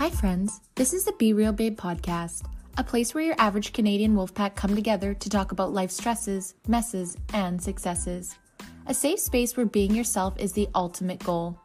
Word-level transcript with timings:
Hi, 0.00 0.08
friends. 0.08 0.62
This 0.76 0.94
is 0.94 1.04
the 1.04 1.12
Be 1.18 1.34
Real 1.34 1.52
Babe 1.52 1.78
podcast, 1.78 2.46
a 2.78 2.82
place 2.82 3.12
where 3.12 3.22
your 3.22 3.34
average 3.36 3.74
Canadian 3.74 4.14
wolfpack 4.14 4.54
come 4.54 4.74
together 4.74 5.12
to 5.12 5.28
talk 5.28 5.52
about 5.52 5.74
life 5.74 5.90
stresses, 5.90 6.54
messes, 6.66 7.18
and 7.34 7.62
successes. 7.62 8.38
A 8.86 8.94
safe 8.94 9.18
space 9.18 9.58
where 9.58 9.66
being 9.66 9.94
yourself 9.94 10.38
is 10.38 10.54
the 10.54 10.70
ultimate 10.74 11.22
goal. 11.22 11.60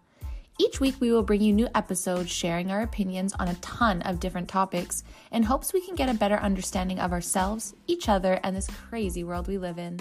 Each 0.59 0.82
week, 0.82 0.95
we 1.00 1.13
will 1.13 1.23
bring 1.23 1.39
you 1.39 1.54
new 1.54 1.70
episodes 1.75 2.29
sharing 2.29 2.71
our 2.71 2.82
opinions 2.82 3.32
on 3.39 3.48
a 3.48 3.55
ton 3.61 4.02
of 4.02 4.20
different 4.20 4.49
topics 4.49 5.05
in 5.31 5.43
hopes 5.43 5.71
we 5.71 5.79
can 5.86 5.95
get 5.95 6.09
a 6.09 6.13
better 6.13 6.36
understanding 6.36 6.99
of 6.99 7.13
ourselves, 7.13 7.73
each 7.88 8.09
other, 8.09 8.41
and 8.43 8.54
this 8.54 8.67
crazy 8.89 9.23
world 9.23 9.47
we 9.47 9.57
live 9.57 9.79
in. 9.79 9.97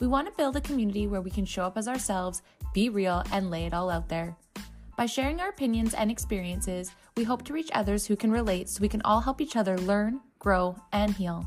We 0.00 0.08
want 0.08 0.26
to 0.26 0.36
build 0.36 0.56
a 0.56 0.60
community 0.60 1.06
where 1.06 1.20
we 1.20 1.30
can 1.30 1.44
show 1.44 1.62
up 1.62 1.78
as 1.78 1.86
ourselves, 1.86 2.42
be 2.74 2.88
real, 2.88 3.22
and 3.30 3.48
lay 3.48 3.66
it 3.66 3.74
all 3.74 3.90
out 3.90 4.08
there. 4.08 4.36
By 5.00 5.06
sharing 5.06 5.40
our 5.40 5.48
opinions 5.48 5.94
and 5.94 6.10
experiences, 6.10 6.90
we 7.16 7.24
hope 7.24 7.42
to 7.46 7.54
reach 7.54 7.70
others 7.72 8.04
who 8.04 8.16
can 8.16 8.30
relate 8.30 8.68
so 8.68 8.82
we 8.82 8.88
can 8.90 9.00
all 9.00 9.20
help 9.20 9.40
each 9.40 9.56
other 9.56 9.78
learn, 9.78 10.20
grow, 10.38 10.76
and 10.92 11.10
heal. 11.10 11.46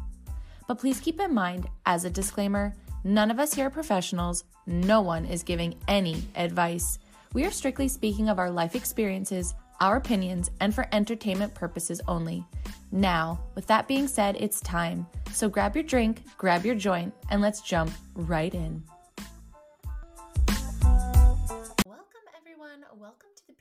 But 0.67 0.79
please 0.79 0.99
keep 0.99 1.20
in 1.20 1.35
mind, 1.35 1.67
as 1.85 2.03
a 2.03 2.09
disclaimer, 2.09 2.73
none 3.03 3.29
of 3.29 3.38
us 3.38 3.53
here 3.53 3.67
are 3.67 3.70
professionals, 3.70 4.43
no 4.66 5.02
one 5.02 5.23
is 5.23 5.43
giving 5.43 5.76
any 5.88 6.23
advice. 6.35 6.98
We 7.35 7.45
are 7.45 7.52
strictly 7.52 7.88
speaking 7.88 8.27
of 8.27 8.39
our 8.39 8.49
life 8.49 8.73
experiences, 8.73 9.54
our 9.79 9.98
opinions, 9.98 10.49
and 10.59 10.73
for 10.73 10.88
entertainment 10.91 11.54
purposes 11.54 12.01
only. 12.07 12.43
Now, 12.91 13.40
with 13.54 13.67
that 13.67 13.88
being 13.88 14.07
said, 14.07 14.35
it's 14.40 14.62
time. 14.62 15.05
So 15.31 15.48
grab 15.48 15.76
your 15.76 15.84
drink, 15.84 16.23
grab 16.40 16.65
your 16.65 16.73
joint, 16.73 17.13
and 17.29 17.40
let's 17.40 17.62
jump 17.62 17.91
right 18.15 18.51
in. 18.51 18.84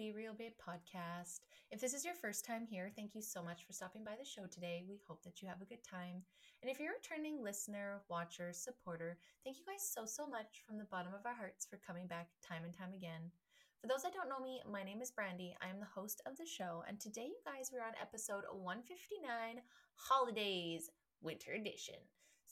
The 0.02 0.10
Real 0.10 0.34
Babe 0.34 0.58
podcast. 0.58 1.42
If 1.70 1.80
this 1.80 1.94
is 1.94 2.04
your 2.04 2.16
first 2.16 2.44
time 2.44 2.66
here, 2.66 2.90
thank 2.96 3.14
you 3.14 3.22
so 3.22 3.40
much 3.40 3.64
for 3.64 3.72
stopping 3.72 4.02
by 4.02 4.16
the 4.18 4.26
show 4.26 4.48
today. 4.50 4.82
We 4.88 4.98
hope 5.06 5.22
that 5.22 5.40
you 5.40 5.46
have 5.46 5.62
a 5.62 5.64
good 5.64 5.84
time. 5.88 6.26
And 6.60 6.68
if 6.68 6.80
you're 6.80 6.90
a 6.90 6.98
returning 6.98 7.40
listener, 7.40 8.02
watcher, 8.08 8.50
supporter, 8.52 9.16
thank 9.44 9.58
you 9.58 9.64
guys 9.64 9.88
so, 9.88 10.04
so 10.04 10.26
much 10.26 10.64
from 10.66 10.76
the 10.76 10.90
bottom 10.90 11.14
of 11.14 11.24
our 11.24 11.36
hearts 11.36 11.68
for 11.70 11.78
coming 11.86 12.08
back 12.08 12.26
time 12.42 12.64
and 12.64 12.74
time 12.74 12.92
again. 12.96 13.30
For 13.80 13.86
those 13.86 14.02
that 14.02 14.12
don't 14.12 14.28
know 14.28 14.42
me, 14.42 14.60
my 14.68 14.82
name 14.82 15.00
is 15.02 15.12
Brandy. 15.12 15.54
I 15.62 15.70
am 15.70 15.78
the 15.78 15.86
host 15.86 16.20
of 16.26 16.36
the 16.36 16.46
show, 16.46 16.82
and 16.88 16.98
today, 16.98 17.30
you 17.30 17.38
guys, 17.46 17.70
we're 17.72 17.86
on 17.86 17.94
episode 18.02 18.42
159 18.50 19.62
Holidaze 20.10 20.90
Winter 21.22 21.52
Edition. 21.52 22.02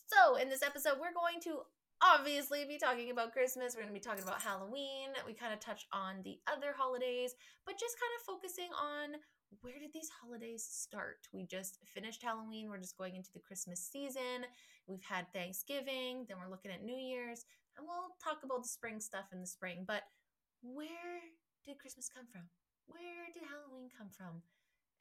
So, 0.06 0.36
in 0.36 0.48
this 0.48 0.62
episode, 0.62 0.98
we're 1.00 1.18
going 1.18 1.40
to 1.50 1.66
obviously 2.02 2.64
be 2.64 2.78
talking 2.78 3.10
about 3.10 3.32
Christmas. 3.32 3.74
We're 3.74 3.82
going 3.82 3.94
to 3.94 4.00
be 4.00 4.04
talking 4.04 4.22
about 4.22 4.40
Halloween. 4.42 5.12
We 5.26 5.34
kind 5.34 5.52
of 5.52 5.60
touch 5.60 5.86
on 5.92 6.22
the 6.24 6.38
other 6.46 6.74
holidays, 6.76 7.34
but 7.66 7.78
just 7.78 7.96
kind 8.00 8.12
of 8.18 8.26
focusing 8.26 8.70
on 8.72 9.20
where 9.60 9.78
did 9.78 9.92
these 9.92 10.10
holidays 10.22 10.64
start? 10.64 11.26
We 11.32 11.44
just 11.44 11.78
finished 11.84 12.22
Halloween. 12.22 12.68
We're 12.68 12.78
just 12.78 12.96
going 12.96 13.16
into 13.16 13.32
the 13.32 13.40
Christmas 13.40 13.80
season. 13.80 14.46
We've 14.86 15.02
had 15.02 15.26
Thanksgiving, 15.32 16.26
then 16.28 16.38
we're 16.40 16.50
looking 16.50 16.70
at 16.70 16.82
New 16.82 16.96
Year's, 16.96 17.44
and 17.76 17.86
we'll 17.86 18.14
talk 18.22 18.42
about 18.44 18.62
the 18.62 18.68
spring 18.68 19.00
stuff 19.00 19.26
in 19.32 19.40
the 19.40 19.46
spring. 19.46 19.84
But 19.86 20.02
where 20.62 21.20
did 21.66 21.78
Christmas 21.78 22.08
come 22.08 22.26
from? 22.30 22.42
Where 22.86 23.26
did 23.34 23.42
Halloween 23.46 23.88
come 23.96 24.08
from? 24.10 24.42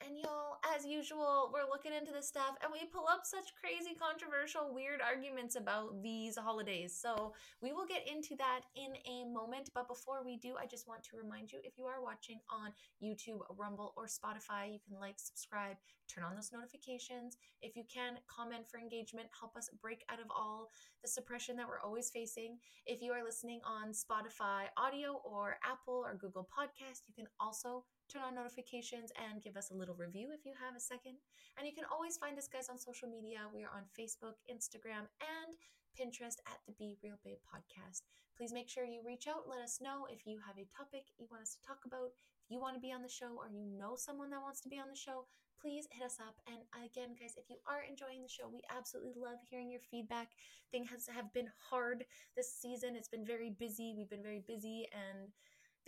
And 0.06 0.18
y'all, 0.18 0.60
as 0.76 0.86
usual, 0.86 1.52
we're 1.54 1.68
looking 1.68 1.92
into 1.92 2.14
this 2.14 2.28
stuff 2.28 2.56
and 2.64 2.72
we 2.72 2.88
pull 2.88 3.06
up 3.12 3.22
such 3.24 3.52
crazy, 3.60 3.96
controversial, 4.00 4.74
weird 4.74 5.02
arguments 5.02 5.58
about 5.58 6.02
these 6.02 6.38
holidays. 6.38 6.98
So 7.00 7.34
we 7.62 7.74
will 7.74 7.86
get 7.86 8.08
into 8.08 8.36
that 8.38 8.62
in 8.76 8.96
a 9.04 9.28
moment. 9.28 9.70
But 9.76 9.90
before 9.90 10.24
we 10.24 10.38
do, 10.38 10.56
I 10.56 10.68
just 10.68 10.88
want 10.88 11.04
to 11.04 11.18
remind 11.18 11.52
you 11.52 11.60
if 11.64 11.78
you 11.78 11.86
are 11.86 12.02
watching 12.02 12.40
on 12.50 12.72
YouTube, 13.04 13.44
Rumble, 13.58 13.94
or 13.98 14.06
Spotify, 14.08 14.72
you 14.72 14.80
can 14.80 15.00
like, 15.00 15.20
subscribe, 15.20 15.76
turn 16.08 16.24
on 16.24 16.36
those 16.36 16.52
notifications. 16.54 17.36
If 17.62 17.76
you 17.76 17.84
can, 17.94 18.18
comment 18.28 18.64
for 18.72 18.80
engagement, 18.80 19.28
help 19.38 19.58
us 19.58 19.70
break 19.82 20.06
out 20.10 20.20
of 20.20 20.28
all 20.32 20.70
the 21.02 21.10
suppression 21.10 21.58
that 21.58 21.68
we're 21.68 21.84
always 21.84 22.10
facing. 22.10 22.58
If 22.86 23.02
you 23.02 23.12
are 23.12 23.24
listening 23.24 23.60
on 23.68 23.92
Spotify 23.92 24.72
audio 24.78 25.22
or 25.26 25.58
Apple 25.64 26.04
or 26.06 26.16
Google 26.16 26.48
Podcast, 26.48 27.04
you 27.08 27.14
can 27.14 27.28
also 27.40 27.84
turn 28.10 28.26
on 28.26 28.34
notifications 28.34 29.14
and 29.14 29.42
give 29.46 29.54
us 29.56 29.70
a 29.70 29.78
little 29.78 29.94
review 29.94 30.34
if 30.34 30.42
you 30.46 30.58
have 30.58 30.74
a 30.76 30.82
second. 30.82 31.22
And 31.58 31.70
you 31.70 31.74
can 31.78 31.86
always 31.86 32.18
find 32.18 32.34
us 32.42 32.50
guys 32.50 32.66
on 32.66 32.82
social 32.82 33.06
media. 33.06 33.46
We 33.54 33.62
are 33.62 33.70
on 33.70 33.86
Facebook, 33.94 34.42
Instagram, 34.50 35.06
and 35.22 35.54
Pinterest 35.94 36.42
at 36.50 36.58
the 36.66 36.74
Be 36.74 36.98
Real 37.06 37.22
Babe 37.24 37.38
podcast. 37.46 38.10
Please 38.34 38.52
make 38.52 38.70
sure 38.70 38.84
you 38.84 39.06
reach 39.06 39.28
out. 39.30 39.46
Let 39.46 39.62
us 39.62 39.78
know 39.78 40.10
if 40.10 40.26
you 40.26 40.42
have 40.42 40.58
a 40.58 40.66
topic 40.74 41.06
you 41.22 41.30
want 41.30 41.44
us 41.46 41.54
to 41.54 41.62
talk 41.62 41.86
about. 41.86 42.10
If 42.10 42.50
you 42.50 42.60
want 42.60 42.74
to 42.74 42.82
be 42.82 42.92
on 42.92 43.06
the 43.06 43.12
show 43.12 43.38
or 43.38 43.46
you 43.54 43.62
know 43.68 43.94
someone 43.94 44.32
that 44.32 44.42
wants 44.42 44.62
to 44.66 44.70
be 44.74 44.82
on 44.82 44.90
the 44.90 44.98
show, 44.98 45.30
please 45.62 45.86
hit 45.92 46.02
us 46.02 46.18
up. 46.18 46.40
And 46.48 46.64
again, 46.82 47.14
guys, 47.20 47.36
if 47.38 47.46
you 47.50 47.58
are 47.68 47.84
enjoying 47.86 48.24
the 48.24 48.32
show, 48.32 48.50
we 48.50 48.64
absolutely 48.74 49.14
love 49.22 49.38
hearing 49.44 49.70
your 49.70 49.84
feedback. 49.92 50.34
Things 50.72 50.90
have 51.14 51.34
been 51.34 51.52
hard 51.70 52.06
this 52.36 52.50
season. 52.50 52.96
It's 52.96 53.12
been 53.12 53.26
very 53.26 53.52
busy. 53.52 53.94
We've 53.96 54.10
been 54.10 54.24
very 54.24 54.42
busy 54.48 54.88
and 54.96 55.30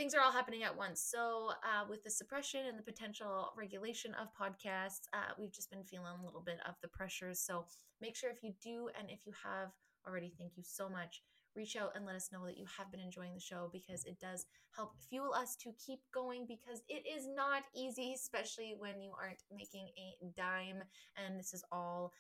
things 0.02 0.16
are 0.16 0.22
all 0.22 0.32
happening 0.32 0.64
at 0.64 0.76
once. 0.76 1.00
So, 1.00 1.52
uh, 1.64 1.86
with 1.88 2.04
the 2.04 2.10
suppression 2.10 2.66
and 2.66 2.76
the 2.76 2.82
potential 2.82 3.54
regulation 3.56 4.16
of 4.16 4.30
podcasts, 4.34 5.02
uh, 5.14 5.34
we've 5.38 5.52
just 5.52 5.70
been 5.70 5.84
feeling 5.84 6.08
a 6.20 6.26
little 6.26 6.42
bit 6.42 6.58
of 6.68 6.74
the 6.82 6.88
pressures. 6.88 7.40
So, 7.40 7.66
make 8.02 8.16
sure 8.16 8.32
if 8.32 8.42
you 8.42 8.54
do, 8.64 8.90
and 8.98 9.12
if 9.12 9.28
you 9.28 9.34
have 9.44 9.70
already, 10.08 10.34
thank 10.40 10.54
you 10.58 10.64
so 10.66 10.90
much. 10.90 11.22
Reach 11.56 11.76
out 11.76 11.92
and 11.96 12.04
let 12.04 12.16
us 12.16 12.32
know 12.34 12.44
that 12.48 12.58
you 12.58 12.66
have 12.80 12.90
been 12.90 13.00
enjoying 13.00 13.36
the 13.36 13.40
show 13.40 13.70
because 13.72 14.04
it 14.06 14.20
does 14.20 14.48
help 14.76 14.94
fuel 15.08 15.36
us 15.36 15.56
to 15.58 15.72
keep 15.86 16.00
going 16.12 16.48
because 16.48 16.82
it 16.90 17.04
is 17.06 17.28
not 17.28 17.62
easy, 17.76 18.14
especially 18.16 18.74
when 18.80 19.04
you 19.04 19.12
aren't 19.22 19.44
making 19.56 19.90
a 20.00 20.32
dime. 20.36 20.82
And 21.16 21.40
this 21.40 21.54
is 21.54 21.64
all 21.72 22.12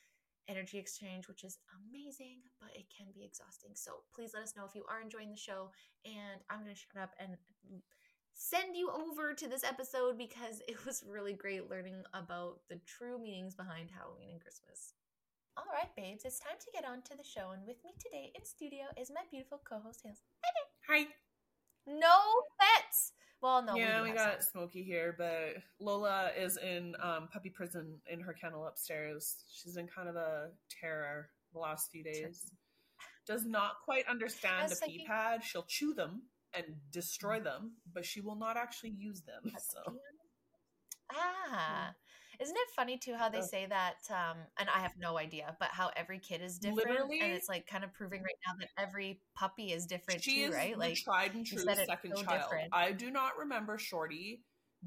energy 0.47 0.77
exchange, 0.77 1.27
which 1.27 1.43
is 1.43 1.57
amazing, 1.77 2.39
but 2.59 2.69
it 2.75 2.85
can 2.95 3.07
be 3.13 3.23
exhausting. 3.23 3.71
So 3.73 4.03
please 4.13 4.31
let 4.33 4.43
us 4.43 4.55
know 4.55 4.65
if 4.65 4.75
you 4.75 4.83
are 4.89 5.01
enjoying 5.01 5.31
the 5.31 5.37
show. 5.37 5.71
And 6.05 6.41
I'm 6.49 6.63
going 6.63 6.75
to 6.75 6.79
shut 6.79 7.01
up 7.01 7.11
and 7.19 7.37
send 8.33 8.75
you 8.75 8.89
over 8.89 9.33
to 9.33 9.47
this 9.47 9.63
episode 9.63 10.17
because 10.17 10.61
it 10.67 10.85
was 10.85 11.03
really 11.07 11.33
great 11.33 11.69
learning 11.69 12.03
about 12.13 12.59
the 12.69 12.79
true 12.85 13.21
meanings 13.21 13.55
behind 13.55 13.89
Halloween 13.91 14.29
and 14.31 14.41
Christmas. 14.41 14.93
All 15.57 15.67
right, 15.67 15.93
babes, 15.95 16.23
it's 16.23 16.39
time 16.39 16.55
to 16.59 16.71
get 16.73 16.89
on 16.89 17.01
to 17.03 17.17
the 17.17 17.23
show. 17.23 17.51
And 17.51 17.67
with 17.67 17.77
me 17.83 17.91
today 17.99 18.31
in 18.35 18.45
studio 18.45 18.87
is 18.97 19.11
my 19.13 19.21
beautiful 19.29 19.61
co 19.67 19.79
host, 19.79 20.01
Hills. 20.03 20.23
Hi. 20.87 21.07
No 21.85 22.17
pets. 22.59 23.13
Well, 23.41 23.63
no. 23.63 23.75
Yeah, 23.75 24.03
we, 24.03 24.09
we 24.09 24.15
got 24.15 24.43
some. 24.43 24.51
Smokey 24.51 24.83
here, 24.83 25.15
but 25.17 25.63
Lola 25.79 26.29
is 26.37 26.57
in 26.57 26.95
um, 27.01 27.27
puppy 27.33 27.49
prison 27.49 27.99
in 28.11 28.19
her 28.21 28.33
kennel 28.33 28.67
upstairs. 28.67 29.37
She's 29.51 29.77
in 29.77 29.87
kind 29.87 30.07
of 30.07 30.15
a 30.15 30.49
terror 30.69 31.29
the 31.53 31.59
last 31.59 31.89
few 31.91 32.03
days. 32.03 32.51
Does 33.27 33.45
not 33.45 33.73
quite 33.83 34.05
understand 34.07 34.71
a 34.71 34.85
pee 34.85 35.05
pad. 35.07 35.43
She'll 35.43 35.65
chew 35.67 35.93
them 35.93 36.23
and 36.53 36.65
destroy 36.91 37.39
mm. 37.39 37.45
them, 37.45 37.71
but 37.93 38.05
she 38.05 38.21
will 38.21 38.35
not 38.35 38.57
actually 38.57 38.91
use 38.91 39.21
them. 39.21 39.51
So. 39.59 39.95
Ah, 41.11 41.93
isn't 42.41 42.55
it 42.55 42.67
funny 42.75 42.97
too 42.97 43.13
how 43.15 43.29
they 43.29 43.41
say 43.41 43.67
that? 43.67 43.97
Um, 44.09 44.37
and 44.57 44.67
I 44.69 44.79
have 44.79 44.93
no 44.99 45.17
idea, 45.17 45.55
but 45.59 45.69
how 45.71 45.91
every 45.95 46.19
kid 46.19 46.41
is 46.41 46.57
different, 46.57 46.89
Literally, 46.89 47.19
and 47.21 47.31
it's 47.33 47.47
like 47.47 47.67
kind 47.67 47.83
of 47.83 47.93
proving 47.93 48.21
right 48.23 48.35
now 48.47 48.53
that 48.59 48.69
every 48.81 49.21
puppy 49.35 49.71
is 49.71 49.85
different 49.85 50.23
she 50.23 50.41
too, 50.41 50.49
is 50.49 50.55
right? 50.55 50.77
Like 50.77 50.95
tried 50.95 51.35
and 51.35 51.45
true 51.45 51.59
second 51.59 52.15
so 52.15 52.23
child. 52.23 52.41
Different. 52.41 52.69
I 52.73 52.91
do 52.93 53.11
not 53.11 53.37
remember 53.37 53.77
Shorty 53.77 54.41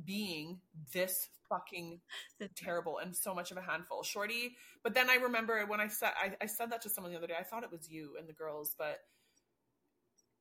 being 0.05 0.59
this 0.93 1.29
fucking 1.49 2.01
terrible 2.57 2.99
and 2.99 3.15
so 3.15 3.35
much 3.35 3.53
of 3.53 3.57
a 3.57 3.63
handful. 3.63 4.03
Shorty, 4.03 4.57
but 4.83 4.95
then 4.95 5.09
I 5.09 5.17
remember 5.17 5.65
when 5.67 5.81
I 5.81 5.87
said 5.89 6.11
I, 6.21 6.33
I 6.43 6.47
said 6.47 6.73
that 6.73 6.83
to 6.83 6.91
someone 6.91 7.13
the 7.13 7.19
other 7.19 7.29
day. 7.29 7.37
I 7.39 7.45
thought 7.45 7.63
it 7.63 7.71
was 7.71 7.89
you 7.89 8.17
and 8.19 8.29
the 8.29 8.33
girls, 8.33 8.75
but 8.77 8.99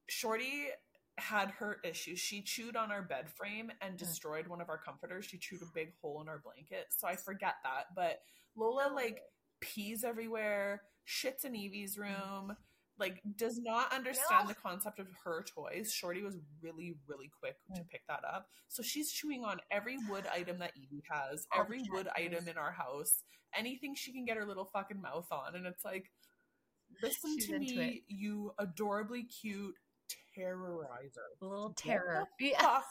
Shorty 0.10 0.68
had 1.18 1.52
her 1.52 1.78
issues. 1.84 2.20
She 2.20 2.42
chewed 2.42 2.76
on 2.76 2.92
our 2.92 3.02
bed 3.02 3.30
frame 3.30 3.72
and 3.82 3.96
mm. 3.96 3.98
destroyed 3.98 4.48
one 4.48 4.62
of 4.62 4.70
our 4.70 4.78
comforters. 4.78 5.26
She 5.26 5.38
chewed 5.38 5.62
a 5.62 5.74
big 5.74 5.94
hole 6.02 6.22
in 6.22 6.28
our 6.28 6.40
blanket. 6.40 6.88
So 6.90 7.08
I 7.08 7.16
forget 7.16 7.56
that. 7.64 7.88
But 7.96 8.22
Lola 8.56 8.92
like 8.94 9.22
pees 9.60 10.04
everywhere, 10.04 10.82
shits 11.08 11.46
in 11.46 11.56
Evie's 11.56 11.98
room, 11.98 12.56
like 13.00 13.22
does 13.38 13.60
not 13.60 13.94
understand 13.94 14.44
no. 14.44 14.48
the 14.48 14.56
concept 14.56 15.00
of 15.00 15.08
her 15.24 15.44
toys. 15.44 15.92
Shorty 15.92 16.24
was 16.24 16.38
really, 16.62 16.96
really 17.08 17.32
quick 17.40 17.56
to 17.76 17.82
mm. 17.82 17.90
pick 17.90 18.02
that 18.08 18.24
up. 18.24 18.48
So 18.68 18.84
she's 18.84 19.12
chewing 19.12 19.44
on 19.44 19.60
every 19.72 19.98
wood 20.10 20.26
item 20.34 20.60
that 20.60 20.74
Evie 20.76 21.04
has, 21.10 21.48
every 21.58 21.84
wood 21.92 22.08
item 22.16 22.48
in 22.48 22.58
our 22.58 22.72
house, 22.72 23.24
anything 23.56 23.96
she 23.96 24.12
can 24.12 24.26
get 24.26 24.38
her 24.38 24.46
little 24.46 24.66
fucking 24.66 25.02
mouth 25.02 25.28
on. 25.32 25.56
And 25.56 25.66
it's 25.66 25.86
like, 25.86 26.12
listen 27.02 27.36
she's 27.36 27.48
to 27.48 27.60
me, 27.60 28.04
it. 28.08 28.14
you 28.14 28.54
adorably 28.60 29.24
cute 29.24 29.76
terrorizer. 30.38 31.42
A 31.42 31.46
little 31.46 31.74
terror. 31.74 32.28
Yeah. 32.40 32.82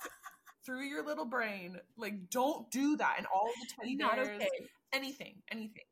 through 0.65 0.85
your 0.85 1.05
little 1.05 1.25
brain. 1.25 1.77
Like, 1.97 2.31
don't 2.31 2.71
do 2.71 2.97
that. 2.97 3.17
And 3.19 3.27
all 3.35 3.51
the 3.61 3.69
teddy 3.77 3.97
bears, 3.97 4.37
okay. 4.37 4.49
anything, 4.93 5.35
anything. 5.51 5.85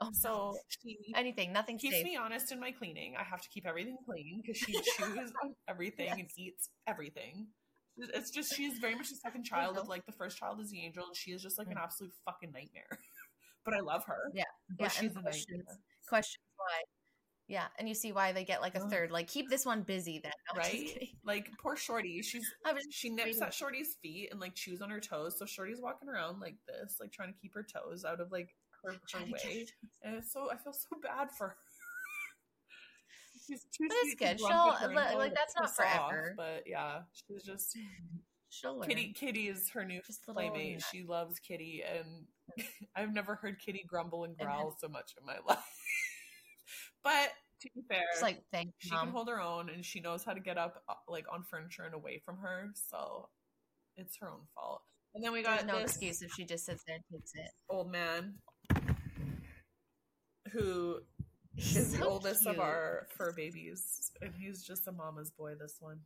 Oh, 0.00 0.10
so 0.12 0.54
she 0.68 0.98
anything, 1.14 1.52
nothing 1.52 1.78
keeps 1.78 1.94
safe. 1.94 2.04
me 2.04 2.16
honest 2.16 2.52
in 2.52 2.60
my 2.60 2.70
cleaning. 2.70 3.14
I 3.18 3.24
have 3.24 3.40
to 3.40 3.48
keep 3.48 3.66
everything 3.66 3.96
clean 4.04 4.42
because 4.42 4.58
she 4.58 4.72
chews 4.96 5.32
on 5.42 5.54
everything 5.68 6.06
yes. 6.06 6.18
and 6.18 6.28
eats 6.36 6.68
everything. 6.86 7.46
It's 7.96 8.30
just 8.30 8.54
she's 8.54 8.78
very 8.78 8.94
much 8.94 9.08
the 9.08 9.16
second 9.16 9.44
child 9.44 9.78
of 9.78 9.88
like 9.88 10.04
the 10.04 10.12
first 10.12 10.36
child 10.36 10.60
is 10.60 10.70
the 10.70 10.84
angel, 10.84 11.06
and 11.06 11.16
she 11.16 11.30
is 11.30 11.40
just 11.40 11.56
like 11.56 11.68
an 11.68 11.76
mm. 11.76 11.82
absolute 11.82 12.12
fucking 12.26 12.52
nightmare. 12.52 12.88
but 13.64 13.72
I 13.72 13.80
love 13.80 14.04
her. 14.06 14.30
Yeah, 14.34 14.44
but 14.68 14.84
yeah. 14.84 14.88
she's 14.88 15.16
And 15.16 15.18
a 15.18 15.22
questions, 15.22 15.64
nightmare. 15.66 15.78
questions 16.06 16.44
why. 16.56 16.82
Yeah, 17.48 17.66
and 17.78 17.88
you 17.88 17.94
see 17.94 18.10
why 18.12 18.32
they 18.32 18.44
get 18.44 18.60
like 18.60 18.74
a 18.74 18.80
third. 18.88 19.10
Like 19.12 19.28
keep 19.28 19.48
this 19.48 19.64
one 19.64 19.82
busy 19.82 20.20
then. 20.22 20.32
No, 20.54 20.60
Right? 20.60 21.08
Like 21.24 21.50
poor 21.62 21.76
Shorty, 21.76 22.20
she's 22.22 22.44
she 22.90 23.08
nips 23.10 23.40
at 23.40 23.54
Shorty's 23.54 23.96
feet 24.02 24.28
and 24.32 24.40
like 24.40 24.54
chews 24.54 24.82
on 24.82 24.90
her 24.90 25.00
toes. 25.00 25.38
So 25.38 25.46
Shorty's 25.46 25.80
walking 25.80 26.08
around 26.08 26.40
like 26.40 26.56
this, 26.66 26.96
like 27.00 27.12
trying 27.12 27.32
to 27.32 27.38
keep 27.40 27.54
her 27.54 27.64
toes 27.64 28.04
out 28.04 28.20
of 28.20 28.32
like 28.32 28.48
her, 28.82 28.92
her 28.94 28.98
trying 29.08 29.26
to 29.26 29.32
get 29.32 29.44
way. 29.44 29.66
And 30.02 30.16
it's 30.16 30.32
so 30.32 30.50
I 30.50 30.56
feel 30.56 30.72
so 30.72 30.96
bad 31.02 31.28
for 31.36 31.48
her. 31.48 31.56
She's 33.46 33.64
too 33.76 33.86
But 33.88 33.96
it's 34.02 34.14
good. 34.16 34.40
She'll- 34.40 35.16
like- 35.16 35.34
that's 35.34 35.54
not 35.56 35.64
piss 35.68 35.78
off, 35.78 36.10
forever. 36.10 36.34
But 36.36 36.64
yeah, 36.66 37.02
she's 37.12 37.44
just 37.44 37.76
She'll 38.48 38.78
learn. 38.78 38.88
Kitty. 38.88 39.12
Kitty 39.12 39.48
is 39.48 39.68
her 39.70 39.84
new 39.84 40.00
Just 40.06 40.26
little 40.26 40.42
playmate. 40.50 40.82
She 40.90 41.02
loves 41.02 41.38
Kitty, 41.40 41.82
and 41.86 42.26
I've 42.96 43.12
never 43.12 43.34
heard 43.34 43.58
Kitty 43.58 43.84
grumble 43.86 44.24
and 44.24 44.34
And 44.38 44.46
growl 44.48 44.74
so 44.80 44.88
much 44.88 45.12
in 45.20 45.26
my 45.26 45.36
life. 45.46 45.58
But 47.04 47.30
to 47.62 47.70
be 47.74 47.82
fair, 47.88 48.02
Just 48.12 48.22
like 48.22 48.42
thank 48.52 48.72
she 48.78 48.90
mom. 48.90 49.06
can 49.06 49.12
hold 49.14 49.28
her 49.28 49.40
own 49.40 49.70
and 49.70 49.84
she 49.84 50.00
knows 50.00 50.22
how 50.24 50.32
to 50.34 50.40
get 50.40 50.58
up 50.58 50.82
uh, 50.88 50.94
like 51.08 51.24
on 51.32 51.42
furniture 51.42 51.84
and 51.84 51.94
away 51.94 52.20
from 52.24 52.36
her 52.38 52.70
so 52.74 53.28
it's 53.96 54.16
her 54.20 54.28
own 54.28 54.40
fault 54.54 54.82
and 55.14 55.24
then 55.24 55.32
we 55.32 55.42
There's 55.42 55.58
got 55.62 55.66
no 55.66 55.80
this 55.80 55.92
excuse 55.92 56.20
if 56.20 56.32
she 56.32 56.44
just 56.44 56.66
sits 56.66 56.82
there 56.86 56.96
and 56.96 57.04
takes 57.10 57.32
it. 57.34 57.50
old 57.70 57.90
man 57.90 58.34
who 60.52 60.98
He's 61.54 61.76
is 61.78 61.92
the 61.92 61.98
so 61.98 62.04
oldest 62.10 62.46
of 62.46 62.60
our 62.60 63.06
fur 63.16 63.32
babies 63.32 64.10
and 64.20 64.32
he's 64.38 64.62
just 64.62 64.86
a 64.86 64.92
mama's 64.92 65.30
boy 65.30 65.54
this 65.58 65.76
one 65.80 66.00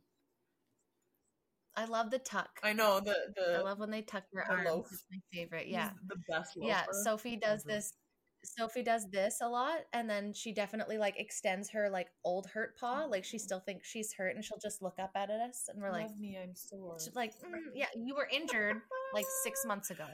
I 1.75 1.85
love 1.85 2.11
the 2.11 2.19
tuck. 2.19 2.49
i 2.63 2.73
know 2.73 2.99
the 2.99 3.15
the 3.35 3.57
I 3.59 3.61
love 3.61 3.79
when 3.79 3.91
they 3.91 4.01
tuck 4.01 4.23
their 4.33 4.45
the 4.47 4.55
arms. 4.55 4.69
loaf. 4.69 4.87
It's 4.91 5.05
my 5.11 5.17
favorite. 5.33 5.63
he's 5.65 5.73
Yeah. 5.73 5.91
the 6.07 6.17
best 6.29 6.51
Yeah. 6.57 6.83
Sophie 7.03 7.37
does 7.37 7.63
ever. 7.65 7.75
this. 7.75 7.93
Sophie 8.43 8.83
does 8.83 9.09
this 9.09 9.37
a 9.41 9.47
lot, 9.47 9.79
and 9.93 10.09
then 10.09 10.33
she 10.33 10.53
definitely 10.53 10.97
like 10.97 11.19
extends 11.19 11.69
her 11.69 11.89
like 11.89 12.07
old 12.23 12.47
hurt 12.47 12.77
paw. 12.77 13.05
Like 13.05 13.23
she 13.23 13.37
still 13.37 13.59
thinks 13.59 13.87
she's 13.87 14.13
hurt, 14.13 14.35
and 14.35 14.43
she'll 14.43 14.59
just 14.61 14.81
look 14.81 14.99
up 14.99 15.11
at 15.15 15.29
us, 15.29 15.65
and 15.67 15.81
we're 15.81 15.91
like, 15.91 16.07
love 16.07 16.19
me 16.19 16.37
i'm 16.41 16.55
sore 16.55 16.97
she's 16.99 17.15
like, 17.15 17.33
"Mm, 17.39 17.71
yeah, 17.75 17.87
you 17.95 18.15
were 18.15 18.27
injured 18.31 18.77
like 19.13 19.25
six 19.43 19.65
months 19.65 19.91
ago. 19.91 20.07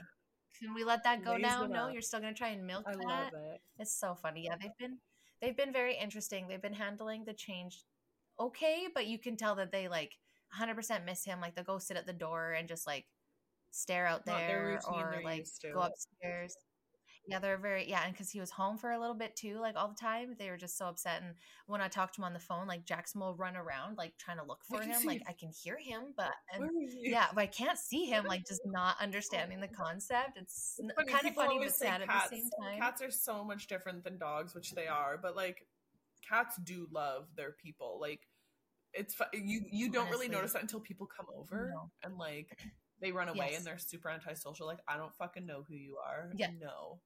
Can 0.58 0.74
we 0.74 0.84
let 0.84 1.04
that 1.04 1.24
go 1.24 1.36
now? 1.36 1.66
No, 1.66 1.88
you're 1.88 2.02
still 2.02 2.20
gonna 2.20 2.34
try 2.34 2.48
and 2.48 2.66
milk 2.66 2.84
i 2.86 2.92
that. 2.92 3.04
love 3.04 3.32
it 3.52 3.60
It's 3.78 3.98
so 3.98 4.14
funny. 4.14 4.44
Yeah, 4.44 4.56
they've 4.60 4.76
been 4.78 4.98
they've 5.40 5.56
been 5.56 5.72
very 5.72 5.96
interesting. 5.96 6.48
They've 6.48 6.62
been 6.62 6.74
handling 6.74 7.24
the 7.24 7.34
change 7.34 7.84
okay, 8.40 8.86
but 8.94 9.06
you 9.06 9.18
can 9.18 9.36
tell 9.36 9.56
that 9.56 9.72
they 9.72 9.88
like 9.88 10.12
100% 10.58 11.04
miss 11.04 11.24
him. 11.24 11.40
Like 11.40 11.54
they'll 11.54 11.64
go 11.64 11.78
sit 11.78 11.96
at 11.96 12.06
the 12.06 12.12
door 12.12 12.52
and 12.52 12.68
just 12.68 12.86
like 12.86 13.06
stare 13.70 14.06
out 14.06 14.26
Not 14.26 14.38
there 14.38 14.80
or 14.90 15.20
like 15.24 15.46
go 15.72 15.80
upstairs. 15.80 16.54
Yeah, 17.28 17.38
they're 17.38 17.58
very 17.58 17.88
yeah, 17.88 18.04
and 18.04 18.12
because 18.12 18.30
he 18.30 18.40
was 18.40 18.50
home 18.50 18.78
for 18.78 18.90
a 18.90 18.98
little 18.98 19.14
bit 19.14 19.36
too, 19.36 19.58
like 19.60 19.76
all 19.76 19.88
the 19.88 19.94
time, 19.94 20.34
they 20.38 20.48
were 20.48 20.56
just 20.56 20.78
so 20.78 20.86
upset. 20.86 21.20
And 21.22 21.34
when 21.66 21.80
I 21.80 21.88
talked 21.88 22.14
to 22.14 22.22
him 22.22 22.24
on 22.24 22.32
the 22.32 22.38
phone, 22.40 22.66
like 22.66 22.86
Jackson 22.86 23.20
will 23.20 23.34
run 23.34 23.54
around 23.54 23.98
like 23.98 24.16
trying 24.16 24.38
to 24.38 24.44
look 24.44 24.64
for 24.64 24.80
him. 24.80 25.04
Like. 25.04 25.22
I 25.28 25.32
can 25.32 25.50
hear 25.50 25.76
him, 25.78 26.14
but 26.16 26.32
and, 26.52 26.62
Where 26.62 26.70
is 26.86 26.94
he? 26.94 27.10
yeah, 27.10 27.26
but 27.34 27.42
I 27.42 27.46
can't 27.46 27.78
see 27.78 28.06
him. 28.06 28.24
Like 28.24 28.46
just 28.46 28.62
not 28.64 28.96
understanding 29.00 29.60
the 29.60 29.68
oh. 29.68 29.76
concept. 29.84 30.36
It's 30.36 30.80
It's 30.82 31.12
kind 31.12 31.26
of 31.26 31.34
funny 31.34 31.58
but 31.58 31.74
sad 31.74 32.02
at 32.02 32.08
the 32.08 32.36
same 32.36 32.48
time. 32.62 32.80
Cats 32.80 33.02
are 33.02 33.10
so 33.10 33.44
much 33.44 33.66
different 33.66 34.04
than 34.04 34.18
dogs, 34.18 34.54
which 34.54 34.72
they 34.72 34.86
are, 34.86 35.18
but 35.20 35.36
like 35.36 35.66
cats 36.26 36.56
do 36.64 36.88
love 36.90 37.26
their 37.36 37.52
people. 37.62 37.98
Like 38.00 38.20
it's 38.94 39.20
you 39.34 39.62
you 39.70 39.90
don't 39.90 40.10
really 40.10 40.28
notice 40.28 40.54
that 40.54 40.62
until 40.62 40.80
people 40.80 41.06
come 41.06 41.26
over 41.36 41.70
No. 41.74 41.90
and 42.02 42.16
like 42.18 42.58
they 43.00 43.12
run 43.12 43.28
away 43.28 43.48
Yes. 43.50 43.58
and 43.58 43.66
they're 43.66 43.78
super 43.78 44.10
antisocial. 44.10 44.66
Like 44.66 44.80
I 44.88 44.96
don't 44.96 45.14
fucking 45.14 45.46
know 45.46 45.64
who 45.68 45.74
you 45.74 45.96
are. 46.04 46.30
Yeah. 46.34 46.50
no. 46.60 47.00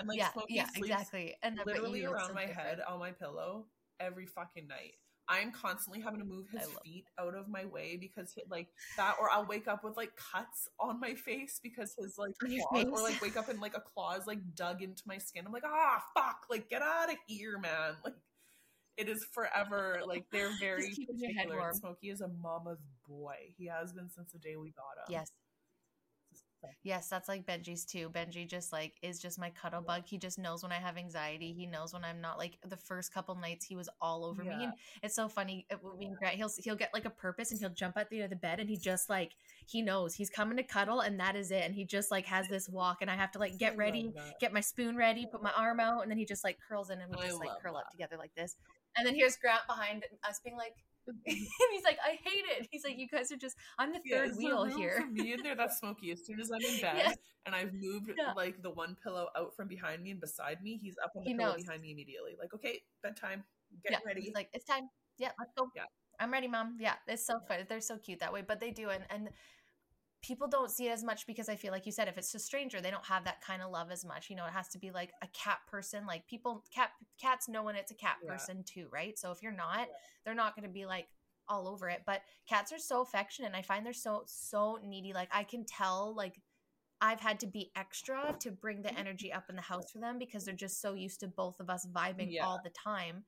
And 0.00 0.08
like 0.08 0.18
yeah, 0.18 0.32
Smokey 0.32 0.54
yeah, 0.54 0.66
exactly. 0.74 1.36
And 1.42 1.60
literally 1.64 2.04
around 2.04 2.28
so 2.28 2.34
my 2.34 2.46
different. 2.46 2.68
head 2.68 2.80
on 2.88 2.98
my 2.98 3.12
pillow 3.12 3.66
every 4.00 4.26
fucking 4.26 4.66
night. 4.66 4.94
I'm 5.28 5.52
constantly 5.52 6.00
having 6.00 6.18
to 6.18 6.26
move 6.26 6.46
his 6.50 6.66
feet 6.82 7.04
out 7.16 7.36
of 7.36 7.48
my 7.48 7.64
way 7.64 7.96
because 8.00 8.32
he- 8.32 8.42
like 8.50 8.66
that, 8.96 9.14
or 9.20 9.30
I'll 9.30 9.46
wake 9.46 9.68
up 9.68 9.84
with 9.84 9.96
like 9.96 10.10
cuts 10.16 10.68
on 10.80 10.98
my 10.98 11.14
face 11.14 11.60
because 11.62 11.94
his 11.96 12.18
like 12.18 12.32
claws, 12.68 12.86
or 12.86 13.00
like 13.00 13.22
wake 13.22 13.36
up 13.36 13.48
and 13.48 13.60
like 13.60 13.76
a 13.76 13.80
claw 13.80 14.14
is 14.14 14.26
like 14.26 14.40
dug 14.56 14.82
into 14.82 15.04
my 15.06 15.18
skin. 15.18 15.44
I'm 15.46 15.52
like, 15.52 15.62
ah, 15.64 16.02
fuck, 16.16 16.46
like 16.50 16.68
get 16.68 16.82
out 16.82 17.10
of 17.10 17.16
here, 17.28 17.58
man. 17.58 17.94
Like 18.04 18.14
it 18.96 19.08
is 19.08 19.24
forever. 19.32 20.00
Like 20.06 20.24
they're 20.32 20.50
very 20.58 20.90
keeping 20.90 21.18
your 21.18 21.32
head 21.32 21.46
particular. 21.46 21.72
Smokey 21.74 22.10
is 22.10 22.20
a 22.22 22.28
mama's 22.28 22.80
boy. 23.08 23.36
He 23.56 23.66
has 23.66 23.92
been 23.92 24.10
since 24.10 24.32
the 24.32 24.38
day 24.38 24.56
we 24.56 24.70
got 24.72 24.98
him. 24.98 25.12
Yes. 25.12 25.30
Yes, 26.82 27.08
that's 27.08 27.28
like 27.28 27.46
Benji's 27.46 27.84
too. 27.84 28.10
Benji 28.10 28.48
just 28.48 28.72
like 28.72 28.94
is 29.02 29.18
just 29.18 29.38
my 29.38 29.50
cuddle 29.50 29.80
bug. 29.80 30.02
He 30.06 30.18
just 30.18 30.38
knows 30.38 30.62
when 30.62 30.72
I 30.72 30.76
have 30.76 30.96
anxiety. 30.96 31.52
He 31.52 31.66
knows 31.66 31.92
when 31.92 32.04
I'm 32.04 32.20
not 32.20 32.38
like 32.38 32.58
the 32.66 32.76
first 32.76 33.12
couple 33.12 33.34
nights 33.34 33.66
he 33.66 33.76
was 33.76 33.88
all 34.00 34.24
over 34.24 34.42
me. 34.42 34.64
And 34.64 34.72
it's 35.02 35.14
so 35.14 35.28
funny. 35.28 35.66
It 35.70 35.82
would 35.82 35.98
be 35.98 36.10
great. 36.18 36.34
He'll 36.34 36.50
he'll 36.58 36.76
get 36.76 36.92
like 36.94 37.04
a 37.04 37.10
purpose 37.10 37.50
and 37.50 37.60
he'll 37.60 37.70
jump 37.70 37.96
at 37.96 38.10
the 38.10 38.16
end 38.16 38.24
of 38.24 38.30
the 38.30 38.36
bed 38.36 38.60
and 38.60 38.68
he 38.68 38.76
just 38.76 39.08
like 39.08 39.32
he 39.66 39.82
knows 39.82 40.14
he's 40.14 40.30
coming 40.30 40.56
to 40.56 40.62
cuddle 40.62 41.00
and 41.00 41.18
that 41.20 41.36
is 41.36 41.50
it. 41.50 41.64
And 41.64 41.74
he 41.74 41.84
just 41.84 42.10
like 42.10 42.26
has 42.26 42.48
this 42.48 42.68
walk 42.68 42.98
and 43.00 43.10
I 43.10 43.16
have 43.16 43.32
to 43.32 43.38
like 43.38 43.58
get 43.58 43.76
ready, 43.76 44.12
get 44.40 44.52
my 44.52 44.60
spoon 44.60 44.96
ready, 44.96 45.26
put 45.30 45.42
my 45.42 45.52
arm 45.56 45.80
out, 45.80 46.02
and 46.02 46.10
then 46.10 46.18
he 46.18 46.24
just 46.24 46.44
like 46.44 46.58
curls 46.68 46.90
in 46.90 47.00
and 47.00 47.10
we 47.10 47.22
I 47.22 47.26
just 47.28 47.40
like 47.40 47.50
curl 47.62 47.76
up 47.76 47.90
together 47.90 48.16
like 48.16 48.34
this. 48.34 48.56
And 48.96 49.06
then 49.06 49.14
here's 49.14 49.36
Grant 49.36 49.66
behind 49.66 50.04
us 50.28 50.40
being 50.44 50.56
like 50.56 50.74
and 51.26 51.36
he's 51.72 51.84
like, 51.84 51.98
I 52.04 52.10
hate 52.10 52.44
it. 52.58 52.68
He's 52.70 52.84
like, 52.84 52.98
you 52.98 53.08
guys 53.08 53.32
are 53.32 53.36
just 53.36 53.56
I'm 53.78 53.92
the 53.92 54.00
third 54.10 54.30
there 54.30 54.36
wheel 54.36 54.64
here. 54.64 55.04
Me 55.10 55.32
in 55.32 55.42
there, 55.42 55.54
that's 55.56 55.78
smoky. 55.78 56.10
As 56.12 56.24
soon 56.24 56.40
as 56.40 56.50
I'm 56.50 56.60
in 56.62 56.80
bed 56.80 56.94
Yes. 56.96 57.16
and 57.46 57.54
I've 57.54 57.72
moved 57.72 58.10
Yeah. 58.16 58.32
like 58.36 58.62
the 58.62 58.70
one 58.70 58.96
pillow 59.02 59.28
out 59.36 59.54
from 59.56 59.68
behind 59.68 60.02
me 60.02 60.10
and 60.12 60.20
beside 60.20 60.62
me, 60.62 60.78
he's 60.82 60.96
up 61.02 61.12
on 61.16 61.24
the 61.24 61.30
He 61.30 61.36
pillow 61.36 61.52
knows. 61.52 61.64
behind 61.64 61.82
me 61.82 61.92
immediately. 61.92 62.36
Like, 62.38 62.54
okay, 62.54 62.80
bedtime, 63.02 63.44
get 63.82 63.92
yeah, 63.92 63.98
ready. 64.06 64.22
He's 64.22 64.34
like, 64.34 64.48
it's 64.52 64.64
time. 64.64 64.88
Yeah, 65.18 65.30
let's 65.38 65.52
go. 65.56 65.68
Yeah. 65.76 65.84
I'm 66.20 66.30
ready, 66.32 66.48
mom. 66.48 66.76
Yeah, 66.78 66.94
it's 67.06 67.26
so 67.26 67.40
fun. 67.48 67.64
They're 67.68 67.80
so 67.80 67.96
cute 67.96 68.20
that 68.20 68.32
way, 68.32 68.42
but 68.46 68.60
they 68.60 68.70
do, 68.70 68.90
and 68.90 69.04
and 69.08 69.30
people 70.22 70.48
don't 70.48 70.70
see 70.70 70.88
it 70.88 70.92
as 70.92 71.02
much 71.02 71.26
because 71.26 71.48
I 71.48 71.56
feel 71.56 71.72
like 71.72 71.86
you 71.86 71.92
said, 71.92 72.08
if 72.08 72.18
it's 72.18 72.34
a 72.34 72.38
stranger, 72.38 72.80
they 72.80 72.90
don't 72.90 73.06
have 73.06 73.24
that 73.24 73.40
kind 73.40 73.62
of 73.62 73.70
love 73.70 73.90
as 73.90 74.04
much. 74.04 74.28
You 74.30 74.36
know, 74.36 74.46
it 74.46 74.52
has 74.52 74.68
to 74.68 74.78
be 74.78 74.90
like 74.90 75.12
a 75.22 75.28
cat 75.28 75.58
person. 75.70 76.06
Like 76.06 76.26
people, 76.26 76.64
cat 76.74 76.90
cats 77.20 77.48
know 77.48 77.62
when 77.62 77.76
it's 77.76 77.90
a 77.90 77.94
cat 77.94 78.16
Yeah. 78.24 78.32
person 78.32 78.62
too, 78.64 78.88
right? 78.92 79.18
So 79.18 79.30
if 79.32 79.42
you're 79.42 79.52
not, 79.52 79.88
they're 80.24 80.34
not 80.34 80.54
going 80.54 80.66
to 80.68 80.72
be 80.72 80.86
like 80.86 81.08
all 81.48 81.68
over 81.68 81.88
it. 81.88 82.02
But 82.06 82.22
cats 82.48 82.72
are 82.72 82.78
so 82.78 83.00
affectionate. 83.02 83.48
And 83.48 83.56
I 83.56 83.62
find 83.62 83.84
they're 83.84 83.92
so 83.92 84.24
so 84.26 84.78
needy. 84.84 85.12
Like 85.12 85.30
I 85.32 85.44
can 85.44 85.64
tell, 85.64 86.14
like. 86.14 86.40
I've 87.02 87.20
had 87.20 87.40
to 87.40 87.46
be 87.46 87.72
extra 87.76 88.36
to 88.40 88.50
bring 88.50 88.82
the 88.82 88.96
energy 88.98 89.32
up 89.32 89.44
in 89.48 89.56
the 89.56 89.62
house 89.72 89.90
for 89.90 89.98
them 90.00 90.18
because 90.18 90.44
they're 90.44 90.54
just 90.54 90.80
so 90.80 90.94
used 90.94 91.20
to 91.20 91.28
both 91.28 91.58
of 91.60 91.70
us 91.70 91.86
vibing 91.86 92.28
Yeah. 92.30 92.44
all 92.44 92.60
the 92.62 92.70
time. 92.70 93.24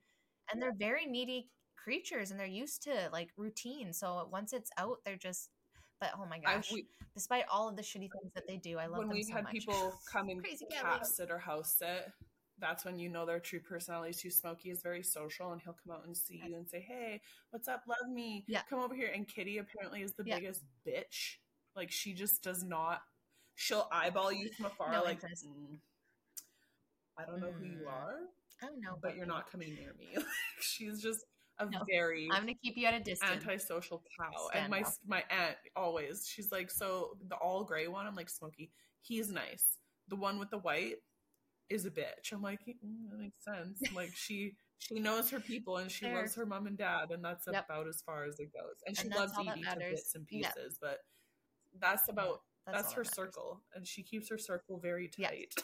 And 0.51 0.61
they're 0.61 0.75
very 0.77 1.05
needy 1.05 1.49
creatures 1.75 2.31
and 2.31 2.39
they're 2.39 2.45
used 2.47 2.83
to 2.83 3.09
like 3.11 3.29
routine. 3.37 3.91
So 3.93 4.27
once 4.31 4.53
it's 4.53 4.69
out, 4.77 4.97
they're 5.03 5.15
just 5.17 5.49
but 6.03 6.11
oh 6.21 6.25
my 6.29 6.39
gosh. 6.39 6.71
we, 6.71 6.85
Despite 7.15 7.45
all 7.51 7.69
of 7.69 7.75
the 7.75 7.81
shitty 7.81 8.11
things 8.11 8.33
that 8.35 8.47
they 8.47 8.57
do, 8.57 8.77
I 8.77 8.87
love 8.87 8.97
when 8.99 9.07
them 9.07 9.15
we've 9.17 9.25
so 9.27 9.35
had 9.35 9.43
much. 9.43 9.53
people 9.53 9.93
come 10.11 10.29
and 10.29 10.41
Crazy 10.41 10.65
cat 10.71 11.05
sit 11.05 11.29
or 11.31 11.37
house 11.37 11.75
sit, 11.77 12.11
that's 12.59 12.83
when 12.85 12.97
you 12.99 13.07
know 13.09 13.25
their 13.25 13.39
true 13.39 13.59
personality 13.59 14.13
too. 14.13 14.29
Smokey 14.31 14.69
is 14.71 14.81
very 14.81 15.03
social 15.03 15.51
and 15.51 15.61
he'll 15.61 15.77
come 15.85 15.95
out 15.95 16.05
and 16.05 16.17
see 16.17 16.41
you 16.47 16.55
and 16.55 16.67
say, 16.67 16.81
Hey, 16.85 17.21
what's 17.51 17.67
up? 17.67 17.83
Love 17.87 18.11
me. 18.11 18.43
Yeah. 18.47 18.61
Come 18.69 18.79
over 18.79 18.95
here. 18.95 19.11
And 19.13 19.27
Kitty 19.27 19.59
apparently 19.59 20.01
is 20.01 20.13
the 20.13 20.23
Yeah. 20.25 20.35
biggest 20.39 20.63
bitch. 20.87 21.37
Like 21.75 21.91
she 21.91 22.13
just 22.13 22.43
does 22.43 22.63
not 22.63 23.01
she'll 23.55 23.87
eyeball 23.91 24.31
you 24.33 24.49
from 24.57 24.65
afar 24.73 24.91
No 24.91 25.03
like 25.03 25.21
"Mm, 25.21 25.77
I 27.17 27.25
don't 27.25 27.39
know 27.39 27.51
who 27.51 27.65
you 27.65 27.77
Mm. 27.85 27.87
are, 27.91 28.15
I 28.61 28.65
don't 28.65 28.81
know. 28.81 28.97
but 29.01 29.15
you're 29.15 29.25
not 29.27 29.49
coming 29.51 29.75
near 29.75 29.93
me. 29.99 30.09
Like, 30.15 30.25
she's 30.61 31.01
just 31.01 31.25
a 31.59 31.65
No. 31.69 31.79
very 31.89 32.29
I'm 32.31 32.41
gonna 32.41 32.53
keep 32.55 32.75
you 32.77 32.85
at 32.87 32.93
a 32.93 32.99
distance. 32.99 33.45
antisocial 33.45 34.03
cow. 34.19 34.31
Stand 34.49 34.65
and 34.65 34.71
my 34.71 34.83
my 35.05 35.23
aunt 35.29 35.57
always, 35.75 36.27
she's 36.27 36.51
like, 36.51 36.69
so 36.71 37.17
the 37.27 37.35
all 37.35 37.63
gray 37.63 37.87
one, 37.87 38.05
I'm 38.07 38.15
like, 38.15 38.29
Smokey, 38.29 38.71
he's 39.01 39.31
nice. 39.31 39.77
The 40.09 40.15
one 40.15 40.39
with 40.39 40.49
the 40.49 40.57
white 40.59 40.97
is 41.69 41.85
a 41.85 41.91
bitch. 41.91 42.31
I'm 42.31 42.41
like, 42.41 42.59
mm, 42.61 43.09
that 43.09 43.19
makes 43.19 43.43
sense. 43.43 43.81
Like 43.95 44.11
she 44.15 44.55
she 44.79 44.99
knows 44.99 45.29
her 45.29 45.39
people 45.39 45.77
and 45.77 45.89
she 45.89 46.07
loves 46.07 46.35
her 46.35 46.45
mom 46.45 46.67
and 46.67 46.77
dad, 46.77 47.11
and 47.11 47.23
that's 47.23 47.47
Yep. 47.47 47.65
about 47.65 47.87
as 47.87 48.01
far 48.05 48.25
as 48.25 48.39
it 48.39 48.51
goes. 48.53 48.75
And 48.85 48.95
she 48.97 49.03
And 49.03 49.11
that's 49.11 49.33
loves 49.37 49.47
Evie 49.47 49.63
to 49.63 49.79
bits 49.79 50.15
and 50.15 50.27
pieces, 50.27 50.77
but 50.81 50.99
that's 51.79 52.09
about 52.09 52.41
that's, 52.65 52.87
all 52.89 52.93
her 52.95 53.03
that 53.03 53.13
circle, 53.15 53.61
and 53.75 53.85
she 53.87 54.03
keeps 54.03 54.29
her 54.29 54.37
circle 54.37 54.79
very 54.79 55.07
tight. 55.07 55.53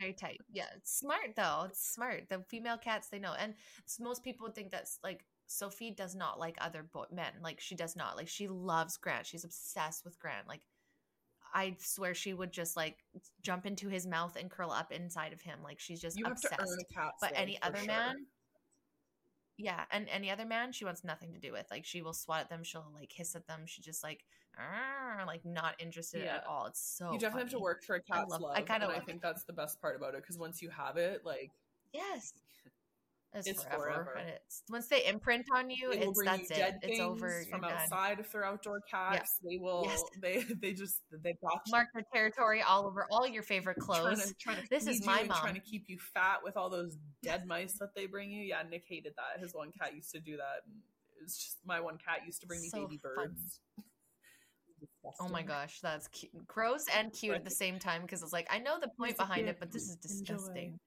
Very 0.00 0.12
tight. 0.12 0.40
Yeah, 0.52 0.66
it's 0.76 0.98
smart 0.98 1.36
though. 1.36 1.64
It's 1.68 1.80
smart. 1.94 2.24
The 2.28 2.40
female 2.48 2.76
cats 2.78 3.08
they 3.08 3.18
know, 3.18 3.34
and 3.38 3.54
most 4.00 4.24
people 4.24 4.50
think 4.50 4.70
that's 4.70 4.98
like 5.04 5.24
Sophie 5.46 5.92
does 5.92 6.14
not 6.14 6.38
like 6.38 6.56
other 6.60 6.82
boy- 6.82 7.04
men. 7.12 7.32
Like 7.42 7.60
she 7.60 7.74
does 7.76 7.94
not. 7.96 8.16
Like 8.16 8.28
she 8.28 8.48
loves 8.48 8.96
Grant. 8.96 9.26
She's 9.26 9.44
obsessed 9.44 10.04
with 10.04 10.18
Grant. 10.18 10.48
Like 10.48 10.62
I 11.54 11.76
swear 11.78 12.14
she 12.14 12.34
would 12.34 12.52
just 12.52 12.76
like 12.76 13.04
jump 13.42 13.64
into 13.66 13.88
his 13.88 14.06
mouth 14.06 14.34
and 14.36 14.50
curl 14.50 14.72
up 14.72 14.90
inside 14.90 15.32
of 15.32 15.40
him. 15.40 15.60
Like 15.62 15.78
she's 15.78 16.00
just 16.00 16.18
You 16.18 16.24
obsessed. 16.26 16.54
to 16.54 16.60
earn 16.60 16.78
a 16.80 16.94
cat's 16.94 17.18
but 17.20 17.32
any 17.36 17.60
other 17.62 17.78
sure. 17.78 17.86
man 17.86 18.26
yeah, 19.56 19.84
and 19.90 20.08
any 20.08 20.30
other 20.30 20.44
man 20.44 20.72
she 20.72 20.84
wants 20.84 21.04
nothing 21.04 21.32
to 21.32 21.38
do 21.38 21.52
with. 21.52 21.66
Like 21.70 21.84
she 21.84 22.02
will 22.02 22.12
swat 22.12 22.40
at 22.42 22.48
them, 22.50 22.64
she'll 22.64 22.86
like 22.94 23.12
hiss 23.12 23.34
at 23.36 23.46
them. 23.46 23.62
She 23.66 23.82
just 23.82 24.02
like 24.02 24.24
like 25.26 25.44
not 25.44 25.74
interested 25.80 26.22
Yeah. 26.22 26.36
at 26.36 26.46
all. 26.46 26.66
It's 26.66 26.80
so 26.80 27.12
you 27.12 27.18
definitely 27.18 27.42
have 27.44 27.52
to 27.52 27.58
work 27.58 27.82
for 27.82 27.96
a 27.96 28.00
cat's 28.02 28.30
love- 28.30 28.40
love. 28.40 28.56
I 28.56 28.62
kinda 28.62 28.86
I 28.86 28.94
love 28.94 29.04
think 29.04 29.20
that's 29.22 29.44
the 29.44 29.52
best 29.52 29.80
part 29.80 29.96
about 29.96 30.14
it 30.14 30.22
because 30.22 30.38
once 30.38 30.62
you 30.62 30.70
have 30.70 30.96
it, 30.96 31.24
like 31.24 31.50
Yes. 31.92 32.32
It's, 33.34 33.48
It's 33.48 33.64
forever. 33.64 33.82
forever. 33.82 34.14
And 34.20 34.28
it's 34.30 34.62
once 34.70 34.86
they 34.86 35.04
imprint 35.06 35.46
on 35.54 35.68
you, 35.68 35.90
they 35.90 35.98
it's 35.98 36.22
that's 36.24 36.42
you 36.42 36.48
dead 36.56 36.78
it. 36.82 36.90
It's 36.90 37.00
over. 37.00 37.42
From 37.50 37.62
done. 37.62 37.72
outside 37.72 38.20
if 38.20 38.30
they're 38.30 38.44
outdoor 38.44 38.80
cats. 38.88 39.38
They 39.42 39.56
will. 39.58 39.82
Yes. 39.86 40.02
They 40.22 40.42
they 40.62 40.72
just 40.72 41.00
they 41.10 41.36
got. 41.42 41.60
Mark 41.70 41.88
their 41.94 42.04
territory 42.12 42.62
all 42.62 42.86
over 42.86 43.06
all 43.10 43.26
your 43.26 43.42
favorite 43.42 43.78
trying 43.84 44.02
clothes. 44.04 44.26
to, 44.28 44.34
trying 44.34 44.56
to 44.62 44.68
This 44.70 44.86
is 44.86 45.04
my 45.04 45.24
mom. 45.24 45.40
trying 45.40 45.54
to 45.54 45.60
keep 45.60 45.84
you 45.88 45.98
fat 45.98 46.38
with 46.44 46.56
all 46.56 46.70
those 46.70 46.96
dead 47.22 47.46
mice 47.46 47.74
that 47.80 47.94
they 47.96 48.06
bring 48.06 48.30
you. 48.30 48.42
Yeah, 48.44 48.62
Nick 48.70 48.84
hated 48.88 49.14
that. 49.16 49.40
His 49.42 49.52
one 49.52 49.72
cat 49.72 49.94
used 49.94 50.12
to 50.12 50.20
do 50.20 50.36
that. 50.36 50.62
And 50.66 50.76
it 51.20 51.26
just 51.26 51.58
my 51.66 51.80
one 51.80 51.98
cat 51.98 52.20
used 52.26 52.40
to 52.42 52.46
bring 52.46 52.60
me 52.60 52.68
So 52.68 52.82
baby 52.86 52.98
fun. 53.02 53.14
birds. 53.28 53.60
Oh 55.20 55.28
my 55.28 55.42
gosh, 55.42 55.80
that's 55.82 56.08
cute. 56.08 56.32
gross 56.46 56.84
and 56.94 57.12
cute 57.12 57.34
at 57.34 57.44
the 57.44 57.50
same 57.50 57.78
time 57.78 58.02
because 58.02 58.22
it's 58.22 58.32
like 58.32 58.46
I 58.50 58.58
know 58.58 58.78
the 58.80 58.88
point 58.98 59.16
behind 59.16 59.48
it, 59.48 59.56
but 59.60 59.70
this 59.72 59.82
is 59.84 59.96
enjoy." 59.96 60.34
disgusting. 60.34 60.78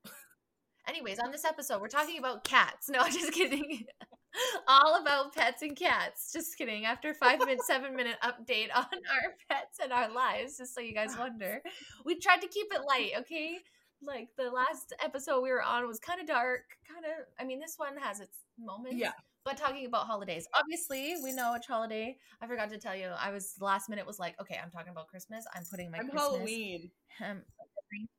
Anyways, 0.88 1.20
on 1.20 1.32
this 1.32 1.44
episode, 1.44 1.82
we're 1.82 1.90
talking 1.90 2.18
about 2.18 2.44
cats. 2.44 2.90
No, 2.98 3.00
I'm 3.00 3.12
just 3.12 3.34
kidding. 3.34 3.86
All 4.68 5.02
about 5.02 5.34
pets 5.34 5.62
and 5.62 5.76
cats. 5.76 6.32
Just 6.32 6.58
kidding. 6.58 6.86
After 6.86 7.14
five 7.14 7.40
minute, 7.40 7.62
seven 7.64 7.96
minute 7.96 8.18
update 8.24 8.70
on 8.76 8.86
our 8.86 9.34
pets 9.50 9.80
and 9.82 9.92
our 9.92 10.12
lives, 10.12 10.58
just 10.58 10.74
so 10.74 10.82
you 10.82 10.94
guys 10.94 11.18
wonder, 11.18 11.62
we 12.06 12.18
tried 12.20 12.42
to 12.42 12.48
keep 12.48 12.68
it 12.72 12.82
light. 12.88 13.12
Okay, 13.20 13.60
like 14.02 14.30
the 14.38 14.50
last 14.50 14.94
episode 15.04 15.42
we 15.42 15.50
were 15.50 15.64
on 15.64 15.88
was 15.88 16.00
kind 16.00 16.22
of 16.22 16.28
dark. 16.28 16.62
Kind 16.92 17.06
of. 17.06 17.26
I 17.40 17.44
mean, 17.46 17.60
this 17.60 17.76
one 17.78 17.98
has 17.98 18.20
its 18.20 18.38
moments. 18.60 18.98
Yeah. 18.98 19.12
But 19.44 19.58
talking 19.58 19.86
about 19.86 20.08
holidays, 20.08 20.48
obviously 20.54 21.16
we 21.24 21.34
know 21.34 21.54
which 21.54 21.68
holiday. 21.68 22.18
I 22.42 22.48
forgot 22.48 22.70
to 22.70 22.78
tell 22.78 22.96
you. 22.96 23.08
I 23.20 23.32
was 23.32 23.56
last 23.60 23.90
minute 23.90 24.06
was 24.06 24.20
like, 24.20 24.40
okay, 24.42 24.60
I'm 24.62 24.70
talking 24.70 24.92
about 24.92 25.08
Christmas. 25.08 25.46
I'm 25.56 25.64
putting 25.70 25.90
my 25.90 26.00
I'm 26.00 26.10
Christmas 26.10 26.24
Halloween. 26.24 26.92
um, 27.26 27.42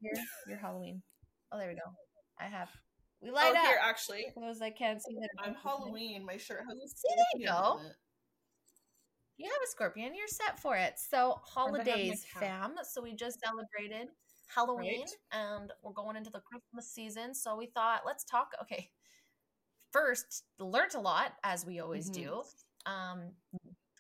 here, 0.01 0.13
your 0.47 0.59
Halloween. 0.59 1.03
Oh, 1.53 1.59
there 1.59 1.69
we 1.69 1.75
go. 1.75 2.08
I 2.41 2.45
have. 2.47 2.71
We 3.21 3.31
light 3.31 3.53
oh, 3.55 3.59
up. 3.59 3.67
here 3.67 3.79
actually. 3.83 4.27
For 4.35 4.41
those 4.41 4.59
that 4.61 4.77
can't 4.77 5.03
see 5.03 5.15
that. 5.21 5.29
I'm 5.43 5.55
Halloween. 5.55 6.25
My 6.25 6.37
shirt 6.37 6.61
has 6.69 6.79
a 6.79 6.89
See, 6.89 7.09
there 7.09 7.41
you 7.41 7.47
scorpion 7.49 7.83
go. 7.83 7.91
You 9.39 9.47
have 9.51 9.63
a 9.65 9.71
scorpion. 9.71 10.15
You're 10.17 10.29
set 10.29 10.59
for 10.61 10.77
it. 10.77 10.95
So 10.99 11.17
I 11.17 11.21
have 11.23 11.35
my 11.35 11.41
holidays, 11.45 12.25
fam. 12.39 12.75
So 12.83 13.03
we 13.03 13.15
just 13.15 13.39
celebrated 13.41 14.09
Halloween, 14.53 15.01
Right. 15.01 15.11
and 15.33 15.73
we're 15.83 15.93
going 15.93 16.17
into 16.17 16.31
the 16.31 16.41
Christmas 16.41 16.93
season. 16.93 17.35
So 17.35 17.57
we 17.57 17.67
thought, 17.67 18.03
let's 18.07 18.25
talk. 18.25 18.53
Okay, 18.63 18.91
first, 19.93 20.45
learned 20.59 20.95
a 20.95 21.01
lot 21.01 21.35
as 21.45 21.65
we 21.67 21.81
always 21.81 22.11
Mhm. 22.11 22.15
do. 22.15 22.45
Um, 22.87 23.37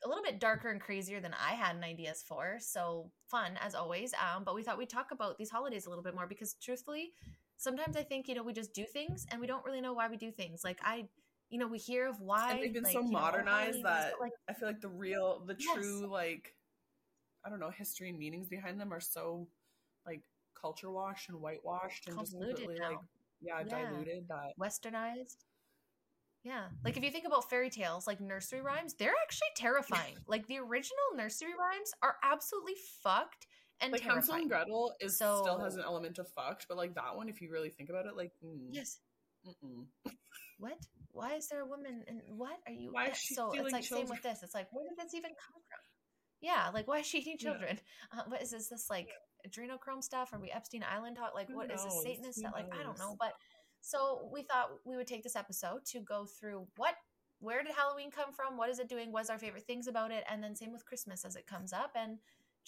a 0.04 0.08
little 0.08 0.22
bit 0.22 0.38
darker 0.38 0.70
and 0.70 0.80
crazier 0.80 1.20
than 1.20 1.34
I 1.34 1.52
had 1.52 1.76
an 1.76 1.84
ideas 1.84 2.22
for. 2.22 2.58
So 2.60 3.12
fun 3.26 3.56
as 3.58 3.74
always. 3.74 4.14
Um, 4.14 4.44
but 4.44 4.54
we 4.54 4.62
thought 4.62 4.78
we'd 4.78 4.88
talk 4.90 5.10
about 5.10 5.38
these 5.38 5.50
holidays 5.50 5.86
a 5.86 5.88
little 5.88 6.04
bit 6.04 6.14
more 6.14 6.26
because 6.26 6.54
truthfully, 6.54 7.14
sometimes 7.58 7.96
I 7.96 8.02
think 8.02 8.28
you 8.28 8.34
know 8.34 8.42
we 8.42 8.52
just 8.52 8.72
do 8.72 8.84
things 8.84 9.26
and 9.30 9.40
we 9.40 9.46
don't 9.46 9.64
really 9.64 9.80
know 9.80 9.92
why 9.92 10.08
we 10.08 10.16
do 10.16 10.30
things. 10.30 10.64
Like 10.64 10.78
I, 10.82 11.04
you 11.50 11.58
know, 11.58 11.66
we 11.68 11.78
hear 11.78 12.08
of 12.08 12.20
why 12.20 12.52
And 12.52 12.62
they've 12.62 12.72
been 12.74 12.84
like, 12.84 12.94
so 12.94 13.00
know, 13.02 13.08
oh, 13.08 13.12
modernized 13.12 13.82
that 13.82 14.14
like 14.20 14.32
I 14.48 14.54
feel 14.54 14.68
like 14.68 14.80
the 14.80 14.88
real, 14.88 15.40
the 15.46 15.54
Yes. 15.58 15.74
true, 15.76 16.06
like, 16.10 16.54
I 17.44 17.50
don't 17.50 17.60
know, 17.60 17.70
history 17.70 18.08
and 18.10 18.18
meanings 18.18 18.48
behind 18.48 18.80
them 18.80 18.92
are 18.92 19.00
so, 19.00 19.46
like, 20.06 20.22
culture 20.60 20.90
washed 20.90 21.28
and 21.28 21.40
whitewashed 21.40 22.08
and 22.08 22.18
just 22.18 22.32
completely, 22.32 22.74
now. 22.80 22.88
like, 22.90 22.98
yeah, 23.40 23.62
Yeah. 23.64 23.90
diluted. 23.90 24.28
That 24.28 24.52
westernized. 24.58 25.44
Yeah. 26.44 26.68
Like 26.84 26.96
if 26.96 27.02
you 27.02 27.10
think 27.10 27.26
about 27.26 27.50
fairy 27.50 27.68
tales, 27.70 28.06
like 28.06 28.20
nursery 28.20 28.60
rhymes, 28.60 28.94
they're 28.94 29.14
actually 29.22 29.48
terrifying. 29.56 30.16
like 30.26 30.46
the 30.46 30.58
original 30.58 30.98
nursery 31.16 31.52
rhymes 31.58 31.92
are 32.02 32.16
absolutely 32.22 32.74
fucked 33.02 33.46
and 33.80 33.92
like 33.92 34.02
Hansel 34.02 34.34
and 34.34 34.48
Gretel 34.48 34.94
is 35.00 35.16
still 35.16 35.58
has 35.60 35.76
an 35.76 35.82
element 35.84 36.18
of 36.18 36.28
fucked, 36.28 36.66
but 36.68 36.76
like 36.76 36.94
that 36.94 37.16
one, 37.16 37.28
if 37.28 37.40
you 37.40 37.50
really 37.50 37.70
think 37.70 37.90
about 37.90 38.06
it, 38.06 38.16
like, 38.16 38.32
mm, 38.44 38.68
Yes. 38.70 38.98
What? 40.58 40.78
Why 41.12 41.34
is 41.34 41.48
there 41.48 41.62
a 41.62 41.66
woman 41.66 42.04
and 42.06 42.20
what 42.36 42.58
are 42.66 42.72
you 42.72 42.90
Why 42.92 43.04
is 43.04 43.08
yeah, 43.08 43.14
she 43.14 43.34
so 43.34 43.52
it's 43.52 43.72
like 43.72 43.84
same 43.84 44.08
with 44.08 44.22
this. 44.22 44.42
It's 44.42 44.54
like 44.54 44.68
where 44.72 44.84
did 44.88 44.98
this 44.98 45.14
even 45.14 45.30
come 45.30 45.62
from? 45.68 45.80
Yeah, 46.40 46.70
like 46.72 46.86
why 46.86 46.98
is 46.98 47.06
she 47.06 47.18
eating 47.18 47.36
Yeah. 47.40 47.52
children? 47.52 47.80
Uh, 48.12 48.22
what 48.28 48.42
is 48.42 48.50
this 48.50 48.68
this 48.68 48.90
like 48.90 49.08
adrenochrome 49.46 50.02
stuff? 50.02 50.32
Are 50.32 50.40
we 50.40 50.50
Epstein 50.50 50.84
Island 50.84 51.16
talk? 51.16 51.32
Like 51.34 51.48
Who 51.48 51.56
what 51.56 51.70
is 51.70 51.84
this 51.84 51.94
knows? 51.94 52.02
Satanist 52.02 52.38
stuff? 52.40 52.52
Like 52.54 52.66
I 52.72 52.82
don't 52.82 52.98
know. 52.98 53.16
But 53.18 53.34
so 53.80 54.28
we 54.32 54.42
thought 54.42 54.70
we 54.84 54.96
would 54.96 55.06
take 55.06 55.22
this 55.22 55.36
episode 55.36 55.84
to 55.92 56.00
go 56.00 56.26
through 56.26 56.66
what 56.76 56.94
where 57.40 57.62
did 57.62 57.74
Halloween 57.74 58.10
come 58.10 58.32
from? 58.32 58.56
What 58.56 58.68
is 58.68 58.80
it 58.80 58.88
doing? 58.88 59.12
What's 59.12 59.30
our 59.30 59.38
favorite 59.38 59.64
things 59.66 59.86
about 59.86 60.10
it? 60.10 60.24
And 60.28 60.42
then 60.42 60.56
same 60.56 60.72
with 60.72 60.84
Christmas 60.84 61.24
as 61.24 61.36
it 61.36 61.46
comes 61.46 61.72
up 61.72 61.92
and 61.94 62.18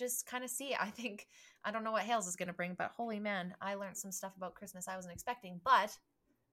just 0.01 0.27
kind 0.27 0.43
of 0.43 0.51
see. 0.51 0.75
I 0.81 0.91
think 0.91 1.29
I 1.65 1.71
don't 1.71 1.85
know 1.85 1.93
what 1.93 2.03
Hales 2.03 2.27
is 2.27 2.35
going 2.37 2.49
to 2.49 2.55
bring, 2.55 2.75
but 2.77 2.91
holy 2.97 3.21
man, 3.21 3.55
I 3.61 3.75
learned 3.75 3.97
some 3.97 4.11
stuff 4.11 4.33
about 4.37 4.55
Christmas 4.55 4.89
I 4.89 4.97
wasn't 4.97 5.15
expecting. 5.15 5.61
But 5.65 5.97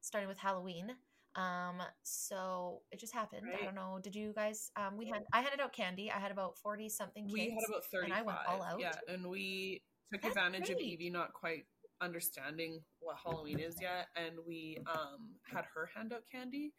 starting 0.01 0.27
with 0.27 0.37
Halloween, 0.37 0.91
um, 1.35 1.81
so 2.03 2.81
it 2.91 2.99
just 2.99 3.13
happened. 3.13 3.47
I 3.59 3.63
don't 3.63 3.75
know. 3.75 3.99
Did 4.03 4.15
you 4.15 4.33
guys? 4.35 4.69
Um, 4.75 4.97
we 4.97 5.07
had 5.07 5.23
I 5.33 5.41
handed 5.41 5.59
out 5.59 5.73
candy. 5.73 6.11
I 6.11 6.19
had 6.19 6.31
about 6.31 6.57
forty 6.57 6.89
something 6.89 7.29
we 7.31 7.49
had 7.49 7.69
about 7.69 7.83
and 8.03 8.13
I 8.13 8.21
went 8.21 8.37
all 8.47 8.61
out. 8.61 8.79
yeah 8.79 8.93
and 9.07 9.25
we 9.25 9.81
took 10.11 10.21
That's 10.21 10.35
advantage 10.35 10.69
of 10.69 10.79
evie 10.79 11.09
not 11.09 11.33
quite 11.33 11.65
understanding 11.99 12.79
what 12.99 13.17
halloween 13.23 13.59
is 13.59 13.75
yet 13.81 14.07
and 14.15 14.35
we 14.47 14.77
um 14.85 15.31
had 15.51 15.65
her 15.73 15.89
hand 15.95 16.13
out 16.13 16.21
candy 16.31 16.71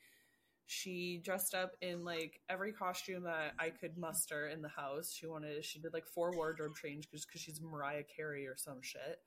she 0.71 1.21
dressed 1.25 1.55
up 1.55 1.73
in 1.81 2.05
like 2.05 2.41
every 2.51 2.73
costume 2.73 3.23
that 3.25 3.53
i 3.59 3.71
could 3.71 3.97
muster 3.97 4.49
in 4.49 4.61
the 4.61 4.69
house 4.69 5.11
she 5.13 5.27
wanted 5.27 5.65
she 5.65 5.79
did 5.81 5.93
like 5.95 6.07
four 6.07 6.31
wardrobe 6.37 6.73
change 6.81 7.09
because 7.11 7.41
she's 7.41 7.61
mariah 7.63 8.03
carey 8.15 8.47
or 8.47 8.55
some 8.57 8.81
shit 8.83 9.19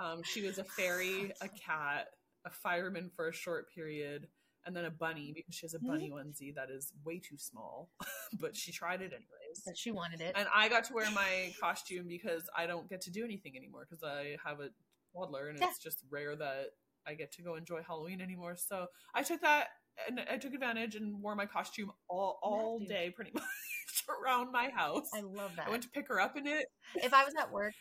um 0.00 0.22
she 0.22 0.40
was 0.46 0.58
a 0.58 0.64
fairy 0.64 1.32
a 1.42 1.48
cat 1.48 2.06
a 2.44 2.50
fireman 2.50 3.10
for 3.16 3.28
a 3.28 3.32
short 3.34 3.66
period 3.74 4.28
and 4.66 4.76
then 4.76 4.84
a 4.84 4.90
bunny 4.90 5.32
because 5.34 5.54
she 5.54 5.64
has 5.66 5.74
a 5.74 5.80
bunny 5.80 6.10
onesie 6.14 6.54
that 6.54 6.70
is 6.70 6.92
way 7.04 7.18
too 7.18 7.36
small 7.36 7.90
but 8.40 8.54
she 8.54 8.70
tried 8.70 9.00
it 9.02 9.12
anyways 9.12 9.62
But 9.66 9.76
she 9.76 9.90
wanted 9.90 10.20
it. 10.20 10.34
and 10.36 10.46
I 10.54 10.68
got 10.68 10.84
to 10.84 10.94
wear 10.94 11.10
my 11.10 11.52
costume 11.60 12.06
because 12.06 12.48
I 12.56 12.66
don't 12.66 12.88
get 12.88 13.00
to 13.02 13.10
do 13.10 13.24
anything 13.24 13.56
anymore 13.56 13.84
because 13.88 14.04
I 14.04 14.36
have 14.44 14.60
a 14.60 14.68
toddler 15.12 15.48
and 15.48 15.58
Yeah. 15.58 15.68
it's 15.70 15.78
just 15.82 16.04
rare 16.10 16.36
that 16.36 16.66
I 17.06 17.14
get 17.14 17.32
to 17.32 17.42
go 17.42 17.54
enjoy 17.54 17.82
Halloween 17.82 18.20
anymore. 18.20 18.54
So 18.56 18.86
I 19.14 19.22
took 19.22 19.40
that 19.40 19.68
and 20.06 20.20
I 20.30 20.36
took 20.36 20.54
advantage 20.54 20.94
and 20.94 21.20
wore 21.22 21.34
my 21.34 21.46
costume 21.46 21.92
all 22.08 22.38
all 22.42 22.78
day 22.80 23.10
pretty 23.10 23.32
much 23.34 23.44
around 24.08 24.52
my 24.52 24.70
house. 24.70 25.08
I 25.14 25.20
love 25.20 25.52
that. 25.56 25.66
I 25.66 25.70
went 25.70 25.82
to 25.84 25.88
pick 25.90 26.08
her 26.08 26.20
up 26.20 26.36
in 26.36 26.46
it. 26.46 26.66
if 26.96 27.12
I 27.12 27.24
was 27.24 27.34
at 27.38 27.50
work, 27.52 27.74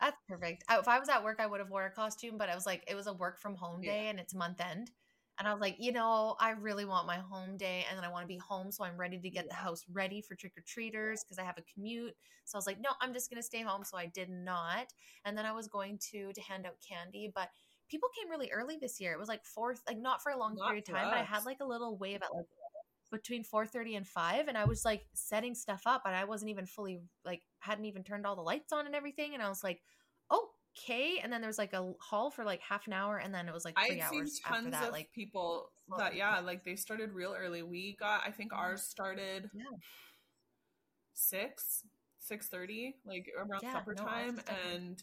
that's 0.00 0.16
perfect. 0.28 0.64
If 0.70 0.88
I 0.88 0.98
was 0.98 1.08
at 1.08 1.24
work, 1.24 1.38
I 1.40 1.46
would 1.46 1.60
have 1.60 1.70
wore 1.70 1.86
a 1.86 1.90
costume, 1.90 2.38
but 2.38 2.48
I 2.48 2.54
was 2.54 2.66
like, 2.66 2.84
it 2.86 2.94
was 2.94 3.06
a 3.06 3.12
work 3.12 3.38
from 3.40 3.54
home 3.56 3.80
day 3.80 4.04
Yeah. 4.04 4.10
and 4.10 4.20
it's 4.20 4.34
month 4.34 4.60
end. 4.60 4.90
And 5.38 5.46
I 5.46 5.52
was 5.52 5.60
like, 5.60 5.76
you 5.78 5.92
know, 5.92 6.34
I 6.40 6.50
really 6.50 6.84
want 6.84 7.06
my 7.06 7.18
home 7.18 7.56
day 7.56 7.84
and 7.88 7.96
then 7.96 8.04
I 8.04 8.10
want 8.10 8.24
to 8.24 8.26
be 8.28 8.38
home. 8.38 8.72
So 8.72 8.82
I'm 8.84 8.96
ready 8.96 9.20
to 9.20 9.30
get 9.30 9.48
the 9.48 9.54
house 9.54 9.84
ready 9.92 10.20
for 10.20 10.34
trick 10.34 10.52
or 10.56 10.64
treaters 10.66 11.22
because 11.22 11.38
I 11.38 11.44
have 11.44 11.58
a 11.58 11.62
commute. 11.72 12.12
So 12.44 12.56
I 12.56 12.58
was 12.58 12.66
like, 12.66 12.80
no, 12.80 12.90
I'm 13.00 13.12
just 13.12 13.30
going 13.30 13.40
to 13.40 13.46
stay 13.46 13.62
home. 13.62 13.84
So 13.84 13.96
I 13.96 14.06
did 14.06 14.30
not. 14.30 14.88
And 15.24 15.38
then 15.38 15.46
I 15.46 15.52
was 15.52 15.68
going 15.68 16.00
to, 16.10 16.32
to 16.32 16.40
hand 16.40 16.66
out 16.66 16.74
candy, 16.86 17.30
but 17.32 17.50
people 17.88 18.08
came 18.18 18.30
really 18.30 18.50
early 18.50 18.76
this 18.80 19.00
year. 19.00 19.12
It 19.12 19.18
was 19.18 19.28
like 19.28 19.44
fourth, 19.44 19.82
like 19.86 19.98
not 19.98 20.22
for 20.22 20.32
a 20.32 20.38
long 20.38 20.56
Not 20.56 20.68
period 20.68 20.88
of 20.88 20.94
time, 20.94 21.08
but 21.10 21.18
I 21.18 21.22
had 21.22 21.44
like 21.44 21.60
a 21.60 21.66
little 21.66 21.96
wave 21.96 22.16
at 22.22 22.34
like 22.34 22.46
between 23.10 23.42
4.30 23.42 23.96
and 23.96 24.06
5 24.06 24.48
and 24.48 24.58
i 24.58 24.66
was 24.66 24.84
like 24.84 25.06
setting 25.14 25.54
stuff 25.54 25.80
up 25.86 26.02
and 26.04 26.14
i 26.14 26.24
wasn't 26.24 26.50
even 26.50 26.66
fully 26.66 27.00
like 27.24 27.40
hadn't 27.58 27.86
even 27.86 28.04
turned 28.04 28.26
all 28.26 28.36
the 28.36 28.42
lights 28.42 28.70
on 28.70 28.84
and 28.84 28.94
everything 28.94 29.32
and 29.32 29.42
i 29.42 29.48
was 29.48 29.64
like 29.64 29.80
okay 30.30 31.18
and 31.22 31.32
then 31.32 31.40
there 31.40 31.48
was 31.48 31.56
like 31.56 31.72
a 31.72 31.92
haul 32.00 32.30
for 32.30 32.44
like 32.44 32.60
half 32.60 32.86
an 32.86 32.92
hour 32.92 33.16
and 33.16 33.34
then 33.34 33.48
it 33.48 33.54
was 33.54 33.64
like 33.64 33.74
three 33.86 34.00
I've 34.00 34.08
seen 34.08 34.20
hours 34.20 34.40
after 34.44 34.62
tons 34.62 34.72
that 34.74 34.84
of 34.84 34.92
like 34.92 35.10
people 35.14 35.70
that 35.96 36.14
yeah, 36.14 36.38
like 36.40 36.64
they 36.64 36.76
started 36.76 37.12
real 37.12 37.34
early. 37.38 37.62
We 37.62 37.96
got 37.98 38.22
I 38.26 38.30
think 38.30 38.52
ours 38.52 38.82
started 38.82 39.48
Yeah. 39.54 39.62
six 41.14 41.82
six 42.20 42.48
thirty 42.48 42.96
like 43.06 43.26
around 43.36 43.62
Yeah, 43.62 43.72
supper 43.72 43.94
no, 43.94 44.04
time 44.04 44.40
and 44.66 45.02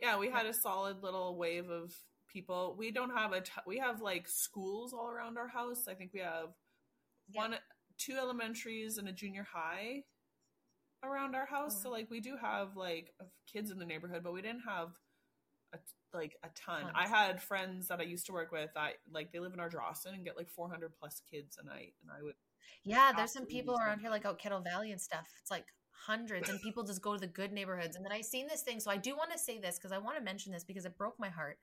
yeah 0.00 0.18
we 0.18 0.30
had 0.30 0.46
a 0.46 0.54
solid 0.54 1.02
little 1.02 1.36
wave 1.36 1.68
of 1.68 1.92
people. 2.32 2.74
We 2.78 2.90
don't 2.90 3.14
have 3.16 3.32
a 3.32 3.40
t- 3.40 3.52
we 3.66 3.78
have 3.78 4.00
like 4.00 4.28
schools 4.28 4.92
all 4.92 5.08
around 5.08 5.38
our 5.38 5.48
house. 5.48 5.86
I 5.88 5.94
think 5.94 6.12
we 6.12 6.20
have 6.20 6.50
Yeah. 7.28 7.42
one 7.42 7.58
two 7.98 8.14
elementaries 8.16 8.98
and 8.98 9.08
a 9.08 9.12
junior 9.12 9.46
high 9.52 10.04
around 11.04 11.34
our 11.34 11.46
house. 11.46 11.82
So 11.82 11.88
oh, 11.88 11.92
wow. 11.92 11.98
like 11.98 12.10
we 12.10 12.20
do 12.20 12.36
have 12.36 12.76
like 12.76 13.14
kids 13.46 13.70
in 13.70 13.78
the 13.78 13.84
neighborhood 13.86 14.22
but 14.22 14.32
we 14.32 14.42
didn't 14.42 14.62
have 14.66 14.88
a, 15.74 15.78
like 16.12 16.36
a 16.42 16.48
ton. 16.54 16.82
Tons. 16.82 16.92
i 16.94 17.06
had 17.06 17.42
friends 17.42 17.88
that 17.88 18.00
i 18.00 18.04
used 18.04 18.26
to 18.26 18.32
work 18.32 18.52
with. 18.52 18.70
That 18.74 18.94
like 19.12 19.32
they 19.32 19.38
live 19.38 19.52
in 19.54 19.60
ardrossan 19.60 20.14
and 20.14 20.24
get 20.24 20.36
like 20.36 20.48
400 20.48 20.92
plus 20.98 21.20
kids 21.30 21.58
a 21.62 21.66
night 21.66 21.94
and 22.02 22.10
i 22.10 22.22
would 22.22 22.34
yeah 22.84 23.12
there's 23.16 23.32
some 23.32 23.46
people 23.46 23.76
around 23.76 24.00
here 24.00 24.10
like 24.10 24.24
out 24.24 24.38
kettle 24.38 24.60
valley 24.60 24.90
and 24.92 25.00
stuff. 25.00 25.28
It's 25.40 25.50
like 25.50 25.66
hundreds 26.06 26.48
and 26.48 26.60
people 26.60 26.82
just 26.82 27.00
go 27.00 27.14
to 27.14 27.20
the 27.20 27.28
good 27.28 27.52
neighborhoods. 27.52 27.94
And 27.94 28.04
then 28.04 28.12
i 28.12 28.20
seen 28.20 28.48
this 28.48 28.62
thing. 28.62 28.80
So 28.80 28.90
i 28.90 28.96
do 28.96 29.16
want 29.16 29.32
to 29.32 29.38
say 29.38 29.58
this 29.58 29.78
because 29.78 29.92
i 29.92 29.98
want 29.98 30.16
to 30.16 30.22
mention 30.22 30.52
this 30.52 30.64
because 30.64 30.84
it 30.84 30.96
broke 30.98 31.18
my 31.18 31.28
heart 31.28 31.58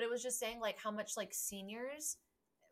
but 0.00 0.06
it 0.06 0.10
was 0.10 0.22
just 0.22 0.38
saying 0.40 0.60
like 0.60 0.78
how 0.78 0.90
much 0.90 1.12
like 1.16 1.34
seniors 1.34 2.16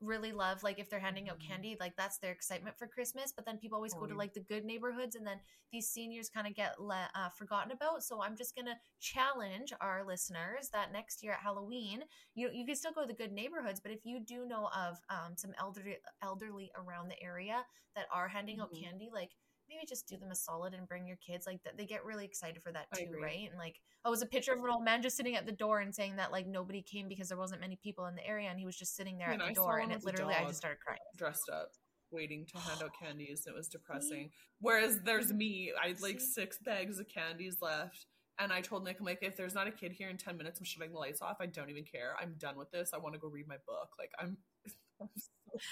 really 0.00 0.30
love 0.32 0.62
like 0.62 0.78
if 0.78 0.88
they're 0.88 1.00
handing 1.00 1.28
out 1.28 1.40
Mhm. 1.40 1.48
candy, 1.48 1.76
like 1.80 1.96
that's 1.96 2.18
their 2.18 2.30
excitement 2.32 2.78
for 2.78 2.86
Christmas. 2.86 3.32
But 3.32 3.44
then 3.44 3.58
people 3.58 3.76
always 3.76 3.94
go 3.94 4.06
to 4.06 4.14
like 4.14 4.32
the 4.32 4.40
good 4.40 4.64
neighborhoods, 4.64 5.16
and 5.16 5.26
then 5.26 5.40
these 5.72 5.90
seniors 5.90 6.30
kind 6.30 6.46
of 6.46 6.54
get 6.54 6.80
le- 6.80 7.10
uh, 7.14 7.30
forgotten 7.30 7.72
about. 7.72 8.04
So 8.04 8.22
I'm 8.22 8.36
just 8.36 8.54
gonna 8.54 8.78
challenge 9.00 9.72
our 9.80 10.04
listeners 10.06 10.70
that 10.70 10.92
next 10.92 11.22
year 11.22 11.32
at 11.32 11.40
Halloween, 11.40 12.04
you 12.34 12.48
you 12.52 12.64
can 12.64 12.76
still 12.76 12.92
go 12.92 13.02
to 13.02 13.08
the 13.08 13.12
good 13.12 13.32
neighborhoods, 13.32 13.80
but 13.80 13.92
if 13.92 14.06
you 14.06 14.20
do 14.20 14.46
know 14.46 14.68
of 14.68 14.98
um, 15.10 15.36
some 15.36 15.52
elderly 15.58 15.98
elderly 16.22 16.70
around 16.76 17.08
the 17.08 17.20
area 17.22 17.66
that 17.96 18.06
are 18.12 18.28
handing 18.28 18.60
out 18.60 18.72
Mhm. 18.72 18.80
candy, 18.82 19.10
like 19.12 19.36
maybe 19.68 19.86
just 19.86 20.08
do 20.08 20.16
them 20.16 20.30
a 20.30 20.34
solid 20.34 20.74
and 20.74 20.88
bring 20.88 21.06
your 21.06 21.16
kids. 21.16 21.46
Like 21.46 21.62
that, 21.64 21.76
they 21.76 21.86
get 21.86 22.04
really 22.04 22.24
excited 22.24 22.62
for 22.62 22.72
that 22.72 22.86
too, 22.94 23.06
right? 23.22 23.48
And 23.48 23.58
like, 23.58 23.76
oh, 24.04 24.10
it 24.10 24.12
was 24.12 24.22
a 24.22 24.26
picture 24.26 24.52
of 24.52 24.58
an 24.58 24.70
old 24.70 24.84
man 24.84 25.02
just 25.02 25.16
sitting 25.16 25.36
at 25.36 25.46
the 25.46 25.52
door 25.52 25.80
and 25.80 25.94
saying 25.94 26.16
that 26.16 26.32
like 26.32 26.46
nobody 26.46 26.82
came 26.82 27.08
because 27.08 27.28
there 27.28 27.38
wasn't 27.38 27.60
many 27.60 27.76
people 27.82 28.06
in 28.06 28.14
the 28.14 28.26
area, 28.26 28.48
and 28.48 28.58
he 28.58 28.66
was 28.66 28.76
just 28.76 28.96
sitting 28.96 29.18
there 29.18 29.30
And 29.30 29.42
at 29.42 29.46
the 29.46 29.50
I 29.52 29.54
door, 29.54 29.78
and 29.78 29.92
it 29.92 30.04
literally, 30.04 30.34
I 30.34 30.44
just 30.44 30.58
started 30.58 30.78
crying. 30.80 31.00
Uh, 31.14 31.16
dressed 31.16 31.50
up 31.52 31.70
waiting 32.10 32.46
to 32.46 32.58
hand 32.58 32.82
out 32.82 32.92
candies. 33.02 33.44
It 33.46 33.54
was 33.54 33.68
depressing. 33.68 34.30
Whereas 34.60 35.00
there's 35.04 35.32
me, 35.32 35.72
I 35.82 35.88
had 35.88 36.00
like 36.00 36.20
six 36.20 36.58
bags 36.58 36.98
of 36.98 37.06
candies 37.08 37.58
left. 37.60 38.06
And 38.40 38.52
I 38.52 38.60
told 38.60 38.84
Nick, 38.84 38.98
I'm 39.00 39.06
like, 39.06 39.18
if 39.20 39.36
there's 39.36 39.54
not 39.54 39.66
a 39.66 39.72
kid 39.72 39.90
here 39.90 40.08
in 40.08 40.16
10 40.16 40.36
minutes, 40.36 40.60
I'm 40.60 40.64
shutting 40.64 40.92
the 40.92 40.98
lights 40.98 41.20
off. 41.20 41.38
I 41.40 41.46
don't 41.46 41.70
even 41.70 41.82
care. 41.82 42.14
I'm 42.20 42.34
done 42.38 42.56
with 42.56 42.70
this. 42.70 42.90
I 42.94 42.98
want 42.98 43.14
to 43.14 43.20
go 43.20 43.26
read 43.26 43.48
my 43.48 43.56
book. 43.66 43.90
Like, 43.98 44.12
I'm. 44.20 44.36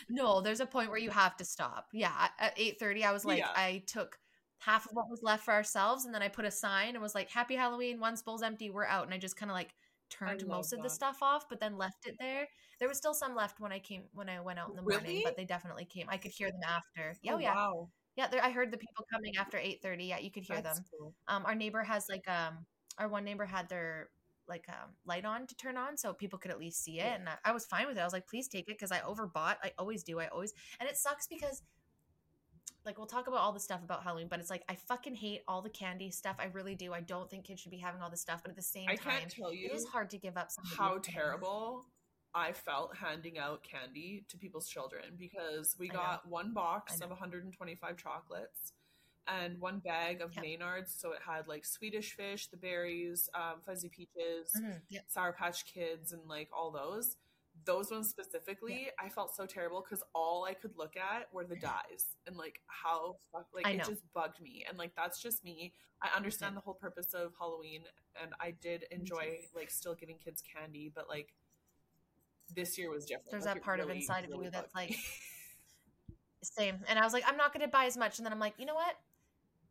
No, 0.09 0.41
there's 0.41 0.61
a 0.61 0.67
point 0.67 0.91
where 0.91 0.99
you 0.99 1.11
have 1.11 1.37
to 1.37 1.45
stop. 1.45 1.89
Yeah, 1.93 2.13
at- 2.19 2.33
at 2.39 2.55
eight 2.59 2.79
thirty, 2.79 3.05
I 3.05 3.13
was 3.13 3.25
like, 3.25 3.39
Yeah. 3.39 3.53
I 3.55 3.83
took 3.87 4.19
half 4.59 4.87
of 4.87 4.93
what 4.93 5.09
was 5.11 5.23
left 5.23 5.45
for 5.45 5.53
ourselves, 5.53 6.05
and 6.07 6.15
then 6.15 6.23
I 6.23 6.29
put 6.29 6.45
a 6.45 6.51
sign 6.51 6.95
and 6.95 7.03
was 7.03 7.15
like, 7.15 7.31
"Happy 7.31 7.55
Halloween! 7.57 8.01
once 8.01 8.23
bowl's 8.23 8.43
empty. 8.43 8.71
We're 8.71 8.87
out." 8.87 9.05
And 9.05 9.15
I 9.15 9.19
just 9.19 9.37
kind 9.37 9.51
of 9.51 9.55
like 9.55 9.75
turned 10.11 10.47
most 10.47 10.73
of 10.73 10.83
the 10.83 10.89
stuff 10.91 11.19
off, 11.23 11.49
but 11.49 11.61
then 11.61 11.77
left 11.77 12.07
it 12.07 12.17
there. 12.19 12.49
There 12.81 12.89
was 12.89 12.99
still 12.99 13.15
some 13.15 13.35
left 13.35 13.61
when 13.61 13.73
I 13.73 13.79
came 13.79 14.05
when 14.13 14.29
I 14.29 14.41
went 14.41 14.59
out 14.59 14.71
in 14.71 14.77
the 14.77 14.83
morning, 14.83 15.23
but 15.25 15.37
they 15.37 15.45
definitely 15.45 15.85
came. 15.85 16.07
I 16.09 16.17
could 16.17 16.33
hear 16.33 16.51
them 16.51 16.61
after. 16.67 17.17
Yeah, 17.23 17.33
oh, 17.33 17.37
oh, 17.37 17.39
yeah, 17.39 17.55
wow. 17.55 17.89
yeah. 18.17 18.29
There, 18.29 18.43
I 18.45 18.51
heard 18.51 18.71
the 18.71 18.79
people 18.79 19.05
coming 19.13 19.37
after 19.37 19.59
eight 19.59 19.83
thirty. 19.83 20.05
Yeah, 20.07 20.19
you 20.19 20.31
could 20.31 20.45
hear 20.45 20.61
That's 20.63 20.79
them. 20.79 20.87
cool. 20.99 21.15
Um, 21.29 21.45
our 21.47 21.55
neighbor 21.55 21.83
has 21.83 22.07
like 22.09 22.29
um, 22.29 22.67
our 22.99 23.09
one 23.09 23.25
neighbor 23.25 23.45
had 23.47 23.69
their 23.69 24.09
like 24.49 24.65
um 24.69 24.91
light 25.05 25.25
on 25.25 25.47
to 25.47 25.55
turn 25.57 25.77
on 25.77 25.97
so 25.97 26.13
people 26.13 26.39
could 26.39 26.51
at 26.51 26.59
least 26.59 26.83
see 26.85 26.99
it 27.01 27.05
Yeah. 27.05 27.15
and 27.15 27.29
I, 27.29 27.35
I 27.47 27.53
was 27.53 27.67
fine 27.67 27.87
with 27.87 27.97
it. 27.97 28.01
I 28.01 28.05
was 28.05 28.13
like 28.13 28.27
please 28.29 28.49
take 28.49 28.65
it 28.69 28.79
because 28.79 28.93
i 28.93 28.99
overbought 29.01 29.57
i 29.63 29.73
always 29.79 30.03
do 30.03 30.21
i 30.21 30.27
always 30.29 30.53
and 30.81 30.89
it 30.89 30.97
sucks 30.97 31.27
because 31.27 31.63
like 32.85 32.99
we'll 32.99 33.07
talk 33.07 33.27
about 33.27 33.41
all 33.41 33.53
the 33.53 33.61
stuff 33.61 33.83
about 33.83 34.03
halloween 34.05 34.29
but 34.29 34.39
it's 34.39 34.51
like 34.51 34.63
i 34.69 34.75
fucking 34.75 35.15
hate 35.15 35.43
all 35.49 35.61
the 35.63 35.71
candy 35.71 36.11
stuff 36.11 36.37
i 36.39 36.45
really 36.47 36.75
do 36.75 36.93
i 36.93 37.01
don't 37.01 37.29
think 37.31 37.45
kids 37.45 37.61
should 37.61 37.71
be 37.73 37.79
having 37.79 38.01
all 38.01 38.11
this 38.11 38.21
stuff 38.21 38.41
but 38.43 38.51
at 38.51 38.57
the 38.57 38.63
same 38.63 38.89
I 38.89 38.95
time 38.97 39.19
can't 39.21 39.31
tell 39.31 39.53
you 39.53 39.69
it 39.71 39.75
is 39.75 39.85
hard 39.87 40.11
to 40.11 40.19
give 40.19 40.37
up 40.37 40.51
how 40.77 40.99
terrible 40.99 41.85
I 42.35 42.53
felt 42.53 42.95
handing 42.95 43.39
out 43.39 43.63
candy 43.63 44.27
to 44.29 44.37
people's 44.37 44.69
children 44.69 45.05
because 45.19 45.75
we 45.79 45.89
got 45.89 46.29
one 46.29 46.53
box 46.53 47.01
of 47.01 47.09
125 47.09 47.97
chocolates 47.97 48.73
and 49.29 49.61
one 49.61 49.79
bag 49.81 50.21
of 50.21 50.33
Yep. 50.35 50.43
Maynards. 50.43 50.95
So 50.97 51.13
it 51.13 51.21
had 51.23 51.49
like 51.49 51.65
Swedish 51.65 52.15
fish, 52.15 52.47
the 52.49 52.57
berries, 52.57 53.29
um, 53.35 53.61
fuzzy 53.65 53.89
peaches, 53.89 54.53
Mhm, 54.57 54.81
yeah. 54.89 55.01
Sour 55.09 55.33
Patch 55.33 55.65
Kids, 55.67 56.13
and 56.13 56.27
like 56.29 56.49
all 56.53 56.71
those. 56.71 57.17
Those 57.65 57.91
ones 57.91 58.11
specifically, 58.11 58.91
I 58.99 59.09
felt 59.09 59.35
so 59.35 59.47
terrible 59.47 59.81
because 59.81 60.05
all 60.15 60.45
I 60.45 60.53
could 60.53 60.77
look 60.77 60.95
at 60.97 61.33
were 61.33 61.45
the 61.45 61.57
dyes 61.57 62.17
and 62.27 62.37
like 62.37 62.61
how 62.67 63.17
fuck 63.33 63.47
like 63.55 63.67
it 63.67 63.83
just 63.85 64.03
bugged 64.13 64.41
me. 64.43 64.65
And 64.69 64.77
like 64.77 64.95
that's 64.95 65.21
just 65.23 65.43
me. 65.43 65.73
I 66.03 66.15
understand 66.15 66.55
the 66.55 66.61
whole 66.61 66.75
purpose 66.75 67.15
of 67.15 67.33
Halloween, 67.39 67.85
and 68.21 68.35
I 68.39 68.51
did 68.51 68.85
enjoy 68.91 69.39
like 69.55 69.71
still 69.71 69.95
giving 69.95 70.19
kids 70.19 70.43
candy, 70.43 70.93
but 70.95 71.09
like 71.09 71.33
this 72.55 72.77
year 72.77 72.91
was 72.91 73.07
different. 73.07 73.31
There's 73.31 73.45
Like, 73.47 73.55
that 73.55 73.63
part 73.63 73.81
of 73.81 73.87
really, 73.87 74.01
inside 74.01 74.25
of 74.25 74.31
really 74.31 74.45
you 74.47 74.51
that's 74.51 74.75
like 74.75 74.95
same 76.43 76.79
and 76.87 76.97
i 76.99 77.03
was 77.03 77.13
like 77.13 77.25
i'm 77.27 77.37
not 77.37 77.53
gonna 77.53 77.67
buy 77.67 77.87
as 77.87 77.97
much 77.97 78.19
and 78.19 78.27
then 78.27 78.33
i'm 78.33 78.39
like 78.39 78.55
you 78.57 78.67
know 78.67 78.75
what 78.75 78.95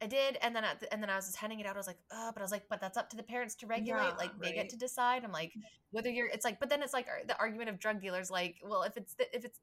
I 0.01 0.07
did, 0.07 0.37
and 0.41 0.55
then 0.55 0.63
at 0.63 0.79
the, 0.79 0.91
and 0.91 1.01
then 1.01 1.09
I 1.09 1.15
was 1.15 1.25
just 1.25 1.37
handing 1.37 1.59
it 1.59 1.65
out. 1.65 1.75
I 1.75 1.79
was 1.79 1.87
like, 1.87 1.99
oh, 2.11 2.31
but 2.33 2.41
I 2.41 2.43
was 2.43 2.51
like, 2.51 2.63
but 2.69 2.81
that's 2.81 2.97
up 2.97 3.09
to 3.11 3.17
the 3.17 3.23
parents 3.23 3.55
to 3.55 3.67
regulate. 3.67 4.03
Yeah, 4.03 4.15
like 4.17 4.37
they 4.39 4.47
right. 4.47 4.55
get 4.55 4.69
to 4.69 4.77
decide. 4.77 5.23
I'm 5.23 5.31
like, 5.31 5.53
whether 5.91 6.09
you're, 6.09 6.27
it's 6.27 6.45
like, 6.45 6.59
but 6.59 6.69
then 6.69 6.83
it's 6.83 6.93
like 6.93 7.07
uh, 7.07 7.25
the 7.27 7.37
argument 7.39 7.69
of 7.69 7.79
drug 7.79 8.01
dealers. 8.01 8.29
Like, 8.29 8.57
well, 8.63 8.83
if 8.83 8.97
it's 8.97 9.13
the, 9.13 9.33
if 9.35 9.45
it's 9.45 9.59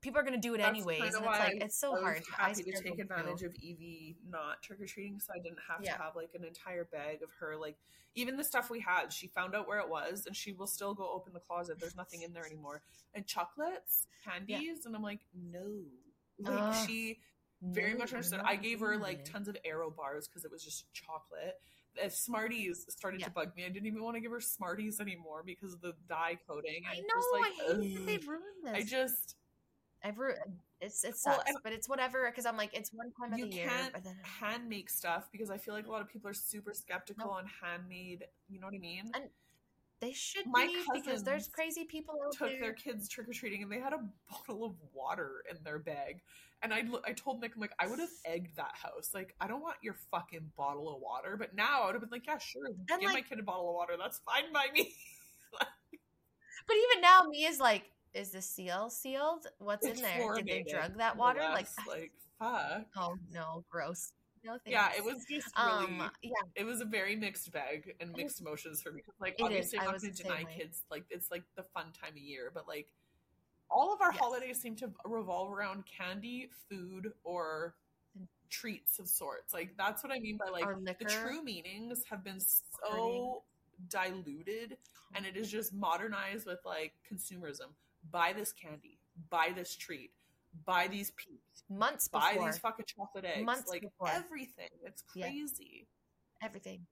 people 0.00 0.20
are 0.20 0.24
gonna 0.24 0.38
do 0.38 0.54
it 0.54 0.58
That's 0.58 0.70
anyways, 0.70 1.00
and 1.00 1.24
it's 1.24 1.38
like 1.38 1.62
it's 1.62 1.78
so 1.78 1.90
I 1.90 1.94
was 1.94 2.02
hard. 2.02 2.22
Happy 2.36 2.54
to 2.54 2.76
still 2.76 2.82
take 2.82 2.98
advantage 2.98 3.42
of 3.42 3.54
Evie 3.56 4.16
not 4.28 4.62
trick 4.62 4.80
or 4.80 4.86
treating, 4.86 5.20
so 5.20 5.32
I 5.34 5.38
didn't 5.38 5.58
have 5.68 5.80
Yeah. 5.82 5.96
to 5.96 6.02
have 6.02 6.16
like 6.16 6.30
an 6.34 6.44
entire 6.44 6.84
bag 6.84 7.22
of 7.22 7.30
her. 7.40 7.56
Like 7.56 7.76
even 8.14 8.36
the 8.36 8.44
stuff 8.44 8.70
we 8.70 8.80
had, 8.80 9.12
she 9.12 9.28
found 9.28 9.54
out 9.54 9.68
where 9.68 9.78
it 9.78 9.88
was, 9.88 10.26
and 10.26 10.34
she 10.34 10.52
will 10.52 10.66
still 10.66 10.94
go 10.94 11.10
open 11.12 11.32
the 11.32 11.40
closet. 11.40 11.78
There's 11.80 11.96
nothing 11.96 12.22
in 12.22 12.32
there 12.32 12.46
anymore. 12.46 12.82
And 13.14 13.26
chocolates, 13.26 14.06
candies, 14.24 14.86
and 14.86 14.94
I'm 14.94 15.02
like, 15.02 15.20
no. 15.34 15.82
Like 16.38 16.74
Ugh. 16.74 16.86
she 16.86 17.18
very 17.62 17.92
No, 17.92 17.98
much 17.98 18.12
understood. 18.12 18.40
I 18.44 18.56
gave 18.56 18.80
her 18.80 18.96
like 18.98 19.24
tons 19.24 19.48
of 19.48 19.56
Aero 19.64 19.90
bars 19.90 20.28
because 20.28 20.44
it 20.44 20.50
was 20.50 20.62
just 20.62 20.92
chocolate. 20.92 21.60
If 21.96 22.14
Smarties 22.14 22.84
started 22.90 23.20
Yeah. 23.20 23.26
to 23.28 23.32
bug 23.32 23.56
me, 23.56 23.64
I 23.64 23.68
didn't 23.70 23.86
even 23.86 24.02
want 24.02 24.16
to 24.16 24.20
give 24.20 24.30
her 24.30 24.40
Smarties 24.40 25.00
anymore 25.00 25.42
because 25.44 25.72
of 25.72 25.80
the 25.80 25.94
dye 26.08 26.38
coating. 26.46 26.82
I 26.86 26.96
was 26.96 27.04
know. 27.08 27.14
just 27.16 27.28
like, 27.32 27.78
I 27.78 27.80
hate 27.82 27.94
that 27.96 28.06
they've 28.06 28.28
ruined 28.28 28.64
this. 28.64 28.74
I 28.74 28.82
just 28.82 29.36
I've 30.04 30.18
ru- 30.18 30.34
it's 30.80 31.02
it 31.04 31.16
sucks, 31.16 31.48
and- 31.48 31.56
but 31.64 31.72
it's 31.72 31.88
whatever 31.88 32.26
because 32.30 32.44
I'm 32.44 32.58
like 32.58 32.74
it's 32.74 32.92
one 32.92 33.10
time 33.12 33.32
of 33.32 33.38
you 33.38 33.46
the 33.46 33.56
year. 33.56 33.68
can't 33.68 33.92
But 33.94 34.04
then 34.04 34.16
hand 34.22 34.68
make 34.68 34.90
stuff 34.90 35.28
because 35.32 35.48
I 35.50 35.56
feel 35.56 35.72
like 35.72 35.86
a 35.86 35.90
lot 35.90 36.02
of 36.02 36.08
people 36.08 36.28
are 36.28 36.34
super 36.34 36.74
skeptical 36.74 37.28
Nope. 37.28 37.36
on 37.36 37.46
handmade. 37.62 38.24
You 38.48 38.60
know 38.60 38.66
what 38.66 38.74
I 38.74 38.78
mean? 38.78 39.10
And 39.14 39.30
they 40.00 40.12
should 40.12 40.46
My 40.46 40.66
be 40.66 41.00
because 41.00 41.22
there's 41.22 41.48
crazy 41.48 41.84
people 41.84 42.14
out 42.24 42.32
Took 42.32 42.50
there. 42.50 42.60
their 42.60 42.72
kids 42.72 43.08
trick 43.08 43.28
or 43.28 43.32
treating 43.32 43.62
and 43.62 43.72
they 43.72 43.80
had 43.80 43.92
a 43.92 44.00
bottle 44.30 44.64
of 44.64 44.74
water 44.92 45.42
in 45.50 45.56
their 45.64 45.78
bag. 45.78 46.20
And 46.62 46.72
I, 46.72 46.84
I 47.04 47.12
told 47.12 47.40
Nick, 47.40 47.52
I'm 47.54 47.60
like, 47.60 47.74
I 47.78 47.86
would 47.86 47.98
have 47.98 48.08
egged 48.24 48.56
that 48.56 48.72
house. 48.74 49.10
Like, 49.12 49.34
I 49.40 49.46
don't 49.46 49.60
want 49.60 49.76
your 49.82 49.94
fucking 50.10 50.52
bottle 50.56 50.94
of 50.94 51.00
water. 51.00 51.36
But 51.36 51.54
now 51.54 51.82
I 51.82 51.86
would 51.86 51.94
have 51.94 52.00
been 52.00 52.10
like, 52.10 52.26
yeah, 52.26 52.38
sure. 52.38 52.68
give 52.88 53.12
my 53.12 53.20
kid 53.20 53.38
a 53.38 53.42
bottle 53.42 53.68
of 53.68 53.74
water. 53.74 53.94
That's 53.98 54.20
fine 54.26 54.52
by 54.52 54.66
me. 54.72 54.92
But 56.66 56.76
even 56.76 57.02
now, 57.02 57.22
me 57.28 57.46
is 57.46 57.60
like, 57.60 57.84
is 58.14 58.30
the 58.30 58.42
seal 58.42 58.90
sealed? 58.90 59.46
What's 59.58 59.86
in 59.86 59.96
there? 59.96 60.34
Did 60.34 60.46
they 60.46 60.64
drug 60.68 60.98
that 60.98 61.16
water? 61.16 61.40
Like, 61.40 61.68
less. 61.78 61.86
like, 61.88 62.12
fuck. 62.38 62.86
oh 62.96 63.16
no, 63.32 63.64
gross. 63.70 64.12
No 64.46 64.52
thanks. 64.52 64.62
Yeah, 64.66 64.90
it 64.96 65.04
was 65.04 65.24
just 65.28 65.48
really. 65.58 65.84
Um, 66.00 66.10
yeah, 66.22 66.30
it 66.54 66.64
was 66.64 66.80
a 66.80 66.84
very 66.84 67.16
mixed 67.16 67.50
bag 67.52 67.94
and 68.00 68.12
mixed 68.16 68.40
emotions 68.40 68.80
for 68.80 68.92
me. 68.92 69.02
Like 69.20 69.34
It 69.38 69.42
is. 69.42 69.46
obviously, 69.46 69.78
I 69.78 69.82
I'm 69.82 69.86
not 69.86 69.94
was 69.94 70.02
going 70.04 70.14
to 70.14 70.22
deny 70.22 70.44
kids 70.44 70.82
like 70.90 71.04
it's 71.10 71.30
like 71.30 71.42
the 71.56 71.64
fun 71.74 71.86
time 71.92 72.12
of 72.12 72.18
year, 72.18 72.50
but 72.54 72.68
like 72.68 72.88
all 73.70 73.92
of 73.92 74.00
our 74.00 74.12
Yes. 74.12 74.20
holidays 74.20 74.60
seem 74.60 74.76
to 74.76 74.90
revolve 75.04 75.52
around 75.52 75.84
candy, 75.86 76.48
food, 76.70 77.12
or 77.24 77.74
treats 78.48 79.00
of 79.00 79.08
sorts. 79.08 79.52
Like 79.52 79.74
that's 79.76 80.04
what 80.04 80.12
I 80.12 80.20
mean 80.20 80.38
by 80.38 80.50
like 80.50 80.64
the 80.98 81.04
true 81.04 81.42
meanings 81.42 82.04
have 82.08 82.22
been 82.22 82.40
so 82.40 83.42
diluted, 83.88 84.76
and 85.14 85.26
it 85.26 85.36
is 85.36 85.50
just 85.50 85.74
modernized 85.74 86.46
with 86.46 86.60
like 86.64 86.92
consumerism. 87.10 87.74
Buy 88.12 88.32
this 88.32 88.52
candy, 88.52 89.00
buy 89.30 89.50
this 89.54 89.74
treat, 89.74 90.12
buy 90.64 90.88
these 90.88 91.10
peeps, 91.12 91.64
months 91.68 92.08
buy 92.08 92.32
before 92.32 92.46
these 92.50 92.58
fucking 92.58 92.86
chocolate 92.86 93.24
eggs, 93.24 93.44
Months 93.44 93.68
like 93.68 93.82
before. 93.82 94.08
everything. 94.08 94.68
It's 94.84 95.02
Yeah. 95.14 95.26
crazy. 95.28 95.88
everything. 96.42 96.86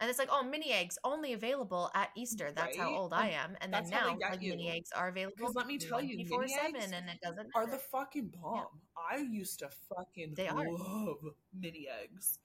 And 0.00 0.10
it's 0.10 0.18
like, 0.18 0.28
oh, 0.30 0.42
mini 0.42 0.72
eggs 0.72 0.98
only 1.04 1.32
available 1.32 1.90
at 1.94 2.10
Easter. 2.16 2.52
That's 2.52 2.76
how 2.76 2.94
old 2.94 3.12
I 3.12 3.28
am. 3.30 3.56
And 3.60 3.72
then 3.72 3.84
That's 3.84 3.90
they 3.90 3.96
now, 3.96 4.16
like, 4.20 4.40
mini 4.40 4.70
eggs 4.70 4.90
are 4.92 5.08
available. 5.08 5.36
Because 5.36 5.54
let 5.54 5.66
me 5.66 5.78
tell 5.78 6.00
you, 6.02 6.18
24/7, 6.24 6.74
eggs 6.76 6.92
and 6.92 7.08
it 7.08 7.20
doesn't 7.20 7.50
are 7.54 7.66
the 7.66 7.78
fucking 7.78 8.28
bomb. 8.28 8.80
I 8.96 9.18
used 9.18 9.60
to 9.60 9.68
fucking 9.70 10.34
They 10.34 10.48
are. 10.48 10.68
love 10.68 11.36
mini 11.52 11.88
eggs. 11.88 12.38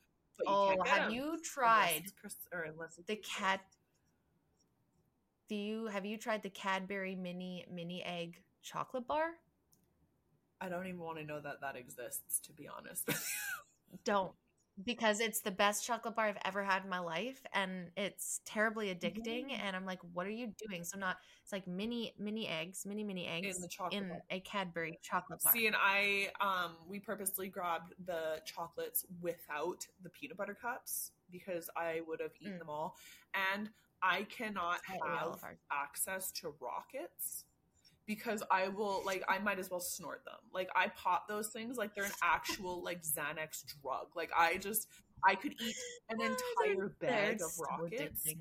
Oh, 0.47 0.81
have 0.85 1.11
you 1.11 1.39
tried 1.41 2.05
or 2.53 2.61
unless 2.63 2.95
the 2.95 3.15
cat? 3.17 3.61
Do 5.49 5.55
you 5.55 5.87
have 5.87 6.05
you 6.05 6.17
tried 6.17 6.43
the 6.43 6.49
Cadbury 6.49 7.15
mini 7.15 7.65
mini 7.69 8.03
egg 8.03 8.43
chocolate 8.61 9.07
bar? 9.07 9.31
I 10.61 10.69
don't 10.69 10.87
even 10.87 10.99
want 10.99 11.17
to 11.19 11.23
know 11.23 11.39
that 11.39 11.61
that 11.61 11.75
exists, 11.75 12.39
to 12.41 12.53
be 12.53 12.67
honest. 12.67 13.09
Don't 14.05 14.31
because 14.85 15.19
it's 15.19 15.41
the 15.41 15.51
best 15.51 15.85
chocolate 15.85 16.15
bar 16.15 16.27
I've 16.27 16.37
ever 16.45 16.63
had 16.63 16.83
in 16.83 16.89
my 16.89 16.99
life, 16.99 17.41
and 17.53 17.89
it's 17.97 18.39
terribly 18.45 18.93
addicting. 18.93 19.49
Mm. 19.49 19.59
And 19.59 19.75
I'm 19.75 19.85
like, 19.85 19.99
what 20.13 20.25
are 20.25 20.31
you 20.31 20.53
doing? 20.67 20.83
So 20.83 20.97
not 20.97 21.17
it's 21.43 21.51
like 21.51 21.67
mini 21.67 22.13
mini 22.17 22.47
eggs, 22.47 22.85
mini 22.85 23.03
mini 23.03 23.27
eggs 23.27 23.55
in 23.55 23.61
the 23.61 23.67
chocolate. 23.67 24.03
in 24.03 24.09
bar. 24.09 24.21
a 24.29 24.39
Cadbury 24.41 24.99
chocolate 25.01 25.41
bar. 25.43 25.53
See, 25.53 25.67
and 25.67 25.75
I 25.77 26.29
um 26.39 26.75
we 26.87 26.99
purposely 26.99 27.49
grabbed 27.49 27.93
the 28.05 28.39
chocolates 28.45 29.05
without 29.21 29.85
the 30.01 30.09
peanut 30.09 30.37
butter 30.37 30.57
cups 30.59 31.11
because 31.31 31.69
I 31.75 32.01
would 32.07 32.21
have 32.21 32.31
eaten 32.39 32.53
Mm. 32.53 32.59
them 32.59 32.69
all, 32.69 32.95
and 33.53 33.69
I 34.01 34.23
cannot 34.23 34.79
That's 34.87 34.99
what 35.01 35.09
we 35.11 35.17
all 35.17 35.39
have 35.43 35.57
access 35.71 36.31
to 36.33 36.53
rockets 36.61 37.43
because 38.09 38.41
I 38.49 38.69
will 38.69 39.03
like 39.05 39.23
I 39.29 39.37
might 39.37 39.59
as 39.59 39.69
well 39.69 39.79
snort 39.79 40.25
them. 40.25 40.39
Like 40.51 40.67
I 40.75 40.87
pop 40.87 41.27
those 41.27 41.49
things 41.49 41.77
like 41.77 41.93
they're 41.93 42.05
an 42.05 42.11
actual 42.23 42.81
like 42.89 43.03
Xanax 43.03 43.63
drug. 43.83 44.07
Like 44.15 44.31
I 44.35 44.57
just 44.57 44.87
I 45.23 45.35
could 45.35 45.53
eat 45.61 45.75
an 46.09 46.17
entire 46.19 46.89
bag 46.99 47.35
of 47.35 47.51
so 47.51 47.63
rockets 47.69 48.23
addicting. 48.25 48.37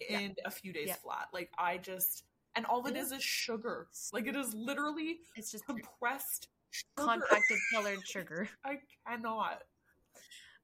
Yeah. 0.00 0.18
in 0.18 0.34
a 0.44 0.50
few 0.50 0.72
days 0.72 0.88
Yeah. 0.88 0.94
flat. 0.96 1.28
Like 1.32 1.48
I 1.56 1.78
just 1.78 2.24
and 2.56 2.66
all 2.66 2.84
it 2.88 2.96
is 2.96 3.12
is 3.12 3.22
sugar. 3.22 3.86
Like 4.12 4.26
it 4.26 4.34
is 4.34 4.52
literally 4.52 5.20
It's 5.36 5.52
just 5.52 5.64
compressed 5.64 6.48
sugar. 6.72 6.88
compacted 6.96 7.58
colored 7.72 8.00
sugar. 8.04 8.48
I 8.64 8.78
cannot. 9.06 9.62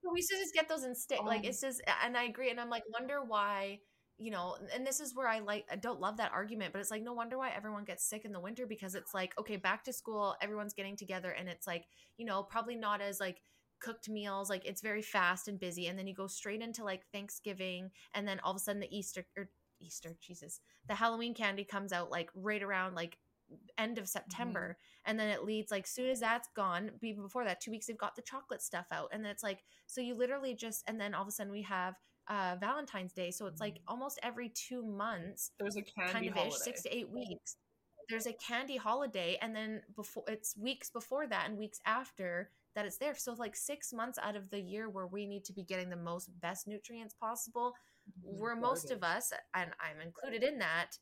But 0.03 0.13
we 0.13 0.23
should 0.23 0.39
just 0.41 0.55
get 0.55 0.69
those 0.69 0.83
in 0.83 0.97
stick. 0.97 1.23
Like 1.23 1.41
Um, 1.41 1.45
it's 1.45 1.61
just, 1.61 1.83
and 2.05 2.17
I 2.17 2.25
agree. 2.25 2.51
And 2.51 2.59
I'm 2.59 2.71
like, 2.71 2.83
wonder 2.93 3.23
why, 3.23 3.79
you 4.21 4.31
know, 4.31 4.57
and 4.75 4.87
this 4.87 5.01
is 5.01 5.15
where 5.15 5.27
I 5.27 5.39
like, 5.39 5.65
I 5.73 5.77
don't 5.77 5.99
love 5.99 6.19
that 6.19 6.33
argument, 6.33 6.73
but 6.73 6.81
it's 6.81 6.91
like, 6.91 7.03
no 7.03 7.15
wonder 7.15 7.39
why 7.39 7.51
everyone 7.57 7.85
gets 7.85 8.05
sick 8.05 8.27
in 8.27 8.33
the 8.33 8.39
winter 8.39 8.67
because 8.67 8.95
it's 8.95 9.15
like, 9.15 9.33
okay, 9.39 9.57
back 9.57 9.83
to 9.85 9.95
school, 9.95 10.37
everyone's 10.43 10.75
getting 10.75 10.95
together, 10.95 11.31
and 11.31 11.49
it's 11.49 11.67
like, 11.67 11.87
you 12.19 12.27
know, 12.27 12.43
probably 12.43 12.77
not 12.77 13.01
as 13.01 13.19
like 13.19 13.41
cooked 13.81 14.11
meals. 14.11 14.51
Like 14.51 14.67
it's 14.67 14.83
very 14.83 15.01
fast 15.01 15.49
and 15.49 15.59
busy, 15.59 15.87
and 15.87 15.99
then 15.99 16.07
you 16.07 16.15
go 16.15 16.27
straight 16.27 16.61
into 16.61 16.85
like 16.85 17.07
Thanksgiving, 17.13 17.91
and 18.15 18.29
then 18.29 18.41
all 18.41 18.51
of 18.51 18.57
a 18.57 18.61
sudden 18.61 18.81
the 18.81 18.95
Easter 18.95 19.25
or 19.39 19.49
Easter, 19.81 20.15
Jesus, 20.21 20.61
the 20.87 20.95
Halloween 20.95 21.33
candy 21.33 21.65
comes 21.65 21.91
out 21.91 22.11
like 22.11 22.29
right 22.35 22.63
around 22.63 22.95
like 22.95 23.17
end 23.79 23.97
of 23.99 24.05
mm-hmm. 24.05 24.11
September 24.11 24.77
and 25.07 25.19
then 25.19 25.29
it 25.29 25.45
leads 25.45 25.73
like 25.73 25.87
soon 25.87 26.09
as 26.09 26.21
that's 26.21 26.49
gone 26.55 26.91
even 27.03 27.23
before 27.23 27.45
that 27.45 27.61
two 27.61 27.73
weeks 27.73 27.87
they've 27.87 27.99
got 27.99 28.15
the 28.15 28.23
chocolate 28.23 28.63
stuff 28.63 28.87
out 28.93 29.09
and 29.13 29.25
then 29.25 29.31
it's 29.33 29.43
like 29.43 29.65
so 29.87 30.01
you 30.01 30.15
literally 30.15 30.55
just 30.55 30.85
and 30.87 31.01
then 31.01 31.15
all 31.15 31.23
of 31.23 31.27
a 31.27 31.33
sudden 31.33 31.51
we 31.51 31.63
have 31.63 31.95
uh 32.31 32.57
valentine's 32.59 33.13
day. 33.13 33.31
So 33.31 33.47
it's 33.47 33.61
like 33.61 33.81
almost 33.87 34.19
every 34.23 34.49
two 34.49 34.83
months 34.83 35.51
There's 35.59 35.77
a 35.77 35.83
candy 35.83 36.13
kind 36.13 36.27
of 36.29 36.33
holiday. 36.35 36.49
ish 36.49 36.55
six 36.55 36.83
to 36.85 36.97
eight 36.97 37.11
weeks 37.11 37.57
there's 38.09 38.27
a 38.27 38.33
candy 38.33 38.77
holiday 38.77 39.39
and 39.41 39.55
then 39.55 39.83
before 39.95 40.25
it's 40.27 40.57
weeks 40.57 40.91
before 40.91 41.27
that 41.29 41.49
and 41.49 41.57
weeks 41.59 41.79
after 41.87 42.51
that 42.75 42.85
it's 42.87 42.97
there. 42.99 43.15
So 43.15 43.35
like 43.35 43.55
six 43.55 43.93
months 43.93 44.19
out 44.23 44.35
of 44.37 44.51
the 44.51 44.61
year 44.61 44.89
where 44.89 45.07
we 45.07 45.27
need 45.27 45.45
to 45.45 45.53
be 45.53 45.63
getting 45.63 45.91
the 45.91 45.97
most 45.97 46.29
best 46.41 46.67
nutrients 46.67 47.15
possible 47.15 47.75
where 48.23 48.57
most 48.57 48.91
of 48.91 49.03
us 49.05 49.33
and 49.55 49.71
i'm 49.81 50.01
included 50.05 50.43
in 50.43 50.59
that 50.59 50.99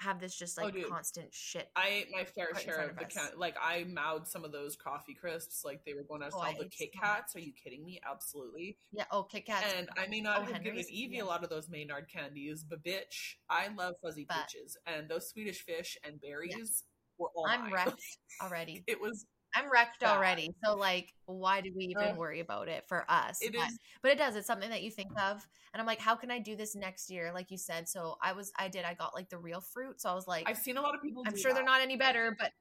have 0.00 0.20
this 0.20 0.34
just 0.36 0.58
Oh, 0.60 0.64
like 0.64 0.74
dude. 0.74 0.88
constant 0.88 1.34
shit 1.34 1.68
I 1.74 1.88
ate 1.88 2.08
my 2.12 2.24
fair 2.24 2.48
share 2.60 2.88
of 2.90 2.96
the 2.96 3.04
can. 3.04 3.30
Like 3.36 3.56
I 3.62 3.84
mowed 3.84 4.26
some 4.28 4.44
of 4.44 4.52
those 4.52 4.76
coffee 4.76 5.14
crisps, 5.14 5.62
like 5.64 5.84
they 5.84 5.94
were 5.94 6.04
going 6.04 6.20
to 6.20 6.28
Oh, 6.32 6.40
sell 6.42 6.54
the 6.58 6.68
Kit 6.68 6.90
Kats. 6.92 7.34
Are 7.36 7.40
you 7.40 7.52
kidding 7.52 7.84
me? 7.84 8.00
Absolutely. 8.08 8.76
yeah 8.92 9.04
oh 9.10 9.24
kit 9.24 9.46
kats 9.46 9.66
And 9.76 9.88
I 9.98 10.06
may 10.06 10.20
not 10.20 10.40
Oh, 10.48 10.52
have 10.52 10.62
given 10.62 10.84
Evie 10.88 11.16
Yeah. 11.16 11.22
a 11.22 11.26
lot 11.26 11.42
of 11.44 11.50
those 11.50 11.68
Maynard 11.68 12.06
candies, 12.12 12.64
but 12.68 12.82
bitch, 12.84 13.34
I 13.50 13.68
love 13.68 13.94
fuzzy 14.02 14.24
But- 14.28 14.48
peaches 14.48 14.76
and 14.86 15.08
those 15.08 15.28
Swedish 15.30 15.62
fish 15.62 15.96
and 16.04 16.20
berries 16.20 16.84
were 17.18 17.30
all 17.34 17.46
I'm 17.48 17.62
mine. 17.62 17.72
wrecked 17.72 18.02
already. 18.42 18.84
it 18.86 19.00
was 19.00 19.26
I'm 19.54 19.70
wrecked 19.70 20.02
already. 20.04 20.50
So 20.64 20.76
like, 20.76 21.14
why 21.26 21.60
do 21.60 21.72
we 21.74 21.94
even 21.98 22.16
worry 22.16 22.40
about 22.40 22.68
it 22.68 22.84
for 22.86 23.04
us? 23.08 23.38
it 23.40 23.52
but, 23.52 23.68
is 23.68 23.78
but 24.02 24.10
it 24.12 24.18
does. 24.18 24.36
It's 24.36 24.46
something 24.46 24.70
that 24.70 24.82
you 24.82 24.90
think 24.90 25.10
of, 25.18 25.46
and 25.72 25.80
I'm 25.80 25.86
like, 25.86 26.00
how 26.00 26.14
can 26.14 26.30
I 26.30 26.38
do 26.38 26.56
this 26.56 26.76
next 26.76 27.10
year? 27.10 27.32
Like 27.32 27.50
you 27.50 27.58
said. 27.58 27.88
So 27.88 28.16
I 28.22 28.32
was, 28.32 28.52
I 28.58 28.68
did. 28.68 28.84
I 28.84 28.94
got 28.94 29.14
like 29.14 29.30
the 29.30 29.38
real 29.38 29.60
fruit. 29.60 30.00
So 30.00 30.10
I 30.10 30.14
was 30.14 30.26
like, 30.26 30.48
I've 30.48 30.58
seen 30.58 30.76
a 30.76 30.82
lot 30.82 30.94
of 30.94 31.02
people 31.02 31.22
I'm 31.26 31.36
sure 31.36 31.52
they're 31.52 31.64
not 31.64 31.80
any 31.80 31.96
better, 31.96 32.36
but 32.38 32.52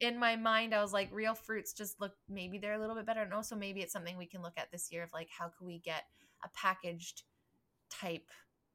in 0.00 0.18
my 0.18 0.36
mind, 0.36 0.74
I 0.74 0.82
was 0.82 0.92
like, 0.92 1.10
real 1.12 1.34
fruits 1.34 1.72
just 1.72 2.00
look 2.00 2.12
maybe 2.28 2.58
they're 2.58 2.74
a 2.74 2.80
little 2.80 2.96
bit 2.96 3.06
better. 3.06 3.26
No, 3.26 3.42
so 3.42 3.56
maybe 3.56 3.80
it's 3.80 3.92
something 3.92 4.16
we 4.16 4.26
can 4.26 4.42
look 4.42 4.54
at 4.56 4.70
this 4.70 4.90
year 4.92 5.02
of 5.02 5.12
like, 5.12 5.28
how 5.36 5.48
can 5.48 5.66
we 5.66 5.78
get 5.78 6.04
a 6.44 6.48
packaged 6.54 7.22
type 7.90 8.30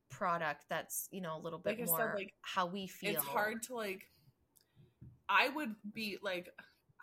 product 0.09 0.65
that's 0.69 1.07
you 1.11 1.21
know 1.21 1.37
a 1.37 1.41
little 1.41 1.59
bit 1.59 1.79
Like 1.79 1.81
I 1.81 1.85
said, 1.85 1.97
more 1.97 2.15
like, 2.15 2.33
how 2.41 2.67
we 2.67 2.87
feel. 2.87 3.11
it's 3.11 3.23
hard 3.23 3.63
to 3.63 3.75
like 3.75 4.07
i 5.27 5.49
would 5.49 5.75
be 5.93 6.17
like 6.21 6.47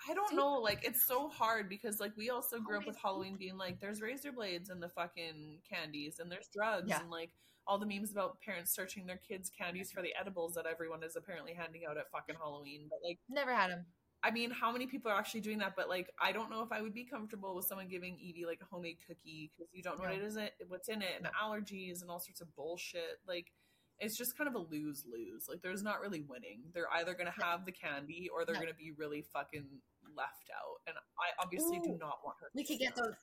i 0.09 0.15
don't 0.15 0.35
know 0.35 0.55
like 0.55 0.85
it's 0.85 1.05
so 1.05 1.29
hard 1.29 1.69
because 1.69 2.01
like 2.01 2.17
we 2.17 2.31
also 2.31 2.59
grew 2.59 2.77
up 2.79 2.87
with 2.87 2.97
halloween 2.97 3.37
being 3.37 3.57
like 3.57 3.81
there's 3.81 4.01
razor 4.01 4.33
blades 4.33 4.71
and 4.71 4.83
the 4.83 4.89
fucking 4.89 5.59
candies 5.69 6.19
and 6.21 6.31
there's 6.31 6.49
drugs 6.49 6.89
Yeah. 6.89 7.01
and 7.01 7.11
like 7.11 7.31
all 7.67 7.79
the 7.79 7.87
memes 7.87 8.11
about 8.11 8.41
parents 8.41 8.75
searching 8.75 9.07
their 9.07 9.19
kids 9.29 9.51
candies 9.57 9.93
for 9.93 10.03
the 10.03 10.13
edibles 10.19 10.55
that 10.55 10.67
everyone 10.67 11.03
is 11.05 11.15
apparently 11.17 11.53
handing 11.55 11.83
out 11.89 11.97
at 11.97 12.11
fucking 12.11 12.37
halloween 12.37 12.87
but 12.91 12.99
like 13.07 13.19
Never 13.29 13.55
had 13.55 13.71
them. 13.71 13.87
i 14.25 14.31
mean 14.31 14.51
how 14.51 14.73
many 14.73 14.87
people 14.87 15.11
are 15.11 15.19
actually 15.19 15.41
doing 15.43 15.59
that 15.59 15.75
but 15.77 15.89
like 15.89 16.11
i 16.21 16.33
don't 16.33 16.51
know 16.51 16.63
if 16.63 16.73
i 16.73 16.83
would 16.83 16.95
be 16.95 17.05
comfortable 17.05 17.55
with 17.55 17.67
someone 17.67 17.89
giving 17.89 18.19
evie 18.19 18.45
like 18.47 18.61
a 18.63 18.65
homemade 18.75 18.99
cookie 19.07 19.51
because 19.57 19.73
you 19.73 19.83
don't 19.83 19.99
know 19.99 20.05
what 20.09 20.17
No. 20.19 20.23
it 20.23 20.27
is 20.27 20.37
what's 20.69 20.89
in 20.89 21.03
it 21.03 21.13
and 21.17 21.25
No. 21.25 21.31
allergies 21.43 22.03
and 22.03 22.11
all 22.11 22.19
sorts 22.21 22.41
of 22.41 22.55
bullshit 22.57 23.21
like 23.29 23.53
it's 24.01 24.17
just 24.17 24.37
kind 24.37 24.49
of 24.49 24.55
a 24.57 24.59
lose 24.59 25.05
lose. 25.09 25.47
Like 25.49 25.63
there's 25.63 25.85
not 25.85 26.01
really 26.01 26.23
winning. 26.23 26.63
They're 26.75 26.91
either 26.93 27.15
gonna 27.15 27.35
have 27.41 27.65
the 27.65 27.71
candy 27.71 28.29
or 28.35 28.45
they're 28.45 28.57
No. 28.57 28.63
gonna 28.63 28.75
be 28.75 28.91
really 28.91 29.23
fucking 29.23 29.67
left 30.17 30.51
out. 30.51 30.81
And 30.87 30.97
I 31.19 31.43
obviously 31.43 31.79
do 31.81 31.97
not 32.01 32.19
want 32.25 32.37
her. 32.41 32.49
We 32.55 32.65
could 32.65 32.79
get 32.79 32.97
those 32.97 33.15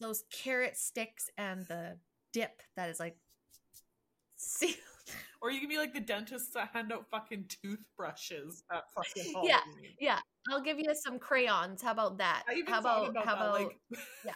those 0.00 0.24
carrot 0.30 0.76
sticks 0.76 1.30
and 1.38 1.66
the 1.66 1.98
dip 2.32 2.62
that 2.76 2.90
is 2.90 3.00
like 3.00 3.16
sealed. 4.36 4.74
Or 5.42 5.50
you 5.50 5.60
can 5.60 5.68
be 5.68 5.76
like 5.76 5.92
the 5.92 6.00
dentists 6.00 6.54
that 6.54 6.70
hand 6.72 6.90
out 6.90 7.04
fucking 7.10 7.50
toothbrushes 7.62 8.64
at 8.72 8.84
fucking 8.94 9.34
Yeah. 9.44 9.58
Halloween. 9.58 9.90
Yeah, 10.00 10.18
I'll 10.50 10.62
give 10.62 10.78
you 10.78 10.94
some 10.94 11.18
crayons. 11.18 11.82
How 11.82 11.92
about 11.92 12.16
that? 12.16 12.44
How 12.46 12.78
about, 12.78 13.10
about, 13.10 13.26
how 13.26 13.34
that, 13.34 13.42
about 13.42 13.60
like 13.60 13.78
yeah. 14.24 14.32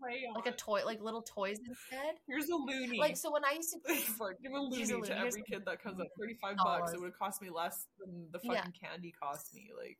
Crayon. 0.00 0.34
like 0.34 0.46
a 0.46 0.52
toy, 0.52 0.82
like 0.84 1.00
little 1.02 1.22
toys 1.22 1.58
instead? 1.58 2.14
Here's 2.26 2.48
a 2.48 2.56
loony. 2.56 2.98
Like 2.98 3.16
so, 3.16 3.32
when 3.32 3.44
I 3.44 3.52
used 3.54 3.72
to 3.72 3.78
give 4.42 4.52
a 4.52 4.58
loony 4.58 4.82
a 4.82 5.00
to 5.06 5.18
every 5.18 5.42
kid 5.42 5.62
that 5.66 5.82
comes 5.82 6.00
up. 6.00 6.08
Thirty 6.18 6.36
five 6.40 6.56
bucks. 6.56 6.92
It 6.92 7.00
would 7.00 7.06
have 7.06 7.18
cost 7.18 7.42
me 7.42 7.50
less 7.50 7.86
than 7.98 8.28
the 8.32 8.40
Yeah. 8.42 8.56
fucking 8.56 8.74
candy 8.80 9.12
cost 9.12 9.54
me. 9.54 9.70
Like 9.76 9.98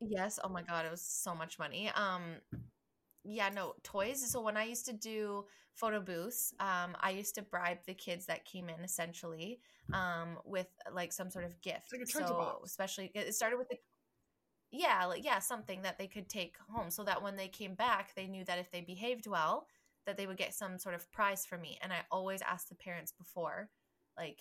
Yes. 0.00 0.38
Oh 0.42 0.48
my 0.48 0.62
god, 0.62 0.84
it 0.86 0.90
was 0.90 1.02
so 1.02 1.34
much 1.34 1.58
money. 1.58 1.90
Um 1.94 2.36
yeah, 3.24 3.48
no, 3.48 3.74
toys. 3.82 4.30
So 4.30 4.40
when 4.40 4.56
I 4.56 4.64
used 4.64 4.86
to 4.86 4.92
do 4.92 5.46
photo 5.74 6.00
booths, 6.00 6.54
um, 6.60 6.96
I 7.00 7.10
used 7.10 7.34
to 7.34 7.42
bribe 7.42 7.78
the 7.84 7.92
kids 7.92 8.26
that 8.26 8.44
came 8.44 8.68
in 8.68 8.80
essentially 8.84 9.60
um 9.92 10.38
with 10.44 10.68
like 10.92 11.12
some 11.12 11.30
sort 11.30 11.44
of 11.44 11.60
gift. 11.60 11.92
like 11.92 12.02
a 12.02 12.06
so 12.06 12.60
especially 12.64 13.10
it 13.14 13.34
started 13.34 13.56
with 13.58 13.68
the 13.68 13.76
yeah, 14.70 15.06
like 15.06 15.24
yeah, 15.24 15.38
something 15.38 15.82
that 15.82 15.98
they 15.98 16.06
could 16.06 16.28
take 16.28 16.56
home 16.70 16.90
so 16.90 17.04
that 17.04 17.22
when 17.22 17.36
they 17.36 17.48
came 17.48 17.74
back, 17.74 18.14
they 18.14 18.26
knew 18.26 18.44
that 18.44 18.58
if 18.58 18.70
they 18.70 18.80
behaved 18.80 19.26
well, 19.26 19.66
that 20.06 20.16
they 20.16 20.26
would 20.26 20.36
get 20.36 20.54
some 20.54 20.78
sort 20.78 20.94
of 20.94 21.10
prize 21.12 21.46
for 21.46 21.58
me. 21.58 21.78
And 21.82 21.92
I 21.92 21.98
always 22.10 22.42
asked 22.42 22.68
the 22.68 22.74
parents 22.74 23.12
before, 23.12 23.70
like, 24.18 24.40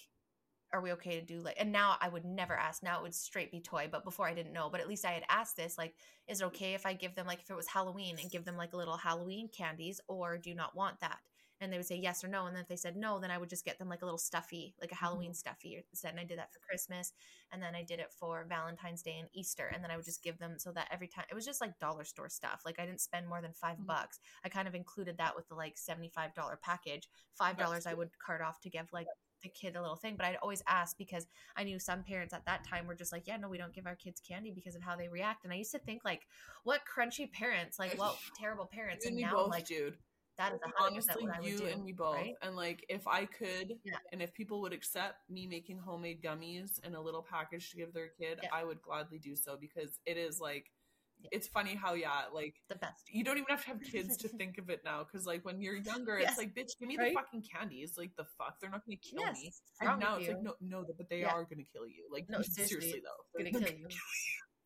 are 0.73 0.81
we 0.81 0.91
okay 0.93 1.19
to 1.19 1.25
do 1.25 1.41
like 1.41 1.55
and 1.59 1.71
now 1.71 1.97
I 2.01 2.09
would 2.09 2.25
never 2.25 2.55
ask. 2.55 2.83
Now 2.83 2.99
it 2.99 3.03
would 3.03 3.15
straight 3.15 3.51
be 3.51 3.61
toy, 3.61 3.87
but 3.91 4.03
before 4.03 4.27
I 4.27 4.33
didn't 4.33 4.53
know. 4.53 4.69
But 4.71 4.81
at 4.81 4.87
least 4.89 5.05
I 5.05 5.11
had 5.11 5.23
asked 5.29 5.55
this, 5.57 5.77
like, 5.77 5.95
is 6.27 6.41
it 6.41 6.45
okay 6.45 6.73
if 6.73 6.85
I 6.85 6.93
give 6.93 7.15
them 7.15 7.27
like 7.27 7.41
if 7.41 7.49
it 7.51 7.55
was 7.55 7.67
Halloween 7.67 8.17
and 8.21 8.31
give 8.31 8.45
them 8.45 8.57
like 8.57 8.73
a 8.73 8.77
little 8.77 8.97
Halloween 8.97 9.49
candies, 9.49 10.01
or 10.07 10.37
do 10.37 10.49
you 10.49 10.55
not 10.55 10.75
want 10.75 10.99
that? 11.01 11.19
And 11.61 11.71
they 11.71 11.77
would 11.77 11.85
say 11.85 11.95
yes 11.95 12.23
or 12.23 12.27
no. 12.27 12.45
And 12.45 12.55
then 12.55 12.63
if 12.63 12.67
they 12.67 12.75
said 12.75 12.97
no, 12.97 13.19
then 13.19 13.31
I 13.31 13.37
would 13.37 13.49
just 13.49 13.63
get 13.63 13.79
them 13.79 13.87
like 13.89 14.01
a 14.01 14.05
little 14.05 14.17
stuffy, 14.17 14.75
like 14.81 14.91
a 14.91 14.95
Halloween 14.95 15.33
stuffy 15.33 15.83
instead. 15.89 16.11
And 16.11 16.19
I 16.19 16.25
did 16.25 16.37
that 16.37 16.51
for 16.51 16.59
Christmas 16.59 17.13
and 17.51 17.61
then 17.61 17.75
I 17.75 17.83
did 17.83 17.99
it 17.99 18.11
for 18.11 18.45
Valentine's 18.49 19.01
Day 19.01 19.17
and 19.19 19.29
Easter, 19.33 19.71
and 19.73 19.83
then 19.83 19.91
I 19.91 19.95
would 19.95 20.05
just 20.05 20.23
give 20.23 20.37
them 20.37 20.55
so 20.57 20.71
that 20.73 20.87
every 20.91 21.07
time 21.07 21.25
it 21.29 21.35
was 21.35 21.45
just 21.45 21.61
like 21.61 21.79
dollar 21.79 22.03
store 22.03 22.29
stuff. 22.29 22.61
Like 22.65 22.79
I 22.79 22.85
didn't 22.85 23.01
spend 23.01 23.27
more 23.27 23.41
than 23.41 23.53
5 23.53 23.77
Mhm. 23.77 23.85
bucks. 23.85 24.19
I 24.43 24.49
kind 24.49 24.67
of 24.67 24.75
included 24.75 25.17
that 25.17 25.35
with 25.35 25.47
the 25.47 25.55
like 25.55 25.77
seventy 25.77 26.09
five 26.09 26.33
dollar 26.33 26.57
package. 26.57 27.07
Five 27.33 27.57
dollars 27.57 27.85
I 27.85 27.93
would 27.93 28.09
cart 28.19 28.41
off 28.41 28.59
to 28.61 28.69
give 28.69 28.91
like 28.91 29.07
the 29.43 29.49
kid 29.49 29.75
a 29.75 29.81
little 29.81 29.95
thing, 29.95 30.15
but 30.15 30.25
I'd 30.25 30.37
always 30.37 30.63
ask 30.67 30.97
because 30.97 31.27
I 31.55 31.63
knew 31.63 31.77
some 31.77 32.03
parents 32.03 32.33
at 32.33 32.45
that 32.45 32.65
time 32.67 32.87
were 32.87 32.95
just 32.95 33.11
like, 33.11 33.27
yeah, 33.27 33.37
no, 33.37 33.47
we 33.47 33.57
don't 33.57 33.73
give 33.73 33.85
our 33.85 33.95
kids 33.95 34.19
candy 34.19 34.51
because 34.51 34.75
of 34.75 34.81
how 34.81 34.95
they 34.95 35.07
react. 35.07 35.43
And 35.43 35.53
I 35.53 35.57
used 35.57 35.71
to 35.73 35.79
think 35.79 36.03
like, 36.03 36.23
what 36.63 36.81
crunchy 36.85 37.31
parents, 37.31 37.77
like 37.77 37.97
what 37.97 38.17
terrible 38.39 38.65
parents. 38.65 39.05
And 39.05 39.17
now 39.17 39.27
I'm 39.27 39.33
both, 39.35 39.49
like, 39.51 39.67
dude. 39.67 39.97
That 40.37 40.53
is 40.53 40.59
honestly 40.79 41.25
what 41.25 41.35
I 41.35 41.39
would 41.39 41.49
you 41.49 41.57
do. 41.59 41.65
and 41.67 41.83
me 41.83 41.91
both 41.93 42.15
right? 42.15 42.33
and 42.41 42.55
like 42.55 42.85
if 42.89 43.07
i 43.07 43.25
could 43.25 43.73
Yeah. 43.83 43.95
and 44.11 44.21
if 44.21 44.33
people 44.33 44.61
would 44.61 44.73
accept 44.73 45.29
me 45.29 45.47
making 45.47 45.77
homemade 45.79 46.21
gummies 46.21 46.83
in 46.85 46.95
a 46.95 47.01
little 47.01 47.21
package 47.29 47.69
to 47.71 47.77
give 47.77 47.93
their 47.93 48.09
kid 48.19 48.39
Yeah. 48.43 48.49
i 48.53 48.63
would 48.63 48.81
gladly 48.81 49.19
do 49.19 49.35
so 49.35 49.57
because 49.59 49.99
it 50.05 50.17
is 50.17 50.39
like 50.39 50.71
Yeah. 51.21 51.29
it's 51.31 51.47
funny 51.47 51.75
how 51.75 51.93
yeah 51.93 52.23
like 52.33 52.55
the 52.67 52.75
best. 52.75 53.03
you 53.09 53.23
don't 53.23 53.37
even 53.37 53.47
have 53.49 53.63
to 53.63 53.69
have 53.69 53.81
kids 53.93 54.17
to 54.17 54.27
think 54.27 54.57
of 54.57 54.69
it 54.69 54.81
now 54.83 55.03
because 55.05 55.25
like 55.25 55.45
when 55.45 55.61
you're 55.61 55.77
younger 55.77 56.19
Yes. 56.19 56.31
it's 56.31 56.37
like 56.37 56.53
bitch 56.53 56.77
give 56.79 56.89
me 56.89 56.97
Right? 56.97 57.13
the 57.13 57.19
fucking 57.19 57.43
candies 57.53 57.95
like 57.97 58.11
the 58.17 58.25
fuck 58.37 58.59
they're 58.59 58.69
not 58.69 58.85
gonna 58.85 58.97
kill 58.97 59.21
Yes, 59.21 59.37
me 59.41 59.53
and 59.81 59.99
now 60.01 60.17
it's 60.17 60.27
like 60.27 60.41
no 60.41 60.53
no 60.59 60.85
but 60.97 61.07
they 61.09 61.23
are 61.23 61.43
gonna 61.45 61.63
kill 61.73 61.87
you 61.87 62.03
like 62.11 62.25
No, 62.29 62.41
seriously, 62.41 62.65
seriously, 62.67 63.01
though 63.05 63.21
gonna 63.37 63.51
They're 63.51 63.61
kill 63.71 63.79
you. 63.79 63.87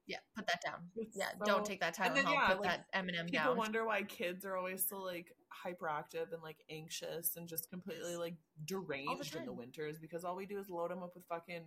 Yeah, 0.09 0.17
put 0.35 0.47
that 0.47 0.61
down. 0.65 0.89
It's 0.97 1.15
Yeah, 1.15 1.29
so- 1.39 1.45
don't 1.45 1.63
take 1.65 1.79
that 1.81 1.97
and 1.99 2.11
Tylenol. 2.11 2.15
then, 2.15 2.33
yeah, 2.33 2.47
put 2.47 2.57
like, 2.61 2.69
that 2.69 2.85
M 2.93 3.07
and 3.09 3.17
M 3.17 3.25
people 3.27 3.45
down. 3.45 3.57
wonder 3.57 3.85
why 3.85 4.03
kids 4.03 4.43
are 4.43 4.57
always 4.57 4.85
so 4.89 4.97
like 4.97 5.27
hyperactive 5.65 6.33
and 6.33 6.41
like 6.41 6.57
anxious 6.69 7.35
and 7.37 7.47
just 7.47 7.69
completely 7.69 8.15
like 8.15 8.35
deranged 8.65 9.35
in 9.35 9.45
the 9.45 9.53
winters 9.53 9.99
because 9.99 10.23
all 10.25 10.35
we 10.35 10.45
do 10.45 10.59
is 10.59 10.69
load 10.69 10.89
them 10.91 11.03
up 11.03 11.11
with 11.15 11.23
fucking 11.29 11.63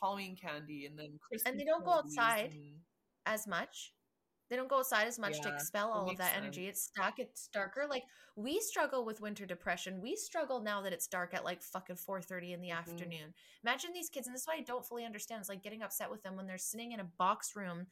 Halloween 0.00 0.36
candy 0.36 0.86
and 0.86 0.98
then 0.98 1.18
Christmas 1.20 1.50
And 1.50 1.58
they 1.58 1.64
don't 1.64 1.84
go 1.84 1.92
outside. 1.92 2.52
and- 2.52 2.80
as 3.26 3.46
much. 3.46 3.92
They 4.50 4.56
don't 4.56 4.68
go 4.68 4.78
outside 4.78 5.06
as 5.06 5.18
much 5.18 5.40
to 5.42 5.48
expel 5.48 5.90
all 5.92 6.08
of 6.08 6.16
that 6.18 6.36
energy. 6.36 6.66
It's 6.66 6.82
stuck. 6.82 7.18
It's 7.18 7.48
darker. 7.48 7.86
Like 7.88 8.04
we 8.36 8.60
struggle 8.60 9.04
with 9.04 9.20
winter 9.20 9.46
depression. 9.46 10.00
We 10.00 10.16
struggle 10.16 10.60
now 10.60 10.80
that 10.82 10.92
it's 10.92 11.06
dark 11.06 11.34
at 11.34 11.44
like 11.44 11.62
fucking 11.62 11.96
four 11.96 12.20
thirty 12.22 12.52
in 12.52 12.60
the 12.60 12.70
Mhm. 12.70 12.78
afternoon. 12.78 13.34
Imagine 13.64 13.92
these 13.92 14.08
kids, 14.10 14.26
and 14.26 14.34
this 14.34 14.42
is 14.42 14.48
why 14.48 14.54
I 14.56 14.60
don't 14.62 14.86
fully 14.86 15.04
understand. 15.04 15.40
It's 15.40 15.48
like 15.48 15.62
getting 15.62 15.82
upset 15.82 16.10
with 16.10 16.22
them 16.22 16.36
when 16.36 16.46
they're 16.46 16.58
sitting 16.58 16.92
in 16.92 17.00
a 17.00 17.04
box 17.04 17.54
room 17.56 17.86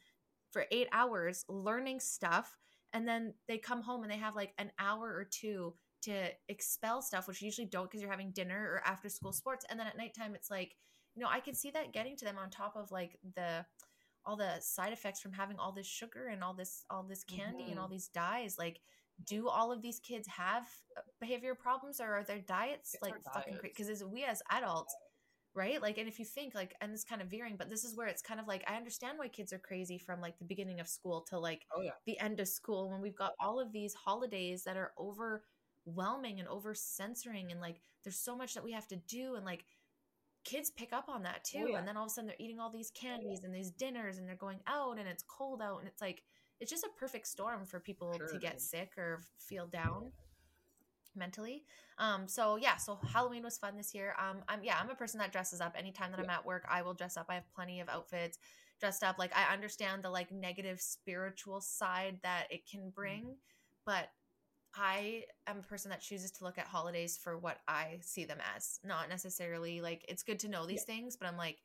for 0.51 0.66
eight 0.71 0.88
hours 0.92 1.45
learning 1.49 2.01
stuff, 2.01 2.59
and 2.92 3.07
then 3.07 3.35
they 3.49 3.59
come 3.59 3.83
home 3.83 4.03
and 4.03 4.11
they 4.11 4.16
have 4.19 4.37
like 4.37 4.55
an 4.59 4.73
hour 4.79 5.14
or 5.14 5.25
two 5.25 5.77
to 6.03 6.31
expel 6.49 7.03
stuff, 7.03 7.27
which 7.29 7.40
you 7.42 7.47
usually 7.47 7.66
don't 7.66 7.85
because 7.90 8.01
you're 8.01 8.11
having 8.11 8.31
dinner 8.33 8.62
or 8.73 8.83
after 8.87 9.09
school 9.09 9.33
sports, 9.33 9.64
and 9.69 9.79
then 9.79 9.87
at 9.87 9.97
nighttime 9.97 10.35
it's 10.35 10.51
like 10.51 10.77
you 11.14 11.23
know, 11.23 11.29
I 11.31 11.40
can 11.40 11.55
see 11.55 11.71
that 11.71 11.92
getting 11.95 12.14
to 12.19 12.27
them 12.27 12.37
on 12.38 12.51
top 12.51 12.77
of 12.77 12.90
like 12.90 13.19
the 13.35 13.64
all 14.26 14.36
the 14.36 14.60
side 14.60 14.92
effects 14.92 15.20
from 15.20 15.32
having 15.32 15.58
all 15.58 15.72
this 15.72 15.86
sugar 15.86 16.28
and 16.28 16.42
all 16.42 16.52
this 16.52 16.84
all 16.90 17.02
this 17.02 17.24
candy 17.24 17.62
mm-hmm. 17.62 17.72
and 17.72 17.80
all 17.80 17.88
these 17.88 18.08
dyes 18.08 18.56
like 18.58 18.80
do 19.24 19.48
all 19.48 19.72
of 19.72 19.80
these 19.80 20.00
kids 20.00 20.28
have 20.28 20.64
uh, 20.96 21.00
behavior 21.20 21.54
problems 21.54 22.00
or 22.00 22.12
are 22.14 22.24
their 22.24 22.40
diets 22.40 22.94
it's 22.94 23.02
like 23.02 23.14
fucking 23.32 23.54
crazy 23.54 23.72
because 23.74 23.88
as 23.88 24.04
we 24.04 24.24
as 24.24 24.42
adults 24.50 24.94
right 25.54 25.80
like 25.80 25.96
and 25.96 26.06
if 26.06 26.18
you 26.18 26.24
think 26.24 26.54
like 26.54 26.74
and 26.82 26.92
it's 26.92 27.04
kind 27.04 27.22
of 27.22 27.28
veering 27.28 27.56
but 27.56 27.70
this 27.70 27.82
is 27.82 27.96
where 27.96 28.08
it's 28.08 28.20
kind 28.20 28.38
of 28.38 28.46
like 28.46 28.62
i 28.68 28.76
understand 28.76 29.16
why 29.16 29.26
kids 29.26 29.52
are 29.52 29.58
crazy 29.58 29.96
from 29.96 30.20
like 30.20 30.38
the 30.38 30.44
beginning 30.44 30.80
of 30.80 30.86
school 30.86 31.24
to 31.28 31.38
like 31.38 31.62
oh, 31.74 31.80
yeah. 31.80 31.90
the 32.04 32.18
end 32.20 32.40
of 32.40 32.48
school 32.48 32.90
when 32.90 33.00
we've 33.00 33.16
got 33.16 33.32
all 33.40 33.58
of 33.58 33.72
these 33.72 33.94
holidays 33.94 34.64
that 34.64 34.76
are 34.76 34.92
overwhelming 35.00 36.38
and 36.38 36.48
over 36.48 36.74
censoring 36.74 37.50
and 37.52 37.60
like 37.60 37.80
there's 38.04 38.18
so 38.18 38.36
much 38.36 38.52
that 38.54 38.64
we 38.64 38.72
have 38.72 38.86
to 38.86 38.96
do 39.08 39.36
and 39.36 39.46
like 39.46 39.64
kids 40.46 40.70
pick 40.70 40.92
up 40.92 41.09
on 41.09 41.24
that 41.24 41.40
oh, 41.40 41.59
too 41.59 41.64
oh, 41.64 41.70
yeah. 41.72 41.78
and 41.78 41.88
then 41.88 41.96
all 41.96 42.04
of 42.04 42.11
a 42.11 42.14
sudden 42.14 42.28
they're 42.28 42.37
eating 42.38 42.61
all 42.61 42.70
these 42.70 42.92
candies 42.92 43.42
and 43.42 43.52
these 43.52 43.70
dinners 43.72 44.18
and 44.18 44.28
they're 44.28 44.37
going 44.37 44.61
out 44.68 44.98
and 44.98 45.09
it's 45.09 45.24
cold 45.26 45.61
out 45.61 45.80
and 45.80 45.88
it's 45.88 46.00
like 46.00 46.22
it's 46.61 46.70
just 46.70 46.85
a 46.85 46.88
perfect 46.98 47.26
storm 47.26 47.66
for 47.66 47.80
people 47.80 48.14
sure. 48.16 48.28
to 48.28 48.38
get 48.38 48.61
sick 48.61 48.92
or 48.96 49.20
feel 49.38 49.66
down 49.66 50.12
mentally. 51.14 51.64
Um, 51.98 52.28
so 52.28 52.56
yeah, 52.56 52.76
so 52.76 52.98
Halloween 53.12 53.42
was 53.42 53.59
fun 53.59 53.76
this 53.76 53.94
year. 53.94 54.14
Um, 54.18 54.38
I'm 54.48 54.62
yeah, 54.62 54.76
I'm 54.80 54.90
a 54.90 54.94
person 54.94 55.18
that 55.18 55.32
dresses 55.32 55.61
up. 55.61 55.74
Anytime 55.76 56.12
that 56.12 56.18
yeah. 56.18 56.24
I'm 56.24 56.30
at 56.30 56.46
work, 56.46 56.64
I 56.70 56.82
will 56.82 56.94
dress 56.94 57.16
up. 57.16 57.26
I 57.28 57.35
have 57.35 57.54
plenty 57.54 57.80
of 57.80 57.88
outfits 57.88 58.38
dressed 58.80 59.02
up. 59.02 59.18
Like 59.18 59.32
I 59.37 59.52
understand 59.52 60.02
the 60.02 60.11
like 60.11 60.30
negative 60.30 60.80
spiritual 60.80 61.61
side 61.61 62.20
that 62.22 62.46
it 62.50 62.68
can 62.70 62.90
bring, 62.90 63.22
mm-hmm. 63.22 63.32
but 63.85 64.11
I 64.74 65.24
am 65.46 65.59
a 65.59 65.62
person 65.62 65.90
that 65.90 66.00
chooses 66.00 66.31
to 66.33 66.44
look 66.44 66.59
at 66.59 66.66
holidays 66.66 67.18
for 67.22 67.38
what 67.38 67.59
I 67.66 67.98
see 68.02 68.24
them 68.24 68.38
as, 68.55 68.79
not 68.85 69.09
necessarily 69.09 69.81
like 69.81 70.05
it's 70.09 70.22
good 70.22 70.38
to 70.40 70.48
know 70.48 70.66
these 70.66 70.85
yeah. 70.87 70.94
things, 70.94 71.16
but 71.16 71.29
I'm 71.29 71.37
like 71.37 71.59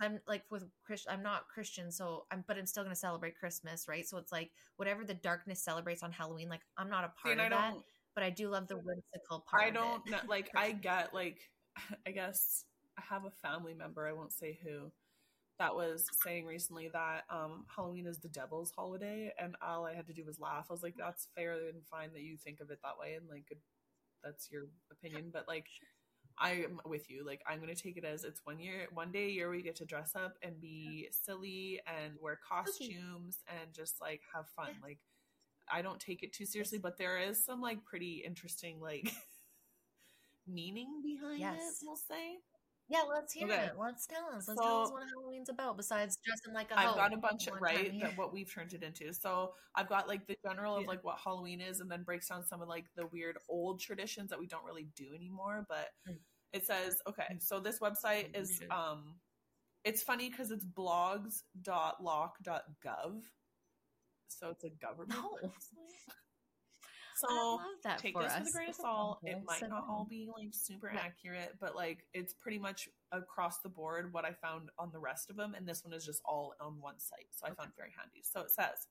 I'm 0.00 0.20
like 0.26 0.42
with 0.50 0.64
Christian, 0.84 1.12
I'm 1.12 1.22
not 1.22 1.48
Christian, 1.48 1.90
so 1.90 2.26
I'm, 2.30 2.44
but 2.46 2.58
I'm 2.58 2.66
still 2.66 2.82
going 2.82 2.94
to 2.94 2.98
celebrate 2.98 3.38
Christmas, 3.38 3.86
right? 3.88 4.06
So 4.06 4.18
it's 4.18 4.32
like 4.32 4.50
whatever 4.76 5.04
the 5.04 5.14
darkness 5.14 5.62
celebrates 5.62 6.02
on 6.02 6.12
Halloween, 6.12 6.48
like 6.48 6.62
I'm 6.76 6.90
not 6.90 7.04
a 7.04 7.12
part 7.22 7.38
See, 7.38 7.44
of 7.44 7.50
that, 7.50 7.74
but 8.14 8.24
I 8.24 8.30
do 8.30 8.48
love 8.48 8.66
the 8.66 8.76
whimsical 8.76 9.44
part. 9.48 9.62
I 9.62 9.70
don't 9.70 10.02
like 10.28 10.50
I 10.56 10.72
get 10.72 11.14
like 11.14 11.38
I 12.06 12.10
guess 12.10 12.64
I 12.98 13.02
have 13.08 13.24
a 13.24 13.30
family 13.30 13.74
member, 13.74 14.06
I 14.06 14.12
won't 14.12 14.32
say 14.32 14.58
who, 14.64 14.90
that 15.58 15.74
was 15.74 16.06
saying 16.22 16.46
recently 16.46 16.88
that 16.92 17.24
um 17.30 17.64
Halloween 17.74 18.06
is 18.06 18.18
the 18.18 18.28
devil's 18.28 18.72
holiday, 18.76 19.32
and 19.38 19.56
all 19.62 19.86
I 19.86 19.94
had 19.94 20.06
to 20.06 20.12
do 20.12 20.24
was 20.24 20.40
laugh. 20.40 20.66
I 20.70 20.72
was 20.72 20.82
like, 20.82 20.96
that's 20.98 21.28
fair 21.36 21.52
and 21.52 21.84
fine 21.90 22.12
that 22.12 22.22
you 22.22 22.36
think 22.36 22.60
of 22.60 22.70
it 22.70 22.78
that 22.82 22.98
way, 23.00 23.14
and 23.14 23.28
like 23.28 23.46
that's 24.22 24.50
your 24.50 24.64
opinion, 24.90 25.30
but 25.32 25.48
like. 25.48 25.66
I'm 26.36 26.80
with 26.84 27.08
you. 27.08 27.24
Like 27.24 27.42
I'm 27.48 27.60
gonna 27.60 27.76
take 27.76 27.96
it 27.96 28.04
as 28.04 28.24
it's 28.24 28.40
one 28.42 28.58
year, 28.58 28.88
one 28.92 29.12
day 29.12 29.26
a 29.26 29.30
year 29.30 29.48
we 29.48 29.62
get 29.62 29.76
to 29.76 29.84
dress 29.84 30.16
up 30.16 30.34
and 30.42 30.60
be 30.60 31.06
silly 31.12 31.80
and 31.86 32.14
wear 32.20 32.40
costumes 32.48 33.38
and 33.46 33.72
just 33.72 34.00
like 34.00 34.20
have 34.34 34.48
fun. 34.56 34.70
Like 34.82 34.98
I 35.72 35.82
don't 35.82 36.00
take 36.00 36.22
it 36.22 36.32
too 36.32 36.44
seriously, 36.44 36.78
but 36.78 36.98
there 36.98 37.18
is 37.18 37.44
some 37.44 37.60
like 37.60 37.84
pretty 37.84 38.22
interesting 38.26 38.80
like 38.80 39.12
meaning 40.46 41.00
behind 41.02 41.40
yes. 41.40 41.56
it. 41.56 41.86
We'll 41.86 41.96
say. 41.96 42.38
Yeah, 42.88 43.02
let's 43.08 43.32
hear 43.32 43.46
okay. 43.46 43.64
it. 43.64 43.72
Let's 43.78 44.06
tell 44.06 44.26
us. 44.36 44.46
Let's 44.46 44.60
so, 44.60 44.62
tell 44.62 44.82
us 44.82 44.92
what 44.92 45.02
Halloween's 45.14 45.48
about. 45.48 45.76
Besides 45.76 46.18
dressing 46.24 46.52
like 46.52 46.70
a 46.70 46.78
I've 46.78 46.94
got 46.94 47.14
a 47.14 47.16
bunch 47.16 47.46
of 47.46 47.60
right 47.60 47.98
that 48.00 48.18
what 48.18 48.32
we've 48.32 48.52
turned 48.52 48.74
it 48.74 48.82
into. 48.82 49.12
So 49.14 49.54
I've 49.74 49.88
got 49.88 50.06
like 50.06 50.26
the 50.26 50.36
general 50.44 50.76
of 50.76 50.82
yeah. 50.82 50.88
like 50.88 51.02
what 51.02 51.18
Halloween 51.22 51.62
is, 51.62 51.80
and 51.80 51.90
then 51.90 52.02
breaks 52.02 52.28
down 52.28 52.44
some 52.46 52.60
of 52.60 52.68
like 52.68 52.84
the 52.96 53.06
weird 53.06 53.38
old 53.48 53.80
traditions 53.80 54.28
that 54.30 54.38
we 54.38 54.46
don't 54.46 54.64
really 54.64 54.88
do 54.96 55.14
anymore. 55.14 55.64
But 55.68 55.88
mm. 56.08 56.16
it 56.52 56.66
says 56.66 56.96
okay. 57.08 57.24
Mm. 57.32 57.42
So 57.42 57.58
this 57.58 57.78
website 57.78 58.38
is 58.38 58.60
um, 58.70 59.14
it's 59.84 60.02
funny 60.02 60.28
because 60.28 60.50
it's 60.50 60.66
blogs.loc.gov. 60.66 63.22
So 64.28 64.50
it's 64.50 64.64
a 64.64 64.70
government. 64.70 65.10
No. 65.10 65.38
So 67.14 67.60
take 67.98 68.18
this 68.18 68.32
us. 68.32 68.40
with 68.40 68.48
a 68.48 68.52
grain 68.52 68.68
of 68.70 68.74
salt. 68.74 69.18
It 69.22 69.38
might 69.46 69.68
not 69.68 69.84
all 69.88 70.06
be 70.08 70.28
like 70.36 70.48
super 70.52 70.90
yeah. 70.92 71.00
accurate, 71.00 71.54
but 71.60 71.76
like 71.76 72.04
it's 72.12 72.34
pretty 72.34 72.58
much 72.58 72.88
across 73.12 73.60
the 73.60 73.68
board 73.68 74.12
what 74.12 74.24
I 74.24 74.32
found 74.32 74.70
on 74.78 74.90
the 74.92 74.98
rest 74.98 75.30
of 75.30 75.36
them, 75.36 75.54
and 75.54 75.66
this 75.66 75.84
one 75.84 75.92
is 75.92 76.04
just 76.04 76.22
all 76.24 76.54
on 76.60 76.80
one 76.80 76.98
site. 76.98 77.28
So 77.30 77.46
I 77.46 77.50
found 77.50 77.70
it 77.70 77.76
very 77.76 77.92
handy. 77.96 78.22
So 78.22 78.40
it 78.40 78.50
says. 78.50 78.88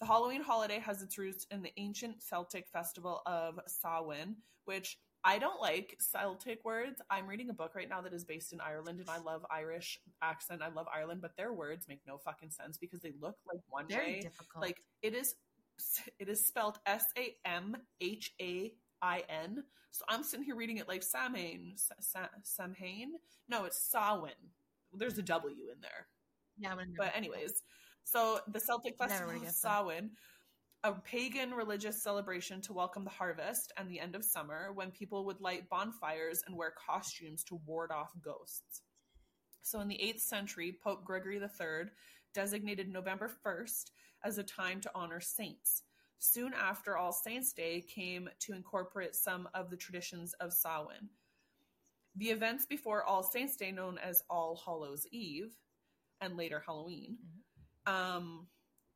The 0.00 0.06
Halloween 0.06 0.40
holiday 0.40 0.78
has 0.78 1.02
its 1.02 1.18
roots 1.18 1.46
in 1.50 1.60
the 1.60 1.72
ancient 1.76 2.22
Celtic 2.22 2.66
festival 2.72 3.20
of 3.26 3.60
Samhain, 3.66 4.36
which 4.64 4.96
I 5.22 5.38
don't 5.38 5.60
like 5.60 5.98
Celtic 6.00 6.64
words. 6.64 7.02
I'm 7.10 7.26
reading 7.26 7.50
a 7.50 7.52
book 7.52 7.74
right 7.74 7.88
now 7.88 8.00
that 8.00 8.14
is 8.14 8.24
based 8.24 8.54
in 8.54 8.60
Ireland, 8.60 9.00
and 9.00 9.10
I 9.10 9.18
love 9.18 9.44
Irish 9.50 9.98
accent. 10.22 10.62
I 10.62 10.70
love 10.70 10.86
Ireland, 10.94 11.20
but 11.20 11.36
their 11.36 11.52
words 11.52 11.86
make 11.86 12.00
no 12.06 12.16
fucking 12.16 12.50
sense 12.50 12.78
because 12.78 13.00
they 13.00 13.12
look 13.20 13.36
like 13.46 13.60
one 13.68 13.86
Very 13.88 14.14
way. 14.14 14.20
Difficult. 14.20 14.62
Like 14.62 14.78
it 15.02 15.14
is 15.14 15.34
it 16.18 16.28
is 16.28 16.46
spelled 16.46 16.78
S 16.86 17.04
A 17.16 17.36
M 17.44 17.76
H 18.00 18.32
A 18.40 18.72
I 19.02 19.24
N. 19.28 19.64
So 19.90 20.04
I'm 20.08 20.22
sitting 20.22 20.44
here 20.44 20.56
reading 20.56 20.76
it 20.76 20.88
like 20.88 21.02
Samhain. 21.02 21.74
Samhain? 22.42 23.12
No, 23.48 23.64
it's 23.64 23.82
Samhain. 23.90 24.34
There's 24.92 25.18
a 25.18 25.22
W 25.22 25.54
in 25.72 25.80
there. 25.80 26.06
Yeah, 26.58 26.74
but 26.96 27.12
anyways, 27.16 27.62
so 28.04 28.40
the 28.52 28.60
Celtic 28.60 28.96
festival 28.96 29.42
of 29.42 29.48
Samhain, 29.48 30.10
a 30.84 30.92
pagan 30.92 31.52
religious 31.52 32.02
celebration 32.02 32.60
to 32.62 32.72
welcome 32.72 33.04
the 33.04 33.10
harvest 33.10 33.72
and 33.76 33.88
the 33.88 34.00
end 34.00 34.14
of 34.14 34.24
summer, 34.24 34.72
when 34.72 34.90
people 34.90 35.24
would 35.24 35.40
light 35.40 35.68
bonfires 35.68 36.42
and 36.46 36.56
wear 36.56 36.72
costumes 36.86 37.44
to 37.44 37.60
ward 37.66 37.90
off 37.90 38.12
ghosts. 38.22 38.82
So 39.62 39.80
in 39.80 39.88
the 39.88 40.00
8th 40.02 40.20
century, 40.20 40.78
Pope 40.82 41.04
Gregory 41.04 41.36
III 41.36 41.90
designated 42.32 42.88
November 42.88 43.30
1st 43.44 43.90
as 44.24 44.38
a 44.38 44.42
time 44.42 44.80
to 44.82 44.90
honor 44.94 45.20
saints. 45.20 45.82
Soon 46.18 46.52
after 46.52 46.96
All 46.96 47.12
Saints' 47.12 47.52
Day 47.52 47.80
came 47.80 48.28
to 48.40 48.52
incorporate 48.52 49.14
some 49.14 49.48
of 49.54 49.70
the 49.70 49.76
traditions 49.76 50.34
of 50.34 50.52
Samhain. 50.52 51.08
The 52.16 52.30
events 52.30 52.66
before 52.66 53.04
All 53.04 53.22
Saints' 53.22 53.56
Day, 53.56 53.72
known 53.72 53.96
as 53.98 54.22
All 54.28 54.60
Hallows 54.64 55.06
Eve, 55.10 55.56
and 56.20 56.36
later 56.36 56.62
Halloween, 56.64 57.16
mm-hmm. 57.88 58.16
um, 58.16 58.46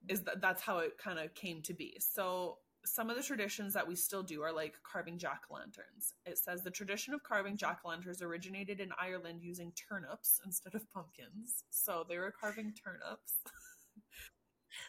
is 0.09 0.23
that 0.25 0.43
that's 0.43 0.63
how 0.63 0.79
it 0.79 0.99
kind 0.99 1.19
of 1.19 1.35
came 1.35 1.63
to 1.63 1.73
be. 1.73 1.97
So 1.99 2.59
some 2.85 3.09
of 3.09 3.17
the 3.17 3.23
traditions 3.23 3.73
that 3.73 3.89
we 3.89 3.97
still 3.97 4.23
do 4.23 4.43
are 4.43 4.53
like 4.53 4.75
carving 4.83 5.19
jack 5.19 5.43
o' 5.51 5.55
lanterns. 5.55 6.15
It 6.27 6.39
says 6.39 6.63
the 6.63 6.71
tradition 6.71 7.15
of 7.15 7.23
carving 7.23 7.57
jack 7.57 7.81
o' 7.85 7.89
lanterns 7.89 8.21
originated 8.23 8.81
in 8.81 8.91
Ireland 9.01 9.41
using 9.43 9.73
turnips 9.73 10.41
instead 10.45 10.75
of 10.75 10.91
pumpkins. 10.93 11.65
So 11.71 12.05
they 12.07 12.19
were 12.19 12.35
carving 12.39 12.73
turnips. 12.75 13.39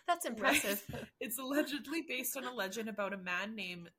That's 0.07 0.25
impressive. 0.25 0.83
Right? 0.91 1.03
It's 1.19 1.39
allegedly 1.39 2.03
based 2.07 2.37
on 2.37 2.45
a 2.45 2.53
legend 2.53 2.89
about 2.89 3.13
a 3.13 3.17
man 3.17 3.55
named 3.55 3.89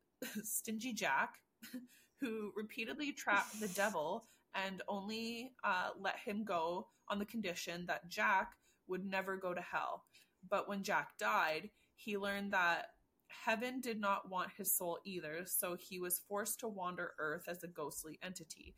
Stingy 0.42 0.92
Jack 0.92 1.34
who 2.20 2.52
repeatedly 2.56 3.12
trapped 3.12 3.60
the 3.60 3.68
devil 3.68 4.28
and 4.54 4.82
only 4.88 5.52
uh, 5.64 5.90
let 6.00 6.18
him 6.18 6.44
go 6.44 6.88
on 7.08 7.18
the 7.18 7.26
condition 7.26 7.84
that 7.86 8.08
Jack 8.08 8.52
would 8.88 9.04
never 9.04 9.36
go 9.36 9.52
to 9.52 9.60
hell. 9.60 10.04
But 10.48 10.68
when 10.68 10.82
Jack 10.82 11.10
died, 11.18 11.70
he 11.96 12.16
learned 12.16 12.52
that 12.52 12.86
heaven 13.28 13.80
did 13.80 14.00
not 14.00 14.30
want 14.30 14.50
his 14.56 14.76
soul 14.76 14.98
either, 15.04 15.42
so 15.44 15.76
he 15.78 15.98
was 15.98 16.22
forced 16.28 16.60
to 16.60 16.68
wander 16.68 17.12
earth 17.18 17.48
as 17.48 17.62
a 17.62 17.68
ghostly 17.68 18.18
entity. 18.22 18.74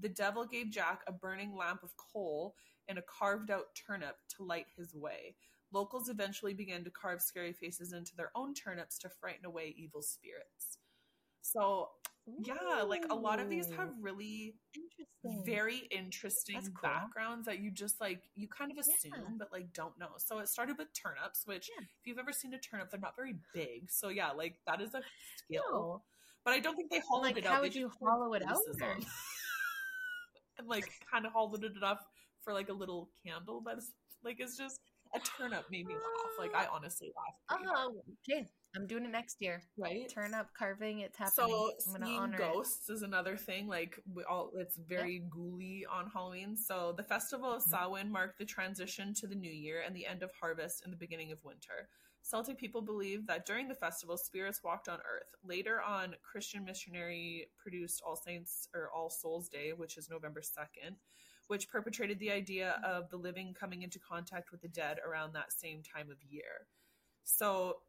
The 0.00 0.08
devil 0.08 0.46
gave 0.46 0.70
Jack 0.70 1.02
a 1.06 1.12
burning 1.12 1.54
lamp 1.54 1.82
of 1.82 1.92
coal 1.96 2.54
and 2.88 2.98
a 2.98 3.02
carved 3.02 3.50
out 3.50 3.66
turnip 3.74 4.16
to 4.36 4.44
light 4.44 4.66
his 4.76 4.94
way. 4.94 5.36
Locals 5.72 6.08
eventually 6.08 6.54
began 6.54 6.84
to 6.84 6.90
carve 6.90 7.22
scary 7.22 7.52
faces 7.52 7.92
into 7.92 8.14
their 8.16 8.30
own 8.34 8.54
turnips 8.54 8.98
to 8.98 9.08
frighten 9.08 9.44
away 9.44 9.74
evil 9.76 10.02
spirits. 10.02 10.78
So, 11.40 11.88
yeah, 12.44 12.82
like 12.86 13.04
a 13.10 13.14
lot 13.14 13.40
of 13.40 13.50
these 13.50 13.68
have 13.72 13.90
really 14.00 14.54
interesting. 14.74 15.42
very 15.44 15.82
interesting 15.90 16.60
cool. 16.60 16.72
backgrounds 16.82 17.46
that 17.46 17.58
you 17.58 17.72
just 17.72 18.00
like 18.00 18.22
you 18.36 18.46
kind 18.46 18.70
of 18.70 18.78
assume 18.78 19.12
yeah. 19.16 19.36
but 19.38 19.48
like 19.50 19.72
don't 19.72 19.98
know. 19.98 20.10
So 20.18 20.38
it 20.38 20.48
started 20.48 20.78
with 20.78 20.88
turnips, 20.94 21.42
which 21.46 21.68
yeah. 21.76 21.82
if 21.82 22.06
you've 22.06 22.18
ever 22.18 22.32
seen 22.32 22.54
a 22.54 22.58
turnip, 22.58 22.90
they're 22.90 23.00
not 23.00 23.16
very 23.16 23.34
big. 23.52 23.90
So 23.90 24.08
yeah, 24.08 24.30
like 24.30 24.54
that 24.66 24.80
is 24.80 24.94
a 24.94 25.02
skill. 25.36 25.62
No. 25.72 26.02
But 26.44 26.54
I 26.54 26.60
don't 26.60 26.76
think 26.76 26.90
they 26.90 27.02
hollowed 27.08 27.22
like, 27.22 27.38
it 27.38 27.46
out. 27.46 27.54
How 27.54 27.60
would 27.62 27.74
you 27.74 27.90
hollow 28.00 28.34
it 28.34 28.42
out? 28.48 28.58
and 30.58 30.68
like 30.68 30.84
kind 31.10 31.26
of 31.26 31.32
hollowed 31.32 31.64
it 31.64 31.76
enough 31.76 32.04
for 32.44 32.52
like 32.52 32.68
a 32.68 32.72
little 32.72 33.10
candle 33.24 33.62
that's 33.64 33.92
like 34.24 34.36
it's 34.38 34.56
just 34.56 34.80
a 35.14 35.20
turnip 35.20 35.64
made 35.70 35.86
me 35.86 35.94
laugh. 35.94 36.32
Like 36.38 36.54
I 36.54 36.66
honestly 36.72 37.12
laughed. 37.16 37.66
Oh, 37.66 38.02
okay. 38.28 38.46
I'm 38.74 38.86
doing 38.86 39.04
it 39.04 39.10
next 39.10 39.40
year. 39.40 39.62
Right. 39.76 40.10
Turnip 40.12 40.46
carving. 40.56 41.00
It's 41.00 41.18
happening. 41.18 41.48
So 41.48 41.72
seeing 41.78 42.34
ghosts 42.38 42.88
it. 42.88 42.94
is 42.94 43.02
another 43.02 43.36
thing. 43.36 43.68
Like 43.68 43.98
we 44.14 44.24
all, 44.24 44.50
it's 44.56 44.76
very 44.76 45.14
yep. 45.14 45.30
ghouly 45.30 45.82
on 45.90 46.08
Halloween. 46.12 46.56
So 46.56 46.94
the 46.96 47.02
festival 47.02 47.52
of. 47.52 47.62
Samhain 47.62 48.10
marked 48.10 48.38
the 48.38 48.44
transition 48.44 49.14
to 49.14 49.26
the 49.26 49.34
new 49.34 49.50
year 49.50 49.82
and 49.86 49.94
the 49.94 50.06
end 50.06 50.22
of 50.22 50.30
harvest 50.38 50.84
and 50.84 50.92
the 50.92 50.96
beginning 50.96 51.32
of 51.32 51.42
winter. 51.44 51.88
Celtic 52.22 52.56
people 52.56 52.82
believe 52.82 53.26
that 53.26 53.46
during 53.46 53.68
the 53.68 53.74
festival, 53.74 54.16
spirits 54.16 54.62
walked 54.62 54.88
on 54.88 54.98
earth. 54.98 55.34
Later 55.44 55.82
on, 55.82 56.14
Christian 56.22 56.64
missionary 56.64 57.48
produced 57.58 58.00
All 58.06 58.16
Saints 58.16 58.68
or 58.74 58.90
All 58.94 59.10
Souls 59.10 59.48
Day, 59.48 59.72
which 59.76 59.98
is 59.98 60.08
November 60.08 60.40
2nd, 60.40 60.94
which 61.52 61.68
perpetrated 61.68 62.18
the 62.18 62.30
idea 62.30 62.76
mm-hmm. 62.78 62.96
of 62.96 63.10
the 63.10 63.16
living 63.18 63.52
coming 63.52 63.82
into 63.82 63.98
contact 63.98 64.50
with 64.50 64.62
the 64.62 64.68
dead 64.68 64.96
around 65.06 65.34
that 65.34 65.52
same 65.52 65.82
time 65.82 66.10
of 66.10 66.16
year. 66.26 66.66
So 67.24 67.80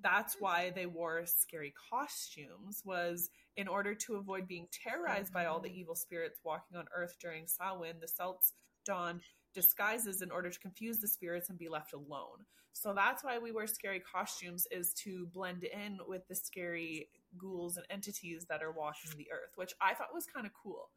that's 0.00 0.36
why 0.40 0.72
they 0.74 0.86
wore 0.86 1.26
scary 1.26 1.74
costumes 1.90 2.80
was 2.82 3.28
in 3.58 3.68
order 3.68 3.94
to 3.94 4.14
avoid 4.16 4.48
being 4.48 4.68
terrorized 4.72 5.34
by 5.34 5.44
all 5.44 5.60
the 5.60 5.68
mm-hmm. 5.68 5.80
evil 5.80 5.94
spirits 5.94 6.40
walking 6.44 6.78
on 6.78 6.86
earth 6.96 7.16
during 7.20 7.46
Samhain, 7.46 7.96
the 8.00 8.08
Celts 8.08 8.54
donned 8.86 9.20
disguises 9.52 10.22
in 10.22 10.30
order 10.30 10.48
to 10.48 10.58
confuse 10.58 11.00
the 11.00 11.08
spirits 11.08 11.50
and 11.50 11.58
be 11.58 11.68
left 11.68 11.92
alone. 11.92 12.46
So 12.72 12.94
that's 12.94 13.22
why 13.22 13.38
we 13.38 13.52
wear 13.52 13.66
scary 13.66 14.00
costumes 14.00 14.66
is 14.70 14.94
to 14.94 15.26
blend 15.34 15.64
in 15.64 15.98
with 16.08 16.26
the 16.26 16.34
scary 16.34 17.08
ghouls 17.36 17.76
and 17.76 17.84
entities 17.90 18.46
that 18.48 18.62
are 18.62 18.72
walking 18.72 19.10
the 19.18 19.28
earth, 19.30 19.52
which 19.56 19.74
I 19.78 19.92
thought 19.92 20.14
was 20.14 20.24
kind 20.24 20.46
of 20.46 20.52
cool 20.54 20.88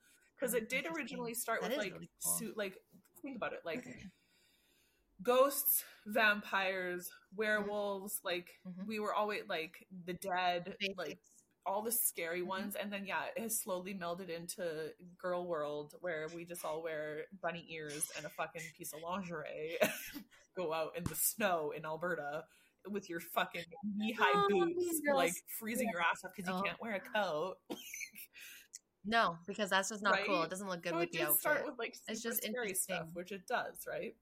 because 0.43 0.53
it 0.55 0.67
did 0.69 0.85
originally 0.93 1.33
start 1.33 1.61
That 1.61 1.69
with 1.71 1.79
like 1.79 1.93
really 1.93 2.09
cool. 2.23 2.33
suit 2.37 2.57
like 2.57 2.77
think 3.21 3.37
about 3.37 3.53
it 3.53 3.61
like 3.65 3.85
ghosts, 5.21 5.85
vampires, 6.05 7.09
werewolves, 7.35 8.19
like 8.25 8.59
Mhm. 8.67 8.85
we 8.87 8.99
were 8.99 9.13
always 9.13 9.43
like 9.47 9.87
the 10.05 10.13
dead, 10.13 10.75
like 10.97 11.19
all 11.65 11.81
the 11.81 11.93
scary 11.93 12.41
Mhm. 12.41 12.47
ones 12.47 12.75
and 12.75 12.91
then 12.91 13.05
yeah 13.05 13.23
it 13.33 13.41
has 13.41 13.57
slowly 13.61 13.93
melded 13.93 14.27
into 14.27 14.93
girl 15.17 15.47
world 15.47 15.95
where 16.01 16.27
we 16.35 16.43
just 16.43 16.65
all 16.65 16.83
wear 16.83 17.23
bunny 17.41 17.65
ears 17.69 18.11
and 18.17 18.25
a 18.25 18.29
fucking 18.29 18.61
piece 18.77 18.91
of 18.91 18.99
lingerie 19.01 19.77
go 20.57 20.73
out 20.73 20.97
in 20.97 21.05
the 21.05 21.15
snow 21.15 21.71
in 21.71 21.85
alberta 21.85 22.43
with 22.89 23.09
your 23.09 23.21
fucking 23.21 23.63
knee-high 23.95 24.31
Oh, 24.35 24.49
boots 24.49 24.99
like 25.13 25.33
freezing 25.57 25.87
your 25.89 26.01
ass 26.01 26.21
off 26.25 26.31
because 26.35 26.49
you 26.49 26.53
Oh. 26.59 26.63
can't 26.63 26.81
wear 26.81 26.95
a 26.95 26.99
coat 26.99 27.55
No, 29.05 29.37
because 29.45 29.69
that's 29.69 29.89
just 29.89 30.01
not 30.03 30.19
cool. 30.25 30.43
It 30.43 30.49
doesn't 30.49 30.67
look 30.67 30.81
good 30.83 30.93
so 30.93 30.97
with 30.99 31.09
it 31.09 31.11
the 31.13 31.21
outfit. 31.23 31.39
start 31.39 31.65
with 31.65 31.77
like 31.77 31.95
It's 32.07 32.21
just 32.21 32.43
scary 32.43 32.73
stuff 32.73 33.01
interesting. 33.01 33.09
which 33.13 33.31
it 33.31 33.41
does 33.47 33.85
right 33.87 34.15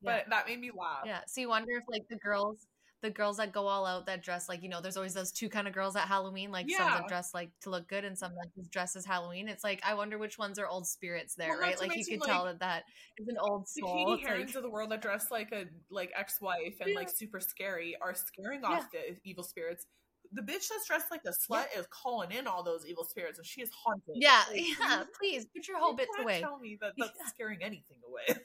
Yeah. 0.00 0.18
but 0.18 0.30
that 0.30 0.46
made 0.46 0.60
me 0.60 0.70
laugh 0.76 1.02
Yeah. 1.06 1.20
So 1.26 1.40
you 1.40 1.48
wonder 1.48 1.72
if 1.76 1.84
like 1.88 2.08
the 2.08 2.16
girls, 2.16 2.66
the 3.02 3.10
girls 3.10 3.36
that 3.36 3.52
go 3.52 3.66
all 3.68 3.86
out 3.86 4.06
that 4.06 4.24
dress 4.24 4.48
like 4.48 4.62
you 4.62 4.68
know, 4.68 4.80
there's 4.80 4.96
always 4.96 5.14
those 5.14 5.30
two 5.30 5.48
kind 5.48 5.68
of 5.68 5.74
girls 5.74 5.94
at 5.94 6.08
Halloween, 6.08 6.50
like 6.50 6.68
some 6.68 6.90
that 6.90 7.06
dress 7.08 7.32
like 7.34 7.50
to 7.60 7.70
look 7.70 7.86
good 7.88 8.04
and 8.04 8.18
some 8.18 8.32
that 8.34 8.48
just 8.56 8.72
dress 8.72 8.96
as 8.96 9.04
Halloween. 9.06 9.48
It's 9.48 9.62
like 9.62 9.80
I 9.84 9.94
wonder 9.94 10.18
which 10.18 10.38
ones 10.38 10.58
are 10.58 10.66
old 10.66 10.86
spirits 10.88 11.34
there, 11.36 11.50
Well, 11.50 11.60
right? 11.60 11.78
Like 11.80 11.94
you 11.94 12.04
could 12.04 12.22
tell 12.26 12.46
that 12.46 12.58
that 12.60 12.84
is 13.18 13.28
an 13.28 13.36
old 13.38 13.66
the 13.76 13.80
soul. 13.82 13.94
Katie 14.06 14.12
It's 14.22 14.28
Herons 14.28 14.48
like, 14.48 14.56
of 14.56 14.62
the 14.64 14.70
world 14.70 14.90
that 14.90 15.02
dress 15.02 15.30
like 15.30 15.52
a 15.52 15.66
like 15.90 16.10
ex-wife 16.16 16.78
and 16.80 16.90
Yeah. 16.90 16.96
like 16.96 17.10
super 17.10 17.38
scary 17.38 17.96
are 18.00 18.14
scaring 18.14 18.64
off 18.64 18.90
the 18.90 19.16
evil 19.24 19.44
spirits. 19.44 19.86
The 20.32 20.42
bitch 20.42 20.68
that's 20.68 20.86
dressed 20.86 21.10
like 21.10 21.22
a 21.26 21.30
slut 21.30 21.66
is 21.76 21.86
calling 21.90 22.30
in 22.32 22.46
all 22.46 22.62
those 22.62 22.86
evil 22.86 23.04
spirits, 23.04 23.38
and 23.38 23.46
she 23.46 23.62
is 23.62 23.70
haunted. 23.84 24.14
yeah, 24.16 24.42
Like, 24.50 24.62
yeah. 24.80 25.04
Please 25.18 25.46
put 25.54 25.66
your 25.68 25.78
you 25.78 25.82
whole 25.82 25.94
bits 25.94 26.10
can't 26.16 26.24
away. 26.24 26.40
Tell 26.40 26.58
me 26.58 26.78
that 26.80 26.92
that's 26.98 27.12
Yeah. 27.18 27.26
scaring 27.28 27.58
anything 27.62 27.98
away. 28.08 28.24
Like, 28.28 28.42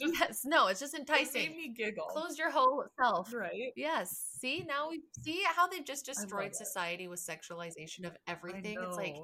just 0.00 0.14
Yes. 0.20 0.40
No, 0.44 0.68
it's 0.68 0.78
just 0.80 0.94
it 0.94 0.98
made 1.08 1.18
enticing. 1.18 1.56
me 1.56 1.74
giggle. 1.76 2.04
Close 2.06 2.38
your 2.38 2.50
whole 2.50 2.84
self. 3.02 3.34
Right? 3.34 3.72
Yes. 3.76 4.26
See 4.38 4.64
now 4.66 4.88
we 4.90 5.02
see 5.22 5.42
how 5.56 5.66
they've 5.66 5.84
just 5.84 6.06
destroyed 6.06 6.54
society 6.54 7.08
with 7.08 7.20
sexualization 7.20 8.06
of 8.06 8.16
everything. 8.28 8.78
It's 8.80 8.96
like 8.96 9.16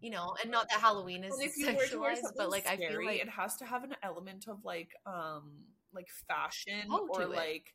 you 0.00 0.10
know, 0.10 0.34
and 0.42 0.50
not 0.50 0.68
that 0.70 0.80
Halloween 0.80 1.22
is 1.22 1.32
And 1.34 1.42
if 1.48 1.56
you 1.56 1.66
were 1.76 1.86
to 1.86 2.00
wear 2.00 2.16
sexualized, 2.16 2.32
but 2.36 2.50
like 2.50 2.66
I 2.66 2.76
feel 2.76 3.04
like 3.06 3.20
it 3.20 3.28
has 3.28 3.56
to 3.58 3.64
have 3.64 3.84
an 3.84 3.94
element 4.02 4.46
of 4.48 4.64
like 4.64 4.88
um 5.06 5.52
like 5.94 6.08
fashion 6.28 6.88
Oh, 6.90 7.08
or 7.12 7.26
like 7.26 7.72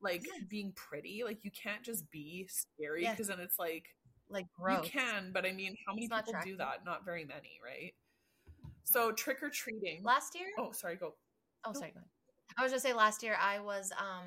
like 0.00 0.24
Yes. 0.26 0.44
being 0.48 0.72
pretty. 0.72 1.22
Like 1.24 1.44
you 1.44 1.50
can't 1.50 1.82
just 1.82 2.10
be 2.10 2.48
scary 2.48 3.02
Yes. 3.02 3.16
because 3.16 3.28
then 3.28 3.40
it's 3.40 3.58
like 3.58 3.94
like 4.28 4.46
gross. 4.52 4.84
You 4.84 4.90
can, 4.90 5.30
but 5.32 5.46
I 5.46 5.52
mean, 5.52 5.76
how 5.86 5.94
many 5.94 6.08
people 6.08 6.34
do 6.44 6.56
that? 6.56 6.84
Not 6.84 7.04
very 7.04 7.24
many, 7.24 7.60
right? 7.64 7.94
So 8.84 9.12
trick 9.12 9.42
or 9.42 9.50
treating. 9.50 10.02
Last 10.02 10.34
year? 10.34 10.48
Oh, 10.58 10.72
sorry. 10.72 10.96
Go. 10.96 11.14
Oh, 11.64 11.72
sorry. 11.72 11.92
Go 11.92 11.98
ahead. 12.00 12.08
I 12.58 12.62
was 12.62 12.72
just 12.72 12.84
say 12.84 12.92
last 12.92 13.22
year 13.22 13.36
I 13.40 13.60
was 13.60 13.92
um 13.98 14.26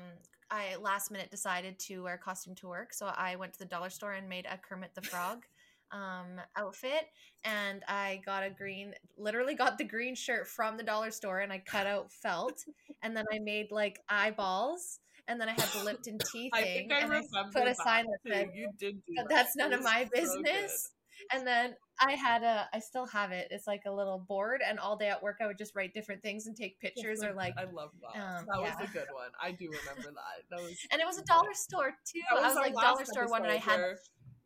I 0.50 0.76
last 0.76 1.10
minute 1.10 1.30
decided 1.30 1.78
to 1.80 2.02
wear 2.02 2.14
a 2.14 2.18
costume 2.18 2.54
to 2.56 2.68
work, 2.68 2.92
so 2.92 3.06
I 3.06 3.36
went 3.36 3.52
to 3.54 3.58
the 3.58 3.64
dollar 3.64 3.90
store 3.90 4.12
and 4.14 4.28
made 4.28 4.46
a 4.50 4.58
Kermit 4.58 4.94
the 4.94 5.02
Frog 5.02 5.44
um 5.92 6.40
outfit 6.56 7.08
and 7.42 7.82
I 7.88 8.22
got 8.24 8.44
a 8.44 8.50
green 8.50 8.94
literally 9.18 9.56
got 9.56 9.76
the 9.76 9.82
green 9.82 10.14
shirt 10.14 10.46
from 10.46 10.76
the 10.76 10.84
dollar 10.84 11.10
store 11.10 11.40
and 11.40 11.52
I 11.52 11.58
cut 11.58 11.84
out 11.84 12.12
felt 12.12 12.64
and 13.02 13.16
then 13.16 13.24
I 13.32 13.40
made 13.40 13.72
like 13.72 13.98
eyeballs 14.08 15.00
and 15.30 15.40
then 15.40 15.48
I 15.48 15.52
had 15.52 15.68
the 15.72 15.84
Lipton 15.84 16.18
tea 16.30 16.50
I 16.52 16.62
thing 16.62 16.88
think 16.88 16.92
I 16.92 16.98
and 17.00 17.08
remember 17.10 17.28
I 17.38 17.44
put 17.58 17.68
a 17.68 17.74
sign 17.74 18.04
that 18.06 18.18
said 18.30 18.48
You 18.54 18.70
did 18.78 18.96
do 19.06 19.14
"But 19.16 19.28
that. 19.28 19.34
that's 19.34 19.56
none 19.56 19.72
of 19.72 19.80
was 19.80 19.84
my 19.86 20.04
so 20.04 20.10
business. 20.20 20.90
and 21.32 21.46
then 21.46 21.74
I 22.02 22.12
had 22.12 22.42
a, 22.42 22.66
I 22.72 22.78
still 22.80 23.04
have 23.06 23.30
it. 23.30 23.48
It's 23.50 23.66
like 23.66 23.82
a 23.86 23.92
little 23.92 24.18
board, 24.26 24.62
and 24.66 24.78
all 24.78 24.96
day 24.96 25.10
at 25.10 25.22
work, 25.22 25.36
I 25.42 25.46
would 25.46 25.58
just 25.58 25.76
write 25.76 25.92
different 25.92 26.22
things 26.22 26.46
and 26.46 26.56
take 26.56 26.80
pictures 26.80 27.22
or 27.22 27.34
like, 27.34 27.52
I 27.58 27.64
love 27.64 27.90
that. 28.00 28.18
um, 28.18 28.46
that 28.50 28.58
was 28.60 28.72
yeah. 28.80 28.86
a 28.86 28.92
good 28.92 29.08
one. 29.12 29.28
I 29.42 29.50
do 29.52 29.66
remember 29.66 30.10
that. 30.10 30.36
That 30.50 30.60
was. 30.62 30.78
and 30.90 30.98
it 31.00 31.06
was 31.06 31.18
a 31.18 31.24
dollar 31.24 31.52
store 31.52 31.90
too. 32.10 32.20
that 32.34 32.42
I 32.42 32.48
was 32.48 32.56
like 32.56 32.72
dollar 32.74 33.04
store 33.04 33.28
one, 33.28 33.42
and 33.42 33.52
I 33.52 33.56
had 33.56 33.96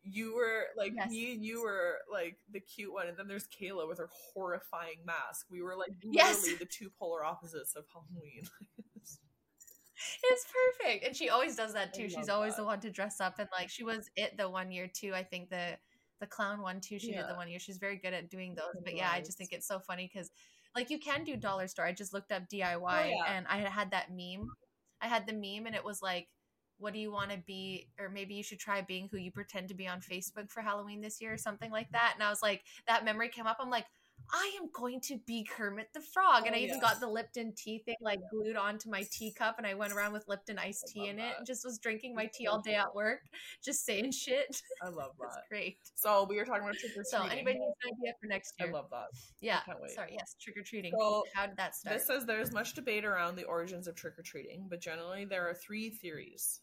You 0.03 0.35
were 0.35 0.65
like 0.77 0.91
Yes. 0.95 1.09
me 1.09 1.33
and 1.33 1.43
you 1.45 1.63
were 1.63 1.95
like 2.11 2.35
the 2.51 2.59
cute 2.59 2.91
one, 2.93 3.07
and 3.07 3.17
then 3.17 3.27
there's 3.29 3.47
Kayla 3.47 3.87
with 3.87 3.97
her 3.99 4.09
horrifying 4.33 4.97
mask. 5.05 5.45
We 5.49 5.61
were 5.61 5.77
like 5.77 5.93
Yes. 6.03 6.41
literally 6.41 6.57
the 6.59 6.65
two 6.65 6.91
polar 6.99 7.23
opposites 7.23 7.75
of 7.75 7.85
Halloween. 7.91 8.43
it's 10.23 10.45
perfect, 10.79 11.05
and 11.05 11.15
she 11.15 11.29
always 11.29 11.55
does 11.55 11.73
that 11.73 11.93
too. 11.93 12.09
She's 12.09 12.29
always 12.29 12.55
that. 12.55 12.61
the 12.61 12.65
one 12.65 12.79
to 12.81 12.89
dress 12.89 13.19
up, 13.21 13.39
and 13.39 13.47
like 13.57 13.69
she 13.69 13.83
was 13.83 14.09
it 14.15 14.37
the 14.37 14.49
one 14.49 14.71
year 14.71 14.89
too. 14.93 15.13
I 15.13 15.23
think 15.23 15.49
the 15.49 15.77
the 16.19 16.27
clown 16.27 16.61
one 16.61 16.79
too. 16.81 16.99
She 16.99 17.11
did 17.11 17.27
the 17.27 17.35
one 17.35 17.49
year. 17.49 17.59
She's 17.59 17.77
very 17.77 17.97
good 17.97 18.13
at 18.13 18.29
doing 18.29 18.55
those. 18.55 18.81
But 18.83 18.95
yeah, 18.95 19.09
I 19.11 19.19
just 19.19 19.37
think 19.37 19.51
it's 19.53 19.67
so 19.67 19.79
funny 19.79 20.09
because 20.11 20.29
like 20.75 20.89
you 20.89 20.99
can 20.99 21.23
do 21.23 21.35
dollar 21.37 21.67
store. 21.67 21.85
I 21.85 21.91
just 21.93 22.13
looked 22.13 22.31
up 22.31 22.43
DIY, 22.49 22.75
Oh, 22.81 23.05
yeah. 23.07 23.33
and 23.35 23.45
I 23.47 23.57
had 23.57 23.69
had 23.69 23.91
that 23.91 24.09
meme. 24.11 24.49
I 25.01 25.07
had 25.07 25.27
the 25.27 25.33
meme, 25.33 25.65
and 25.67 25.75
it 25.75 25.83
was 25.83 26.01
like. 26.01 26.27
What 26.77 26.91
do 26.91 26.99
you 26.99 27.09
want 27.09 27.31
to 27.31 27.37
be? 27.37 27.87
Or 27.97 28.09
maybe 28.09 28.33
you 28.33 28.43
should 28.43 28.59
try 28.59 28.81
being 28.81 29.07
who 29.09 29.15
you 29.17 29.31
pretend 29.31 29.69
to 29.69 29.73
be 29.73 29.87
on 29.87 30.01
Facebook 30.01 30.51
for 30.51 30.59
Halloween 30.59 30.99
this 30.99 31.21
year, 31.21 31.31
or 31.31 31.37
something 31.37 31.71
like 31.71 31.89
that. 31.93 32.11
And 32.15 32.21
I 32.21 32.29
was 32.29 32.41
like, 32.43 32.63
that 32.85 33.05
memory 33.05 33.29
came 33.29 33.47
up. 33.47 33.55
I'm 33.61 33.69
like, 33.69 33.85
I 34.33 34.57
am 34.61 34.69
going 34.73 34.99
to 35.01 35.17
be 35.25 35.43
Kermit 35.43 35.89
the 35.93 36.01
Frog. 36.01 36.45
And 36.45 36.55
Oh, 36.55 36.57
I 36.57 36.61
even 36.61 36.75
yeah. 36.77 36.81
got 36.81 36.99
the 36.99 37.07
Lipton 37.07 37.53
tea 37.55 37.79
thing 37.85 37.95
like 38.01 38.19
glued 38.31 38.55
onto 38.55 38.89
my 38.89 39.03
teacup 39.11 39.55
and 39.57 39.65
I 39.67 39.73
went 39.73 39.93
around 39.93 40.13
with 40.13 40.25
Lipton 40.27 40.57
iced 40.59 40.87
tea 40.87 41.07
in 41.07 41.19
it 41.19 41.33
and 41.37 41.45
just 41.45 41.63
was 41.63 41.77
drinking 41.79 42.15
my 42.15 42.29
tea 42.33 42.47
all 42.47 42.61
day 42.65 42.75
at 42.75 42.93
work, 42.95 43.19
just 43.63 43.85
saying 43.85 44.11
shit. 44.11 44.61
I 44.83 44.89
love 44.89 45.11
that. 45.19 45.43
great. 45.49 45.77
So 45.95 46.25
we 46.29 46.37
were 46.37 46.45
talking 46.45 46.63
about 46.63 46.75
trick 46.77 46.91
or 46.91 47.03
treating. 47.03 47.05
So 47.05 47.23
anybody 47.31 47.59
needs 47.59 47.75
an 47.83 47.91
idea 47.99 48.13
for 48.19 48.27
next 48.27 48.53
year. 48.59 48.69
I 48.69 48.71
love 48.71 48.87
that. 48.91 49.07
yeah. 49.41 49.59
can't 49.65 49.79
wait. 49.81 49.91
Sorry, 49.91 50.13
yes, 50.17 50.35
trick 50.41 50.57
or 50.57 50.63
treating. 50.63 50.93
So, 50.97 51.23
How 51.33 51.45
did 51.47 51.57
that 51.57 51.75
start? 51.75 51.97
This 51.97 52.07
says 52.07 52.25
there's 52.25 52.51
much 52.51 52.73
debate 52.73 53.05
around 53.05 53.35
the 53.35 53.43
origins 53.45 53.87
of 53.87 53.95
trick 53.95 54.17
or 54.17 54.23
treating, 54.23 54.67
but 54.69 54.81
generally 54.81 55.25
there 55.25 55.47
are 55.47 55.53
three 55.53 55.89
theories. 55.89 56.61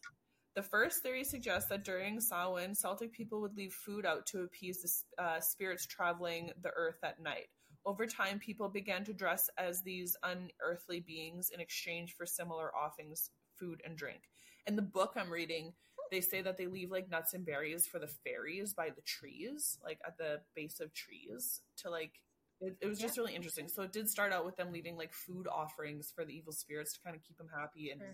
The 0.55 0.61
first 0.61 1.01
theory 1.01 1.23
suggests 1.23 1.69
that 1.69 1.83
during 1.83 2.19
Samhain, 2.19 2.75
Celtic 2.75 3.11
people 3.11 3.41
would 3.41 3.57
leave 3.57 3.73
food 3.73 4.05
out 4.05 4.25
to 4.27 4.43
appease 4.43 5.05
the 5.17 5.23
uh, 5.23 5.39
spirits 5.39 5.87
traveling 5.87 6.51
the 6.61 6.71
earth 6.75 6.99
at 7.03 7.19
night. 7.19 7.47
Over 7.85 8.05
time, 8.05 8.39
people 8.39 8.69
began 8.69 9.03
to 9.05 9.13
dress 9.13 9.49
as 9.57 9.81
these 9.81 10.15
unearthly 10.23 10.99
beings 10.99 11.49
in 11.53 11.59
exchange 11.59 12.13
for 12.15 12.25
similar 12.25 12.71
offerings, 12.75 13.31
food 13.59 13.81
and 13.83 13.97
drink. 13.97 14.21
In 14.67 14.75
the 14.75 14.81
book 14.81 15.13
I'm 15.15 15.31
reading, 15.31 15.73
they 16.11 16.21
say 16.21 16.41
that 16.43 16.57
they 16.57 16.67
leave 16.67 16.91
like 16.91 17.09
nuts 17.09 17.33
and 17.33 17.45
berries 17.45 17.87
for 17.87 17.99
the 17.99 18.07
fairies 18.07 18.73
by 18.73 18.89
the 18.89 19.01
trees, 19.01 19.79
like 19.83 19.99
at 20.05 20.17
the 20.17 20.41
base 20.55 20.79
of 20.79 20.93
trees, 20.93 21.61
to 21.77 21.89
like 21.89 22.21
it, 22.61 22.77
it 22.79 22.87
was 22.87 22.99
just 22.99 23.17
really 23.17 23.35
interesting. 23.35 23.67
So 23.67 23.81
it 23.81 23.91
did 23.91 24.07
start 24.07 24.31
out 24.31 24.45
with 24.45 24.55
them 24.55 24.71
leaving 24.71 24.95
like 24.95 25.11
food 25.11 25.47
offerings 25.47 26.13
for 26.15 26.23
the 26.23 26.33
evil 26.33 26.53
spirits 26.53 26.93
to 26.93 26.99
kind 27.01 27.15
of 27.15 27.23
keep 27.23 27.37
them 27.37 27.49
happy 27.53 27.89
and 27.89 27.99
Sure. 27.99 28.13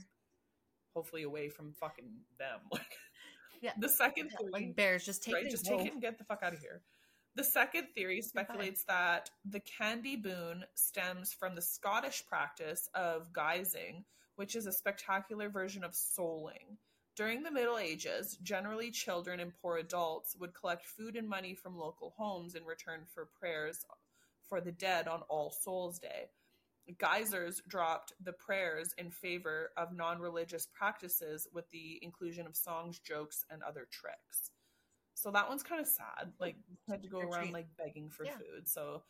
Hopefully 0.99 1.23
away 1.23 1.47
from 1.47 1.71
fucking 1.71 2.09
them. 2.37 2.59
Like 2.71 2.97
Yeah. 3.61 3.71
the 3.79 3.87
second 3.89 4.29
Yeah, 4.31 4.37
theory, 4.37 4.51
like 4.51 4.75
bears, 4.75 5.05
just 5.05 5.23
take 5.23 5.33
right, 5.35 5.45
it. 5.45 5.51
just 5.51 5.65
take 5.65 5.85
it 5.85 5.93
and 5.93 6.01
get 6.01 6.17
the 6.17 6.23
fuck 6.25 6.43
out 6.43 6.53
of 6.53 6.59
here. 6.59 6.81
The 7.35 7.43
second 7.43 7.87
theory 7.95 8.21
speculates 8.21 8.83
that 8.85 9.29
the 9.45 9.61
candy 9.61 10.15
boon 10.17 10.65
stems 10.75 11.31
from 11.33 11.55
the 11.55 11.61
Scottish 11.61 12.25
practice 12.27 12.89
of 12.93 13.31
guising, 13.31 14.03
which 14.35 14.55
is 14.55 14.65
a 14.65 14.71
spectacular 14.73 15.49
version 15.49 15.83
of 15.85 15.91
souling. 15.91 16.77
During 17.15 17.43
the 17.43 17.51
Middle 17.51 17.77
Ages, 17.77 18.37
generally 18.43 18.91
children 18.91 19.39
and 19.39 19.53
poor 19.61 19.77
adults 19.77 20.35
would 20.39 20.53
collect 20.53 20.85
food 20.85 21.15
and 21.15 21.27
money 21.29 21.53
from 21.53 21.77
local 21.77 22.13
homes 22.17 22.55
in 22.55 22.63
return 22.65 23.01
for 23.13 23.29
prayers 23.39 23.85
for 24.47 24.59
the 24.61 24.71
dead 24.71 25.07
on 25.07 25.21
All 25.29 25.51
Souls 25.51 25.99
Day. 25.99 26.29
Guisers 26.97 27.61
dropped 27.67 28.13
the 28.23 28.33
prayers 28.33 28.93
in 28.97 29.11
favor 29.11 29.71
of 29.77 29.93
non 29.93 30.19
religious 30.19 30.67
practices 30.73 31.47
with 31.53 31.69
the 31.69 31.99
inclusion 32.01 32.47
of 32.47 32.55
songs, 32.55 32.99
jokes, 32.99 33.45
and 33.49 33.61
other 33.63 33.87
tricks. 33.91 34.51
So 35.13 35.31
that 35.31 35.47
one's 35.49 35.63
kind 35.63 35.81
of 35.81 35.87
sad. 35.87 36.31
Like, 36.39 36.55
you 36.69 36.77
had 36.89 37.01
to 37.03 37.09
go 37.09 37.19
around 37.19 37.43
treat. 37.43 37.53
like 37.53 37.77
begging 37.77 38.09
for 38.09 38.25
Yeah. 38.25 38.37
food. 38.37 38.67
So 38.67 39.03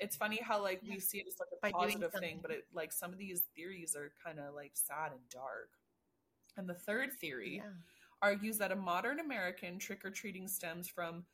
it's 0.00 0.16
funny 0.16 0.40
how 0.42 0.60
like 0.60 0.80
Yeah. 0.82 0.94
we 0.94 1.00
see 1.00 1.18
it 1.18 1.26
as 1.28 1.38
like 1.38 1.48
a 1.52 1.56
By 1.62 1.70
positive 1.70 2.12
thing, 2.14 2.40
but 2.42 2.50
it 2.50 2.66
like 2.72 2.92
some 2.92 3.12
of 3.12 3.18
these 3.18 3.42
theories 3.54 3.94
are 3.94 4.12
kind 4.22 4.40
of 4.40 4.54
like 4.54 4.72
sad 4.76 5.12
and 5.12 5.28
dark. 5.28 5.70
And 6.56 6.68
the 6.68 6.74
third 6.74 7.12
theory 7.12 7.56
Yeah. 7.56 7.72
argues 8.20 8.58
that 8.58 8.72
a 8.72 8.76
modern 8.76 9.20
American 9.20 9.78
trick 9.78 10.04
or 10.04 10.10
treating 10.10 10.48
stems 10.48 10.88
from, 10.88 11.24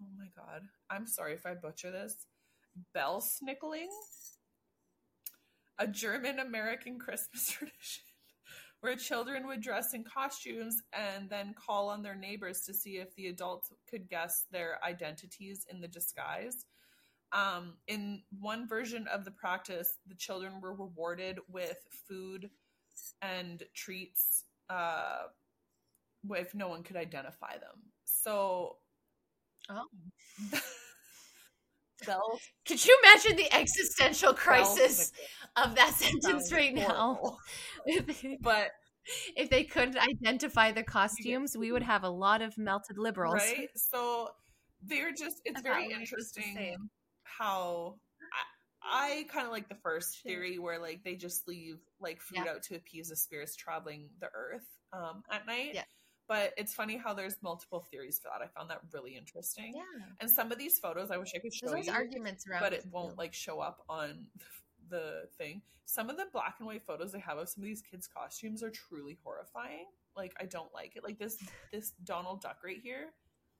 oh 0.00 0.06
my 0.16 0.28
god, 0.28 0.68
I'm 0.88 1.06
sorry 1.06 1.34
if 1.34 1.44
I 1.44 1.54
butcher 1.54 1.90
this, 1.90 2.26
Belsnickling, 2.94 3.88
a 5.78 5.86
German 5.86 6.38
American 6.38 6.98
Christmas 6.98 7.48
tradition 7.50 8.04
where 8.80 8.96
children 8.96 9.46
would 9.46 9.60
dress 9.60 9.94
in 9.94 10.02
costumes 10.02 10.82
and 10.92 11.30
then 11.30 11.54
call 11.54 11.88
on 11.88 12.02
their 12.02 12.16
neighbors 12.16 12.62
to 12.62 12.74
see 12.74 12.96
if 12.96 13.14
the 13.14 13.28
adults 13.28 13.72
could 13.88 14.08
guess 14.08 14.46
their 14.50 14.84
identities 14.84 15.64
in 15.70 15.80
the 15.80 15.86
disguise. 15.86 16.66
Um, 17.32 17.74
in 17.86 18.22
one 18.40 18.66
version 18.68 19.06
of 19.06 19.24
the 19.24 19.30
practice, 19.30 19.98
the 20.08 20.16
children 20.16 20.60
were 20.60 20.74
rewarded 20.74 21.38
with 21.48 21.78
food 22.08 22.50
and 23.22 23.62
treats 23.72 24.44
uh, 24.68 25.28
if 26.30 26.52
no 26.54 26.68
one 26.68 26.82
could 26.82 26.96
identify 26.96 27.52
them. 27.52 27.82
So, 28.04 28.78
oh. 29.70 29.84
Could 32.66 32.84
you 32.84 32.96
imagine 33.04 33.36
the 33.36 33.52
existential 33.54 34.34
crisis 34.34 35.12
of 35.56 35.74
that 35.74 35.94
sentence 35.94 36.52
right 36.52 36.78
horrible. 36.78 37.38
now? 37.86 38.02
but 38.40 38.70
if 39.36 39.50
they 39.50 39.64
couldn't 39.64 39.98
identify 39.98 40.72
the 40.72 40.82
costumes, 40.82 41.56
we 41.56 41.72
would 41.72 41.82
have 41.82 42.04
a 42.04 42.08
lot 42.08 42.42
of 42.42 42.56
melted 42.56 42.98
liberals. 42.98 43.34
Right? 43.34 43.68
So 43.74 44.30
they're 44.82 45.12
just, 45.12 45.40
it's 45.44 45.60
very 45.62 45.90
interesting 45.90 46.76
how 47.24 47.96
I, 48.82 49.20
I 49.20 49.24
kind 49.24 49.46
of 49.46 49.52
like 49.52 49.68
the 49.68 49.76
first 49.76 50.22
theory 50.22 50.58
where 50.58 50.78
like 50.78 51.02
they 51.04 51.14
just 51.14 51.46
leave 51.48 51.78
like 52.00 52.20
food 52.20 52.42
yeah. 52.44 52.52
out 52.52 52.62
to 52.64 52.76
appease 52.76 53.08
the 53.08 53.16
spirits 53.16 53.56
traveling 53.56 54.08
the 54.20 54.28
earth 54.34 54.66
um, 54.92 55.22
at 55.30 55.46
night. 55.46 55.72
Yeah. 55.74 55.84
But 56.32 56.54
it's 56.56 56.72
funny 56.72 56.96
how 56.96 57.12
there's 57.12 57.36
multiple 57.42 57.86
theories 57.90 58.18
for 58.18 58.30
that. 58.30 58.42
I 58.42 58.48
found 58.58 58.70
that 58.70 58.80
really 58.90 59.16
interesting. 59.18 59.74
Yeah. 59.76 59.82
And 60.18 60.30
some 60.30 60.50
of 60.50 60.56
these 60.56 60.78
photos, 60.78 61.10
I 61.10 61.18
wish 61.18 61.32
I 61.36 61.40
could 61.40 61.52
show 61.52 61.68
there's 61.68 61.88
you, 61.88 61.92
arguments 61.92 62.46
around, 62.48 62.62
but 62.62 62.72
it 62.72 62.86
won't 62.90 63.18
like 63.18 63.34
show 63.34 63.60
up 63.60 63.84
on 63.86 64.24
the 64.88 65.24
thing. 65.36 65.60
Some 65.84 66.08
of 66.08 66.16
the 66.16 66.24
black 66.32 66.54
and 66.58 66.66
white 66.66 66.86
photos 66.86 67.12
they 67.12 67.18
have 67.18 67.36
of 67.36 67.50
some 67.50 67.62
of 67.62 67.66
these 67.66 67.82
kids' 67.82 68.08
costumes 68.08 68.62
are 68.62 68.70
truly 68.70 69.18
horrifying. 69.22 69.84
Like 70.16 70.32
I 70.40 70.46
don't 70.46 70.72
like 70.72 70.96
it. 70.96 71.04
Like 71.04 71.18
this 71.18 71.36
this 71.70 71.92
Donald 72.02 72.40
Duck 72.40 72.60
right 72.64 72.80
here 72.82 73.10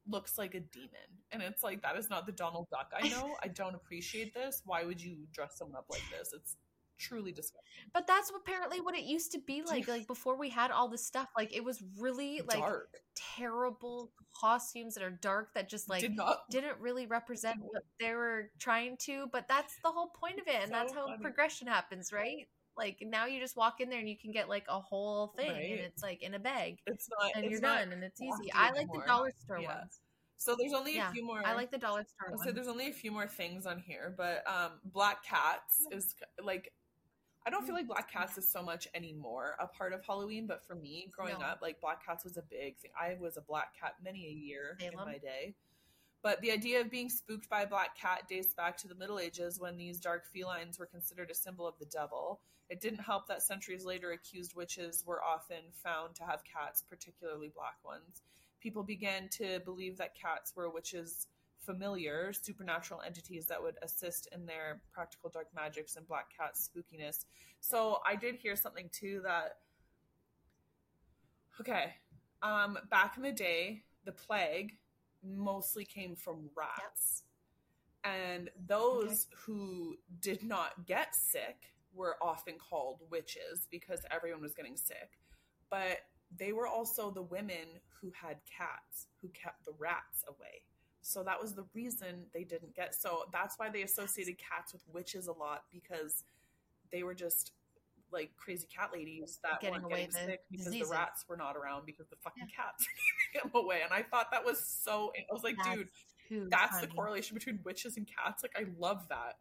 looks 0.08 0.38
like 0.38 0.54
a 0.54 0.60
demon. 0.60 0.88
And 1.30 1.42
it's 1.42 1.62
like 1.62 1.82
that 1.82 1.98
is 1.98 2.08
not 2.08 2.24
the 2.24 2.32
Donald 2.32 2.68
Duck 2.70 2.90
I 2.98 3.06
know. 3.06 3.36
I 3.42 3.48
don't 3.48 3.74
appreciate 3.74 4.32
this. 4.32 4.62
Why 4.64 4.84
would 4.84 5.02
you 5.02 5.26
dress 5.30 5.58
someone 5.58 5.76
up 5.76 5.84
like 5.90 6.04
this? 6.10 6.32
It's 6.32 6.56
truly 6.99 7.32
disgusting. 7.32 7.61
But 7.93 8.07
that's 8.07 8.30
apparently 8.34 8.80
what 8.80 8.97
it 8.97 9.05
used 9.05 9.32
to 9.32 9.38
be 9.40 9.62
like. 9.62 9.88
Like 9.88 10.07
before 10.07 10.36
we 10.38 10.49
had 10.51 10.70
all 10.70 10.88
this 10.88 11.05
stuff, 11.07 11.28
like 11.36 11.55
it 11.55 11.64
was 11.64 11.82
really 11.99 12.40
like 12.47 12.61
dark. 12.61 12.88
terrible 13.14 14.12
costumes 14.38 14.95
that 14.95 15.05
are 15.05 15.11
dark 15.11 15.55
that 15.55 15.68
just 15.68 15.88
like 15.88 16.03
Did 16.03 16.16
not 16.16 16.38
didn't 16.51 16.78
really 16.80 17.07
represent 17.07 17.57
what 17.61 17.82
they 18.01 18.12
were 18.14 18.51
trying 18.59 18.97
to. 19.03 19.26
But 19.32 19.49
that's 19.49 19.74
the 19.82 19.90
whole 19.90 20.09
point 20.09 20.38
of 20.40 20.47
it, 20.49 20.57
and 20.62 20.68
So 20.68 20.74
that's 20.74 20.93
how 20.95 21.07
funny. 21.07 21.22
progression 21.22 21.66
happens, 21.68 22.12
right? 22.12 22.49
Like 22.76 22.99
now 23.03 23.26
you 23.26 23.38
just 23.40 23.57
walk 23.57 23.80
in 23.80 23.90
there 23.90 23.99
and 24.01 24.09
you 24.09 24.16
can 24.18 24.32
get 24.32 24.49
like 24.49 24.64
a 24.68 24.80
whole 24.80 25.28
thing, 25.36 25.51
Right. 25.51 25.72
and 25.72 25.80
it's 25.80 26.03
like 26.03 26.22
in 26.22 26.34
a 26.34 26.38
bag, 26.38 26.78
it's 26.86 27.09
not 27.09 27.30
and 27.34 27.45
it's 27.45 27.53
you're 27.53 27.61
not 27.61 27.80
done, 27.80 27.93
and 27.93 28.03
it's 28.03 28.20
easy. 28.20 28.51
I 28.55 28.68
like 28.68 28.76
anymore. 28.76 29.03
the 29.05 29.09
dollar 29.09 29.30
store 29.45 29.61
Yeah. 29.61 29.74
ones. 29.80 30.01
So 30.38 30.57
there's 30.59 30.72
only 30.72 30.97
Yeah, 30.97 31.09
a 31.11 31.12
few 31.12 31.24
more 31.24 31.38
I 31.45 31.55
like 31.55 31.70
the 31.70 31.78
dollar 31.78 32.05
store 32.05 32.36
So 32.45 32.51
there's 32.51 32.66
only 32.66 32.88
a 32.88 32.93
few 32.93 33.12
more 33.12 33.28
things 33.28 33.66
on 33.66 33.78
here, 33.78 34.12
but 34.16 34.43
um, 34.49 34.80
Black 34.84 35.22
Cats 35.24 35.86
is 35.93 36.14
like 36.43 36.72
I 37.45 37.51
don't 37.51 37.64
feel 37.64 37.74
mm. 37.74 37.78
like 37.78 37.88
Black 37.88 38.11
Cats 38.11 38.38
is 38.38 38.49
so 38.49 38.62
much 38.62 38.86
anymore 38.95 39.57
a 39.59 39.66
part 39.66 39.93
of 39.93 40.05
Halloween, 40.05 40.47
but 40.47 40.64
for 40.64 40.74
me 40.74 41.11
growing 41.11 41.38
No. 41.40 41.47
up, 41.47 41.61
like 41.61 41.80
Black 41.80 42.05
Cats 42.05 42.24
was 42.24 42.36
a 42.36 42.43
big 42.43 42.76
thing. 42.78 42.90
I 42.99 43.16
was 43.20 43.36
a 43.36 43.40
black 43.40 43.78
cat 43.78 43.97
many 44.03 44.26
a 44.26 44.30
year 44.30 44.78
in 44.80 44.95
my 44.95 45.18
day. 45.18 45.55
But 46.22 46.40
the 46.40 46.53
idea 46.53 46.80
of 46.80 46.90
being 46.90 47.11
spooked 47.11 47.49
by 47.49 47.62
a 47.62 47.66
black 47.66 47.99
cat 47.99 48.28
dates 48.28 48.55
back 48.55 48.76
to 48.78 48.88
the 48.88 48.95
Middle 48.95 49.18
Ages 49.18 49.59
when 49.59 49.76
these 49.76 49.99
dark 49.99 50.24
felines 50.32 50.78
were 50.78 50.86
considered 50.86 51.30
a 51.30 51.34
symbol 51.34 51.66
of 51.66 51.74
the 51.80 51.86
devil. 51.86 52.40
It 52.70 52.80
didn't 52.80 53.01
help 53.01 53.26
that 53.26 53.43
centuries 53.43 53.84
later, 53.84 54.12
accused 54.12 54.55
witches 54.55 55.03
were 55.05 55.22
often 55.22 55.64
found 55.82 56.14
to 56.14 56.24
have 56.24 56.45
cats, 56.45 56.80
particularly 56.80 57.51
black 57.55 57.76
ones. 57.84 58.22
People 58.61 58.84
began 58.84 59.28
to 59.30 59.59
believe 59.64 59.99
that 59.99 60.14
cats 60.14 60.55
were 60.55 60.70
witches' 60.70 61.26
familiar, 61.64 62.32
supernatural 62.32 63.00
entities 63.06 63.46
that 63.46 63.62
would 63.62 63.76
assist 63.82 64.28
in 64.34 64.46
their 64.46 64.82
practical 64.92 65.30
dark 65.30 65.46
magics 65.54 65.96
and 65.96 66.06
black 66.06 66.26
cat 66.36 66.54
spookiness. 66.54 67.24
So 67.60 67.98
I 68.06 68.16
did 68.16 68.36
hear 68.36 68.56
something 68.56 68.90
too 68.92 69.20
that 69.24 69.58
okay, 71.60 71.94
um, 72.42 72.78
back 72.90 73.16
in 73.16 73.22
the 73.22 73.32
day, 73.32 73.82
the 74.04 74.12
plague 74.12 74.72
mostly 75.24 75.84
came 75.84 76.16
from 76.16 76.50
rats. 76.56 77.22
And 78.04 78.50
those 78.66 79.28
who 79.44 79.96
did 80.20 80.42
not 80.42 80.86
get 80.86 81.14
sick 81.14 81.56
were 81.94 82.16
often 82.20 82.54
called 82.58 83.00
witches 83.10 83.68
because 83.70 84.00
everyone 84.10 84.40
was 84.40 84.54
getting 84.54 84.76
sick. 84.76 85.20
But 85.70 85.98
they 86.36 86.52
were 86.52 86.66
also 86.66 87.10
the 87.10 87.22
women 87.22 87.80
who 88.00 88.10
had 88.10 88.38
cats 88.58 89.06
who 89.20 89.28
kept 89.28 89.64
the 89.64 89.72
rats 89.78 90.24
away. 90.28 90.64
So 91.03 91.22
that 91.24 91.40
was 91.40 91.55
the 91.55 91.64
reason 91.74 92.26
they 92.32 92.44
didn't 92.44 92.74
get. 92.74 92.94
So 92.94 93.24
that's 93.32 93.59
why 93.59 93.68
they 93.70 93.82
associated 93.82 94.36
cats 94.38 94.72
with 94.72 94.82
witches 94.92 95.26
a 95.26 95.32
lot 95.32 95.64
because 95.72 96.24
they 96.92 97.03
were 97.03 97.14
just 97.14 97.53
like 98.12 98.30
crazy 98.36 98.66
cat 98.74 98.90
ladies 98.92 99.38
that 99.42 99.61
Getting 99.61 99.74
weren't 99.74 99.84
away 99.86 99.96
getting 100.07 100.12
the 100.12 100.32
sick 100.32 100.40
because 100.50 100.66
diseases. 100.66 100.88
the 100.90 100.94
rats 100.94 101.24
were 101.28 101.36
not 101.36 101.57
around 101.57 101.86
because 101.86 102.07
the 102.09 102.16
fucking 102.22 102.46
cats 102.55 102.86
were 103.34 103.40
keeping 103.40 103.50
them 103.53 103.64
away. 103.64 103.80
And 103.82 103.92
I 103.92 104.03
thought 104.03 104.30
that 104.30 104.44
was 104.44 104.61
so. 104.64 105.12
I 105.18 105.32
was 105.32 105.42
like, 105.42 105.57
dude, 105.64 105.88
too 106.28 106.46
that's 106.50 106.80
the 106.80 106.86
correlation 106.86 107.34
between 107.34 107.59
witches 107.64 107.96
and 107.96 108.07
cats. 108.07 108.42
Like, 108.42 108.53
I 108.57 108.66
love 108.78 109.07
that. 109.09 109.38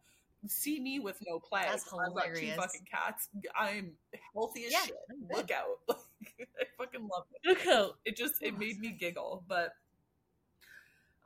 See 0.48 0.80
me 0.80 0.98
with 0.98 1.16
no 1.28 1.38
plague. 1.38 1.66
That's 1.66 1.84
I've 1.92 2.14
got 2.14 2.34
two 2.34 2.50
fucking 2.56 2.86
cats. 2.90 3.28
I'm 3.56 3.92
healthy 4.34 4.64
as 4.64 4.72
Yeah. 4.72 4.80
shit. 4.86 4.96
Look 5.32 5.50
out! 5.52 5.66
I 5.90 6.64
fucking 6.76 7.02
love 7.02 7.24
it. 7.32 7.48
Look 7.48 7.66
out. 7.68 7.98
It 8.04 8.16
just 8.16 8.42
it 8.42 8.58
made 8.58 8.80
me 8.80 8.90
giggle. 8.98 9.44
But 9.46 9.74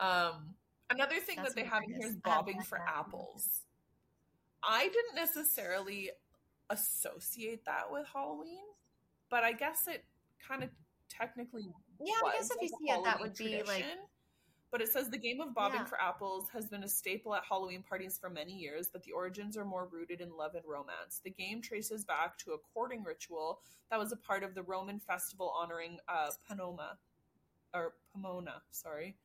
um, 0.01 0.55
another 0.91 1.17
thing 1.21 1.37
That's 1.37 1.55
that 1.55 1.61
they 1.61 1.67
have 1.67 1.83
in 1.85 1.95
here 1.95 2.09
is 2.09 2.17
bobbing 2.17 2.63
for 2.63 2.79
apples. 2.79 3.61
I 4.63 4.85
didn't 4.89 5.15
necessarily 5.15 6.11
associate 6.71 7.65
that 7.67 7.91
with 7.91 8.07
Halloween, 8.13 8.65
but 9.31 9.45
I 9.45 9.53
guess 9.53 9.87
it 9.87 10.05
kind 10.47 10.63
of 10.63 10.71
technically 11.09 11.69
Yeah, 12.01 12.15
I 12.27 12.33
guess 12.37 12.51
if 12.51 12.61
you 12.61 12.69
see 12.69 12.91
it, 12.93 13.05
that 13.05 13.21
would 13.21 13.35
be 13.37 13.63
like. 13.67 13.85
But 14.73 14.81
it 14.81 14.89
says 14.89 15.09
the 15.09 15.17
game 15.17 15.41
of 15.41 15.55
bobbing 15.55 15.81
Yeah. 15.81 15.87
for 15.87 16.01
apples 16.01 16.49
has 16.51 16.67
been 16.67 16.83
a 16.83 16.89
staple 16.89 17.35
at 17.35 17.45
Halloween 17.45 17.83
parties 17.83 18.19
for 18.19 18.29
many 18.29 18.53
years, 18.53 18.89
but 18.93 19.05
the 19.05 19.13
origins 19.13 19.57
are 19.57 19.65
more 19.65 19.87
rooted 19.87 20.21
in 20.21 20.37
love 20.37 20.57
and 20.57 20.65
romance. 20.67 21.21
The 21.23 21.31
game 21.31 21.63
traces 21.63 22.05
back 22.05 22.37
to 22.39 22.53
a 22.53 22.59
courting 22.59 23.05
ritual 23.05 23.61
that 23.91 23.99
was 23.99 24.11
a 24.11 24.17
part 24.17 24.43
of 24.43 24.55
the 24.55 24.65
Roman 24.65 24.99
festival 24.99 25.55
honoring 25.57 25.99
uh, 26.09 26.31
Panoma, 26.51 26.97
or 27.73 27.95
Pomona, 28.13 28.61
sorry, 28.73 29.17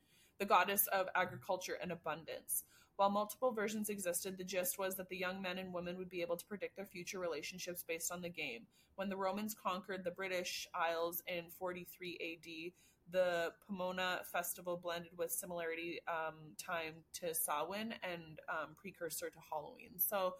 the 0.41 0.45
goddess 0.47 0.87
of 0.87 1.07
agriculture 1.15 1.77
and 1.83 1.91
abundance. 1.91 2.63
While 2.95 3.11
multiple 3.11 3.51
versions 3.51 3.89
existed, 3.89 4.37
the 4.39 4.43
gist 4.43 4.79
was 4.79 4.95
that 4.95 5.07
the 5.07 5.15
young 5.15 5.39
men 5.39 5.59
and 5.59 5.71
women 5.71 5.97
would 5.97 6.09
be 6.09 6.21
able 6.23 6.35
to 6.35 6.45
predict 6.47 6.75
their 6.75 6.85
future 6.87 7.19
relationships 7.19 7.85
based 7.87 8.11
on 8.11 8.21
the 8.23 8.29
game. 8.29 8.65
When 8.95 9.07
the 9.07 9.15
Romans 9.15 9.53
conquered 9.53 10.03
the 10.03 10.09
British 10.11 10.67
Isles 10.73 11.21
in 11.27 11.43
43 11.59 12.17
AD, 12.19 12.71
the 13.11 13.51
Pomona 13.67 14.21
festival 14.31 14.77
blended 14.81 15.11
with 15.15 15.31
similarity 15.31 15.99
um, 16.07 16.33
time 16.57 16.95
to 17.13 17.35
Samhain 17.35 17.93
and 18.03 18.39
um, 18.49 18.75
precursor 18.75 19.29
to 19.29 19.37
Halloween. 19.51 19.91
So 19.97 20.35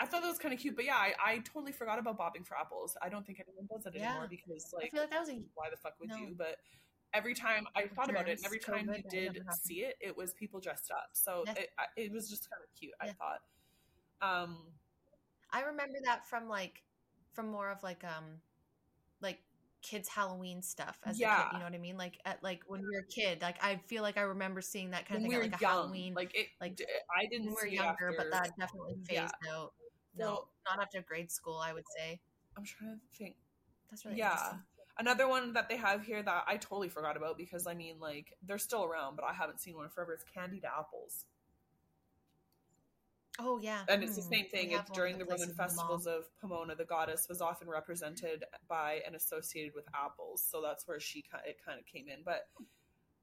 I 0.00 0.06
thought 0.06 0.22
that 0.22 0.28
was 0.28 0.38
kind 0.38 0.52
of 0.52 0.58
cute. 0.58 0.74
But 0.74 0.86
yeah, 0.86 0.96
I, 0.96 1.12
I 1.24 1.38
totally 1.38 1.72
forgot 1.72 2.00
about 2.00 2.18
bobbing 2.18 2.42
for 2.42 2.56
apples. 2.56 2.96
I 3.00 3.08
don't 3.08 3.24
think 3.24 3.40
anyone 3.46 3.68
does 3.72 3.86
it 3.86 3.92
Yeah. 3.96 4.08
anymore 4.10 4.26
because, 4.28 4.72
like, 4.74 4.86
I 4.86 4.88
feel 4.90 5.00
like 5.02 5.10
that 5.10 5.20
was 5.20 5.28
a 5.28 5.40
why 5.54 5.70
the 5.70 5.76
fuck 5.76 5.94
would 6.00 6.08
No. 6.08 6.16
you? 6.16 6.34
But 6.36 6.56
every 7.14 7.34
time 7.34 7.66
I 7.76 7.86
thought 7.88 8.10
about 8.10 8.28
it, 8.28 8.38
and 8.38 8.46
every 8.46 8.58
time 8.58 8.86
you 8.86 8.92
COVID, 8.94 9.02
that 9.04 9.10
did 9.10 9.42
see 9.62 9.80
it, 9.80 9.96
it 10.00 10.16
was 10.16 10.32
people 10.34 10.60
dressed 10.60 10.90
up. 10.90 11.08
So 11.12 11.44
Yeah. 11.46 11.54
it, 11.54 11.70
it 11.96 12.12
was 12.12 12.28
just 12.30 12.48
kind 12.50 12.62
of 12.62 12.68
cute. 12.78 12.92
I 13.00 13.08
thought. 13.12 13.40
Um, 14.22 14.58
I 15.52 15.62
remember 15.62 15.98
that 16.04 16.26
from 16.26 16.48
like 16.48 16.82
from 17.32 17.50
more 17.50 17.70
of 17.70 17.82
like 17.82 18.04
um 18.04 18.40
like 19.20 19.38
kids 19.82 20.08
Halloween 20.08 20.62
stuff 20.62 20.98
as 21.04 21.16
a 21.16 21.20
Yeah. 21.20 21.36
kid. 21.36 21.46
You 21.54 21.58
know 21.60 21.64
what 21.64 21.74
I 21.74 21.78
mean? 21.78 21.96
Like 21.96 22.18
at 22.24 22.42
like 22.42 22.62
when 22.66 22.80
we 22.82 22.86
were 22.94 23.00
a 23.00 23.06
kid, 23.06 23.40
like 23.42 23.56
I 23.64 23.76
feel 23.86 24.02
like 24.02 24.18
I 24.18 24.22
remember 24.22 24.60
seeing 24.60 24.90
that 24.90 25.06
kind 25.08 25.22
when 25.22 25.26
of 25.26 25.28
we 25.28 25.34
thing 25.34 25.38
were 25.38 25.44
at 25.46 25.52
like 25.52 25.62
a 25.62 25.66
Halloween. 25.66 26.14
like 26.14 26.34
it, 26.34 26.48
like, 26.60 26.80
I 27.16 27.26
didn't 27.26 27.46
when 27.46 27.54
we 27.62 27.68
were 27.70 27.74
younger, 27.74 28.10
after, 28.10 28.14
but 28.16 28.30
that 28.30 28.50
definitely 28.58 28.96
yeah. 29.10 29.28
out. 29.50 29.72
No, 30.16 30.26
So- 30.34 30.48
not 30.68 30.82
after 30.82 31.00
grade 31.02 31.30
school, 31.30 31.58
I 31.58 31.72
would 31.72 31.84
say. 31.96 32.20
I'm 32.56 32.64
trying 32.64 32.98
to 33.00 33.16
think. 33.16 33.36
That's 33.90 34.04
really 34.04 34.18
yeah. 34.18 34.54
Another 35.00 35.26
one 35.26 35.54
that 35.54 35.70
they 35.70 35.78
have 35.78 36.04
here 36.04 36.22
that 36.22 36.44
I 36.46 36.58
totally 36.58 36.90
forgot 36.90 37.16
about 37.16 37.38
because 37.38 37.66
I 37.66 37.72
mean, 37.72 37.98
like, 38.00 38.34
they're 38.46 38.58
still 38.58 38.84
around, 38.84 39.16
but 39.16 39.24
I 39.24 39.32
haven't 39.32 39.58
seen 39.60 39.74
one 39.74 39.88
forever. 39.88 40.12
It's 40.12 40.24
candied 40.24 40.66
apples. 40.66 41.24
Oh 43.38 43.58
yeah, 43.58 43.84
And 43.88 44.02
it's 44.02 44.14
the 44.16 44.22
Hmm. 44.22 44.28
same 44.28 44.46
thing. 44.50 44.72
It's 44.72 44.90
during 44.90 45.14
at 45.14 45.18
the 45.18 45.24
Roman 45.24 45.48
the 45.48 45.54
festivals 45.54 46.06
of 46.06 46.24
Pomona, 46.38 46.74
the 46.74 46.84
goddess 46.84 47.28
was 47.30 47.40
often 47.40 47.66
represented 47.70 48.44
by 48.68 49.00
and 49.06 49.16
associated 49.16 49.74
with 49.74 49.86
apples. 49.94 50.44
So 50.46 50.60
that's 50.60 50.86
where 50.86 51.00
she 51.00 51.24
it 51.46 51.56
kind 51.64 51.80
of 51.80 51.86
came 51.86 52.06
in. 52.08 52.22
But 52.22 52.48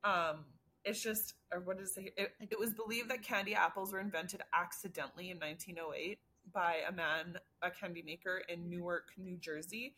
um, 0.04 0.46
it's 0.84 1.02
just, 1.04 1.36
or 1.54 1.60
what 1.60 1.80
is 1.80 1.96
it? 1.98 2.14
It, 2.18 2.32
it 2.50 2.60
was 2.60 2.74
believed 2.74 3.12
that 3.12 3.22
candy 3.22 3.54
apples 3.54 3.94
were 3.94 4.00
invented 4.00 4.42
accidentally 4.52 5.30
in 5.30 5.38
1908 5.38 6.20
by 6.52 6.78
a 6.88 6.92
man, 6.92 7.38
a 7.62 7.70
candy 7.70 8.02
maker 8.02 8.42
in 8.50 8.68
Newark, 8.68 9.10
New 9.18 9.38
Jersey. 9.38 9.96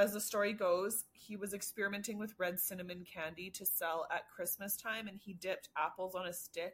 As 0.00 0.14
the 0.14 0.20
story 0.20 0.54
goes, 0.54 1.04
he 1.12 1.36
was 1.36 1.52
experimenting 1.52 2.18
with 2.18 2.34
red 2.38 2.58
cinnamon 2.58 3.04
candy 3.04 3.50
to 3.50 3.66
sell 3.66 4.06
at 4.10 4.30
Christmas 4.34 4.74
time, 4.74 5.08
and 5.08 5.18
he 5.18 5.34
dipped 5.34 5.68
apples 5.76 6.14
on 6.14 6.26
a 6.26 6.32
stick 6.32 6.72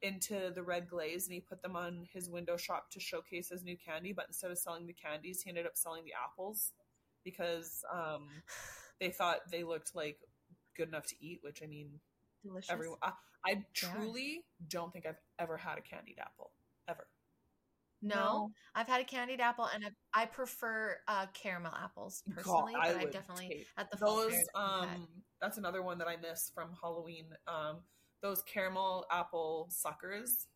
into 0.00 0.50
the 0.54 0.62
red 0.62 0.88
glaze 0.88 1.26
and 1.26 1.34
he 1.34 1.40
put 1.40 1.60
them 1.60 1.76
on 1.76 2.08
his 2.10 2.30
window 2.30 2.56
shop 2.56 2.90
to 2.90 2.98
showcase 2.98 3.50
his 3.50 3.62
new 3.62 3.76
candy. 3.76 4.14
But 4.14 4.24
instead 4.28 4.50
of 4.50 4.56
selling 4.56 4.86
the 4.86 4.94
candies, 4.94 5.42
he 5.42 5.50
ended 5.50 5.66
up 5.66 5.76
selling 5.76 6.04
the 6.06 6.14
apples 6.14 6.72
because 7.24 7.84
um, 7.92 8.28
they 9.00 9.10
thought 9.10 9.50
they 9.50 9.64
looked 9.64 9.94
like 9.94 10.16
good 10.74 10.88
enough 10.88 11.06
to 11.08 11.14
eat. 11.20 11.40
Which 11.42 11.62
I 11.62 11.66
mean, 11.66 12.00
Delicious. 12.42 12.70
everyone, 12.70 12.98
I, 13.02 13.12
I 13.46 13.64
truly 13.74 14.44
don't 14.66 14.90
think 14.94 15.04
I've 15.04 15.20
ever 15.38 15.58
had 15.58 15.76
a 15.76 15.82
candied 15.82 16.18
apple 16.18 16.52
ever. 16.88 17.06
No, 18.02 18.16
No. 18.16 18.50
I've 18.74 18.88
had 18.88 19.00
a 19.00 19.04
candied 19.04 19.40
apple, 19.40 19.66
and 19.66 19.84
I, 19.84 20.22
I 20.22 20.26
prefer 20.26 20.98
uh, 21.08 21.26
caramel 21.34 21.72
apples 21.74 22.22
personally. 22.34 22.72
God, 22.74 22.82
I 22.82 22.92
but 22.92 23.06
I've 23.06 23.12
definitely 23.12 23.66
at 23.76 23.90
the 23.90 23.96
those 23.98 24.34
um 24.54 25.06
that's 25.40 25.58
another 25.58 25.82
one 25.82 25.98
that 25.98 26.06
i 26.08 26.16
miss 26.16 26.50
from 26.54 26.70
halloween 26.80 27.26
um 27.46 27.80
those 28.22 28.42
caramel 28.42 29.06
apple 29.10 29.66
suckers 29.70 30.46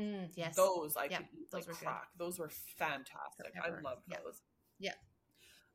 Mm, 0.00 0.28
yes, 0.34 0.56
those 0.56 0.96
i 0.96 1.06
Yeah, 1.06 1.18
could 1.18 1.26
eat 1.32 1.50
those 1.52 1.60
like 1.60 1.66
were 1.68 1.74
good. 1.74 1.84
crack 1.84 2.08
those 2.18 2.38
were 2.40 2.50
fantastic 2.78 3.52
Forever. 3.54 3.78
i 3.78 3.82
loved 3.82 4.02
Yeah. 4.08 4.18
those 4.24 4.42
Yeah. 4.80 4.94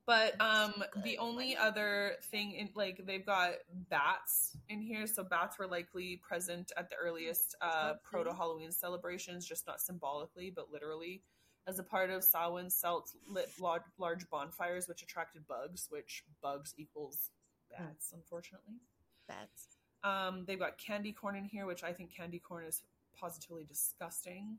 But 0.10 0.36
They're 0.40 0.48
so 0.48 0.64
um 0.64 0.84
the 1.04 1.18
only 1.20 1.56
other 1.56 2.14
thing 2.32 2.54
in 2.54 2.70
like 2.76 3.06
they've 3.06 3.26
got 3.26 3.52
bats 3.90 4.58
in 4.68 4.82
here 4.82 5.06
so 5.06 5.24
bats 5.24 5.60
were 5.60 5.68
likely 5.68 6.20
present 6.28 6.72
at 6.76 6.90
the 6.90 6.96
earliest 6.96 7.56
uh 7.62 7.94
proto 8.04 8.34
halloween 8.34 8.72
celebrations 8.72 9.46
just 9.46 9.68
not 9.68 9.80
symbolically 9.80 10.52
but 10.54 10.72
literally 10.72 11.22
as 11.68 11.78
a 11.78 11.84
part 11.84 12.10
of 12.10 12.24
Samhain, 12.24 12.70
Celts 12.70 13.16
lit 13.28 13.48
large, 13.60 13.84
large 14.00 14.28
bonfires, 14.30 14.88
which 14.88 15.04
attracted 15.04 15.48
bugs, 15.48 15.86
which 15.92 16.24
bugs 16.42 16.74
equals 16.78 17.30
bats, 17.70 18.12
unfortunately. 18.12 18.82
bats. 19.28 19.78
Um, 20.04 20.46
they've 20.48 20.60
got 20.60 20.80
candy 20.80 21.12
corn 21.12 21.36
in 21.36 21.46
here, 21.46 21.68
which 21.68 21.84
I 21.84 21.94
think 21.94 22.16
candy 22.16 22.40
corn 22.40 22.66
is 22.66 22.82
positively 23.16 23.66
disgusting. 23.66 24.58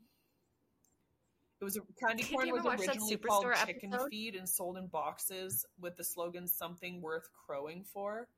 It 1.60 1.64
was 1.64 1.76
a, 1.76 1.80
candy 2.02 2.22
Did 2.22 2.32
corn 2.32 2.50
was 2.50 2.60
ever 2.60 2.68
watch 2.68 2.78
that 2.78 2.88
originally 2.88 3.16
called 3.18 3.44
Superstore 3.44 3.66
chicken 3.66 3.94
feed 4.10 4.34
and 4.34 4.48
sold 4.48 4.78
in 4.78 4.86
boxes 4.86 5.66
with 5.78 5.94
the 5.98 6.04
slogan 6.04 6.48
"Something 6.48 7.02
worth 7.02 7.28
crowing 7.46 7.84
for." 7.84 8.28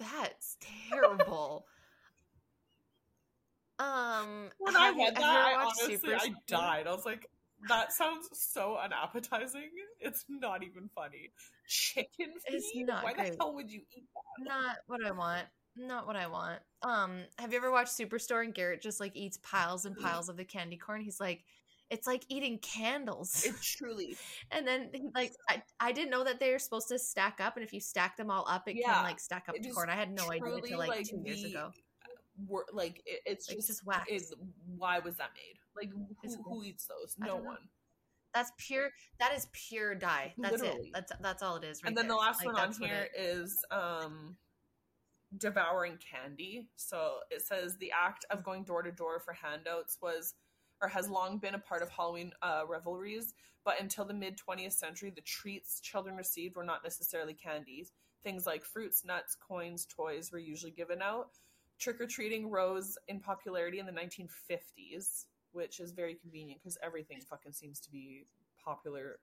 That's 0.00 0.56
terrible. 0.90 1.64
um, 3.78 4.50
When 4.58 4.76
I 4.76 4.90
read 4.90 5.14
that, 5.16 5.22
I 5.24 5.54
honestly 5.54 6.12
I 6.12 6.34
died. 6.48 6.86
I 6.88 6.92
was 6.92 7.06
like, 7.06 7.30
"That 7.68 7.92
sounds 7.92 8.28
so 8.32 8.76
unappetizing. 8.76 9.70
It's 10.00 10.24
not 10.28 10.64
even 10.64 10.90
funny." 10.94 11.30
Chicken 11.68 12.34
feed? 12.48 12.86
Not 12.86 13.04
Why 13.04 13.12
great. 13.12 13.32
the 13.32 13.36
hell 13.38 13.54
would 13.54 13.70
you 13.70 13.82
eat 13.96 14.04
that? 14.14 14.44
Not 14.44 14.76
what 14.86 15.04
I 15.04 15.12
want. 15.12 15.46
Not 15.76 16.06
what 16.06 16.16
I 16.16 16.26
want. 16.26 16.60
Um, 16.82 17.20
have 17.38 17.52
you 17.52 17.58
ever 17.58 17.70
watched 17.70 17.96
Superstore 17.98 18.44
and 18.44 18.54
Garrett 18.54 18.80
just 18.80 19.00
like 19.00 19.14
eats 19.14 19.36
piles 19.38 19.84
and 19.84 19.96
piles 19.96 20.28
of 20.28 20.36
the 20.36 20.44
candy 20.44 20.76
corn? 20.76 21.00
He's 21.00 21.20
like, 21.20 21.44
it's 21.90 22.06
like 22.06 22.24
eating 22.28 22.58
candles. 22.58 23.44
It 23.44 23.54
truly 23.62 24.16
and 24.50 24.66
then 24.66 24.90
like 25.14 25.32
I, 25.48 25.62
I 25.78 25.92
didn't 25.92 26.10
know 26.10 26.24
that 26.24 26.40
they're 26.40 26.58
supposed 26.58 26.88
to 26.88 26.98
stack 26.98 27.40
up, 27.40 27.56
and 27.56 27.64
if 27.64 27.72
you 27.72 27.80
stack 27.80 28.16
them 28.16 28.30
all 28.30 28.46
up, 28.48 28.66
it 28.68 28.76
Yeah, 28.76 28.94
can 28.94 29.02
like 29.04 29.20
stack 29.20 29.46
up 29.48 29.54
to 29.54 29.70
corn. 29.70 29.88
I 29.90 29.94
had 29.94 30.10
no 30.12 30.30
idea 30.30 30.54
until 30.54 30.78
like, 30.78 30.88
like, 30.88 31.08
two 31.08 31.20
years 31.24 31.42
the- 31.42 31.50
ago. 31.50 31.70
were 32.48 32.66
like 32.72 33.02
it, 33.06 33.20
it's 33.26 33.48
Like, 33.48 33.58
just, 33.58 33.68
just 33.68 33.86
wax. 33.86 34.10
Is, 34.10 34.34
why 34.76 34.98
was 34.98 35.16
that 35.16 35.30
made? 35.34 35.58
Like 35.76 35.92
who, 35.92 36.42
who 36.42 36.64
eats 36.64 36.86
those? 36.86 37.14
No 37.18 37.26
don't 37.26 37.44
know. 37.44 37.50
one. 37.50 37.58
That's 38.34 38.50
pure. 38.58 38.90
That 39.20 39.32
is 39.34 39.46
pure 39.52 39.94
dye. 39.94 40.34
That's 40.38 40.60
Literally. 40.60 40.88
it. 40.88 40.92
That's 40.92 41.12
that's 41.20 41.42
all 41.42 41.56
it 41.56 41.64
is. 41.64 41.82
Right 41.82 41.88
and 41.88 41.96
then 41.96 42.06
there. 42.08 42.16
the 42.16 42.20
last 42.20 42.44
Like, 42.44 42.54
one 42.54 42.64
on 42.68 42.72
here 42.72 43.08
is 43.16 43.64
um 43.70 44.36
devouring 45.38 45.98
candy. 45.98 46.68
So 46.76 47.18
it 47.30 47.42
says 47.42 47.76
the 47.76 47.92
act 47.92 48.24
of 48.30 48.44
going 48.44 48.64
door 48.64 48.82
to 48.82 48.92
door 48.92 49.20
for 49.20 49.32
handouts 49.32 49.98
was 50.00 50.34
or 50.82 50.88
has 50.88 51.08
long 51.08 51.38
been 51.38 51.54
a 51.54 51.58
part 51.58 51.82
of 51.82 51.88
Halloween 51.88 52.32
uh, 52.42 52.62
revelries, 52.68 53.34
but 53.64 53.80
until 53.80 54.04
the 54.04 54.14
mid 54.14 54.38
20th 54.38 54.72
century, 54.74 55.10
the 55.14 55.22
treats 55.22 55.80
children 55.80 56.16
received 56.16 56.56
were 56.56 56.64
not 56.64 56.84
necessarily 56.84 57.34
candies. 57.34 57.92
Things 58.22 58.46
like 58.46 58.64
fruits, 58.64 59.04
nuts, 59.04 59.36
coins, 59.36 59.86
toys 59.86 60.30
were 60.32 60.38
usually 60.38 60.72
given 60.72 61.00
out. 61.00 61.30
Trick 61.78 62.00
or 62.00 62.06
treating 62.06 62.50
rose 62.50 62.98
in 63.08 63.20
popularity 63.20 63.78
in 63.78 63.86
the 63.86 63.92
1950s, 63.92 65.24
which 65.52 65.80
is 65.80 65.92
very 65.92 66.14
convenient 66.14 66.60
because 66.62 66.78
everything 66.82 67.20
fucking 67.20 67.52
seems 67.52 67.80
to 67.80 67.90
be 67.90 68.24
popular. 68.62 69.18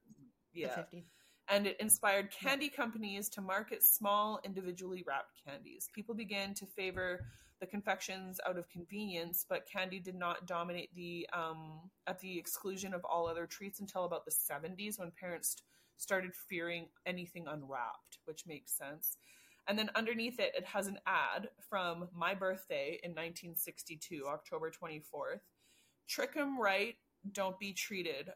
the 0.54 0.62
Yeah 0.62 0.76
50. 0.76 1.06
And 1.50 1.68
it 1.68 1.78
inspired 1.80 2.32
candy 2.32 2.70
companies 2.70 3.30
to 3.30 3.42
market 3.42 3.84
small, 3.84 4.40
individually 4.44 5.04
wrapped 5.06 5.42
candies. 5.46 5.90
People 5.94 6.16
began 6.16 6.54
to 6.54 6.66
favor 6.66 7.26
the 7.60 7.68
confections 7.68 8.40
out 8.48 8.58
of 8.58 8.70
convenience, 8.70 9.46
but 9.48 9.68
candy 9.70 10.00
did 10.00 10.16
not 10.16 10.48
dominate 10.48 10.94
the 10.96 11.28
um, 11.34 11.90
at 12.08 12.20
the 12.20 12.38
exclusion 12.38 12.94
of 12.94 13.06
all 13.06 13.28
other 13.28 13.46
treats 13.46 13.80
until 13.80 14.06
about 14.06 14.26
the 14.26 14.32
70s 14.32 15.00
when 15.00 15.12
parents 15.12 15.58
started 15.98 16.34
fearing 16.34 16.88
anything 17.06 17.46
unwrapped, 17.48 18.20
which 18.26 18.46
makes 18.48 18.78
sense. 18.78 19.18
And 19.68 19.80
then 19.80 19.90
underneath 19.96 20.40
it, 20.40 20.54
it 20.58 20.66
has 20.66 20.88
an 20.88 21.00
ad 21.08 21.50
from 21.70 22.10
my 22.14 22.34
birthday 22.34 23.00
in 23.04 23.12
1962, 23.12 24.26
October 24.28 24.72
24th. 24.72 25.40
Trick 26.08 26.36
'em 26.36 26.60
right, 26.60 26.96
don't 27.32 27.58
be 27.60 27.74
treated. 27.74 28.30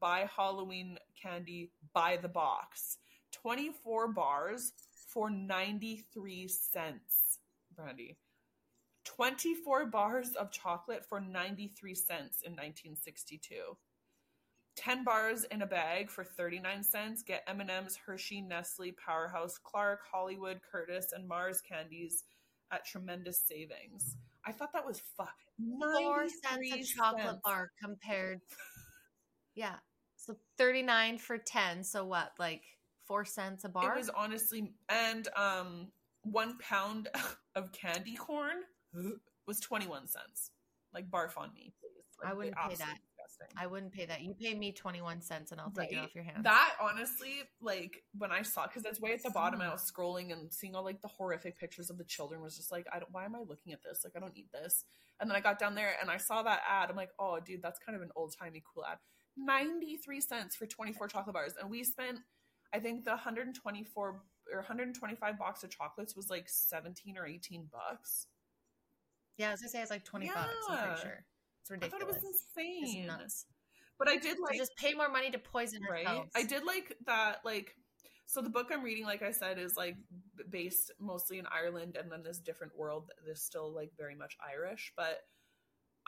Buy 0.00 0.28
Halloween 0.36 0.98
candy 1.20 1.70
by 1.92 2.16
the 2.16 2.28
box. 2.28 2.98
24 3.32 4.08
bars 4.08 4.72
for 5.08 5.30
93 5.30 6.48
cents, 6.48 7.38
Brandy. 7.74 8.16
24 9.04 9.86
bars 9.86 10.34
of 10.34 10.50
chocolate 10.50 11.04
for 11.04 11.20
93 11.20 11.94
cents 11.94 12.42
in 12.42 12.52
1962. 12.52 13.76
10 14.76 15.04
bars 15.04 15.44
in 15.44 15.62
a 15.62 15.66
bag 15.66 16.10
for 16.10 16.24
39 16.24 16.82
cents. 16.82 17.22
Get 17.22 17.44
M&M's, 17.46 17.96
Hershey, 17.96 18.40
Nestle, 18.40 18.92
Powerhouse, 18.92 19.58
Clark, 19.62 20.00
Hollywood, 20.10 20.60
Curtis, 20.70 21.12
and 21.14 21.28
Mars 21.28 21.60
candies 21.60 22.24
at 22.72 22.84
tremendous 22.84 23.38
savings. 23.38 24.16
I 24.46 24.52
thought 24.52 24.72
that 24.72 24.86
was 24.86 25.00
fuck. 25.16 25.36
Four 25.80 26.26
cents 26.28 26.72
a 26.72 26.82
chocolate 26.82 27.40
bar 27.44 27.70
compared. 27.82 28.40
Yeah, 29.54 29.76
so 30.16 30.36
thirty 30.58 30.82
nine 30.82 31.18
for 31.18 31.38
ten. 31.38 31.84
So 31.84 32.04
what? 32.04 32.32
Like 32.38 32.62
four 33.06 33.24
cents 33.24 33.64
a 33.64 33.68
bar? 33.68 33.94
It 33.94 33.98
was 33.98 34.10
honestly, 34.10 34.72
and 34.88 35.28
um, 35.36 35.88
one 36.22 36.58
pound 36.58 37.08
of 37.54 37.72
candy 37.72 38.14
corn 38.14 38.56
was 39.46 39.60
21 39.60 40.08
cents. 40.08 40.50
Like, 40.92 41.10
barf 41.10 41.36
on 41.36 41.52
me, 41.54 41.72
please. 41.80 42.04
Like, 42.22 42.30
I 42.30 42.34
wouldn't 42.34 42.56
pay 42.56 42.76
that. 42.76 42.98
disgusting. 43.26 43.56
I 43.56 43.66
wouldn't 43.66 43.92
pay 43.92 44.06
that. 44.06 44.22
You 44.22 44.34
pay 44.34 44.54
me 44.54 44.70
twenty 44.70 45.02
one 45.02 45.20
cents, 45.20 45.50
and 45.50 45.60
I'll 45.60 45.72
take 45.72 45.92
it 45.92 45.98
off 45.98 46.14
your 46.14 46.22
hands. 46.22 46.44
That 46.44 46.74
honestly, 46.80 47.42
like 47.60 48.04
when 48.16 48.30
I 48.30 48.42
saw, 48.42 48.68
because 48.68 48.84
it's 48.84 49.00
way 49.00 49.12
at 49.12 49.22
the 49.24 49.30
bottom, 49.30 49.60
and 49.60 49.68
I 49.68 49.72
was 49.72 49.90
scrolling 49.90 50.32
and 50.32 50.52
seeing 50.52 50.76
all 50.76 50.84
like 50.84 51.02
the 51.02 51.08
horrific 51.08 51.58
pictures 51.58 51.90
of 51.90 51.98
the 51.98 52.04
children. 52.04 52.40
Was 52.40 52.56
just 52.56 52.70
like, 52.70 52.86
I 52.92 53.00
don't. 53.00 53.10
Why 53.10 53.24
am 53.24 53.34
I 53.34 53.40
looking 53.40 53.72
at 53.72 53.82
this? 53.82 54.02
Like, 54.04 54.12
I 54.16 54.20
don't 54.20 54.34
need 54.36 54.46
this. 54.52 54.84
And 55.20 55.28
then 55.28 55.36
I 55.36 55.40
got 55.40 55.58
down 55.58 55.74
there 55.74 55.94
and 56.00 56.10
I 56.10 56.16
saw 56.16 56.44
that 56.44 56.60
ad. 56.68 56.90
I'm 56.90 56.96
like, 56.96 57.10
oh, 57.18 57.38
dude, 57.44 57.62
that's 57.62 57.80
kind 57.80 57.96
of 57.96 58.02
an 58.02 58.10
old 58.14 58.34
timey 58.38 58.62
cool 58.72 58.84
ad. 58.84 58.98
Ninety 59.36 59.96
three 59.96 60.20
cents 60.20 60.54
for 60.56 60.66
twenty 60.66 60.92
four 60.92 61.08
chocolate 61.08 61.34
bars, 61.34 61.54
and 61.60 61.68
we 61.70 61.82
spent, 61.84 62.20
I 62.72 62.78
think 62.78 63.04
the 63.04 63.10
124 63.10 64.22
or 64.52 64.58
125 64.58 65.38
box 65.38 65.64
of 65.64 65.70
chocolates 65.70 66.14
was 66.14 66.28
like 66.30 66.48
17 66.48 67.16
or 67.18 67.26
18 67.26 67.68
bucks. 67.72 68.26
yeah, 69.38 69.48
I 69.48 69.50
was 69.52 69.60
gonna 69.60 69.70
say 69.70 69.80
it's 69.82 69.90
like 69.90 70.04
twenty 70.04 70.28
bucks. 70.28 70.48
I'm 70.68 70.86
pretty 70.86 71.00
sure 71.02 71.24
it's 71.62 71.70
ridiculous. 71.70 71.94
I 71.94 71.98
thought 71.98 72.02
it 72.02 72.22
was 72.22 72.30
It's 72.30 72.46
insane. 72.56 73.06
nuts. 73.06 73.46
But 73.98 74.08
I 74.08 74.16
did 74.18 74.36
So 74.36 74.42
like 74.42 74.56
just 74.58 74.76
pay 74.76 74.92
more 74.94 75.08
money 75.08 75.30
to 75.30 75.38
poison 75.38 75.80
right 75.88 76.06
ourselves. 76.06 76.30
i 76.34 76.42
did 76.44 76.64
like 76.64 76.96
that 77.06 77.38
like 77.44 77.74
so 78.26 78.40
the 78.42 78.50
book 78.50 78.68
i'm 78.72 78.82
reading 78.82 79.04
like 79.04 79.22
i 79.22 79.30
said 79.30 79.56
is 79.58 79.76
like 79.76 79.94
based 80.50 80.90
mostly 80.98 81.38
in 81.38 81.46
ireland 81.46 81.96
and 82.00 82.10
then 82.10 82.22
this 82.24 82.38
different 82.38 82.76
world 82.76 83.08
that 83.24 83.30
is 83.30 83.40
still 83.42 83.72
like 83.72 83.92
very 83.96 84.16
much 84.16 84.36
irish 84.44 84.92
but 84.96 85.20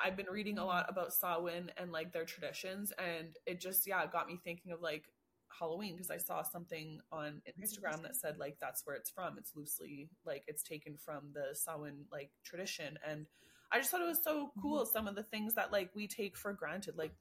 i've 0.02 0.16
been 0.16 0.26
reading 0.30 0.58
a 0.58 0.64
lot 0.64 0.86
about 0.88 1.12
Samhain 1.12 1.70
and 1.76 1.92
like 1.92 2.12
their 2.12 2.24
traditions 2.24 2.92
and 2.98 3.36
it 3.46 3.60
just 3.60 3.86
yeah 3.86 4.06
got 4.06 4.26
me 4.26 4.38
thinking 4.42 4.72
of 4.72 4.80
like 4.80 5.04
halloween 5.58 5.94
because 5.94 6.10
i 6.10 6.16
saw 6.16 6.42
something 6.42 7.00
on 7.12 7.40
instagram 7.58 8.02
that 8.02 8.16
said 8.16 8.36
like 8.38 8.56
that's 8.60 8.84
where 8.84 8.96
it's 8.96 9.10
from 9.10 9.38
it's 9.38 9.54
loosely 9.54 10.10
like 10.24 10.42
it's 10.48 10.62
taken 10.62 10.96
from 10.96 11.32
the 11.32 11.54
Samhain 11.54 12.04
like 12.12 12.30
tradition 12.44 12.98
and 13.08 13.26
i 13.72 13.78
just 13.78 13.90
thought 13.90 14.02
it 14.02 14.08
was 14.08 14.22
so 14.22 14.50
cool 14.60 14.80
mm-hmm. 14.80 14.92
some 14.92 15.06
of 15.06 15.14
the 15.14 15.22
things 15.22 15.54
that 15.54 15.72
like 15.72 15.90
we 15.94 16.06
take 16.06 16.36
for 16.36 16.52
granted 16.52 16.96
like 16.98 17.12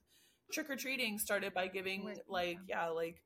trick 0.51 0.69
or 0.69 0.75
treating 0.75 1.17
started 1.17 1.53
by 1.53 1.67
giving 1.67 2.13
like 2.27 2.57
yeah 2.67 2.87
like 2.87 3.21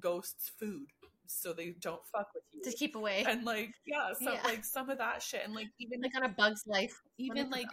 ghosts 0.00 0.50
food 0.58 0.86
so 1.30 1.52
they 1.52 1.74
don't 1.80 2.04
fuck 2.06 2.28
with 2.34 2.42
you 2.52 2.62
to 2.62 2.76
keep 2.76 2.96
away. 2.96 3.24
and 3.26 3.44
like 3.44 3.72
yeah, 3.86 4.12
some 4.12 4.34
Yeah. 4.34 4.42
like 4.44 4.64
some 4.64 4.90
of 4.90 4.98
that 4.98 5.22
shit 5.22 5.42
and 5.44 5.54
like 5.54 5.68
even 5.78 6.00
like 6.00 6.14
on 6.16 6.24
a 6.24 6.28
bug's 6.28 6.66
life. 6.66 7.00
even 7.18 7.50
like. 7.50 7.68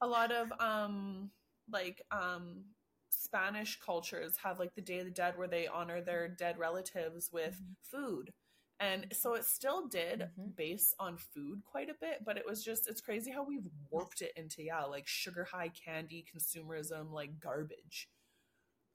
A 0.00 0.06
lot 0.06 0.32
of 0.32 0.52
um 0.60 1.30
like 1.70 2.02
um 2.10 2.64
Spanish 3.10 3.78
cultures 3.80 4.36
have 4.38 4.58
like 4.58 4.74
the 4.74 4.82
Day 4.82 4.98
of 5.00 5.06
the 5.06 5.10
Dead 5.10 5.36
where 5.38 5.48
they 5.48 5.66
honor 5.66 6.00
their 6.02 6.28
dead 6.28 6.58
relatives 6.58 7.30
with 7.32 7.60
Mhm. 7.60 7.76
food. 7.82 8.32
And 8.80 9.06
so 9.12 9.34
it 9.34 9.44
still 9.44 9.88
did 9.88 10.30
Mhm. 10.36 10.54
base 10.56 10.94
on 10.98 11.16
food 11.16 11.62
quite 11.64 11.88
a 11.88 11.94
bit, 12.00 12.24
but 12.24 12.36
it 12.36 12.44
was 12.46 12.62
just 12.64 12.88
it's 12.88 13.00
crazy 13.00 13.30
how 13.32 13.42
we've 13.44 13.66
warped 13.90 14.20
it 14.22 14.32
into 14.36 14.62
yeah, 14.62 14.84
like 14.84 15.06
sugar 15.06 15.44
high 15.44 15.70
candy 15.70 16.24
consumerism 16.34 17.10
like 17.12 17.40
garbage. 17.40 18.10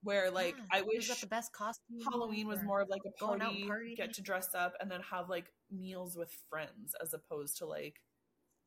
Where 0.04 0.32
like 0.32 0.56
Yeah, 0.58 0.66
I 0.72 0.82
wish 0.82 1.22
the 1.22 1.28
best 1.28 1.54
costume. 1.54 2.12
Halloween 2.12 2.47
was 2.47 2.64
more 2.64 2.82
of 2.82 2.89
like 2.89 3.02
a 3.06 3.43
out 3.43 3.62
party, 3.68 3.95
get 3.95 4.14
to 4.14 4.22
dress 4.22 4.56
up 4.56 4.74
and 4.80 4.89
then 4.91 5.02
have 5.02 5.30
like 5.30 5.54
meals 5.72 6.16
with 6.16 6.32
friends 6.49 6.95
as 7.02 7.14
opposed 7.14 7.58
to 7.58 7.66
like 7.66 8.02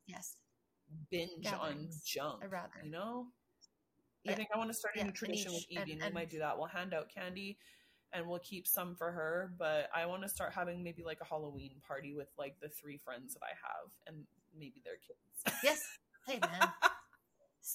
yes, 0.07 0.37
binge 1.09 1.47
on 1.47 1.89
junk. 2.05 2.43
I'd 2.43 2.51
rather. 2.51 2.69
You 2.83 2.91
know? 2.91 3.27
I 4.27 4.33
think 4.33 4.49
I 4.53 4.57
want 4.57 4.71
to 4.71 4.73
start 4.73 4.95
a 4.95 4.99
Yeah, 4.99 5.05
new 5.05 5.11
tradition 5.11 5.53
with 5.53 5.65
Evie, 5.69 5.93
and- 5.93 6.01
and, 6.01 6.09
we 6.09 6.13
might 6.13 6.29
do 6.31 6.39
that. 6.39 6.57
We'll 6.57 6.67
hand 6.67 6.93
out 6.95 7.09
candy 7.13 7.57
and 8.11 8.27
we'll 8.27 8.39
keep 8.39 8.65
some 8.65 8.95
for 8.95 9.11
her, 9.11 9.53
but 9.59 9.87
I 9.93 10.05
want 10.07 10.23
to 10.23 10.29
start 10.29 10.53
having 10.53 10.83
maybe 10.83 11.03
like 11.03 11.19
a 11.21 11.25
Halloween 11.25 11.79
party 11.87 12.13
with 12.15 12.29
like 12.37 12.59
the 12.59 12.69
three 12.69 12.97
friends 12.97 13.33
that 13.35 13.43
I 13.43 13.49
have 13.49 13.91
and 14.07 14.25
maybe 14.57 14.81
their 14.83 14.97
kids. 14.97 15.59
yes. 15.63 15.81
Hey 16.27 16.39
man, 16.41 16.69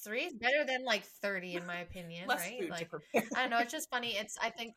three 0.02 0.22
is 0.24 0.32
better 0.34 0.64
than 0.66 0.84
like 0.84 1.04
thirty 1.04 1.54
in 1.54 1.64
my 1.68 1.76
opinion, 1.82 2.26
Less 2.26 2.40
right? 2.40 2.68
Like. 2.68 2.90
I 3.36 3.42
don't 3.42 3.50
know. 3.50 3.58
It's 3.58 3.70
just 3.70 3.88
funny. 3.90 4.16
It's 4.16 4.36
I 4.42 4.50
think 4.50 4.74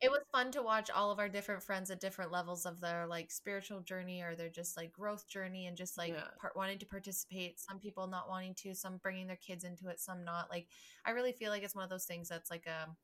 it 0.00 0.10
was 0.10 0.20
fun 0.30 0.52
to 0.52 0.62
watch 0.62 0.90
all 0.90 1.10
of 1.10 1.18
our 1.18 1.28
different 1.28 1.62
friends 1.62 1.90
at 1.90 1.98
different 2.00 2.30
levels 2.30 2.64
of 2.66 2.80
their 2.80 3.06
like 3.06 3.30
spiritual 3.32 3.80
journey 3.80 4.22
or 4.22 4.36
their 4.36 4.48
just 4.48 4.76
like 4.76 4.92
growth 4.92 5.26
journey 5.28 5.66
and 5.66 5.76
just 5.76 5.98
like 5.98 6.12
Yeah. 6.12 6.22
part 6.40 6.54
wanting 6.56 6.78
to 6.78 6.86
participate. 6.86 7.58
Some 7.58 7.80
people 7.80 8.06
not 8.06 8.28
wanting 8.28 8.54
to, 8.62 8.74
some 8.74 8.98
bringing 8.98 9.26
their 9.26 9.36
kids 9.36 9.64
into 9.64 9.88
it, 9.88 9.98
some 10.00 10.24
not. 10.24 10.50
Like 10.50 10.68
I 11.04 11.10
really 11.10 11.32
feel 11.32 11.50
like 11.50 11.62
it's 11.64 11.74
one 11.74 11.82
of 11.84 11.90
those 11.90 12.04
things 12.04 12.28
that's 12.28 12.50
like 12.50 12.66
um 12.68 12.96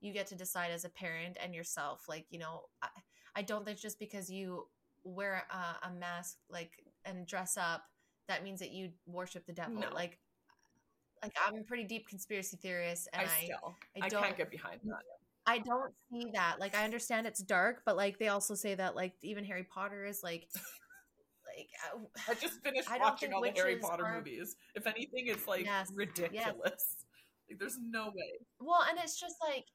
you 0.00 0.12
get 0.12 0.26
to 0.26 0.34
decide 0.34 0.70
as 0.72 0.84
a 0.84 0.90
parent 0.90 1.38
and 1.42 1.54
yourself. 1.54 2.04
Like 2.08 2.26
you 2.28 2.38
know, 2.38 2.64
I, 2.82 2.88
I 3.36 3.42
don't 3.42 3.64
think 3.64 3.78
just 3.78 3.98
because 3.98 4.28
you 4.30 4.68
wear 5.04 5.44
a, 5.50 5.86
a 5.88 5.90
mask 5.90 6.36
like 6.50 6.84
and 7.04 7.26
dress 7.26 7.56
up 7.56 7.82
that 8.28 8.44
means 8.44 8.60
that 8.60 8.70
you 8.72 8.90
worship 9.06 9.46
the 9.46 9.52
devil. 9.52 9.80
No. 9.80 9.88
Like 9.94 10.18
like 11.22 11.32
I'm 11.46 11.56
a 11.56 11.62
pretty 11.62 11.84
deep 11.84 12.08
conspiracy 12.08 12.56
theorist 12.56 13.08
and 13.12 13.22
I 13.22 13.24
I 13.24 13.44
still 13.44 13.76
I 14.02 14.04
I, 14.06 14.08
don't- 14.08 14.22
can't 14.22 14.36
get 14.36 14.50
behind 14.50 14.80
that. 14.84 15.00
I 15.46 15.58
don't 15.58 15.92
see 16.10 16.30
that. 16.34 16.60
Like 16.60 16.74
I 16.74 16.84
understand 16.84 17.26
it's 17.26 17.42
dark, 17.42 17.82
but 17.84 17.96
like 17.96 18.18
they 18.18 18.28
also 18.28 18.54
say 18.54 18.74
that 18.74 18.94
like 18.94 19.14
even 19.22 19.44
Harry 19.44 19.64
Potter 19.64 20.04
is 20.04 20.22
like 20.22 20.46
like 21.46 21.68
uh, 21.94 21.98
I 22.30 22.34
just 22.34 22.62
finished 22.62 22.90
I 22.90 22.98
watching 22.98 23.32
all 23.32 23.42
the 23.42 23.50
Harry 23.56 23.76
Potter 23.76 24.04
are- 24.04 24.16
movies. 24.18 24.56
If 24.74 24.86
anything, 24.86 25.26
it's 25.26 25.46
like 25.48 25.64
Yes, 25.64 25.88
yes. 25.88 25.92
ridiculous. 25.94 26.96
Like 27.50 27.58
there's 27.58 27.78
no 27.84 28.06
way. 28.14 28.38
well, 28.60 28.84
and 28.88 28.98
it's 29.02 29.20
just 29.20 29.34
like 29.46 29.66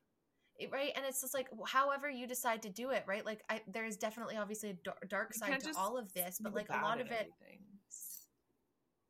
right, 0.72 0.91
and 0.95 1.05
it's 1.05 1.22
just 1.22 1.34
like 1.34 1.47
however 1.68 2.09
you 2.09 2.26
decide 2.28 2.61
to 2.63 2.70
do 2.70 2.89
it, 2.91 3.03
right? 3.05 3.26
Like 3.26 3.43
I 3.49 3.61
there 3.68 3.86
is 3.86 3.97
definitely 3.97 4.38
obviously 4.38 4.70
a 4.72 5.05
dark 5.07 5.34
side 5.34 5.59
to 5.59 5.74
all 5.78 5.97
of 5.97 6.11
this, 6.13 6.39
but 6.41 6.55
like 6.55 6.70
a 6.70 6.82
lot 6.82 6.99
of 7.01 7.07
it 7.07 7.11
everything. 7.39 7.59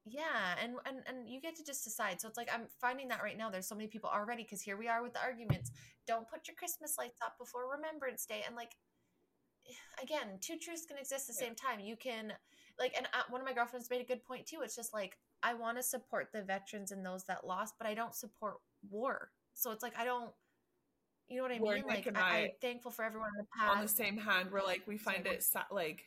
Yeah 0.09 0.55
and, 0.61 0.73
and 0.85 0.97
and 1.07 1.29
you 1.29 1.41
get 1.41 1.55
to 1.55 1.63
just 1.63 1.83
decide 1.83 2.21
so 2.21 2.27
it's 2.27 2.37
like 2.37 2.49
i'm 2.53 2.67
finding 2.79 3.07
that 3.07 3.21
right 3.23 3.37
now 3.37 3.49
there's 3.49 3.67
so 3.67 3.75
many 3.75 3.87
people 3.87 4.09
already 4.13 4.43
because 4.43 4.61
here 4.61 4.77
we 4.77 4.87
are 4.87 5.03
with 5.03 5.13
the 5.13 5.21
arguments 5.21 5.71
don't 6.07 6.29
put 6.29 6.47
your 6.47 6.55
christmas 6.55 6.95
lights 6.97 7.19
up 7.23 7.37
before 7.37 7.69
remembrance 7.75 8.25
day 8.25 8.41
and 8.45 8.55
like 8.55 8.71
again 10.03 10.37
two 10.41 10.57
truths 10.57 10.85
can 10.85 10.97
exist 10.97 11.29
at 11.29 11.35
the 11.35 11.41
Yeah. 11.41 11.47
same 11.47 11.55
time 11.55 11.79
you 11.79 11.95
can 11.95 12.33
like 12.79 12.93
and 12.97 13.07
uh, 13.13 13.23
one 13.29 13.41
of 13.41 13.47
my 13.47 13.53
girlfriends 13.53 13.89
made 13.89 14.01
a 14.01 14.05
good 14.05 14.23
point 14.23 14.45
too 14.45 14.59
it's 14.63 14.75
just 14.75 14.93
like 14.93 15.17
i 15.43 15.53
want 15.53 15.77
to 15.77 15.83
support 15.83 16.29
the 16.33 16.43
veterans 16.43 16.91
and 16.91 17.05
those 17.05 17.23
that 17.25 17.45
lost 17.45 17.75
but 17.79 17.87
i 17.87 17.93
don't 17.93 18.15
support 18.15 18.55
war 18.89 19.31
so 19.53 19.71
it's 19.71 19.83
like 19.83 19.97
i 19.97 20.05
don't 20.05 20.31
you 21.27 21.37
know 21.37 21.43
what 21.43 21.51
i 21.51 21.59
Where 21.59 21.75
mean 21.75 21.85
like 21.87 22.07
I, 22.15 22.21
I- 22.21 22.37
i'm 22.39 22.47
thankful 22.61 22.91
for 22.91 23.03
everyone 23.03 23.29
in 23.37 23.37
the 23.45 23.47
past 23.57 23.75
on 23.77 23.81
the 23.81 23.87
same 23.87 24.17
hand 24.17 24.49
we're 24.51 24.63
like 24.63 24.83
we 24.87 24.97
find 24.97 25.25
it 25.25 25.43
like 25.71 26.05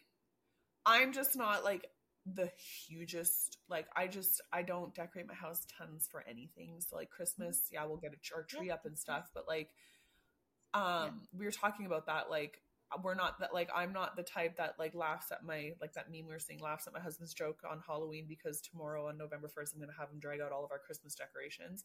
i'm 0.86 1.12
just 1.12 1.36
not 1.36 1.64
like 1.64 1.90
the 2.26 2.50
hugest 2.86 3.58
like 3.68 3.86
i 3.96 4.06
just 4.06 4.40
i 4.52 4.62
don't 4.62 4.94
decorate 4.94 5.26
my 5.26 5.34
house 5.34 5.66
tons 5.78 6.06
for 6.10 6.22
anything. 6.28 6.76
So 6.80 6.96
like 6.96 7.10
christmas 7.10 7.62
yeah 7.72 7.84
we'll 7.86 7.96
get 7.96 8.12
a 8.12 8.16
ch- 8.16 8.32
our 8.34 8.42
tree 8.42 8.66
Yeah. 8.68 8.74
up 8.74 8.84
and 8.86 8.98
stuff 8.98 9.30
but 9.34 9.48
like 9.48 9.70
um 10.74 11.22
we 11.36 11.44
were 11.44 11.50
talking 11.50 11.86
about 11.86 12.06
that 12.06 12.30
like 12.30 12.60
we're 13.02 13.14
not 13.14 13.38
that 13.40 13.54
like 13.54 13.70
i'm 13.74 13.92
not 13.92 14.16
the 14.16 14.22
type 14.22 14.56
that 14.56 14.74
like 14.78 14.94
laughs 14.94 15.32
at 15.32 15.44
my 15.44 15.72
like 15.80 15.92
that 15.94 16.10
meme 16.10 16.26
we 16.26 16.32
were 16.32 16.38
seeing 16.38 16.58
laughs 16.60 16.86
at 16.86 16.92
my 16.92 17.00
husband's 17.00 17.32
joke 17.34 17.60
on 17.68 17.80
halloween 17.86 18.26
because 18.28 18.60
tomorrow 18.60 19.08
on 19.08 19.16
november 19.16 19.48
1st 19.48 19.74
i'm 19.74 19.80
gonna 19.80 19.92
have 19.98 20.10
him 20.10 20.18
drag 20.20 20.40
out 20.40 20.52
all 20.52 20.64
of 20.64 20.70
our 20.72 20.78
christmas 20.78 21.14
decorations. 21.14 21.84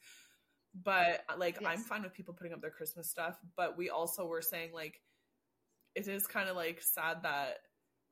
But 0.84 1.22
like 1.38 1.58
i'm 1.66 1.80
fine 1.80 2.04
with 2.04 2.14
people 2.14 2.34
putting 2.34 2.54
up 2.54 2.62
their 2.62 2.72
christmas 2.72 3.10
stuff 3.10 3.38
but 3.56 3.78
we 3.78 3.90
also 3.90 4.26
were 4.26 4.42
saying 4.42 4.72
like 4.74 5.00
it 5.96 6.08
is 6.08 6.28
kind 6.28 6.50
of 6.50 6.56
like 6.56 6.82
sad 6.82 7.24
that 7.24 7.60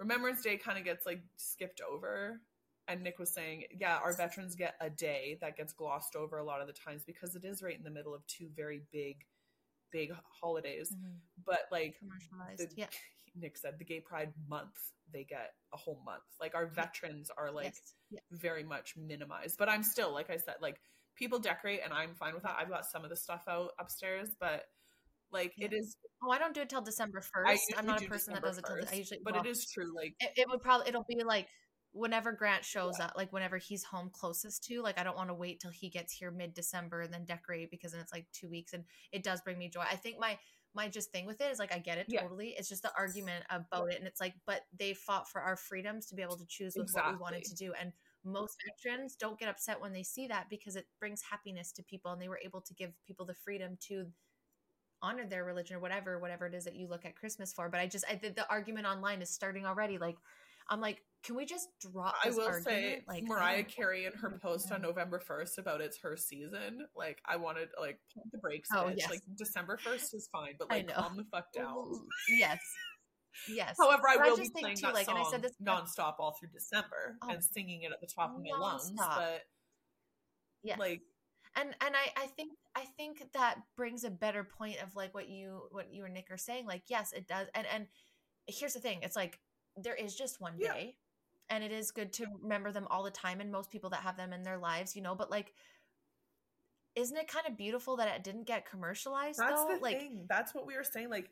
remembrance 0.04 0.42
day 0.42 0.58
kind 0.58 0.78
of 0.78 0.84
gets 0.84 1.06
like 1.06 1.22
skipped 1.38 1.82
over 1.82 2.40
and 2.88 3.02
nick 3.04 3.18
was 3.20 3.34
saying 3.34 3.64
yeah 3.80 3.98
our 4.04 4.14
veterans 4.14 4.56
get 4.56 4.76
a 4.82 4.90
day 4.90 5.38
that 5.42 5.56
gets 5.58 5.74
glossed 5.74 6.16
over 6.16 6.38
a 6.38 6.44
lot 6.44 6.62
of 6.62 6.68
the 6.68 6.74
times 6.74 7.04
because 7.06 7.36
it 7.36 7.44
is 7.46 7.64
right 7.64 7.78
in 7.78 7.84
the 7.84 7.90
middle 7.90 8.14
of 8.14 8.26
two 8.28 8.50
very 8.56 8.82
big 8.92 9.18
big 9.92 10.12
holidays 10.42 10.92
Mhm. 10.94 11.18
but 11.46 11.62
like 11.72 11.98
commercialized 12.00 12.76
the, 12.76 12.76
yeah 12.76 12.88
nick 13.36 13.58
said 13.58 13.80
the 13.80 13.86
gay 13.86 14.00
pride 14.00 14.32
month 14.48 14.78
they 15.12 15.24
get 15.24 15.54
a 15.74 15.78
whole 15.78 16.02
month 16.06 16.24
like 16.40 16.56
our 16.56 16.68
veterans 16.68 17.30
are 17.38 17.52
like 17.52 17.66
yes. 17.66 17.94
yeah. 18.12 18.20
very 18.32 18.64
much 18.64 18.96
minimized. 18.98 19.58
But 19.58 19.70
I'm 19.70 19.84
still, 19.84 20.12
like 20.14 20.30
I 20.30 20.38
said, 20.38 20.56
like 20.62 20.80
people 21.16 21.40
decorate 21.40 21.82
and 21.84 21.94
I'm 21.94 22.16
fine 22.16 22.34
with 22.34 22.44
that. 22.44 22.56
I've 22.60 22.70
got 22.70 22.86
some 22.86 23.04
of 23.04 23.10
the 23.10 23.16
stuff 23.16 23.44
out 23.48 23.72
upstairs, 23.80 24.30
but 24.40 24.64
like 25.34 25.54
it 25.60 25.72
Yeah. 25.74 25.80
is 25.80 25.96
Oh, 26.26 26.32
I 26.32 26.38
don't 26.38 26.54
do 26.54 26.62
it 26.62 26.70
till 26.70 26.82
December 26.82 27.20
first. 27.22 27.74
I'm 27.78 27.86
not 27.86 28.02
a 28.02 28.06
person 28.08 28.34
that 28.34 28.42
December 28.44 28.48
does 28.48 28.58
it 28.60 28.66
till 28.66 28.76
the, 28.78 28.82
I 28.84 28.86
1st, 28.86 28.98
usually. 29.00 29.20
but 29.26 29.34
well, 29.34 29.44
it 29.44 29.48
is 29.50 29.66
true. 29.70 29.94
Like 29.94 30.16
It, 30.22 30.32
it 30.38 30.48
would 30.50 30.62
probably 30.62 30.88
it'll 30.88 31.04
be 31.04 31.22
like 31.24 31.48
whenever 31.92 32.32
Grant 32.32 32.64
shows 32.64 33.00
up, 33.00 33.14
like 33.18 33.34
whenever 33.34 33.58
he's 33.58 33.84
home 33.84 34.10
closest 34.14 34.64
to. 34.66 34.82
Like 34.82 34.98
I 34.98 35.04
don't 35.04 35.18
want 35.18 35.30
to 35.30 35.34
wait 35.34 35.60
till 35.60 35.72
he 35.72 35.90
gets 35.90 36.14
here 36.14 36.32
mid 36.32 36.54
December 36.54 37.02
and 37.02 37.14
then 37.14 37.26
decorate 37.26 37.70
because 37.72 37.92
then 37.92 38.02
it's 38.02 38.14
like 38.14 38.26
two 38.32 38.50
weeks 38.50 38.74
and 38.74 38.86
it 39.12 39.22
does 39.24 39.42
bring 39.42 39.58
me 39.58 39.70
joy. 39.70 39.82
I 39.82 39.96
think 39.98 40.18
my 40.20 40.38
my 40.74 40.88
just 40.88 41.12
thing 41.12 41.26
with 41.26 41.40
it 41.42 41.52
is 41.52 41.60
like 41.60 41.74
I 41.74 41.80
get 41.80 41.98
it 41.98 42.08
Yeah. 42.08 42.22
totally. 42.22 42.56
It's 42.58 42.70
just 42.70 42.82
the 42.84 42.92
argument 42.98 43.46
about 43.50 43.92
it, 43.92 43.98
and 44.00 44.08
it's 44.08 44.20
like, 44.22 44.34
but 44.48 44.62
they 44.78 44.94
fought 44.94 45.30
for 45.30 45.42
our 45.42 45.56
freedoms 45.58 46.06
to 46.08 46.16
be 46.16 46.22
able 46.24 46.38
to 46.38 46.46
choose 46.48 46.74
with 46.76 46.90
what 46.94 47.12
we 47.12 47.18
wanted 47.18 47.44
to 47.44 47.56
do, 47.56 47.74
and 47.80 47.92
most 48.24 48.58
veterans 48.82 49.16
don't 49.16 49.38
get 49.38 49.50
upset 49.50 49.82
when 49.82 49.92
they 49.94 50.02
see 50.04 50.28
that 50.28 50.50
because 50.50 50.76
it 50.76 50.88
brings 51.00 51.22
happiness 51.22 51.72
to 51.74 51.84
people, 51.84 52.12
and 52.12 52.22
they 52.22 52.30
were 52.30 52.40
able 52.44 52.62
to 52.62 52.74
give 52.74 52.92
people 53.06 53.26
the 53.26 53.36
freedom 53.36 53.78
to 53.82 54.08
honor 55.04 55.28
their 55.28 55.44
religion 55.44 55.76
or 55.76 55.80
whatever, 55.80 56.18
whatever 56.18 56.48
it 56.48 56.56
is 56.56 56.64
that 56.66 56.76
you 56.76 56.88
look 56.88 57.06
at 57.06 57.16
Christmas 57.16 57.54
for. 57.54 57.70
But 57.70 57.80
I 57.82 57.88
just, 57.88 58.06
I 58.10 58.16
think 58.16 58.36
the 58.36 58.50
argument 58.50 58.88
online 58.88 59.22
is 59.22 59.30
starting 59.30 59.66
already. 59.66 59.98
Like, 60.00 60.16
I'm 60.70 60.80
like, 60.80 61.04
can 61.24 61.36
we 61.36 61.46
just 61.46 61.68
drop? 61.80 62.16
I 62.24 62.30
This 62.30 62.38
will 62.38 62.46
argument? 62.46 62.66
say, 62.66 63.04
like 63.08 63.24
Mariah 63.26 63.64
Carey 63.64 64.06
in 64.06 64.14
her 64.14 64.40
post 64.42 64.72
on 64.72 64.82
November 64.82 65.20
1st 65.20 65.58
about 65.58 65.82
it's 65.82 65.98
her 66.00 66.16
season, 66.18 66.86
like 66.96 67.20
I 67.26 67.36
wanted 67.36 67.68
like 67.80 68.00
pump 68.16 68.28
the 68.32 68.38
brakes, 68.38 68.70
Oh, 68.74 68.86
bitch. 68.86 68.96
yes. 68.98 69.10
Like 69.10 69.22
December 69.38 69.78
1st 69.86 70.14
is 70.16 70.30
fine, 70.32 70.54
but 70.58 70.70
like 70.70 70.88
calm 70.94 71.18
the 71.18 71.26
fuck 71.26 71.52
down. 71.54 71.92
Yes, 72.30 72.60
yes. 73.50 73.76
However, 73.78 74.04
I 74.10 74.16
But 74.18 74.26
I 74.26 74.30
will 74.30 74.38
be 74.38 74.44
just 74.44 74.54
think, 74.54 74.64
playing 74.64 74.78
too, 74.78 74.86
that 74.88 74.94
like, 74.96 75.08
and 75.10 75.18
I 75.18 75.24
song 75.24 75.32
said 75.32 75.42
this- 75.42 75.54
nonstop 75.62 76.16
all 76.20 76.36
through 76.40 76.50
December 76.54 77.18
Oh, 77.22 77.30
and 77.30 77.44
singing 77.44 77.82
it 77.84 77.92
at 77.92 78.00
the 78.02 78.08
top 78.08 78.34
of 78.36 78.42
my 78.42 78.58
lungs. 78.58 78.92
But 78.96 79.42
yes. 80.64 80.80
like, 80.80 81.02
and 81.56 81.70
and 81.86 81.96
I, 81.96 82.24
I 82.24 82.28
think 82.28 82.52
I 82.76 82.86
think 82.98 83.24
that 83.34 83.58
brings 83.78 84.04
a 84.04 84.10
better 84.10 84.44
point 84.44 84.82
of 84.82 84.96
like 84.96 85.14
what 85.14 85.30
you 85.30 85.64
what 85.72 85.94
you 85.94 86.06
and 86.06 86.14
Nick 86.14 86.28
are 86.32 86.38
saying. 86.38 86.66
Like, 86.66 86.84
yes, 86.88 87.12
it 87.14 87.28
does. 87.28 87.48
And 87.54 87.68
and 87.74 87.88
here's 88.48 88.74
the 88.74 88.80
thing: 88.80 89.00
it's 89.02 89.16
like 89.16 89.40
there 89.78 89.96
is 89.96 90.16
just 90.16 90.42
one 90.42 90.56
Yeah. 90.58 90.74
day, 90.74 90.96
and 91.50 91.64
it 91.64 91.72
is 91.72 91.92
good 91.92 92.14
to 92.14 92.26
remember 92.42 92.72
them 92.72 92.88
all 92.90 93.04
the 93.04 93.12
time. 93.12 93.40
And 93.42 93.52
most 93.52 93.70
people 93.72 93.90
that 93.92 94.02
have 94.02 94.18
them 94.18 94.34
in 94.34 94.44
their 94.44 94.58
lives, 94.58 94.96
you 94.96 95.02
know. 95.02 95.16
But 95.16 95.30
like, 95.32 95.54
isn't 96.96 97.18
it 97.18 97.28
kind 97.28 97.46
of 97.48 97.58
beautiful 97.58 97.98
that 97.98 98.14
it 98.16 98.24
didn't 98.24 98.48
get 98.48 98.70
commercialized? 98.70 99.40
That's 99.40 99.62
though? 99.64 99.76
the 99.76 99.80
like, 99.82 100.00
thing. 100.00 100.26
That's 100.30 100.54
what 100.54 100.66
we 100.68 100.76
were 100.76 100.84
saying. 100.84 101.10
Like 101.10 101.30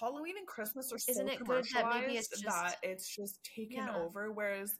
Halloween 0.00 0.36
and 0.38 0.46
Christmas 0.46 0.92
are 0.92 0.98
so 0.98 1.10
Isn't 1.12 1.28
it 1.28 1.44
good 1.44 1.64
that 1.74 2.00
maybe 2.00 2.16
it's 2.16 2.28
just- 2.28 2.44
that 2.44 2.76
it's 2.82 3.08
just 3.14 3.42
taken 3.44 3.76
Yeah. 3.86 3.96
over. 3.96 4.32
Whereas 4.32 4.76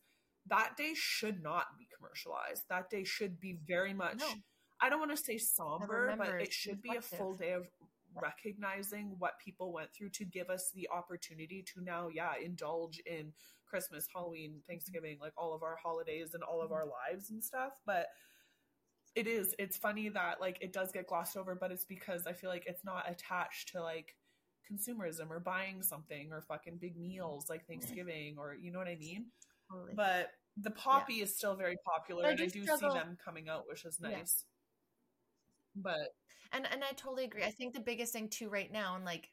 that 0.47 0.77
day 0.77 0.93
should 0.95 1.43
not 1.43 1.67
be 1.79 1.84
commercialized. 2.05 2.65
That 2.69 2.91
day 2.91 3.05
should 3.05 3.41
be 3.41 3.59
very 3.67 3.95
much. 3.95 4.19
No. 4.19 4.27
I 4.81 4.89
don't 4.89 4.99
want 4.99 5.17
to 5.17 5.23
say 5.23 5.39
somber, 5.39 6.15
but 6.19 6.41
it 6.41 6.53
should 6.53 6.83
be 6.83 6.97
a 6.97 7.01
full 7.01 7.35
day 7.35 7.53
of 7.53 7.67
recognizing 8.21 9.17
what 9.19 9.39
people 9.45 9.73
went 9.73 9.89
through 9.93 10.11
to 10.11 10.25
give 10.25 10.51
us 10.51 10.71
the 10.75 10.89
opportunity 10.93 11.65
to 11.75 11.83
now, 11.83 12.09
yeah, 12.13 12.33
indulge 12.43 13.01
in 13.07 13.33
Christmas, 13.67 14.07
Halloween, 14.15 14.61
Thanksgiving, 14.69 15.19
like 15.21 15.33
all 15.37 15.55
of 15.55 15.63
our 15.63 15.77
holidays 15.83 16.35
and 16.35 16.43
all 16.43 16.61
of 16.61 16.73
our 16.73 16.85
lives 16.85 17.31
and 17.31 17.43
stuff. 17.43 17.73
But 17.87 18.07
it 19.15 19.27
is 19.29 19.55
it's 19.59 19.77
funny 19.77 20.09
that 20.09 20.41
like 20.41 20.59
it 20.61 20.73
does 20.73 20.91
get 20.91 21.07
glossed 21.07 21.37
over 21.37 21.55
but 21.55 21.71
it's 21.71 21.85
because 21.85 22.27
i 22.27 22.33
feel 22.33 22.51
like 22.51 22.65
it's 22.67 22.85
not 22.85 23.09
attached 23.09 23.69
to 23.69 23.81
like 23.81 24.17
consumerism 24.71 25.31
or 25.31 25.41
buying 25.41 25.83
something 25.83 26.33
or 26.33 26.41
fucking 26.43 26.79
big 26.81 26.97
meals 26.97 27.47
like 27.49 27.67
Thanksgiving 27.67 28.37
or 28.39 28.55
you 28.55 28.73
know 28.73 28.79
what 28.79 28.89
I 28.89 28.97
mean. 28.97 29.27
Totally. 29.71 29.93
But 29.95 30.31
the 30.57 30.71
poppy 30.71 31.21
is 31.21 31.37
still 31.37 31.57
very 31.57 31.77
popular, 31.85 32.27
I 32.27 32.31
and 32.31 32.41
I 32.41 32.45
do 32.47 32.51
do 32.51 32.63
struggle- 32.63 32.93
see 32.93 32.99
them 32.99 33.17
coming 33.25 33.49
out, 33.49 33.67
which 33.67 33.85
is 33.85 33.99
Yeah. 34.01 34.11
nice. 34.11 34.45
But 35.75 36.15
And 36.53 36.67
and 36.71 36.85
I 36.85 36.93
totally 36.93 37.25
agree. 37.25 37.43
I 37.45 37.51
think 37.51 37.75
the 37.75 37.81
biggest 37.81 38.13
thing 38.13 38.29
too 38.29 38.49
right 38.49 38.71
now, 38.71 38.95
and 38.97 39.05
like 39.05 39.31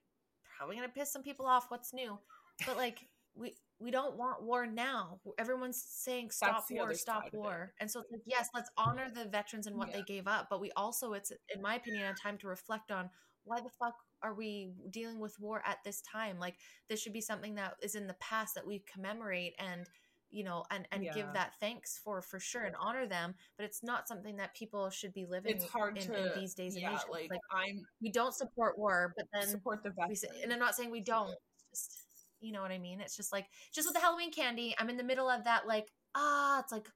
probably 0.58 0.76
gonna 0.76 0.90
piss 0.90 1.12
some 1.12 1.24
people 1.24 1.46
off. 1.46 1.70
What's 1.70 1.94
new? 1.94 2.20
But 2.66 2.78
like 2.78 3.08
we 3.36 3.56
we 3.80 3.92
don't 3.92 4.18
want 4.18 4.44
war 4.44 4.66
now. 4.66 5.20
Everyone's 5.38 5.84
saying 5.84 6.32
stop 6.32 6.66
war, 6.72 6.94
stop 6.94 7.24
side 7.24 7.28
of 7.30 7.34
it. 7.34 7.38
war, 7.38 7.74
and 7.80 7.90
so 7.90 8.02
it's 8.02 8.12
like 8.12 8.22
yes, 8.26 8.50
let's 8.54 8.70
honor 8.78 9.10
the 9.14 9.26
veterans 9.26 9.68
and 9.68 9.78
what 9.78 9.90
Yeah. 9.90 9.98
they 9.98 10.04
gave 10.04 10.28
up. 10.28 10.48
But 10.50 10.62
we 10.62 10.72
also, 10.76 11.14
it's 11.14 11.32
in 11.54 11.62
my 11.62 11.76
opinion, 11.76 12.06
a 12.06 12.14
time 12.16 12.38
to 12.40 12.48
reflect 12.48 12.92
on 12.92 13.10
why 13.44 13.60
the 13.62 13.70
fuck 13.70 13.96
are 14.24 14.34
we 14.36 14.74
dealing 14.92 15.20
with 15.20 15.40
war 15.40 15.64
at 15.66 15.84
this 15.84 16.02
time? 16.02 16.40
Like 16.40 16.58
this 16.90 17.02
should 17.02 17.14
be 17.14 17.22
something 17.22 17.56
that 17.56 17.76
is 17.82 17.96
in 17.96 18.06
the 18.08 18.14
past 18.16 18.54
that 18.56 18.66
we 18.68 18.80
commemorate 18.92 19.56
and 19.60 19.88
you 20.32 20.44
know 20.44 20.64
and 20.72 20.88
and 20.92 21.08
give 21.14 21.28
that 21.34 21.54
thanks 21.60 22.00
for 22.04 22.22
for 22.22 22.40
sure 22.40 22.64
and 22.64 22.76
honor 22.80 23.06
them 23.06 23.36
but 23.58 23.66
it's 23.66 23.84
not 23.84 24.08
something 24.08 24.38
that 24.38 24.56
people 24.56 24.90
should 24.90 25.14
be 25.14 25.26
living 25.26 25.56
it's 25.56 25.66
hard 25.66 25.98
in, 25.98 26.08
to 26.08 26.34
in 26.34 26.40
these 26.40 26.54
days 26.54 26.76
and 26.76 26.84
yeah, 26.84 26.94
ages. 26.94 27.06
like, 27.12 27.30
like 27.30 27.42
I'm 27.52 27.84
we 28.02 28.12
don't 28.12 28.34
support 28.34 28.78
war, 28.78 29.14
but 29.16 29.28
then 29.34 29.48
support 29.48 29.84
the 29.84 29.90
we 29.90 30.16
veterans. 30.16 30.26
and 30.44 30.54
I'm 30.54 30.60
not 30.60 30.76
saying 30.76 30.92
we 30.92 31.02
don't. 31.02 31.34
Just 31.70 32.04
you 32.40 32.52
know 32.52 32.62
what 32.62 32.72
I 32.72 32.80
mean. 32.80 33.02
It's 33.02 33.16
just 33.16 33.32
like 33.32 33.48
just 33.74 33.88
with 33.88 33.94
the 33.94 34.02
Halloween 34.02 34.32
candy. 34.32 34.76
I'm 34.78 34.90
in 34.90 34.98
the 34.98 35.04
middle 35.04 35.30
of 35.30 35.44
that. 35.44 35.68
Like 35.68 35.92
ah, 36.16 36.60
it's 36.60 36.72
like 36.72 36.88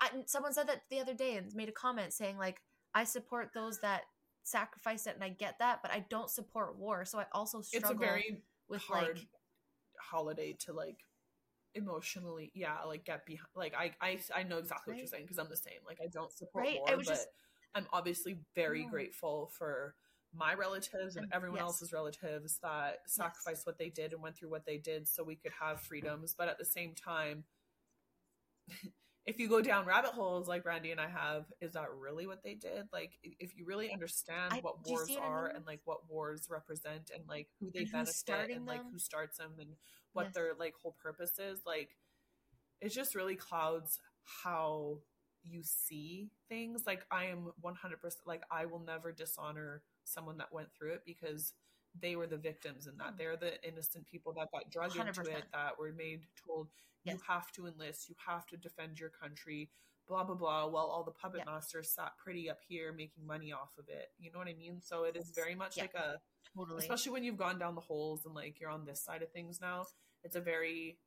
I, 0.00 0.10
someone 0.26 0.52
said 0.52 0.68
that 0.68 0.82
the 0.90 1.00
other 1.00 1.14
day 1.14 1.36
and 1.36 1.52
made 1.54 1.68
a 1.68 1.72
comment 1.72 2.12
saying 2.12 2.38
like 2.38 2.60
I 2.94 3.04
support 3.04 3.50
those 3.54 3.80
that 3.80 4.02
sacrifice 4.44 5.06
it, 5.06 5.14
and 5.14 5.24
I 5.24 5.30
get 5.30 5.58
that, 5.58 5.80
but 5.82 5.90
I 5.90 6.04
don't 6.10 6.30
support 6.30 6.78
war. 6.78 7.04
So 7.04 7.18
I 7.18 7.26
also 7.32 7.60
struggle 7.60 7.90
it's 7.90 7.96
a 7.96 7.98
very 7.98 8.42
with 8.68 8.82
hard 8.82 9.16
like 9.16 9.26
holiday 10.00 10.56
to 10.60 10.72
like 10.72 10.98
emotionally 11.74 12.50
yeah 12.54 12.82
like 12.86 13.04
get 13.04 13.24
behind 13.26 13.48
like 13.56 13.74
i 13.74 13.90
i, 14.00 14.18
I 14.34 14.42
know 14.44 14.58
exactly 14.58 14.92
what 14.92 14.98
you're 14.98 15.06
saying 15.06 15.24
because 15.24 15.38
i'm 15.38 15.48
the 15.50 15.56
same 15.56 15.80
like 15.86 15.98
i 16.02 16.06
don't 16.06 16.32
support 16.32 16.64
Right, 16.64 16.78
war 16.78 16.90
I 16.90 16.94
was 16.96 17.06
but 17.06 17.14
just- 17.14 17.28
i'm 17.74 17.86
obviously 17.92 18.38
very 18.54 18.84
No. 18.84 18.90
grateful 18.90 19.50
for 19.58 19.94
my 20.36 20.54
relatives 20.54 21.16
and 21.16 21.24
And- 21.24 21.32
everyone 21.34 21.58
yes. 21.58 21.64
else's 21.66 21.92
relatives 21.92 22.58
that 22.62 22.98
sacrificed 23.06 23.66
what 23.66 23.78
they 23.78 23.88
did 23.90 24.12
and 24.12 24.22
went 24.22 24.36
through 24.36 24.50
what 24.50 24.66
they 24.66 24.78
did 24.78 25.06
so 25.08 25.22
we 25.24 25.36
could 25.36 25.52
have 25.60 25.80
freedoms 25.80 26.34
but 26.36 26.48
at 26.48 26.58
the 26.58 26.64
same 26.64 26.94
time 26.94 27.44
if 29.26 29.38
you 29.38 29.48
go 29.48 29.60
down 29.62 29.86
rabbit 29.86 30.10
holes 30.12 30.46
like 30.48 30.64
Randy 30.66 30.90
and 30.90 31.00
I 31.00 31.08
have, 31.08 31.46
is 31.60 31.72
that 31.72 31.86
really 31.98 32.26
what 32.26 32.42
they 32.42 32.54
did? 32.54 32.88
Like, 32.92 33.12
if 33.22 33.56
you 33.56 33.64
really 33.64 33.90
understand 33.92 34.52
I- 34.52 34.60
what 34.60 34.86
wars 34.86 35.08
what 35.10 35.22
I 35.22 35.26
are 35.26 35.46
mean? 35.48 35.56
and 35.56 35.66
like 35.66 35.80
what 35.84 36.08
wars 36.10 36.48
represent 36.50 37.10
and 37.14 37.26
like 37.28 37.48
who 37.58 37.70
they 37.70 37.80
And 37.80 37.92
benefit 37.92 38.50
and 38.50 38.66
like 38.66 38.82
them? 38.82 38.92
who 38.92 38.98
starts 38.98 39.38
them 39.38 39.52
and 39.58 39.76
what 40.12 40.26
Yes. 40.26 40.34
their 40.34 40.54
like 40.54 40.74
whole 40.82 40.92
purpose 41.02 41.38
is, 41.38 41.64
like, 41.66 41.96
it 42.80 42.90
just 42.90 43.14
really 43.14 43.36
clouds 43.36 43.98
how 44.24 44.98
you 45.42 45.62
see 45.62 46.30
things. 46.48 46.86
Like, 46.86 47.06
I 47.10 47.24
am 47.26 47.52
100% 47.62 48.26
like, 48.26 48.42
I 48.50 48.66
will 48.66 48.78
never 48.80 49.10
dishonor 49.12 49.82
someone 50.04 50.36
that 50.38 50.52
went 50.52 50.68
through 50.74 50.92
it 50.92 51.02
because 51.06 51.54
they 52.00 52.16
were 52.16 52.26
the 52.26 52.36
victims 52.36 52.86
in 52.86 52.96
that. 52.98 53.14
Mm. 53.14 53.18
They're 53.18 53.36
the 53.36 53.62
innocent 53.66 54.06
people 54.06 54.32
that 54.34 54.50
got 54.52 54.70
drug 54.70 54.96
into 54.96 55.20
100%. 55.22 55.28
it, 55.38 55.44
that 55.52 55.78
were 55.78 55.92
made 55.92 56.26
told 56.46 56.68
you 57.04 57.12
Yes. 57.12 57.20
have 57.28 57.52
to 57.52 57.66
enlist, 57.66 58.08
you 58.08 58.14
have 58.26 58.46
to 58.46 58.56
defend 58.56 58.98
your 58.98 59.10
country, 59.10 59.70
blah 60.08 60.24
blah 60.24 60.34
blah. 60.34 60.66
While 60.66 60.86
all 60.86 61.04
the 61.04 61.10
puppet 61.12 61.42
Yeah. 61.46 61.52
masters 61.52 61.90
sat 61.90 62.16
pretty 62.16 62.48
up 62.50 62.60
here 62.66 62.92
making 62.92 63.26
money 63.26 63.52
off 63.52 63.76
of 63.78 63.88
it. 63.88 64.12
You 64.18 64.32
know 64.32 64.38
what 64.38 64.48
I 64.48 64.54
mean? 64.54 64.80
So 64.80 65.04
it 65.04 65.14
is 65.16 65.30
very 65.30 65.54
much 65.54 65.76
Yeah. 65.76 65.84
like 65.84 65.94
a, 65.94 66.20
totally 66.56 66.78
especially 66.78 67.12
when 67.12 67.22
you've 67.24 67.36
gone 67.36 67.58
down 67.58 67.74
the 67.74 67.80
holes 67.80 68.24
and 68.24 68.34
like 68.34 68.58
you're 68.58 68.70
on 68.70 68.84
this 68.86 69.00
side 69.02 69.22
of 69.22 69.30
things 69.32 69.60
now. 69.60 69.86
It's 70.22 70.36
a 70.36 70.40
very, 70.40 70.98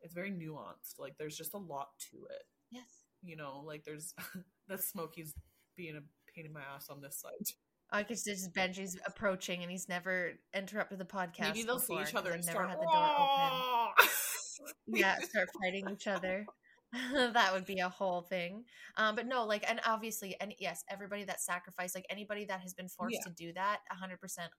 it's 0.00 0.14
very 0.14 0.30
nuanced. 0.30 0.98
Like 0.98 1.16
there's 1.18 1.36
just 1.36 1.54
a 1.54 1.58
lot 1.58 1.90
to 2.10 2.24
it. 2.30 2.42
yes. 2.70 3.04
You 3.22 3.36
know, 3.36 3.62
like 3.64 3.84
there's 3.84 4.14
that 4.68 4.82
Smokey's 4.82 5.34
being 5.76 5.96
a 5.96 6.02
pain 6.34 6.46
in 6.46 6.52
my 6.52 6.60
ass 6.62 6.88
on 6.88 7.00
this 7.00 7.16
side. 7.20 7.52
I 7.92 8.02
could 8.02 8.18
just 8.22 8.52
Benji's 8.52 8.98
approaching 9.06 9.62
and 9.62 9.70
he's 9.70 9.88
never 9.88 10.32
interrupted 10.54 10.98
the 10.98 11.04
podcast. 11.04 11.40
Maybe 11.54 11.62
they'll 11.62 11.78
see 11.78 11.98
each 12.00 12.14
other 12.14 12.32
and 12.32 12.44
never 12.44 12.58
start. 12.58 12.70
had 12.70 12.78
the 12.78 12.84
door 12.84 13.10
open. 13.18 14.08
Yeah 14.86 15.16
start 15.20 15.48
fighting 15.62 15.86
each 15.92 16.06
other 16.06 16.46
that 17.12 17.52
would 17.52 17.66
be 17.66 17.80
a 17.80 17.88
whole 17.88 18.22
thing 18.22 18.64
um 18.96 19.14
but 19.14 19.26
no 19.26 19.44
like 19.44 19.64
and 19.68 19.80
obviously 19.86 20.34
and 20.40 20.54
yes 20.58 20.82
everybody 20.90 21.24
that 21.24 21.40
sacrificed 21.42 21.94
like 21.94 22.06
anybody 22.08 22.44
that 22.46 22.60
has 22.60 22.72
been 22.72 22.88
forced 22.88 23.18
Yeah. 23.24 23.28
to 23.30 23.34
do 23.34 23.52
that 23.52 23.80
100% 23.92 24.16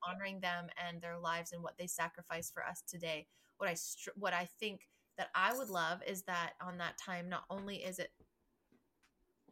honoring 0.07 0.39
them 0.39 0.67
and 0.88 1.01
their 1.01 1.17
lives 1.17 1.51
and 1.51 1.63
what 1.63 1.78
they 1.80 1.88
sacrificed 1.88 2.53
for 2.53 2.63
us 2.65 2.84
today 2.88 3.25
what 3.57 3.69
i 3.69 3.73
str- 3.73 4.11
what 4.15 4.34
i 4.34 4.47
think 4.59 4.82
that 5.17 5.30
i 5.34 5.51
would 5.57 5.69
love 5.69 6.01
is 6.05 6.21
that 6.23 6.51
on 6.61 6.78
that 6.78 6.97
time 7.03 7.28
not 7.28 7.43
only 7.49 7.78
is 7.78 7.97
it 7.97 8.11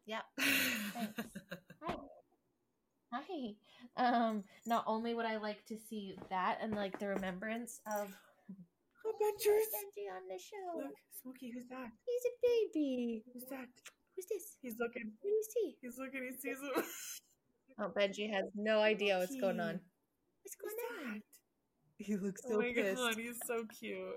yeah 0.05 0.21
hi 3.15 3.55
um 3.97 4.43
not 4.65 4.83
only 4.87 5.13
would 5.13 5.25
i 5.25 5.37
like 5.37 5.65
to 5.65 5.77
see 5.89 6.17
that 6.29 6.57
and 6.61 6.73
like 6.75 6.99
the 6.99 7.07
remembrance 7.07 7.79
of 7.87 8.09
Adventures. 9.07 9.69
Benji 9.71 10.09
on 10.09 10.27
the 10.27 10.39
show 10.39 10.77
Look, 10.81 10.95
Smokey, 11.21 11.51
who's 11.53 11.67
that? 11.69 11.89
He's 12.07 12.25
a 12.25 12.33
baby. 12.41 13.23
Who's 13.31 13.45
that? 13.51 13.67
Who's 14.15 14.25
this? 14.25 14.57
He's 14.63 14.75
looking. 14.79 15.11
What 15.21 15.29
do 15.29 15.29
you 15.29 15.43
see? 15.53 15.75
He's 15.79 15.97
looking. 15.99 16.23
He 16.23 16.35
sees 16.37 16.57
him. 16.57 16.83
Oh, 17.79 17.89
Benji 17.95 18.33
has 18.33 18.45
no 18.55 18.79
idea 18.79 19.19
what's 19.19 19.35
going 19.39 19.59
on. 19.59 19.79
What's 20.41 20.55
What's 20.59 20.75
going 20.75 21.13
on? 21.13 21.21
He 21.97 22.15
looks 22.17 22.41
so 22.41 22.55
oh 22.55 22.59
my 22.59 22.71
pissed. 22.73 22.95
God, 22.95 23.15
he's 23.15 23.39
so 23.45 23.63
cute. 23.79 24.15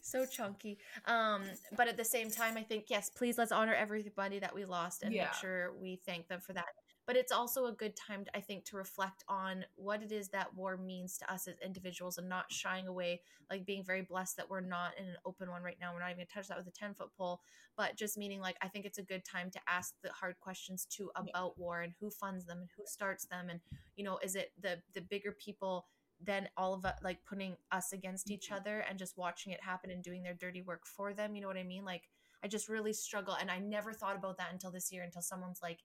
So 0.00 0.24
chunky. 0.26 0.78
Um, 1.06 1.42
but 1.76 1.86
at 1.88 1.96
the 1.96 2.04
same 2.04 2.30
time, 2.30 2.56
I 2.56 2.62
think 2.62 2.84
yes, 2.88 3.10
please 3.10 3.36
let's 3.36 3.52
honor 3.52 3.74
everybody 3.74 4.38
that 4.38 4.54
we 4.54 4.64
lost 4.64 5.02
and 5.02 5.12
Yeah. 5.12 5.24
make 5.24 5.34
sure 5.34 5.72
we 5.80 6.00
thank 6.06 6.28
them 6.28 6.40
for 6.40 6.52
that. 6.54 6.64
But 7.10 7.16
it's 7.16 7.32
also 7.32 7.66
a 7.66 7.72
good 7.72 7.96
time, 7.96 8.24
I 8.36 8.40
think, 8.40 8.64
to 8.66 8.76
reflect 8.76 9.24
on 9.26 9.64
what 9.74 10.00
it 10.00 10.12
is 10.12 10.28
that 10.28 10.54
war 10.54 10.76
means 10.76 11.18
to 11.18 11.32
us 11.32 11.48
as 11.48 11.56
individuals 11.58 12.18
and 12.18 12.28
not 12.28 12.52
shying 12.52 12.86
away, 12.86 13.22
like 13.50 13.66
being 13.66 13.82
very 13.82 14.02
blessed 14.02 14.36
that 14.36 14.48
we're 14.48 14.60
not 14.60 14.92
in 14.96 15.06
an 15.08 15.16
open 15.24 15.50
one 15.50 15.64
right 15.64 15.76
now. 15.80 15.92
We're 15.92 15.98
not 15.98 16.10
even 16.12 16.18
gonna 16.18 16.26
touch 16.32 16.46
that 16.46 16.56
with 16.56 16.68
a 16.68 16.70
10 16.70 16.94
foot 16.94 17.12
pole, 17.18 17.40
but 17.76 17.96
just 17.96 18.16
meaning 18.16 18.40
like 18.40 18.58
I 18.62 18.68
think 18.68 18.86
it's 18.86 18.98
a 18.98 19.02
good 19.02 19.24
time 19.24 19.50
to 19.50 19.60
ask 19.66 19.96
the 20.02 20.12
hard 20.12 20.38
questions 20.38 20.84
too 20.84 21.10
about 21.16 21.58
war 21.58 21.80
and 21.80 21.94
who 21.98 22.10
funds 22.10 22.44
them 22.44 22.60
and 22.60 22.70
who 22.76 22.84
starts 22.86 23.24
them. 23.26 23.50
And, 23.50 23.60
you 23.96 24.04
know, 24.04 24.18
is 24.22 24.36
it 24.36 24.52
the 24.60 24.80
the 24.94 25.00
bigger 25.00 25.32
people 25.32 25.88
then 26.20 26.48
all 26.56 26.74
of 26.74 26.84
it 26.84 26.94
like 27.02 27.24
putting 27.24 27.56
us 27.72 27.92
against 27.92 28.30
each 28.30 28.50
Mhm. 28.50 28.56
other 28.56 28.80
and 28.80 29.00
just 29.00 29.16
watching 29.16 29.52
it 29.52 29.64
happen 29.64 29.90
and 29.90 30.04
doing 30.04 30.22
their 30.22 30.34
dirty 30.34 30.62
work 30.62 30.86
for 30.86 31.12
them 31.12 31.34
you 31.34 31.40
know 31.40 31.48
what 31.48 31.56
i 31.56 31.64
mean 31.64 31.84
like 31.84 32.08
i 32.42 32.46
just 32.48 32.68
really 32.68 32.92
struggle 32.92 33.34
and 33.34 33.50
i 33.50 33.58
never 33.58 33.92
thought 33.92 34.16
about 34.16 34.36
that 34.36 34.52
until 34.52 34.70
this 34.70 34.92
year 34.92 35.02
until 35.02 35.22
someone's 35.22 35.62
like 35.62 35.80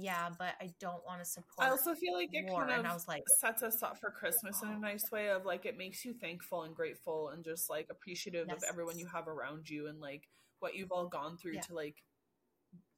yeah 0.00 0.28
but 0.38 0.54
i 0.60 0.70
don't 0.78 1.04
want 1.04 1.18
to 1.20 1.24
support 1.24 1.66
I 1.66 1.70
also 1.70 1.94
feel 1.94 2.14
like 2.14 2.28
it 2.32 2.44
war 2.46 2.60
kind 2.66 2.78
and 2.78 2.86
i 2.86 2.90
of 2.90 2.94
was 2.94 3.08
like 3.08 3.24
sets 3.40 3.62
us 3.62 3.82
up 3.82 3.98
for 3.98 4.10
Christmas 4.10 4.62
in 4.62 4.68
a 4.68 4.78
nice 4.78 5.10
way 5.10 5.30
of 5.30 5.44
like 5.44 5.66
it 5.66 5.76
makes 5.76 6.04
you 6.04 6.12
thankful 6.14 6.62
and 6.62 6.74
grateful 6.74 7.30
and 7.30 7.44
just 7.44 7.68
like 7.68 7.88
appreciative 7.90 8.48
of 8.48 8.62
everyone 8.68 8.98
you 8.98 9.06
have 9.06 9.26
around 9.26 9.68
you 9.68 9.88
and 9.88 10.00
like 10.00 10.28
what 10.60 10.74
you've 10.76 10.92
all 10.92 11.08
gone 11.08 11.36
through 11.36 11.54
Yeah. 11.54 11.60
to 11.62 11.74
like 11.74 11.96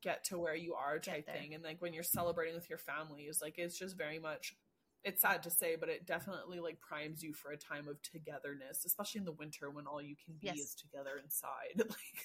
get 0.02 0.24
to 0.24 0.38
where 0.38 0.54
you 0.54 0.74
are 0.74 0.98
type 0.98 1.26
thing 1.26 1.54
and 1.54 1.62
like 1.64 1.80
when 1.80 1.92
you're 1.92 2.02
celebrating 2.02 2.54
with 2.54 2.68
your 2.68 2.78
family 2.78 3.22
is 3.24 3.40
like 3.42 3.58
it's 3.58 3.78
just 3.78 3.96
very 3.96 4.18
much 4.18 4.54
it's 5.04 5.22
sad 5.22 5.42
to 5.42 5.50
say 5.50 5.76
but 5.78 5.88
it 5.88 6.06
definitely 6.06 6.58
like 6.60 6.80
primes 6.80 7.22
you 7.22 7.32
for 7.32 7.50
a 7.52 7.56
time 7.56 7.86
of 7.88 8.00
togetherness 8.02 8.84
especially 8.84 9.18
in 9.20 9.24
the 9.24 9.32
winter 9.32 9.70
when 9.70 9.86
all 9.86 10.02
you 10.02 10.16
can 10.22 10.34
be 10.40 10.48
Yes. 10.48 10.58
is 10.58 10.74
together 10.74 11.12
inside 11.22 11.76
like 11.78 12.24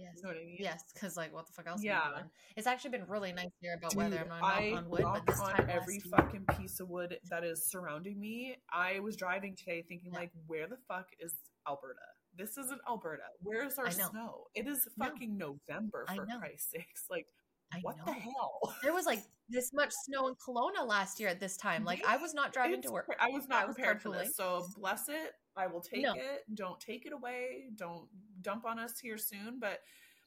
yes 0.00 0.12
you 0.16 0.22
know 0.22 0.28
what 0.30 0.36
i 0.40 0.44
mean 0.44 0.56
yes 0.58 0.82
because 0.92 1.16
like 1.16 1.32
what 1.34 1.46
the 1.46 1.52
fuck 1.52 1.66
else 1.66 1.82
Yeah. 1.82 2.00
doing? 2.14 2.30
it's 2.56 2.66
actually 2.66 2.90
been 2.90 3.06
really 3.08 3.32
nice 3.32 3.50
here 3.60 3.74
about 3.78 3.90
Dude, 3.90 3.98
weather 3.98 4.20
i'm 4.22 4.28
not 4.28 4.42
I 4.42 4.72
on 4.72 4.88
wood 4.88 5.02
but 5.02 5.26
this 5.26 5.40
on 5.40 5.50
time 5.54 5.68
every 5.70 5.94
last 5.94 6.06
year- 6.06 6.16
fucking 6.16 6.44
piece 6.58 6.80
of 6.80 6.88
wood 6.88 7.18
that 7.30 7.44
is 7.44 7.66
surrounding 7.70 8.18
me. 8.20 8.56
I 8.72 9.00
was 9.00 9.16
driving 9.16 9.54
today 9.56 9.84
thinking 9.88 10.12
Yeah. 10.12 10.20
like, 10.20 10.30
where 10.46 10.66
the 10.66 10.76
fuck 10.88 11.06
is 11.20 11.34
Alberta? 11.68 12.00
This 12.36 12.56
isn't 12.58 12.80
Alberta. 12.88 13.22
Where's 13.42 13.78
our 13.78 13.90
snow? 13.90 14.46
It 14.54 14.66
is 14.66 14.88
No. 14.96 15.06
fucking 15.06 15.36
November 15.36 16.06
for. 16.08 16.26
Christ's 16.38 16.70
sakes. 16.70 17.04
Like, 17.10 17.26
I 17.72 17.78
what 17.82 17.96
know. 17.98 18.04
the 18.06 18.12
hell? 18.12 18.76
there 18.82 18.92
was 18.92 19.06
like 19.06 19.20
this 19.48 19.72
much 19.72 19.90
snow 20.04 20.28
in 20.28 20.34
Kelowna 20.34 20.86
last 20.86 21.20
year 21.20 21.28
at 21.28 21.40
this 21.40 21.56
time. 21.56 21.84
Like 21.84 22.04
I 22.06 22.16
was 22.16 22.34
not 22.34 22.52
driving 22.52 22.78
It's 22.78 22.86
to 22.86 22.92
work. 22.92 23.06
I 23.20 23.28
was 23.30 23.48
not 23.48 23.62
I 23.62 23.66
was 23.66 23.74
prepared 23.76 24.00
for 24.02 24.10
this. 24.10 24.36
So 24.36 24.66
bless 24.76 25.08
it. 25.08 25.32
I 25.56 25.66
will 25.66 25.80
take 25.80 26.02
No. 26.02 26.14
it. 26.14 26.44
Don't 26.54 26.80
take 26.80 27.06
it 27.06 27.12
away. 27.12 27.66
Don't 27.74 28.08
dump 28.40 28.64
on 28.64 28.78
us 28.78 28.98
here 28.98 29.18
soon. 29.18 29.58
But 29.60 29.80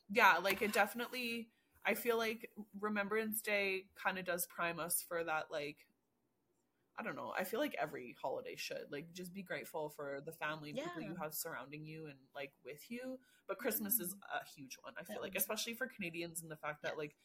yeah, 0.10 0.38
like 0.44 0.62
it 0.62 0.74
definitely 0.74 1.50
I 1.86 1.96
feel 1.96 2.18
like 2.18 2.50
Remembrance 2.80 3.42
Day 3.42 3.86
kind 4.02 4.18
of 4.18 4.26
does 4.26 4.46
prime 4.48 4.80
us 4.80 5.04
for 5.08 5.24
that 5.24 5.46
like 5.52 5.78
I 6.98 7.02
don't 7.02 7.16
know. 7.16 7.34
I 7.38 7.44
feel 7.44 7.60
like 7.60 7.76
every 7.82 8.16
holiday 8.22 8.56
should 8.56 8.86
like 8.92 9.14
just 9.14 9.34
be 9.34 9.42
grateful 9.42 9.90
for 9.90 10.22
the 10.24 10.32
family 10.32 10.70
and 10.70 10.80
people 10.80 11.02
you 11.02 11.16
have 11.20 11.34
surrounding 11.34 11.86
you 11.86 12.06
and 12.06 12.18
like 12.36 12.52
with 12.64 12.90
you. 12.90 13.18
But 13.48 13.58
Christmas 13.58 14.00
is 14.00 14.10
mm-hmm. 14.14 14.38
a 14.40 14.48
huge 14.56 14.78
one. 14.82 14.94
I 15.00 15.04
feel 15.04 15.22
like, 15.22 15.36
especially 15.36 15.74
for 15.74 15.88
Canadians, 15.88 16.42
and 16.44 16.52
the 16.52 16.56
fact 16.56 16.84
that 16.84 16.94
Yeah. 16.94 17.00
like 17.00 17.16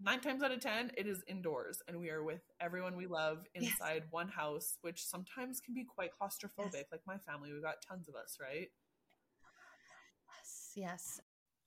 nine 0.00 0.20
times 0.20 0.42
out 0.42 0.52
of 0.52 0.60
ten, 0.60 0.90
it 0.96 1.06
is 1.06 1.22
indoors, 1.28 1.82
and 1.86 1.98
we 2.00 2.10
are 2.10 2.22
with 2.22 2.42
everyone 2.60 2.96
we 2.96 3.06
love 3.06 3.44
inside 3.54 4.02
yes. 4.02 4.10
one 4.10 4.28
house, 4.28 4.78
which 4.82 5.04
sometimes 5.04 5.60
can 5.60 5.74
be 5.74 5.84
quite 5.84 6.10
claustrophobic. 6.20 6.74
Yes. 6.74 6.84
Like 6.92 7.02
my 7.06 7.18
family, 7.18 7.52
we 7.52 7.60
got 7.60 7.82
tons 7.86 8.08
of 8.08 8.14
us, 8.14 8.38
right? 8.40 8.68
Yes, 10.36 10.72
yes. 10.74 11.20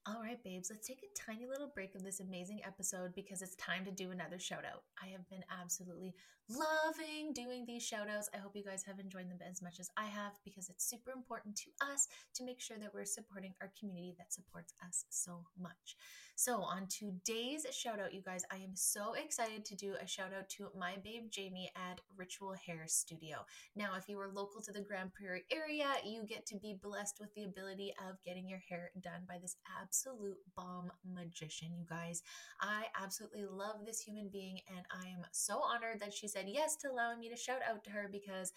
All 0.05 0.21
right, 0.21 0.43
babes, 0.43 0.69
let's 0.69 0.85
take 0.85 0.99
a 1.01 1.17
tiny 1.17 1.45
little 1.47 1.71
break 1.73 1.95
of 1.95 2.03
this 2.03 2.19
amazing 2.19 2.59
episode 2.67 3.15
because 3.15 3.41
it's 3.41 3.55
time 3.55 3.85
to 3.85 3.91
do 3.91 4.11
another 4.11 4.37
shout 4.37 4.65
out. 4.65 4.83
I 5.01 5.07
have 5.11 5.29
been 5.29 5.45
absolutely 5.61 6.13
loving 6.49 7.31
doing 7.33 7.63
these 7.65 7.83
shout 7.83 8.09
outs. 8.09 8.29
I 8.33 8.39
hope 8.39 8.51
you 8.53 8.65
guys 8.65 8.83
have 8.83 8.99
enjoyed 8.99 9.29
them 9.29 9.39
as 9.49 9.61
much 9.61 9.79
as 9.79 9.89
I 9.95 10.07
have 10.07 10.33
because 10.43 10.67
it's 10.67 10.89
super 10.89 11.11
important 11.11 11.55
to 11.55 11.85
us 11.89 12.09
to 12.33 12.43
make 12.43 12.59
sure 12.59 12.77
that 12.79 12.93
we're 12.93 13.05
supporting 13.05 13.53
our 13.61 13.71
community 13.79 14.13
that 14.17 14.33
supports 14.33 14.73
us 14.85 15.05
so 15.09 15.45
much. 15.57 15.95
So, 16.35 16.63
on 16.63 16.87
today's 16.87 17.67
shout 17.71 17.99
out, 17.99 18.11
you 18.13 18.21
guys, 18.21 18.43
I 18.51 18.55
am 18.55 18.75
so 18.75 19.13
excited 19.13 19.63
to 19.65 19.75
do 19.75 19.93
a 20.01 20.07
shout 20.07 20.33
out 20.35 20.49
to 20.49 20.69
my 20.77 20.95
babe 21.03 21.29
Jamie 21.29 21.71
at 21.75 22.01
Ritual 22.17 22.53
Hair 22.53 22.85
Studio. 22.87 23.45
Now, 23.75 23.91
if 23.97 24.09
you 24.09 24.19
are 24.19 24.31
local 24.33 24.59
to 24.63 24.71
the 24.71 24.81
Grande 24.81 25.13
Prairie 25.13 25.45
area, 25.51 25.85
you 26.03 26.25
get 26.25 26.47
to 26.47 26.57
be 26.57 26.75
blessed 26.81 27.17
with 27.19 27.31
the 27.35 27.43
ability 27.43 27.93
of 28.09 28.21
getting 28.23 28.49
your 28.49 28.61
hair 28.67 28.89
done 28.99 29.21
by 29.27 29.37
this 29.39 29.57
absolute 29.79 30.37
bomb 30.57 30.91
magician, 31.05 31.69
you 31.77 31.85
guys. 31.87 32.23
I 32.59 32.85
absolutely 32.99 33.45
love 33.45 33.85
this 33.85 33.99
human 34.01 34.29
being, 34.29 34.59
and 34.75 34.85
I 34.91 35.09
am 35.09 35.25
so 35.31 35.61
honored 35.61 35.99
that 36.01 36.13
she 36.13 36.27
said 36.27 36.45
yes 36.47 36.75
to 36.77 36.89
allowing 36.89 37.19
me 37.19 37.29
to 37.29 37.37
shout 37.37 37.61
out 37.69 37.83
to 37.83 37.91
her 37.91 38.09
because 38.11 38.51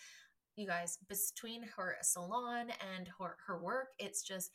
you 0.56 0.66
guys, 0.66 0.98
between 1.08 1.62
her 1.76 1.96
salon 2.00 2.68
and 2.96 3.10
her, 3.20 3.36
her 3.46 3.58
work, 3.62 3.88
it's 3.98 4.22
just 4.22 4.52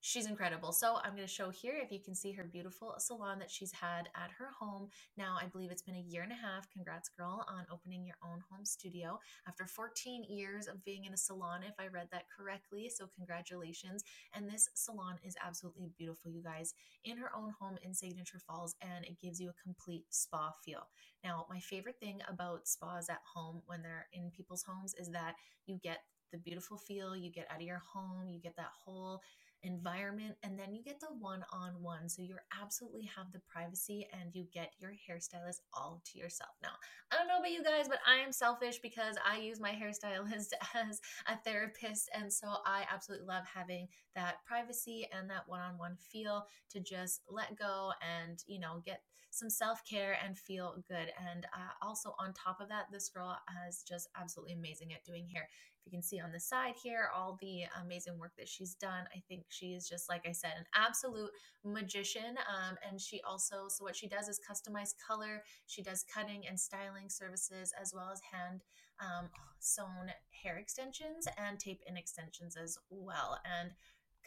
she's 0.00 0.26
incredible. 0.26 0.72
So 0.72 0.96
I'm 1.02 1.14
going 1.14 1.26
to 1.26 1.32
show 1.32 1.50
here 1.50 1.74
if 1.82 1.90
you 1.90 2.00
can 2.00 2.14
see 2.14 2.32
her 2.32 2.44
beautiful 2.44 2.94
salon 2.98 3.38
that 3.40 3.50
she's 3.50 3.72
had 3.72 4.08
at 4.14 4.30
her 4.38 4.50
home. 4.58 4.88
Now, 5.16 5.36
I 5.40 5.46
believe 5.46 5.70
it's 5.70 5.82
been 5.82 5.96
a 5.96 6.00
year 6.00 6.22
and 6.22 6.32
a 6.32 6.36
half. 6.36 6.70
Congrats, 6.70 7.08
girl, 7.08 7.44
on 7.48 7.66
opening 7.72 8.04
your 8.06 8.16
own 8.24 8.42
home 8.50 8.64
studio 8.64 9.18
after 9.46 9.66
14 9.66 10.24
years 10.28 10.68
of 10.68 10.84
being 10.84 11.04
in 11.04 11.14
a 11.14 11.16
salon, 11.16 11.62
if 11.62 11.74
I 11.78 11.88
read 11.88 12.08
that 12.12 12.24
correctly. 12.36 12.90
So, 12.94 13.08
congratulations. 13.16 14.04
And 14.34 14.48
this 14.48 14.68
salon 14.74 15.16
is 15.24 15.36
absolutely 15.44 15.90
beautiful, 15.98 16.30
you 16.30 16.42
guys, 16.42 16.74
in 17.04 17.16
her 17.18 17.30
own 17.36 17.52
home 17.58 17.76
in 17.82 17.94
Signature 17.94 18.40
Falls, 18.46 18.76
and 18.80 19.04
it 19.04 19.20
gives 19.20 19.40
you 19.40 19.50
a 19.50 19.62
complete 19.62 20.04
spa 20.10 20.52
feel. 20.64 20.88
Now, 21.24 21.46
my 21.50 21.58
favorite 21.58 21.98
thing 22.00 22.20
about 22.28 22.68
spas 22.68 23.08
at 23.08 23.20
home 23.34 23.62
when 23.66 23.82
they're 23.82 24.06
in 24.12 24.30
people's 24.30 24.62
homes 24.62 24.94
is 24.98 25.10
that 25.10 25.34
you 25.66 25.78
get 25.82 25.98
the 26.32 26.38
beautiful 26.38 26.76
feel 26.76 27.16
you 27.16 27.30
get 27.30 27.46
out 27.50 27.60
of 27.60 27.66
your 27.66 27.82
home, 27.92 28.28
you 28.28 28.38
get 28.38 28.56
that 28.56 28.72
whole 28.84 29.20
environment 29.62 30.36
and 30.42 30.58
then 30.58 30.72
you 30.72 30.82
get 30.82 31.00
the 31.00 31.08
one-on-one 31.18 32.08
so 32.08 32.22
you 32.22 32.36
absolutely 32.62 33.08
have 33.16 33.32
the 33.32 33.40
privacy 33.40 34.08
and 34.12 34.34
you 34.34 34.44
get 34.52 34.72
your 34.78 34.92
hairstylist 34.92 35.60
all 35.72 36.00
to 36.04 36.18
yourself. 36.18 36.50
Now 36.62 36.70
i 37.10 37.16
don't 37.16 37.26
know 37.26 37.38
about 37.38 37.50
you 37.50 37.62
guys 37.62 37.88
but 37.88 37.98
i 38.06 38.16
am 38.16 38.32
selfish 38.32 38.78
because 38.78 39.16
i 39.28 39.38
use 39.38 39.60
my 39.60 39.70
hairstylist 39.72 40.52
as 40.74 41.00
a 41.26 41.36
therapist 41.44 42.10
and 42.14 42.32
so 42.32 42.46
i 42.66 42.84
absolutely 42.92 43.26
love 43.26 43.44
having 43.52 43.88
that 44.14 44.36
privacy 44.46 45.08
and 45.16 45.28
that 45.30 45.48
one-on-one 45.48 45.96
feel 45.96 46.46
to 46.70 46.80
just 46.80 47.22
let 47.28 47.58
go 47.58 47.90
and 48.02 48.42
you 48.46 48.60
know 48.60 48.82
get 48.84 49.02
some 49.30 49.50
self-care 49.50 50.16
and 50.24 50.38
feel 50.38 50.74
good 50.88 51.12
and 51.30 51.46
uh, 51.54 51.72
also 51.86 52.14
on 52.18 52.32
top 52.32 52.60
of 52.60 52.68
that 52.68 52.86
this 52.90 53.08
girl 53.08 53.36
is 53.68 53.82
just 53.86 54.08
absolutely 54.20 54.54
amazing 54.54 54.92
at 54.92 55.04
doing 55.04 55.26
hair 55.32 55.48
If 55.80 55.86
you 55.86 55.96
can 55.96 56.02
see 56.02 56.20
on 56.20 56.32
the 56.32 56.40
side 56.40 56.74
here 56.82 57.08
all 57.14 57.38
the 57.40 57.62
amazing 57.82 58.18
work 58.18 58.32
that 58.38 58.48
she's 58.48 58.74
done. 58.74 59.04
I 59.14 59.22
think 59.28 59.44
she 59.48 59.74
is 59.74 59.88
just, 59.88 60.08
like 60.08 60.26
I 60.26 60.32
said, 60.32 60.52
an 60.58 60.64
absolute 60.74 61.30
magician. 61.64 62.36
Um, 62.48 62.76
and 62.86 63.00
she 63.00 63.20
also, 63.22 63.68
so 63.68 63.84
what 63.84 63.96
she 63.96 64.08
does 64.08 64.28
is 64.28 64.40
customize 64.40 64.94
color. 65.06 65.42
She 65.66 65.82
does 65.82 66.04
cutting 66.12 66.46
and 66.46 66.58
styling 66.58 67.08
services 67.08 67.72
as 67.80 67.92
well 67.94 68.10
as 68.12 68.20
hand 68.32 68.62
um, 69.00 69.28
sewn 69.60 70.10
hair 70.42 70.58
extensions 70.58 71.26
and 71.36 71.58
tape 71.58 71.80
in 71.86 71.96
extensions 71.96 72.56
as 72.56 72.78
well. 72.90 73.38
And 73.44 73.70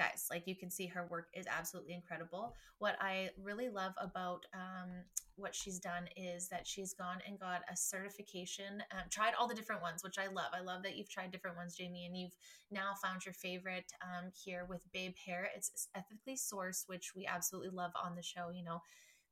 guys 0.01 0.27
like 0.31 0.47
you 0.47 0.55
can 0.55 0.71
see 0.71 0.87
her 0.87 1.05
work 1.09 1.27
is 1.33 1.45
absolutely 1.47 1.93
incredible. 1.93 2.55
What 2.79 2.95
i 2.99 3.29
really 3.41 3.69
love 3.69 3.93
about 3.99 4.45
um, 4.53 4.89
what 5.35 5.53
she's 5.53 5.79
done 5.79 6.05
is 6.15 6.47
that 6.49 6.65
she's 6.65 6.93
gone 6.93 7.19
and 7.27 7.39
got 7.39 7.61
a 7.71 7.75
certification 7.75 8.83
um, 8.91 9.05
tried 9.09 9.33
all 9.39 9.47
the 9.47 9.55
different 9.55 9.81
ones 9.81 10.03
which 10.03 10.17
i 10.17 10.27
love. 10.27 10.51
I 10.53 10.61
love 10.61 10.81
that 10.83 10.95
you've 10.97 11.09
tried 11.09 11.31
different 11.31 11.57
ones 11.57 11.75
jamie 11.75 12.05
and 12.07 12.17
you've 12.17 12.37
now 12.71 12.89
found 13.03 13.25
your 13.25 13.33
favorite 13.33 13.91
um, 14.01 14.31
here 14.43 14.65
with 14.69 14.91
babe 14.91 15.13
hair. 15.25 15.49
It's 15.55 15.87
ethically 15.95 16.35
sourced 16.35 16.87
which 16.87 17.13
we 17.15 17.27
absolutely 17.27 17.69
love 17.69 17.91
on 18.03 18.15
the 18.15 18.23
show 18.23 18.49
you 18.49 18.63
know 18.63 18.81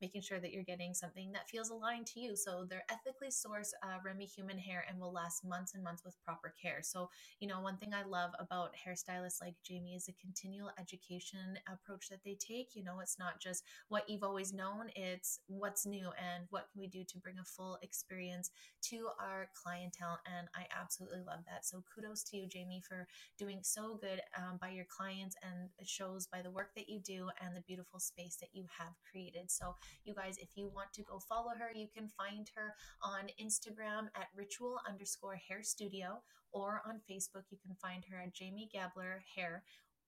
making 0.02 0.22
sure 0.22 0.39
that 0.39 0.52
you're 0.52 0.64
getting 0.64 0.93
something 0.93 1.32
that 1.32 1.50
feels 1.50 1.70
aligned 1.70 2.08
to 2.08 2.20
you. 2.20 2.36
So 2.36 2.66
they're 2.70 2.86
ethically 2.89 3.30
sourced 3.30 3.72
uh, 3.84 3.97
Remy 4.04 4.26
human 4.26 4.58
hair 4.58 4.86
and 4.89 5.00
will 5.00 5.12
last 5.12 5.43
months 5.45 5.74
and 5.76 5.84
months 5.84 6.04
with 6.06 6.20
proper 6.24 6.54
care. 6.62 6.80
So, 6.82 7.10
you 7.39 7.47
know, 7.47 7.62
one 7.62 7.78
thing 7.78 7.93
I 7.93 8.04
love 8.08 8.32
about 8.39 8.76
hairstylists 8.76 9.41
like 9.41 9.56
Jamie 9.64 9.95
is 9.95 10.06
the 10.06 10.14
continual 10.22 10.72
education 10.80 11.58
approach 11.72 12.10
that 12.10 12.24
they 12.24 12.36
take. 12.39 12.76
You 12.76 12.84
know, 12.84 13.00
it's 13.02 13.20
not 13.20 13.39
just 13.39 13.64
what 13.89 14.10
you've 14.10 14.24
always 14.24 14.54
known, 14.54 14.89
it's 14.95 15.39
what's 15.47 15.86
new 15.86 16.10
and 16.18 16.45
what 16.50 16.68
can 16.72 16.82
we 16.82 16.88
do 16.88 17.04
to 17.04 17.18
bring 17.18 17.39
a 17.39 17.43
full 17.43 17.78
experience 17.82 18.52
to 18.84 19.08
our 19.20 19.50
clientele. 19.62 20.20
And 20.38 20.47
I 20.56 20.66
absolutely 20.80 21.20
love 21.26 21.39
that. 21.47 21.66
So 21.66 21.84
kudos 21.93 22.24
to 22.26 22.38
you, 22.38 22.47
Jamie, 22.47 22.82
for 22.88 23.08
doing 23.38 23.60
so 23.62 23.97
good 24.02 24.22
um, 24.38 24.58
by 24.62 24.70
your 24.70 24.86
clients 24.86 25.36
and 25.43 25.70
it 25.78 25.88
shows 25.88 26.28
by 26.28 26.41
the 26.41 26.52
work 26.52 26.72
that 26.76 26.89
you 26.89 27.00
do 27.00 27.30
and 27.41 27.56
the 27.56 27.62
beautiful 27.62 28.00
space 28.00 28.38
that 28.38 28.50
you 28.54 28.66
have 28.78 28.93
created. 29.10 29.52
So 29.52 29.76
you 30.05 30.13
guys, 30.13 30.37
if 30.37 30.49
you 30.55 30.71
want 30.73 30.93
to 30.93 31.03
go 31.03 31.19
follow 31.19 31.51
her, 31.57 31.71
you 31.73 31.87
can 31.93 32.07
find 32.07 32.49
her 32.55 32.75
on 33.03 33.27
Instagram 33.41 34.07
at 34.15 34.27
ritual 34.35 34.79
underscore 34.87 35.35
hair 35.35 35.63
studio 35.63 36.21
or 36.51 36.81
on 36.85 37.01
Facebook. 37.09 37.43
You 37.49 37.57
can 37.65 37.75
find 37.81 38.03
her 38.09 38.19
at 38.19 38.33
Jamie 38.33 38.69
Gabler 38.71 39.23
Hair 39.35 39.63